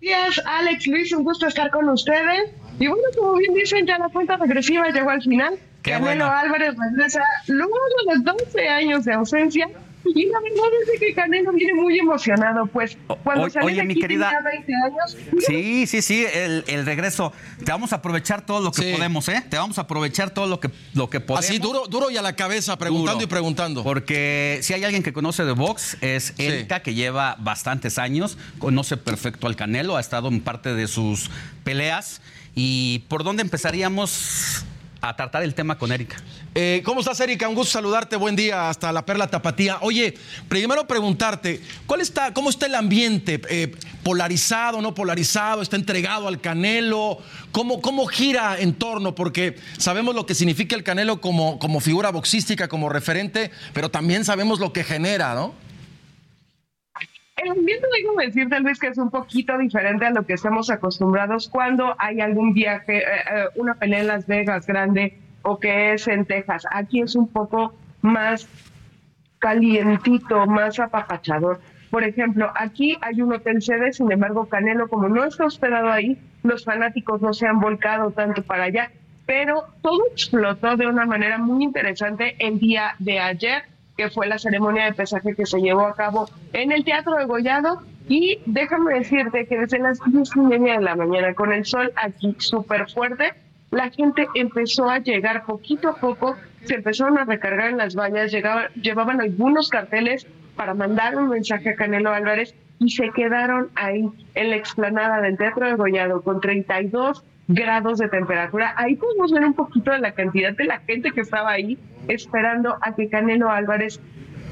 Días, 0.01 0.41
Alex, 0.47 0.87
Luis, 0.87 1.13
un 1.13 1.25
gusto 1.25 1.47
estar 1.49 1.71
con 1.71 1.89
ustedes. 1.89 2.51
Y 2.79 2.87
bueno, 2.87 3.03
como 3.17 3.35
bien 3.35 3.55
dicen, 3.55 3.87
ya 3.87 3.99
la 3.99 4.09
cuenta 4.09 4.37
regresiva 4.37 4.89
llegó 4.89 5.11
al 5.11 5.23
final. 5.23 5.59
Canelo 5.83 6.25
Álvarez 6.25 6.75
regresa 6.79 7.23
luego 7.49 7.75
de 7.75 8.15
los 8.15 8.25
12 8.25 8.69
años 8.69 9.05
de 9.05 9.13
ausencia 9.13 9.69
y 10.05 10.27
la 10.27 10.41
verdad 10.41 10.67
es 10.93 11.01
que 11.01 11.15
Canelo 11.15 11.53
viene 11.53 11.75
muy 11.75 11.99
emocionado, 11.99 12.67
pues 12.67 12.97
cuando 13.23 13.49
salió 13.49 13.67
oye, 13.69 13.85
mi 13.85 13.95
querida, 13.95 14.33
20 14.45 14.73
años. 14.75 15.17
Sí, 15.47 15.87
sí, 15.87 16.03
sí, 16.03 16.27
el, 16.33 16.85
regreso. 16.85 17.33
Te 17.65 17.71
vamos 17.71 17.93
a 17.93 17.97
aprovechar 17.97 18.45
todo 18.45 18.61
lo 18.61 18.71
que 18.71 18.93
podemos, 18.93 19.29
¿eh? 19.29 19.43
Te 19.49 19.57
vamos 19.57 19.79
a 19.79 19.83
aprovechar 19.83 20.31
todo 20.31 20.47
lo 20.47 20.61
que, 20.61 20.71
lo 20.93 21.09
que 21.09 21.21
podemos. 21.21 21.45
Así, 21.45 21.59
duro, 21.59 21.87
duro 21.89 22.11
y 22.11 22.17
a 22.17 22.23
la 22.23 22.37
cabeza, 22.37 22.77
preguntando 22.77 23.25
y 23.25 23.27
preguntando. 23.27 23.83
Porque 23.83 24.59
si 24.63 24.75
hay 24.75 24.85
alguien 24.85 25.03
que 25.03 25.13
conoce 25.13 25.45
de 25.45 25.53
box, 25.53 25.97
es 26.01 26.35
Erika, 26.39 26.81
que 26.81 26.95
lleva 26.95 27.37
bastantes 27.39 27.99
años, 27.99 28.37
conoce 28.59 28.97
perfecto 28.97 29.47
al 29.47 29.57
Canelo, 29.57 29.97
ha 29.97 30.01
estado 30.01 30.29
en 30.29 30.41
parte 30.41 30.75
de 30.75 30.87
sus 30.87 31.31
peleas. 31.63 32.21
¿Y 32.55 33.01
por 33.09 33.25
dónde 33.25 33.43
empezaríamos 33.43 34.65
a 35.09 35.17
tratar 35.17 35.43
el 35.43 35.55
tema 35.55 35.77
con 35.77 35.93
Erika. 35.93 36.17
Eh, 36.55 36.83
¿Cómo 36.85 37.01
estás, 37.01 37.21
Erika? 37.21 37.49
Un 37.49 37.55
gusto 37.55 37.73
saludarte. 37.73 38.17
Buen 38.17 38.37
día 38.37 38.71
hasta 38.71 38.91
la 38.91 39.05
Perla 39.05 39.29
Tapatía. 39.29 39.79
Oye, 39.83 40.15
primero 40.49 40.87
preguntarte, 40.87 41.61
¿cuál 41.87 42.01
está, 42.01 42.33
¿cómo 42.33 42.49
está 42.49 42.67
el 42.67 42.75
ambiente? 42.75 43.41
Eh, 43.51 43.75
¿Polarizado, 44.03 44.81
no 44.81 44.95
polarizado? 44.95 45.63
¿Está 45.63 45.77
entregado 45.77 46.27
al 46.27 46.41
Canelo? 46.41 47.19
¿Cómo, 47.53 47.81
¿Cómo 47.81 48.07
gira 48.07 48.59
en 48.59 48.75
torno? 48.75 49.15
Porque 49.15 49.57
sabemos 49.79 50.15
lo 50.15 50.27
que 50.27 50.35
significa 50.35 50.75
el 50.75 50.85
Canelo 50.85 51.21
como, 51.21 51.59
como 51.59 51.81
figura 51.81 52.11
boxística, 52.11 52.69
como 52.69 52.89
referente, 52.89 53.51
pero 53.73 53.91
también 53.91 54.25
sabemos 54.25 54.59
lo 54.59 54.73
que 54.73 54.85
genera, 54.85 55.35
¿no? 55.35 55.64
El 57.45 57.51
ambiente, 57.51 57.87
déjame 57.95 58.25
decir, 58.25 58.49
tal 58.49 58.63
vez 58.63 58.79
que 58.79 58.87
es 58.87 58.97
un 58.97 59.11
poquito 59.11 59.59
diferente 59.59 60.07
a 60.07 60.11
lo 60.11 60.25
que 60.25 60.33
estamos 60.33 60.71
acostumbrados 60.71 61.47
cuando 61.51 61.95
hay 61.99 62.23
algún 62.23 62.55
viaje, 62.55 62.99
eh, 62.99 63.03
eh, 63.03 63.45
una 63.57 63.75
pelea 63.75 64.01
en 64.01 64.07
Las 64.07 64.27
Vegas 64.27 64.67
grande 64.67 65.19
o 65.43 65.61
que 65.61 65.93
es 65.93 66.09
en 66.09 66.25
Texas. 66.25 66.65
Aquí 66.71 67.03
es 67.03 67.15
un 67.15 67.29
poco 67.29 67.75
más 68.01 68.49
calientito, 69.41 70.47
más 70.47 70.81
apapachador. 70.81 71.61
Por 71.91 72.03
ejemplo, 72.05 72.51
aquí 72.57 72.97
hay 73.03 73.21
un 73.21 73.35
hotel 73.35 73.61
sede, 73.61 73.93
sin 73.93 74.11
embargo, 74.11 74.49
Canelo, 74.49 74.89
como 74.89 75.11
no 75.11 75.23
está 75.23 75.45
hospedado 75.45 75.91
ahí, 75.91 76.19
los 76.45 76.65
fanáticos 76.65 77.21
no 77.21 77.35
se 77.35 77.47
han 77.47 77.61
volcado 77.61 78.11
tanto 78.13 78.43
para 78.43 78.65
allá, 78.65 78.91
pero 79.27 79.65
todo 79.83 80.01
explotó 80.11 80.79
de 80.79 80.87
una 80.87 81.05
manera 81.05 81.37
muy 81.37 81.63
interesante 81.63 82.37
el 82.39 82.59
día 82.59 82.95
de 83.01 83.21
ayer 83.21 83.74
que 83.97 84.11
fue 84.11 84.27
la 84.27 84.39
ceremonia 84.39 84.87
de 84.87 84.93
pesaje 84.93 85.35
que 85.35 85.47
se 85.47 85.61
llevó 85.61 85.87
a 85.87 85.95
cabo 85.95 86.29
en 86.53 86.73
el 86.73 86.85
Teatro 86.85 87.17
de 87.17 87.25
Gollado. 87.27 87.83
Y 88.09 88.39
déjame 88.45 88.95
decirte 88.95 89.47
que 89.47 89.59
desde 89.59 89.79
las 89.79 89.99
diez 90.07 90.31
y 90.37 90.41
media 90.41 90.75
de 90.75 90.83
la 90.83 90.95
mañana, 90.95 91.35
con 91.35 91.53
el 91.53 91.65
sol 91.65 91.91
aquí 91.97 92.35
súper 92.39 92.91
fuerte, 92.91 93.33
la 93.71 93.91
gente 93.91 94.27
empezó 94.35 94.91
a 94.91 94.99
llegar 94.99 95.47
poquito 95.47 95.89
a 95.89 95.97
poco, 95.97 96.37
se 96.65 96.75
empezaron 96.75 97.19
a 97.19 97.25
recargar 97.25 97.71
en 97.71 97.79
las 97.79 97.97
vallas, 97.97 98.31
llegaban, 98.31 98.67
llevaban 98.75 99.21
algunos 99.21 99.69
carteles 99.71 100.27
para 100.55 100.75
mandar 100.75 101.17
un 101.17 101.29
mensaje 101.29 101.71
a 101.71 101.77
Canelo 101.77 102.11
Álvarez 102.11 102.55
y 102.79 102.91
se 102.91 103.11
quedaron 103.11 103.71
ahí 103.75 104.09
en 104.35 104.51
la 104.51 104.57
explanada 104.57 105.21
del 105.21 105.39
Teatro 105.39 105.67
de 105.67 105.75
Gollado 105.75 106.23
con 106.23 106.41
32 106.41 107.25
grados 107.49 107.99
de 107.99 108.09
temperatura. 108.09 108.75
Ahí 108.77 108.97
podemos 108.97 109.33
ver 109.33 109.45
un 109.45 109.55
poquito 109.55 109.91
de 109.91 109.99
la 109.99 110.13
cantidad 110.13 110.53
de 110.53 110.65
la 110.65 110.81
gente 110.81 111.11
que 111.11 111.21
estaba 111.21 111.51
ahí 111.51 111.79
esperando 112.09 112.77
a 112.81 112.95
que 112.95 113.09
Canelo 113.09 113.51
Álvarez 113.51 114.01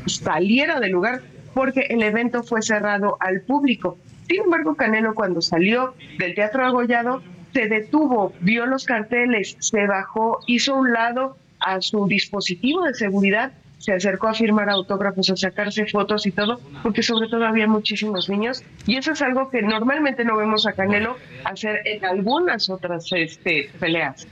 saliera 0.07 0.81
del 0.81 0.93
lugar 0.93 1.23
porque 1.55 1.87
el 1.91 2.03
evento 2.03 2.43
fue 2.43 2.63
cerrado 2.63 3.17
al 3.21 3.43
público. 3.43 3.99
Sin 4.29 4.43
embargo, 4.43 4.75
Canelo 4.75 5.15
cuando 5.15 5.41
salió 5.43 5.95
del 6.19 6.35
Teatro 6.35 6.65
Agollado 6.65 7.23
se 7.53 7.69
detuvo, 7.69 8.33
vio 8.41 8.65
los 8.67 8.87
carteles, 8.87 9.57
se 9.61 9.87
bajó, 9.87 10.41
hizo 10.47 10.75
un 10.75 10.93
lado 10.93 11.37
a 11.61 11.81
su 11.81 12.07
dispositivo 12.07 12.85
de 12.85 12.95
seguridad 12.95 13.53
se 13.83 13.93
acercó 13.93 14.29
a 14.29 14.35
firmar 14.35 14.71
autógrafos, 14.71 15.29
a 15.31 15.37
sacarse 15.37 15.87
fotos 15.87 16.25
y 16.27 16.31
todo, 16.31 16.61
porque 16.85 17.03
sobre 17.03 17.29
todo 17.29 17.45
había 17.45 17.67
muchísimos 17.67 18.29
niños. 18.29 18.63
Y 18.87 18.97
eso 18.97 19.11
es 19.11 19.23
algo 19.23 19.51
que 19.51 19.61
normalmente 19.61 20.25
no 20.25 20.37
vemos 20.37 20.69
a 20.69 20.73
Canelo 20.73 21.17
hacer 21.45 21.81
en 21.85 22.05
algunas 22.05 22.71
otras 22.71 23.07
este, 23.11 23.73
peleas. 23.81 24.29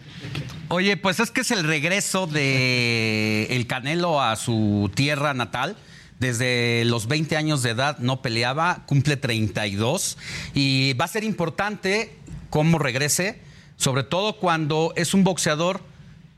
Oye, 0.68 0.96
pues 0.96 1.18
es 1.18 1.32
que 1.32 1.40
es 1.40 1.50
el 1.50 1.64
regreso 1.64 2.28
de 2.28 3.48
el 3.50 3.66
Canelo 3.66 4.22
a 4.22 4.36
su 4.36 4.88
tierra 4.94 5.34
natal. 5.34 5.76
Desde 6.20 6.84
los 6.84 7.08
20 7.08 7.36
años 7.36 7.64
de 7.64 7.70
edad 7.70 7.98
no 7.98 8.22
peleaba, 8.22 8.84
cumple 8.86 9.16
32 9.16 10.16
y 10.54 10.92
va 10.92 11.06
a 11.06 11.08
ser 11.08 11.24
importante 11.24 12.14
cómo 12.50 12.78
regrese, 12.78 13.40
sobre 13.76 14.04
todo 14.04 14.36
cuando 14.36 14.92
es 14.94 15.12
un 15.12 15.24
boxeador 15.24 15.80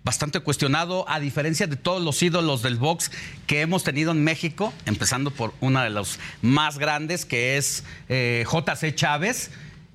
bastante 0.05 0.41
cuestionado, 0.41 1.09
a 1.09 1.21
diferencia 1.21 1.67
de 1.67 1.77
todos 1.77 2.03
los 2.03 2.23
ídolos 2.23 2.63
del 2.63 2.77
box 2.77 3.11
que 3.47 3.61
hemos 3.61 3.85
tenido 3.85 4.13
en 4.13 4.25
México, 4.25 4.73
empezando 4.87 5.31
por 5.31 5.55
una 5.61 5.85
de 5.85 5.91
los 5.91 6.19
más 6.41 6.79
grandes, 6.79 7.25
que 7.25 7.57
es 7.57 7.85
eh, 8.09 8.45
JC 8.51 8.95
Chávez, 8.95 9.51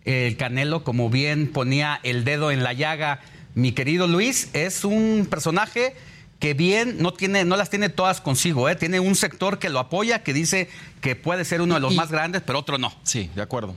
el 0.06 0.38
Canelo, 0.38 0.84
como 0.84 1.10
bien 1.10 1.52
ponía 1.52 2.00
el 2.04 2.24
dedo 2.24 2.52
en 2.52 2.64
la 2.64 2.74
llaga, 2.74 3.20
mi 3.56 3.74
querido 3.74 4.08
Luis, 4.08 4.50
es 4.54 4.86
un 4.86 5.28
personaje 5.30 5.96
que 6.40 6.54
bien 6.54 6.98
no 7.00 7.14
tiene, 7.14 7.44
no 7.44 7.58
las 7.58 7.70
tiene 7.70 7.90
todas 7.90 8.22
consigo, 8.22 8.70
¿eh? 8.70 8.76
tiene 8.76 9.00
un 9.00 9.16
sector 9.16 9.60
que 9.60 9.70
lo 9.70 9.80
apoya, 9.80 10.24
que 10.24 10.34
dice 10.34 10.70
que 11.02 11.16
puede 11.16 11.44
ser 11.44 11.62
uno 11.62 11.76
de 11.76 11.82
los 11.82 11.96
más 11.96 12.12
grandes, 12.12 12.44
pero 12.46 12.60
otro 12.60 12.78
no. 12.78 12.94
Sí, 13.04 13.30
de 13.36 13.42
acuerdo. 13.42 13.76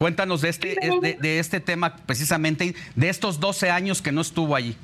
Cuéntanos 0.00 0.40
de 0.40 0.48
este, 0.48 0.78
de, 1.20 1.38
este 1.38 1.60
tema 1.60 1.94
precisamente, 1.94 2.74
de 2.96 3.08
estos 3.10 3.38
12 3.38 3.68
años 3.68 4.00
que 4.00 4.10
no 4.10 4.22
estuvo 4.22 4.56
allí. 4.56 4.74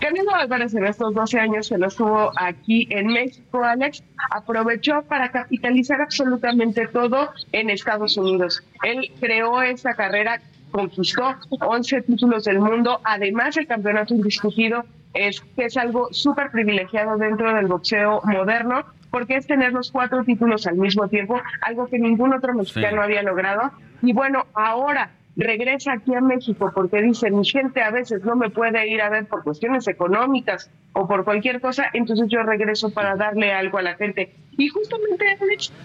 Canelo 0.00 0.34
Álvarez 0.34 0.72
en 0.74 0.86
estos 0.86 1.12
12 1.12 1.40
años 1.40 1.68
que 1.68 1.76
lo 1.76 1.88
estuvo 1.88 2.32
aquí 2.40 2.88
en 2.88 3.08
México, 3.08 3.62
Alex, 3.62 4.02
aprovechó 4.30 5.02
para 5.02 5.30
capitalizar 5.30 6.00
absolutamente 6.00 6.88
todo 6.88 7.32
en 7.52 7.68
Estados 7.68 8.16
Unidos. 8.16 8.62
Él 8.82 9.12
creó 9.20 9.60
esa 9.60 9.92
carrera, 9.92 10.40
conquistó 10.70 11.36
11 11.50 12.00
títulos 12.00 12.44
del 12.44 12.60
mundo, 12.60 13.02
además 13.04 13.58
el 13.58 13.66
campeonato 13.66 14.14
indiscutido 14.14 14.86
es 15.12 15.42
que 15.54 15.66
es 15.66 15.76
algo 15.76 16.08
súper 16.12 16.50
privilegiado 16.50 17.18
dentro 17.18 17.54
del 17.54 17.66
boxeo 17.66 18.22
moderno, 18.24 18.86
porque 19.14 19.36
es 19.36 19.46
tener 19.46 19.72
los 19.72 19.92
cuatro 19.92 20.24
títulos 20.24 20.66
al 20.66 20.74
mismo 20.74 21.06
tiempo, 21.06 21.40
algo 21.60 21.86
que 21.86 22.00
ningún 22.00 22.34
otro 22.34 22.52
mexicano 22.52 23.00
había 23.00 23.22
logrado. 23.22 23.70
Y 24.02 24.12
bueno, 24.12 24.44
ahora 24.54 25.12
regresa 25.36 25.92
aquí 25.92 26.12
a 26.16 26.20
México 26.20 26.72
porque 26.74 27.00
dice, 27.00 27.30
mi 27.30 27.44
gente 27.44 27.80
a 27.80 27.92
veces 27.92 28.24
no 28.24 28.34
me 28.34 28.50
puede 28.50 28.88
ir 28.88 29.00
a 29.00 29.10
ver 29.10 29.26
por 29.26 29.44
cuestiones 29.44 29.86
económicas 29.86 30.68
o 30.94 31.06
por 31.06 31.24
cualquier 31.24 31.60
cosa, 31.60 31.86
entonces 31.92 32.26
yo 32.28 32.42
regreso 32.42 32.92
para 32.92 33.14
darle 33.14 33.52
algo 33.52 33.78
a 33.78 33.82
la 33.82 33.94
gente. 33.94 34.34
Y 34.58 34.66
justamente, 34.66 35.24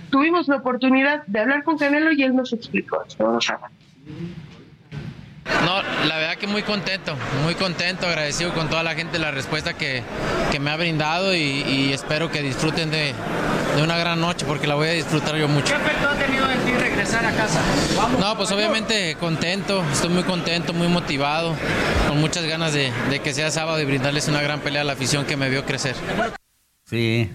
tuvimos 0.09 0.48
la 0.48 0.56
oportunidad 0.56 1.24
de 1.27 1.40
hablar 1.40 1.64
con 1.64 1.77
Canelo 1.77 2.11
y 2.11 2.24
él 2.24 2.35
nos 2.35 2.51
explicó. 2.51 3.03
No, 5.69 5.83
la 6.07 6.17
verdad 6.17 6.35
que 6.35 6.48
muy 6.48 6.64
contento, 6.64 7.15
muy 7.43 7.53
contento, 7.53 8.07
agradecido 8.07 8.51
con 8.56 8.72
toda 8.72 8.81
la 8.81 8.95
gente 8.95 9.19
la 9.19 9.30
respuesta 9.30 9.75
que, 9.75 10.01
me 10.59 10.72
ha 10.72 10.75
brindado 10.75 11.35
y, 11.35 11.93
espero 11.93 12.31
que 12.31 12.41
disfruten 12.41 12.89
de, 12.89 13.14
una 13.80 13.95
gran 13.99 14.19
noche 14.19 14.48
porque 14.48 14.65
la 14.65 14.73
voy 14.73 14.88
a 14.88 14.93
disfrutar 14.93 15.35
yo 15.35 15.48
mucho. 15.48 15.67
¿Qué 15.67 15.80
efecto 15.80 16.09
ha 16.09 16.15
tenido 16.15 16.49
en 16.49 16.59
ti 16.61 16.72
regresar 16.72 17.23
a 17.23 17.31
casa? 17.33 17.61
no, 18.19 18.35
pues 18.35 18.51
obviamente 18.51 19.15
contento, 19.19 19.83
estoy 19.91 20.09
muy 20.09 20.23
contento, 20.23 20.73
muy 20.73 20.88
motivado, 20.88 21.56
con 22.07 22.19
muchas 22.19 22.45
ganas 22.45 22.73
de, 22.73 22.91
de 23.11 23.19
que 23.19 23.31
sea 23.35 23.51
sábado 23.51 23.80
y 23.80 23.85
brindarles 23.85 24.27
una 24.27 24.41
gran 24.41 24.61
pelea 24.61 24.81
a 24.81 24.85
la 24.85 24.93
afición 24.93 25.23
que 25.25 25.38
me 25.38 25.49
vio 25.49 25.65
crecer. 25.65 25.95
Sí, 26.89 27.30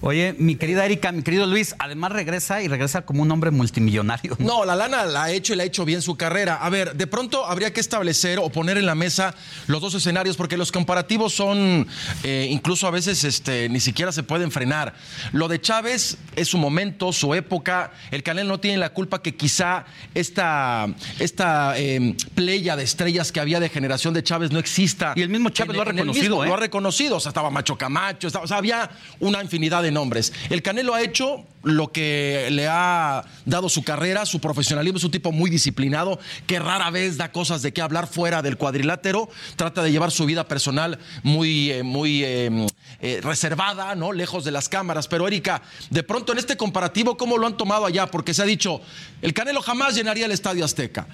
Oye, 0.00 0.34
mi 0.38 0.56
querida 0.56 0.84
Erika, 0.84 1.12
mi 1.12 1.22
querido 1.22 1.46
Luis, 1.46 1.74
además 1.78 2.12
regresa 2.12 2.62
y 2.62 2.68
regresa 2.68 3.02
como 3.02 3.22
un 3.22 3.30
hombre 3.30 3.50
multimillonario. 3.50 4.36
No, 4.38 4.64
la 4.64 4.76
lana 4.76 5.04
la 5.04 5.24
ha 5.24 5.30
hecho 5.30 5.52
y 5.52 5.56
la 5.56 5.62
ha 5.62 5.66
hecho 5.66 5.84
bien 5.84 6.02
su 6.02 6.16
carrera. 6.16 6.56
A 6.56 6.70
ver, 6.70 6.94
de 6.94 7.06
pronto 7.06 7.46
habría 7.46 7.72
que 7.72 7.80
establecer 7.80 8.38
o 8.38 8.50
poner 8.50 8.78
en 8.78 8.86
la 8.86 8.94
mesa 8.94 9.34
los 9.66 9.80
dos 9.80 9.94
escenarios 9.94 10.36
porque 10.36 10.56
los 10.56 10.72
comparativos 10.72 11.32
son 11.32 11.86
eh, 12.22 12.48
incluso 12.50 12.86
a 12.86 12.90
veces 12.90 13.24
este, 13.24 13.68
ni 13.68 13.80
siquiera 13.80 14.12
se 14.12 14.22
pueden 14.22 14.50
frenar. 14.50 14.94
Lo 15.32 15.48
de 15.48 15.60
Chávez 15.60 16.18
es 16.36 16.48
su 16.48 16.58
momento, 16.58 17.12
su 17.12 17.34
época. 17.34 17.92
El 18.10 18.22
Canel 18.22 18.48
no 18.48 18.60
tiene 18.60 18.78
la 18.78 18.90
culpa 18.90 19.22
que 19.22 19.34
quizá 19.34 19.84
esta, 20.14 20.86
esta 21.18 21.78
em, 21.78 22.16
playa 22.34 22.76
de 22.76 22.84
estrellas 22.84 23.32
que 23.32 23.40
había 23.40 23.60
de 23.60 23.68
generación 23.68 24.14
de 24.14 24.22
Chávez 24.22 24.50
no 24.52 24.58
exista. 24.58 25.14
Y 25.16 25.22
el 25.22 25.28
mismo 25.28 25.50
Chávez 25.50 25.76
lo 25.76 25.82
ha 25.82 25.86
reconocido. 25.86 26.44
¿eh? 26.44 26.48
Lo 26.48 26.54
ha 26.54 26.58
reconocido. 26.58 27.16
O 27.16 27.20
sea, 27.20 27.30
estaba 27.30 27.50
Macho 27.50 27.76
Camacho, 27.76 28.28
o 28.28 28.46
sea, 28.46 28.56
había 28.56 28.90
una 29.20 29.42
infinidad 29.42 29.82
de 29.82 29.85
nombres. 29.90 30.32
El 30.50 30.62
Canelo 30.62 30.94
ha 30.94 31.02
hecho 31.02 31.46
lo 31.66 31.90
que 31.90 32.46
le 32.52 32.68
ha 32.68 33.24
dado 33.44 33.68
su 33.68 33.82
carrera, 33.82 34.24
su 34.24 34.40
profesionalismo, 34.40 34.98
es 34.98 35.04
un 35.04 35.10
tipo 35.10 35.32
muy 35.32 35.50
disciplinado, 35.50 36.20
que 36.46 36.60
rara 36.60 36.90
vez 36.90 37.16
da 37.16 37.32
cosas 37.32 37.60
de 37.60 37.72
qué 37.72 37.82
hablar 37.82 38.06
fuera 38.06 38.40
del 38.40 38.56
cuadrilátero, 38.56 39.28
trata 39.56 39.82
de 39.82 39.90
llevar 39.90 40.12
su 40.12 40.26
vida 40.26 40.46
personal 40.46 41.00
muy, 41.24 41.72
eh, 41.72 41.82
muy 41.82 42.22
eh, 42.22 42.66
eh, 43.00 43.20
reservada, 43.20 43.96
¿no? 43.96 44.12
Lejos 44.12 44.44
de 44.44 44.52
las 44.52 44.68
cámaras. 44.68 45.08
Pero 45.08 45.26
Erika, 45.26 45.60
de 45.90 46.04
pronto 46.04 46.32
en 46.32 46.38
este 46.38 46.56
comparativo, 46.56 47.16
¿cómo 47.16 47.36
lo 47.36 47.48
han 47.48 47.56
tomado 47.56 47.84
allá? 47.84 48.06
Porque 48.06 48.32
se 48.32 48.42
ha 48.42 48.46
dicho, 48.46 48.80
el 49.20 49.34
Canelo 49.34 49.60
jamás 49.60 49.96
llenaría 49.96 50.26
el 50.26 50.32
Estadio 50.32 50.64
Azteca. 50.64 51.08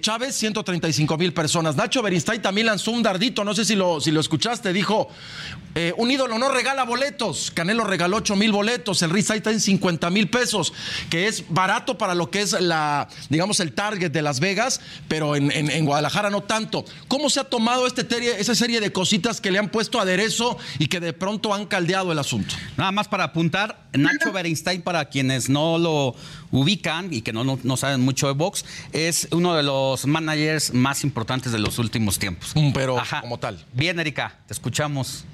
Chávez, 0.00 0.36
135 0.36 1.18
mil 1.18 1.32
personas. 1.32 1.74
Nacho 1.74 2.02
Berinstein 2.02 2.40
también 2.40 2.68
lanzó 2.68 2.92
un 2.92 3.02
dardito, 3.02 3.42
no 3.42 3.52
sé 3.52 3.64
si 3.64 3.74
lo, 3.74 4.00
si 4.00 4.12
lo 4.12 4.20
escuchaste, 4.20 4.72
dijo, 4.72 5.08
un 5.96 6.10
ídolo 6.10 6.38
no 6.38 6.48
regala 6.48 6.84
boletos, 6.84 7.52
Canelo 7.52 7.84
regaló 7.84 8.16
8 8.16 8.36
mil 8.36 8.50
boletos, 8.52 9.02
el 9.02 9.10
Rizai 9.10 9.38
está 9.38 9.50
en 9.50 9.60
50 9.60 9.87
mil 10.10 10.28
pesos, 10.28 10.72
que 11.10 11.26
es 11.26 11.44
barato 11.48 11.98
para 11.98 12.14
lo 12.14 12.30
que 12.30 12.40
es 12.40 12.52
la, 12.52 13.08
digamos, 13.28 13.60
el 13.60 13.72
target 13.72 14.10
de 14.10 14.22
Las 14.22 14.40
Vegas, 14.40 14.80
pero 15.08 15.36
en, 15.36 15.84
Guadalajara 15.84 16.30
no 16.30 16.42
tanto. 16.42 16.84
¿Cómo 17.08 17.30
se 17.30 17.40
ha 17.40 17.44
tomado 17.44 17.86
este 17.86 18.06
esa 18.40 18.54
serie 18.54 18.80
de 18.80 18.92
cositas 18.92 19.40
que 19.40 19.50
le 19.50 19.58
han 19.58 19.68
puesto 19.68 20.00
aderezo 20.00 20.58
y 20.78 20.86
que 20.88 21.00
de 21.00 21.12
pronto 21.12 21.54
han 21.54 21.66
caldeado 21.66 22.12
el 22.12 22.18
asunto? 22.18 22.54
Nada 22.76 22.92
más 22.92 23.08
para 23.08 23.24
apuntar, 23.24 23.86
Nacho 23.92 24.32
Berenstein, 24.32 24.82
para 24.82 25.06
quienes 25.06 25.48
no 25.48 25.78
lo 25.78 26.14
ubican 26.50 27.12
y 27.12 27.22
que 27.22 27.32
no, 27.32 27.58
no, 27.62 27.76
saben 27.76 28.00
mucho 28.00 28.26
de 28.26 28.32
box, 28.32 28.64
es 28.92 29.28
uno 29.32 29.54
de 29.54 29.62
los 29.62 30.06
managers 30.06 30.72
más 30.72 31.04
importantes 31.04 31.52
de 31.52 31.58
los 31.58 31.78
últimos 31.78 32.18
tiempos. 32.18 32.54
Pero 32.74 32.96
como 33.20 33.38
tal. 33.38 33.64
Bien, 33.72 33.98
Erika, 33.98 34.36
te 34.46 34.54
escuchamos. 34.54 35.24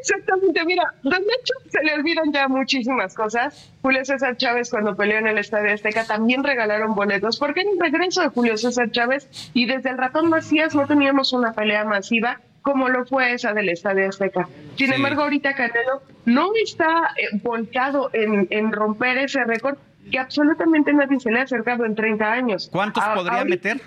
Exactamente, 0.00 0.64
mira, 0.64 0.84
Don 1.02 1.12
Nacho 1.12 1.54
se 1.70 1.82
le 1.82 1.94
olvidan 1.94 2.32
ya 2.32 2.48
muchísimas 2.48 3.14
cosas. 3.14 3.70
Julio 3.82 4.04
César 4.04 4.36
Chávez 4.36 4.70
cuando 4.70 4.96
peleó 4.96 5.18
en 5.18 5.26
el 5.26 5.38
Estadio 5.38 5.72
Azteca 5.72 6.04
también 6.04 6.44
regalaron 6.44 6.94
boletos 6.94 7.38
porque 7.38 7.62
en 7.62 7.68
el 7.68 7.80
regreso 7.80 8.22
de 8.22 8.28
Julio 8.28 8.56
César 8.56 8.90
Chávez 8.90 9.28
y 9.54 9.66
desde 9.66 9.90
el 9.90 9.98
ratón 9.98 10.28
Macías 10.28 10.74
no 10.74 10.86
teníamos 10.86 11.32
una 11.32 11.52
pelea 11.52 11.84
masiva 11.84 12.40
como 12.62 12.88
lo 12.88 13.04
fue 13.04 13.32
esa 13.34 13.52
del 13.52 13.68
Estadio 13.68 14.08
Azteca. 14.08 14.48
Sin 14.76 14.92
embargo, 14.92 15.22
ahorita 15.22 15.54
Canelo 15.54 16.02
no 16.24 16.50
está 16.62 17.10
eh, 17.16 17.40
volcado 17.42 18.10
en, 18.12 18.46
en 18.50 18.72
romper 18.72 19.18
ese 19.18 19.42
récord 19.44 19.76
que 20.10 20.18
absolutamente 20.18 20.92
nadie 20.92 21.20
se 21.20 21.30
le 21.30 21.40
ha 21.40 21.42
acercado 21.42 21.84
en 21.84 21.94
30 21.94 22.32
años. 22.32 22.68
¿Cuántos 22.72 23.02
podría 23.14 23.44
meter? 23.44 23.80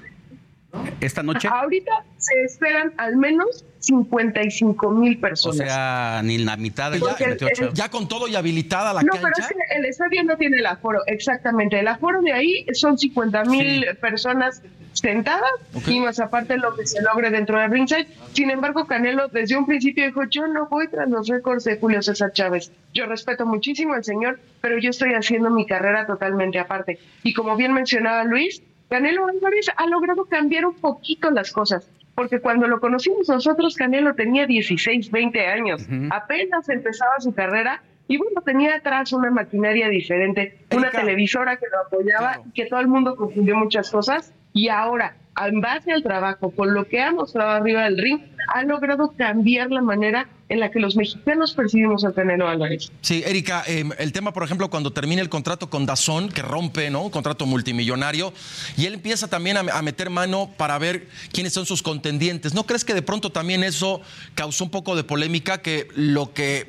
Esta 0.99 1.23
noche? 1.23 1.47
Ahorita 1.51 2.03
se 2.17 2.33
esperan 2.43 2.93
al 2.97 3.17
menos 3.17 3.65
55 3.79 4.91
mil 4.91 5.19
personas. 5.19 5.59
O 5.59 5.63
sea, 5.63 6.21
ni 6.23 6.39
la 6.39 6.57
mitad 6.57 6.91
de 6.91 6.99
ya, 6.99 7.71
ya 7.73 7.89
con 7.89 8.07
todo 8.07 8.27
y 8.27 8.35
habilitada 8.35 8.93
la 8.93 9.01
no, 9.01 9.13
cancha. 9.13 9.27
No, 9.27 9.33
pero 9.35 9.47
es 9.47 9.53
que 9.53 9.77
el 9.77 9.85
estadio 9.85 10.23
no 10.23 10.37
tiene 10.37 10.57
el 10.57 10.65
aforo, 10.65 10.99
exactamente. 11.05 11.79
El 11.79 11.87
aforo 11.87 12.21
de 12.21 12.33
ahí 12.33 12.65
son 12.73 12.97
50 12.97 13.45
mil 13.45 13.85
personas 14.01 14.61
sentadas 14.93 15.51
y 15.87 15.99
más 15.99 16.19
aparte 16.19 16.57
lo 16.57 16.75
que 16.75 16.87
se 16.87 17.01
logre 17.01 17.29
dentro 17.29 17.59
del 17.59 17.69
ringside. 17.71 18.07
Sin 18.33 18.49
embargo, 18.49 18.87
Canelo 18.87 19.27
desde 19.27 19.57
un 19.57 19.65
principio 19.65 20.05
dijo, 20.05 20.23
yo 20.29 20.47
no 20.47 20.67
voy 20.67 20.87
tras 20.87 21.09
los 21.09 21.27
récords 21.27 21.65
de 21.65 21.77
Julio 21.77 22.01
César 22.01 22.31
Chávez. 22.31 22.71
Yo 22.93 23.05
respeto 23.05 23.45
muchísimo 23.45 23.93
al 23.93 24.03
señor, 24.03 24.39
pero 24.61 24.79
yo 24.79 24.89
estoy 24.89 25.13
haciendo 25.13 25.49
mi 25.49 25.65
carrera 25.65 26.07
totalmente 26.07 26.59
aparte. 26.59 26.99
Y 27.23 27.33
como 27.33 27.55
bien 27.55 27.73
mencionaba 27.73 28.23
Luis, 28.23 28.61
Canelo 28.89 29.27
Álvarez 29.27 29.67
ha 29.75 29.87
logrado 29.87 30.25
cambiar 30.25 30.65
un 30.65 30.75
poquito 30.75 31.31
las 31.31 31.51
cosas, 31.51 31.89
porque 32.13 32.39
cuando 32.39 32.67
lo 32.67 32.79
conocimos 32.79 33.27
nosotros, 33.27 33.75
Canelo 33.75 34.13
tenía 34.15 34.45
16, 34.45 35.11
20 35.11 35.47
años, 35.47 35.87
apenas 36.11 36.69
empezaba 36.69 37.19
su 37.19 37.33
carrera 37.33 37.81
y 38.07 38.17
bueno, 38.17 38.41
tenía 38.41 38.75
atrás 38.75 39.11
una 39.13 39.31
maquinaria 39.31 39.89
diferente, 39.89 40.59
una 40.71 40.91
televisora 40.91 41.57
que 41.57 41.65
lo 41.71 41.79
apoyaba 41.81 42.41
y 42.45 42.51
que 42.51 42.67
todo 42.67 42.79
el 42.79 42.87
mundo 42.87 43.15
confundió 43.15 43.55
muchas 43.55 43.89
cosas 43.89 44.33
y 44.53 44.69
ahora, 44.69 45.15
en 45.45 45.59
base 45.59 45.91
al 45.91 46.03
trabajo, 46.03 46.51
con 46.51 46.73
lo 46.73 46.87
que 46.87 47.01
ha 47.01 47.11
mostrado 47.11 47.51
arriba 47.51 47.83
del 47.83 47.97
ring, 47.97 48.21
ha 48.53 48.63
logrado 48.63 49.13
cambiar 49.17 49.71
la 49.71 49.81
manera 49.81 50.27
en 50.47 50.59
la 50.59 50.69
que 50.69 50.79
los 50.79 50.95
mexicanos 50.95 51.53
percibimos 51.53 52.05
a 52.05 52.13
Canelo 52.13 52.47
Álvarez. 52.47 52.91
Sí, 53.01 53.23
Erika, 53.25 53.63
em, 53.65 53.91
el 53.97 54.11
tema, 54.11 54.31
por 54.31 54.43
ejemplo, 54.43 54.69
cuando 54.69 54.91
termina 54.93 55.21
el 55.21 55.29
contrato 55.29 55.69
con 55.69 55.85
Dazón, 55.85 56.29
que 56.29 56.43
rompe, 56.43 56.89
¿no? 56.89 57.03
Un 57.03 57.09
contrato 57.09 57.45
multimillonario, 57.45 58.31
y 58.77 58.85
él 58.85 58.93
empieza 58.93 59.27
también 59.27 59.57
a, 59.57 59.81
meter 59.81 60.09
mano 60.09 60.51
para 60.57 60.77
ver 60.77 61.07
quiénes 61.31 61.53
son 61.53 61.65
sus 61.65 61.81
contendientes. 61.81 62.53
¿No 62.53 62.65
crees 62.65 62.85
que 62.85 62.93
de 62.93 63.01
pronto 63.01 63.31
también 63.31 63.63
eso 63.63 64.01
causó 64.35 64.63
un 64.63 64.69
poco 64.69 64.95
de 64.95 65.03
polémica, 65.03 65.61
que 65.61 65.87
lo 65.95 66.33
que 66.33 66.67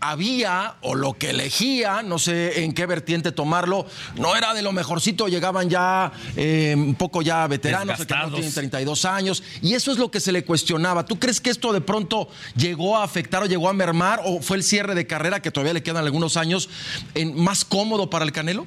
había 0.00 0.76
o 0.82 0.94
lo 0.94 1.14
que 1.14 1.30
elegía, 1.30 2.02
no 2.02 2.18
sé 2.18 2.64
en 2.64 2.72
qué 2.72 2.86
vertiente 2.86 3.32
tomarlo, 3.32 3.86
no 4.16 4.36
era 4.36 4.54
de 4.54 4.62
lo 4.62 4.72
mejorcito, 4.72 5.28
llegaban 5.28 5.70
ya 5.70 6.12
eh, 6.36 6.74
un 6.76 6.94
poco 6.94 7.22
ya 7.22 7.46
veteranos, 7.46 8.04
que 8.04 8.14
no 8.14 8.30
tienen 8.30 8.52
32 8.52 9.04
años, 9.04 9.42
y 9.62 9.74
eso 9.74 9.92
es 9.92 9.98
lo 9.98 10.10
que 10.10 10.20
se 10.20 10.32
le 10.32 10.44
cuestionaba. 10.44 11.04
¿Tú 11.04 11.18
crees 11.18 11.40
que 11.40 11.50
esto 11.50 11.72
de 11.72 11.80
pronto 11.80 12.28
llegó 12.56 12.96
a 12.96 13.04
afectar 13.04 13.42
o 13.42 13.46
llegó 13.46 13.68
a 13.68 13.72
mermar 13.72 14.20
o 14.24 14.40
fue 14.40 14.56
el 14.56 14.62
cierre 14.62 14.94
de 14.94 15.06
carrera 15.06 15.40
que 15.40 15.50
todavía 15.50 15.74
le 15.74 15.82
quedan 15.82 16.04
algunos 16.04 16.36
años 16.36 16.68
en, 17.14 17.38
más 17.40 17.64
cómodo 17.64 18.10
para 18.10 18.24
el 18.24 18.32
Canelo? 18.32 18.66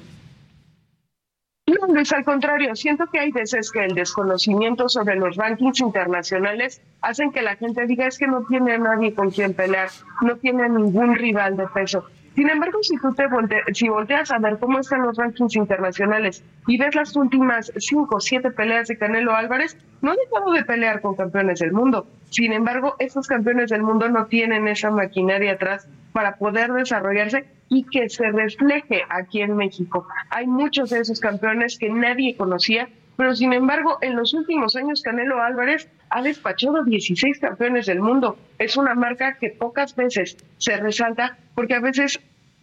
No, 1.70 1.86
Luis, 1.86 2.12
al 2.12 2.24
contrario, 2.24 2.74
siento 2.74 3.06
que 3.06 3.20
hay 3.20 3.30
veces 3.30 3.70
que 3.70 3.84
el 3.84 3.94
desconocimiento 3.94 4.88
sobre 4.88 5.14
los 5.14 5.36
rankings 5.36 5.78
internacionales 5.78 6.82
hacen 7.00 7.30
que 7.30 7.42
la 7.42 7.54
gente 7.54 7.86
diga 7.86 8.08
es 8.08 8.18
que 8.18 8.26
no 8.26 8.44
tiene 8.46 8.72
a 8.72 8.78
nadie 8.78 9.14
con 9.14 9.30
quien 9.30 9.54
pelear, 9.54 9.88
no 10.20 10.34
tiene 10.34 10.64
a 10.64 10.68
ningún 10.68 11.14
rival 11.14 11.56
de 11.56 11.68
peso. 11.68 12.04
Sin 12.34 12.50
embargo, 12.50 12.82
si 12.82 12.96
tú 12.96 13.14
te 13.14 13.28
si 13.72 13.88
volteas 13.88 14.32
a 14.32 14.38
ver 14.40 14.58
cómo 14.58 14.80
están 14.80 15.02
los 15.02 15.16
rankings 15.16 15.54
internacionales 15.54 16.42
y 16.66 16.76
ves 16.76 16.96
las 16.96 17.14
últimas 17.14 17.72
cinco 17.76 18.16
o 18.16 18.20
siete 18.20 18.50
peleas 18.50 18.88
de 18.88 18.98
Canelo 18.98 19.32
Álvarez, 19.32 19.76
no 20.00 20.10
ha 20.10 20.16
dejado 20.16 20.50
de 20.52 20.64
pelear 20.64 21.00
con 21.00 21.14
campeones 21.14 21.60
del 21.60 21.72
mundo. 21.72 22.08
Sin 22.30 22.52
embargo, 22.52 22.96
esos 22.98 23.26
campeones 23.26 23.70
del 23.70 23.82
mundo 23.82 24.08
no 24.08 24.26
tienen 24.26 24.68
esa 24.68 24.90
maquinaria 24.90 25.52
atrás 25.52 25.86
para 26.12 26.36
poder 26.36 26.72
desarrollarse 26.72 27.44
y 27.68 27.84
que 27.84 28.08
se 28.08 28.30
refleje 28.30 29.02
aquí 29.08 29.42
en 29.42 29.56
México. 29.56 30.06
Hay 30.30 30.46
muchos 30.46 30.90
de 30.90 31.00
esos 31.00 31.20
campeones 31.20 31.76
que 31.78 31.88
nadie 31.88 32.36
conocía, 32.36 32.88
pero 33.16 33.34
sin 33.34 33.52
embargo, 33.52 33.98
en 34.00 34.16
los 34.16 34.32
últimos 34.32 34.76
años 34.76 35.02
Canelo 35.02 35.42
Álvarez 35.42 35.88
ha 36.08 36.22
despachado 36.22 36.84
16 36.84 37.38
campeones 37.38 37.86
del 37.86 38.00
mundo. 38.00 38.38
Es 38.58 38.76
una 38.76 38.94
marca 38.94 39.36
que 39.38 39.50
pocas 39.50 39.94
veces 39.94 40.36
se 40.58 40.76
resalta 40.76 41.36
porque 41.54 41.74
a 41.74 41.80
veces 41.80 42.20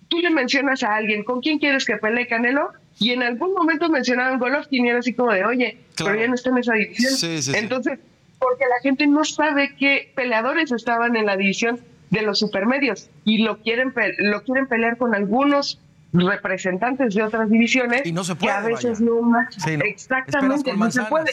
tú 0.08 0.20
le 0.20 0.30
mencionas 0.30 0.84
a 0.84 0.96
alguien, 0.96 1.24
¿con 1.24 1.42
quién 1.42 1.60
quieres 1.60 1.86
que 1.86 1.98
pelee 1.98 2.28
Canelo? 2.28 2.72
Y 3.00 3.12
en 3.12 3.22
algún 3.22 3.54
momento 3.54 3.90
mencionaban 3.90 4.40
Golovkin 4.40 4.86
y 4.86 4.90
era 4.90 5.00
así 5.00 5.14
como 5.14 5.32
de, 5.32 5.46
oye, 5.46 5.78
pero 5.98 6.16
ya 6.16 6.28
no 6.28 6.36
está 6.36 6.50
en 6.50 6.58
esa 6.58 6.74
división. 6.74 7.14
Sí, 7.14 7.42
sí, 7.42 7.52
sí. 7.52 7.58
Entonces, 7.58 8.00
porque 8.40 8.66
la 8.66 8.80
gente 8.82 9.08
no 9.08 9.24
sabe 9.26 9.76
qué 9.78 10.12
peleadores 10.16 10.72
estaban 10.72 11.16
en 11.16 11.26
la 11.26 11.38
división 11.38 11.80
de 12.10 12.22
los 12.22 12.40
supermedios 12.40 13.10
y 13.26 13.40
lo 13.40 13.62
quieren, 13.62 13.92
pe- 13.92 14.16
lo 14.20 14.44
quieren 14.44 14.68
pelear 14.68 14.98
con 14.98 15.14
algunos 15.16 15.80
representantes 16.14 17.14
de 17.16 17.24
otras 17.24 17.50
divisiones 17.50 18.06
Y 18.06 18.12
no 18.14 18.24
se 18.24 18.34
que 18.34 18.40
puede, 18.40 18.54
a 18.54 18.62
veces 18.62 19.02
no 19.02 19.20
match- 19.22 19.58
Sí, 19.60 19.76
¿no? 19.78 19.84
exactamente 19.84 20.74
no 20.74 20.90
se 20.92 21.04
puede 21.04 21.32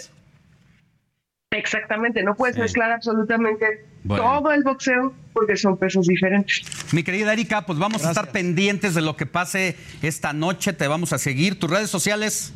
exactamente 1.52 2.22
no 2.24 2.34
puedes 2.34 2.56
Sí. 2.56 2.62
mezclar 2.62 2.90
absolutamente 2.90 3.86
Bueno. 4.02 4.24
todo 4.24 4.52
el 4.52 4.64
boxeo 4.64 5.14
porque 5.32 5.56
son 5.56 5.76
pesos 5.76 6.08
diferentes 6.08 6.62
Mi 6.92 7.04
querida 7.04 7.32
Erika, 7.32 7.64
pues 7.64 7.78
vamos 7.78 8.04
a 8.04 8.08
estar 8.08 8.32
pendientes 8.32 8.94
de 8.94 9.00
lo 9.02 9.16
que 9.16 9.26
pase 9.26 9.76
esta 10.02 10.32
noche. 10.32 10.72
Te 10.72 10.86
vamos 10.88 11.12
a 11.12 11.18
seguir. 11.18 11.58
¿Tus 11.58 11.70
redes 11.70 11.90
sociales? 11.90 12.52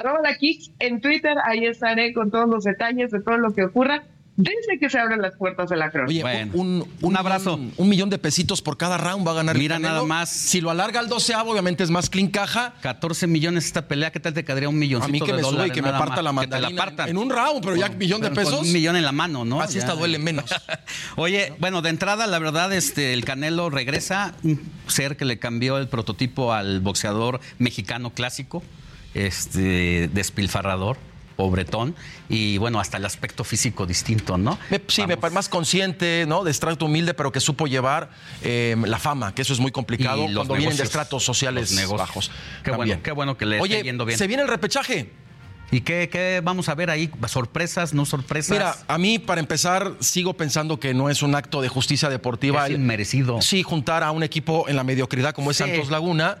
Arroba 0.00 0.20
la 0.22 0.36
Kicks 0.36 0.70
en 0.78 1.00
Twitter 1.00 1.34
ahí 1.44 1.64
estaré 1.66 2.12
con 2.12 2.30
todos 2.30 2.48
los 2.48 2.64
detalles 2.64 3.10
de 3.10 3.20
todo 3.20 3.36
lo 3.38 3.52
que 3.54 3.64
ocurra 3.64 4.02
desde 4.36 4.78
que 4.80 4.88
se 4.88 4.98
abren 4.98 5.20
las 5.20 5.36
puertas 5.36 5.68
de 5.68 5.76
la 5.76 5.90
crónica 5.90 6.26
Oye, 6.26 6.48
un, 6.54 6.88
un, 7.02 7.16
abrazo. 7.16 7.60
un 7.76 7.88
millón 7.90 8.08
de 8.08 8.16
pesitos 8.16 8.62
por 8.62 8.78
cada 8.78 8.96
round 8.96 9.26
va 9.26 9.32
a 9.32 9.34
ganar 9.34 9.58
Mira 9.58 9.76
el 9.76 9.82
nada 9.82 10.02
más. 10.04 10.30
Si 10.30 10.62
lo 10.62 10.70
alarga 10.70 10.98
al 11.00 11.08
doceavo, 11.10 11.50
obviamente 11.52 11.84
es 11.84 11.90
más 11.90 12.08
clean 12.08 12.28
caja. 12.28 12.72
14 12.80 13.26
millones 13.26 13.66
esta 13.66 13.86
pelea. 13.86 14.10
¿Qué 14.12 14.20
tal 14.20 14.32
te 14.32 14.42
quedaría 14.42 14.70
un 14.70 14.78
millón 14.78 15.02
A 15.02 15.08
mí 15.08 15.20
que 15.20 15.34
me 15.34 15.42
sube 15.42 15.66
y 15.66 15.70
que 15.72 15.82
me 15.82 15.90
parta 15.90 16.22
la 16.22 16.32
mandarina 16.32 16.68
Que 16.68 16.74
te 16.74 16.80
la 16.80 16.84
partan. 16.86 17.08
en 17.10 17.18
un 17.18 17.28
round, 17.28 17.62
pero 17.62 17.76
ya 17.76 17.90
millón 17.90 18.22
de 18.22 18.28
con 18.28 18.36
pesos. 18.36 18.60
un 18.66 18.72
millón 18.72 18.96
en 18.96 19.04
la 19.04 19.12
mano, 19.12 19.44
¿no? 19.44 19.60
Así 19.60 19.74
Ya. 19.74 19.80
está 19.80 19.92
duele 19.94 20.18
menos. 20.18 20.46
Oye, 21.16 21.52
bueno, 21.58 21.82
de 21.82 21.90
entrada, 21.90 22.26
la 22.26 22.38
verdad, 22.38 22.72
este, 22.72 23.12
el 23.12 23.26
Canelo 23.26 23.68
regresa, 23.68 24.32
un 24.42 24.58
ser 24.86 25.18
que 25.18 25.26
le 25.26 25.38
cambió 25.38 25.76
el 25.76 25.88
prototipo 25.88 26.54
al 26.54 26.80
boxeador 26.80 27.40
mexicano 27.58 28.08
clásico, 28.14 28.62
este, 29.14 30.08
despilfarrador, 30.12 30.96
pobretón, 31.36 31.94
y 32.28 32.58
bueno, 32.58 32.80
hasta 32.80 32.98
el 32.98 33.04
aspecto 33.06 33.44
físico 33.44 33.86
distinto, 33.86 34.36
¿no? 34.36 34.58
Me- 34.68 34.80
sí, 34.88 35.06
me 35.06 35.16
más 35.32 35.48
consciente, 35.48 36.26
¿no? 36.28 36.44
De 36.44 36.50
estrato 36.50 36.84
humilde, 36.84 37.14
pero 37.14 37.32
que 37.32 37.40
supo 37.40 37.66
llevar 37.66 38.10
eh, 38.42 38.76
la 38.84 38.98
fama, 38.98 39.34
que 39.34 39.40
eso 39.42 39.54
es 39.54 39.58
muy 39.58 39.72
complicado 39.72 40.24
Y 40.24 40.28
los 40.28 40.46
cuando 40.46 40.54
vienen 40.54 40.76
de 40.76 40.82
estratos 40.82 41.24
sociales 41.24 41.74
bajos. 41.96 42.30
Qué 42.62 42.70
También. 42.70 42.88
bueno, 42.98 43.02
qué 43.02 43.12
bueno 43.12 43.36
que 43.38 43.46
le 43.46 43.60
Oye, 43.60 43.76
esté 43.76 43.86
yendo 43.86 44.04
bien. 44.04 44.18
se 44.18 44.26
viene 44.26 44.42
el 44.42 44.48
repechaje. 44.48 45.12
¿Y 45.72 45.82
qué, 45.82 46.08
qué 46.10 46.40
vamos 46.42 46.68
a 46.68 46.74
ver 46.74 46.90
ahí? 46.90 47.08
¿Sorpresas, 47.28 47.94
no 47.94 48.04
sorpresas? 48.04 48.50
Mira, 48.50 48.74
a 48.88 48.98
mí, 48.98 49.20
para 49.20 49.40
empezar, 49.40 49.92
sigo 50.00 50.34
pensando 50.34 50.80
que 50.80 50.94
no 50.94 51.08
es 51.08 51.22
un 51.22 51.36
acto 51.36 51.62
de 51.62 51.68
justicia 51.68 52.08
deportiva. 52.08 52.66
Es 52.66 52.74
inmerecido. 52.74 53.40
Sí, 53.40 53.62
juntar 53.62 54.02
a 54.02 54.10
un 54.10 54.24
equipo 54.24 54.68
en 54.68 54.74
la 54.74 54.82
mediocridad 54.82 55.32
como 55.32 55.52
es 55.52 55.56
Sí. 55.58 55.62
Santos 55.62 55.88
Laguna, 55.90 56.38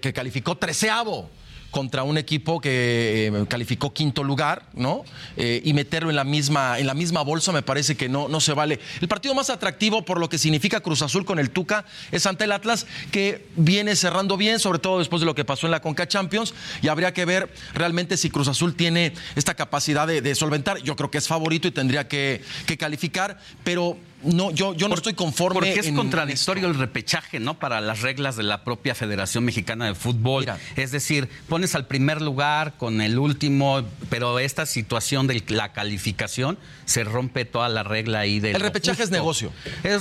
que 0.00 0.14
calificó 0.14 0.56
treceavo 0.56 1.30
contra 1.72 2.04
un 2.04 2.18
equipo 2.18 2.60
que 2.60 3.26
eh, 3.26 3.46
calificó 3.48 3.92
quinto 3.92 4.22
lugar, 4.22 4.66
¿no? 4.74 5.04
Eh, 5.36 5.60
y 5.64 5.72
meterlo 5.72 6.10
en 6.10 6.16
la 6.16 6.22
misma 6.22 6.78
en 6.78 6.86
la 6.86 6.94
misma 6.94 7.22
bolsa 7.22 7.50
me 7.50 7.62
parece 7.62 7.96
que 7.96 8.08
no 8.08 8.28
no 8.28 8.40
se 8.40 8.52
vale. 8.52 8.78
El 9.00 9.08
partido 9.08 9.34
más 9.34 9.50
atractivo 9.50 10.04
por 10.04 10.20
lo 10.20 10.28
que 10.28 10.38
significa 10.38 10.80
Cruz 10.80 11.02
Azul 11.02 11.24
con 11.24 11.40
el 11.40 11.50
Tuca 11.50 11.84
es 12.12 12.26
ante 12.26 12.44
el 12.44 12.52
Atlas 12.52 12.86
que 13.10 13.46
viene 13.56 13.96
cerrando 13.96 14.36
bien, 14.36 14.60
sobre 14.60 14.78
todo 14.78 15.00
después 15.00 15.20
de 15.20 15.26
lo 15.26 15.34
que 15.34 15.44
pasó 15.44 15.66
en 15.66 15.72
la 15.72 15.80
Conca 15.80 16.06
Champions 16.06 16.54
y 16.82 16.88
habría 16.88 17.12
que 17.12 17.24
ver 17.24 17.52
realmente 17.74 18.16
si 18.16 18.30
Cruz 18.30 18.48
Azul 18.48 18.74
tiene 18.74 19.14
esta 19.34 19.54
capacidad 19.54 20.06
de, 20.06 20.20
de 20.20 20.34
solventar. 20.34 20.82
Yo 20.82 20.94
creo 20.94 21.10
que 21.10 21.18
es 21.18 21.26
favorito 21.26 21.66
y 21.66 21.70
tendría 21.72 22.06
que, 22.06 22.42
que 22.66 22.76
calificar, 22.76 23.40
pero 23.64 23.96
no 24.24 24.50
yo 24.50 24.74
yo 24.74 24.88
no 24.88 24.94
estoy 24.94 25.14
conforme 25.14 25.54
Porque 25.54 25.80
es 25.80 25.86
en- 25.86 25.96
contradictorio 25.96 26.66
el 26.68 26.74
repechaje, 26.74 27.40
¿no? 27.40 27.58
Para 27.58 27.80
las 27.80 28.00
reglas 28.02 28.36
de 28.36 28.42
la 28.42 28.64
propia 28.64 28.94
Federación 28.94 29.44
Mexicana 29.44 29.86
de 29.86 29.94
Fútbol. 29.94 30.46
Es 30.76 30.90
decir, 30.92 31.28
pones 31.48 31.74
al 31.74 31.86
primer 31.86 32.20
lugar 32.22 32.74
con 32.78 33.00
el 33.00 33.18
último, 33.18 33.82
pero 34.10 34.38
esta 34.38 34.66
situación 34.66 35.26
de 35.26 35.42
la 35.48 35.72
calificación 35.72 36.58
se 36.84 37.04
rompe 37.04 37.44
toda 37.44 37.68
la 37.68 37.82
regla 37.82 38.20
ahí 38.20 38.40
del. 38.40 38.56
El 38.56 38.62
repechaje 38.62 39.02
es 39.02 39.10
negocio. 39.10 39.52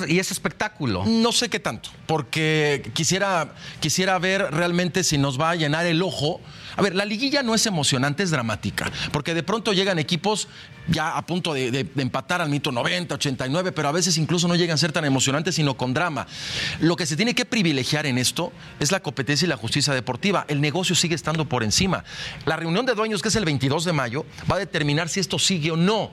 y 0.07 0.19
es 0.19 0.31
espectáculo. 0.31 1.05
No 1.05 1.31
sé 1.31 1.49
qué 1.49 1.59
tanto, 1.59 1.89
porque 2.07 2.89
quisiera, 2.93 3.53
quisiera 3.79 4.17
ver 4.19 4.47
realmente 4.51 5.03
si 5.03 5.17
nos 5.17 5.39
va 5.39 5.51
a 5.51 5.55
llenar 5.55 5.85
el 5.85 6.01
ojo. 6.01 6.41
A 6.75 6.81
ver, 6.81 6.95
la 6.95 7.05
liguilla 7.05 7.43
no 7.43 7.55
es 7.55 7.65
emocionante, 7.65 8.23
es 8.23 8.31
dramática, 8.31 8.91
porque 9.11 9.33
de 9.33 9.43
pronto 9.43 9.73
llegan 9.73 9.99
equipos 9.99 10.47
ya 10.87 11.17
a 11.17 11.25
punto 11.25 11.53
de, 11.53 11.87
empatar 11.97 12.41
al 12.41 12.49
minuto 12.49 12.71
90, 12.71 13.15
89, 13.15 13.71
pero 13.71 13.89
a 13.89 13.91
veces 13.91 14.17
incluso 14.17 14.47
no 14.47 14.55
llegan 14.55 14.75
a 14.75 14.77
ser 14.77 14.91
tan 14.91 15.05
emocionantes, 15.05 15.55
sino 15.55 15.75
con 15.75 15.93
drama. 15.93 16.27
Lo 16.79 16.95
que 16.95 17.05
se 17.05 17.15
tiene 17.15 17.35
que 17.35 17.45
privilegiar 17.45 18.05
en 18.05 18.17
esto 18.17 18.51
es 18.79 18.91
la 18.91 19.01
competencia 19.01 19.45
y 19.45 19.49
la 19.49 19.57
justicia 19.57 19.93
deportiva. 19.93 20.45
El 20.47 20.61
negocio 20.61 20.95
sigue 20.95 21.15
estando 21.15 21.47
por 21.47 21.63
encima. 21.63 22.03
La 22.45 22.55
reunión 22.55 22.85
de 22.85 22.93
dueños, 22.93 23.21
que 23.21 23.29
es 23.29 23.35
el 23.35 23.45
22 23.45 23.85
de 23.85 23.93
mayo, 23.93 24.25
va 24.49 24.55
a 24.55 24.59
determinar 24.59 25.09
si 25.09 25.19
esto 25.19 25.39
sigue 25.39 25.71
o 25.71 25.77
no. 25.77 26.11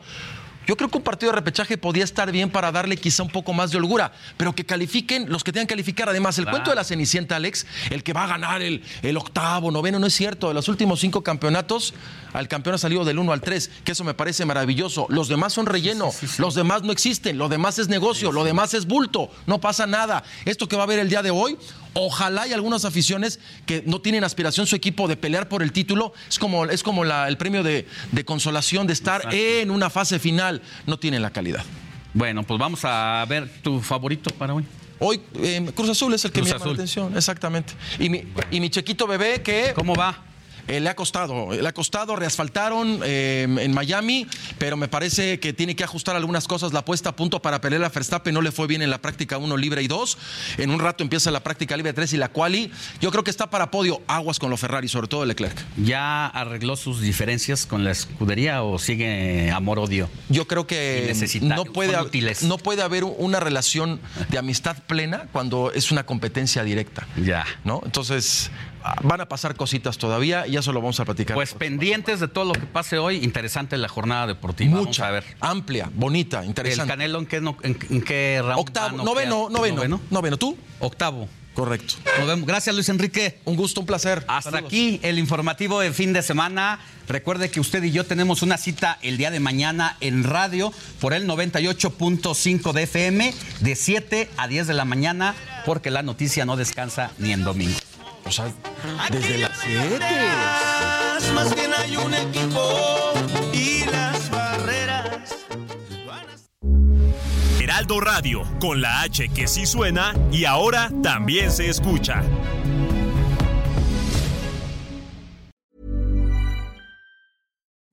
Yo 0.69 0.77
creo 0.77 0.91
que 0.91 0.99
un 0.99 1.03
partido 1.03 1.33
de 1.33 1.37
repechaje 1.37 1.79
podía 1.79 2.05
estar 2.05 2.31
bien 2.31 2.51
para 2.51 2.71
darle 2.71 2.99
quizá 2.99 3.23
un 3.23 3.31
poco 3.31 3.55
más 3.55 3.71
de 3.71 3.79
holgura, 3.79 4.13
pero 4.37 4.55
que 4.55 4.67
califiquen 4.67 5.31
los 5.31 5.43
que 5.43 5.51
tengan 5.51 5.67
que 5.67 5.73
calificar. 5.73 6.11
Además, 6.11 6.37
el 6.37 6.45
Claro. 6.45 6.57
cuento 6.59 6.71
de 6.73 6.77
la 6.77 6.85
Cenicienta, 6.85 7.37
Alex, 7.37 7.65
el 7.89 8.03
que 8.03 8.13
va 8.13 8.25
a 8.25 8.27
ganar 8.27 8.61
el, 8.61 8.83
el 9.01 9.17
octavo, 9.17 9.71
noveno, 9.71 9.99
no 9.99 10.07
es 10.07 10.15
cierto. 10.15 10.49
De 10.49 10.53
los 10.55 10.69
últimos 10.69 11.01
cinco 11.01 11.23
campeonatos, 11.23 11.95
al 12.35 12.49
campeón 12.49 12.75
ha 12.75 12.79
salido 12.79 13.07
del 13.07 13.19
1 13.19 13.33
al 13.33 13.41
3, 13.41 13.71
que 13.83 13.93
eso 13.93 14.05
me 14.05 14.13
parece 14.13 14.45
maravilloso. 14.45 15.07
Los 15.09 15.29
demás 15.29 15.55
son 15.55 15.65
relleno, 15.65 16.11
los 16.37 16.55
demás 16.55 16.83
no 16.83 16.93
existen, 16.93 17.39
lo 17.39 17.49
demás 17.49 17.79
es 17.79 17.89
negocio, 17.89 18.31
lo 18.31 18.45
demás 18.45 18.75
es 18.75 18.85
bulto, 18.85 19.31
no 19.47 19.63
pasa 19.63 19.87
nada. 19.87 20.23
Esto 20.45 20.69
que 20.69 20.77
va 20.77 20.83
a 20.83 20.85
haber 20.85 20.99
el 20.99 21.09
día 21.09 21.23
de 21.23 21.31
hoy, 21.31 21.57
ojalá 21.95 22.43
hay 22.43 22.53
algunas 22.53 22.85
aficiones 22.85 23.41
que 23.67 23.83
no 23.87 24.01
tienen 24.01 24.25
aspiración 24.25 24.67
su 24.67 24.77
equipo 24.77 25.09
de 25.09 25.17
pelear 25.17 25.49
por 25.49 25.63
el 25.63 25.73
título, 25.73 26.13
es 26.29 26.39
como, 26.39 26.65
es 26.67 26.83
como 26.83 27.05
la- 27.05 27.29
el 27.29 27.37
premio 27.37 27.63
de, 27.63 27.87
de 28.13 28.25
consolación 28.25 28.87
de 28.87 28.93
estar 28.93 29.33
en 29.35 29.71
una 29.71 29.91
fase 29.91 30.19
final, 30.19 30.63
no 30.87 30.99
tienen 30.99 31.23
la 31.23 31.31
calidad. 31.31 31.65
Bueno, 32.15 32.43
pues 32.43 32.59
vamos 32.59 32.81
a 32.85 33.25
ver 33.29 33.49
tu 33.63 33.81
favorito 33.81 34.31
para 34.31 34.55
hoy. 34.55 34.65
Hoy 35.01 35.21
eh, 35.37 35.71
Cruz 35.75 35.91
Azul 35.91 36.13
es 36.15 36.25
el 36.25 36.33
que 36.33 36.41
Cruz 36.41 36.49
me 36.49 36.53
llama 36.55 36.65
Azul. 36.65 36.73
la 36.77 36.83
atención, 36.83 37.17
exactamente. 37.17 37.73
Y 38.01 38.09
mi, 38.09 38.25
y 38.51 38.61
mi 38.61 38.69
chiquito 38.71 39.07
bebé 39.07 39.43
que... 39.43 39.73
¿Cómo 39.75 39.95
va? 39.95 40.25
Eh, 40.69 40.81
le 40.81 40.89
ha 40.91 40.95
costado, 40.95 41.51
le 41.51 41.67
ha 41.67 41.73
costado, 41.73 42.15
reasfaltaron 42.15 43.01
eh, 43.05 43.47
en 43.61 43.73
Miami, 43.73 44.27
pero 44.59 44.77
me 44.77 44.87
parece 44.87 45.41
que 45.41 45.53
tiene 45.53 45.75
que 45.75 45.85
ajustar 45.85 46.15
algunas 46.15 46.47
cosas. 46.47 46.73
La 46.73 46.85
puesta 46.85 47.11
a 47.11 47.17
punto 47.17 47.41
para 47.41 47.61
pelear 47.61 47.83
a 47.85 47.89
Verstappen 47.89 48.35
no 48.35 48.43
le 48.43 48.53
fue 48.53 48.67
bien 48.67 48.83
en 48.83 48.91
la 48.91 49.01
práctica 49.01 49.39
1 49.39 49.57
libre 49.57 49.83
y 49.83 49.89
2. 49.89 50.19
En 50.59 50.71
un 50.71 50.81
rato 50.81 51.03
empieza 51.03 51.31
la 51.31 51.41
práctica 51.41 51.77
libre 51.77 51.93
3 51.93 52.13
y 52.13 52.17
la 52.19 52.29
quali. 52.29 52.71
Yo 53.01 53.11
creo 53.11 53.25
que 53.25 53.31
está 53.31 53.51
para 53.51 53.71
podio. 53.71 54.03
Aguas 54.07 54.39
con 54.39 54.51
los 54.51 54.61
Ferrari, 54.61 54.89
sobre 54.89 55.09
todo 55.09 55.25
Leclerc. 55.25 55.59
¿Ya 55.77 56.27
arregló 56.27 56.77
sus 56.77 57.01
diferencias 57.01 57.67
con 57.67 57.85
la 57.85 57.91
escudería 57.91 58.63
o 58.63 58.79
sigue 58.79 59.51
amor-odio? 59.51 60.11
Yo 60.29 60.47
creo 60.47 60.67
que 60.67 61.15
no 61.43 61.65
puede, 61.65 61.97
no 62.43 62.59
puede 62.59 62.83
haber 62.83 63.05
una 63.05 63.41
relación 63.41 64.01
de 64.29 64.39
amistad 64.39 64.77
plena 64.87 65.29
cuando 65.33 65.73
es 65.73 65.91
una 65.91 66.05
competencia 66.05 66.63
directa. 66.63 67.07
Ya. 67.17 67.47
¿no? 67.65 67.81
Entonces, 67.85 68.51
van 69.03 69.21
a 69.21 69.27
pasar 69.29 69.57
cositas 69.57 69.99
todavía 69.99 70.47
y 70.47 70.57
eso 70.57 70.73
lo 70.73 70.81
vamos 70.81 70.99
a 71.01 71.05
platicar. 71.05 71.35
Pues 71.35 71.55
pendientes 71.55 72.21
de 72.21 72.29
todo 72.29 72.45
lo 72.47 72.53
que 72.53 72.67
pase 72.67 72.99
hoy. 72.99 73.17
Interesante 73.25 73.77
la 73.79 73.89
jornada 73.89 74.27
deportiva. 74.27 74.73
Vamos 74.73 74.87
Mucha, 74.89 75.09
a 75.09 75.11
ver. 75.11 75.25
amplia, 75.41 75.91
bonita, 75.95 76.41
¿El 76.43 76.47
interesante. 76.49 76.91
Canelo 76.93 77.19
en 77.19 77.27
qué, 77.27 77.41
no- 77.41 77.57
en, 77.63 77.79
en 77.91 78.03
qué 78.03 78.41
round? 78.43 78.59
Octavo, 78.61 78.97
noveno, 79.05 79.49
noveno, 79.51 80.01
noveno. 80.11 80.37
¿Tú? 80.37 80.57
Octavo. 80.81 81.29
Correcto. 81.55 81.95
Nos 82.19 82.29
vemos. 82.29 82.47
Gracias, 82.47 82.73
Luis 82.73 82.89
Enrique. 82.89 83.41
Un 83.45 83.57
gusto, 83.57 83.81
un 83.81 83.87
placer. 83.87 84.25
Hasta 84.29 84.53
Saludos. 84.53 84.69
aquí 84.69 85.01
el 85.03 85.19
informativo 85.19 85.81
de 85.81 85.93
fin 85.93 86.13
de 86.13 86.23
semana. 86.23 86.79
Recuerde 87.09 87.51
que 87.51 87.59
usted 87.59 87.83
y 87.83 87.91
yo 87.91 88.07
tenemos 88.07 88.43
una 88.43 88.59
cita 88.59 88.97
el 89.03 89.17
día 89.17 89.33
de 89.33 89.41
mañana 89.41 89.97
en 90.01 90.23
radio 90.23 90.73
por 91.01 91.15
el 91.15 91.27
98.5 91.27 92.73
de 92.73 92.83
FM 92.85 93.35
de 93.61 93.75
7 93.75 94.31
a 94.37 94.47
10 94.47 94.69
de 94.69 94.75
la 94.75 94.85
mañana 94.85 95.35
porque 95.67 95.91
la 95.91 96.03
noticia 96.03 96.45
no 96.45 96.57
descansa 96.57 97.11
ni 97.19 97.33
en 97.33 97.43
domingo. 97.43 97.77
O 98.29 98.31
sea, 98.31 98.53
desde 99.11 99.39
las 99.39 99.59
7. 99.59 100.05
Más 101.35 101.55
bien 101.55 101.71
hay 101.73 101.97
un 101.97 102.13
equipo 102.13 103.15
y 103.55 103.85
las 103.87 104.31
barreras. 104.31 105.47
Heraldo 107.59 108.01
Radio, 108.01 108.43
con 108.61 108.83
la 108.83 109.01
H 109.01 109.29
que 109.31 109.47
sí 109.47 109.65
suena 109.65 110.15
y 110.31 110.45
ahora 110.45 110.91
también 111.03 111.51
se 111.51 111.71
escucha. 111.71 112.23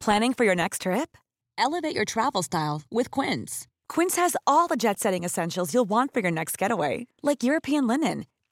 Planning 0.02 0.34
for 0.34 0.44
your 0.44 0.56
next 0.56 0.82
trip? 0.82 1.18
Elevate 1.58 1.96
your 1.96 2.06
travel 2.06 2.44
style 2.44 2.82
with 2.92 3.10
Quince. 3.10 3.68
Quince 3.88 4.18
has 4.18 4.36
all 4.46 4.68
the 4.68 4.76
jet 4.76 5.00
setting 5.00 5.24
essentials 5.24 5.74
you'll 5.74 5.90
want 5.90 6.14
for 6.14 6.20
your 6.20 6.32
next 6.32 6.58
getaway, 6.58 7.08
like 7.24 7.44
European 7.44 7.88
linen, 7.88 8.26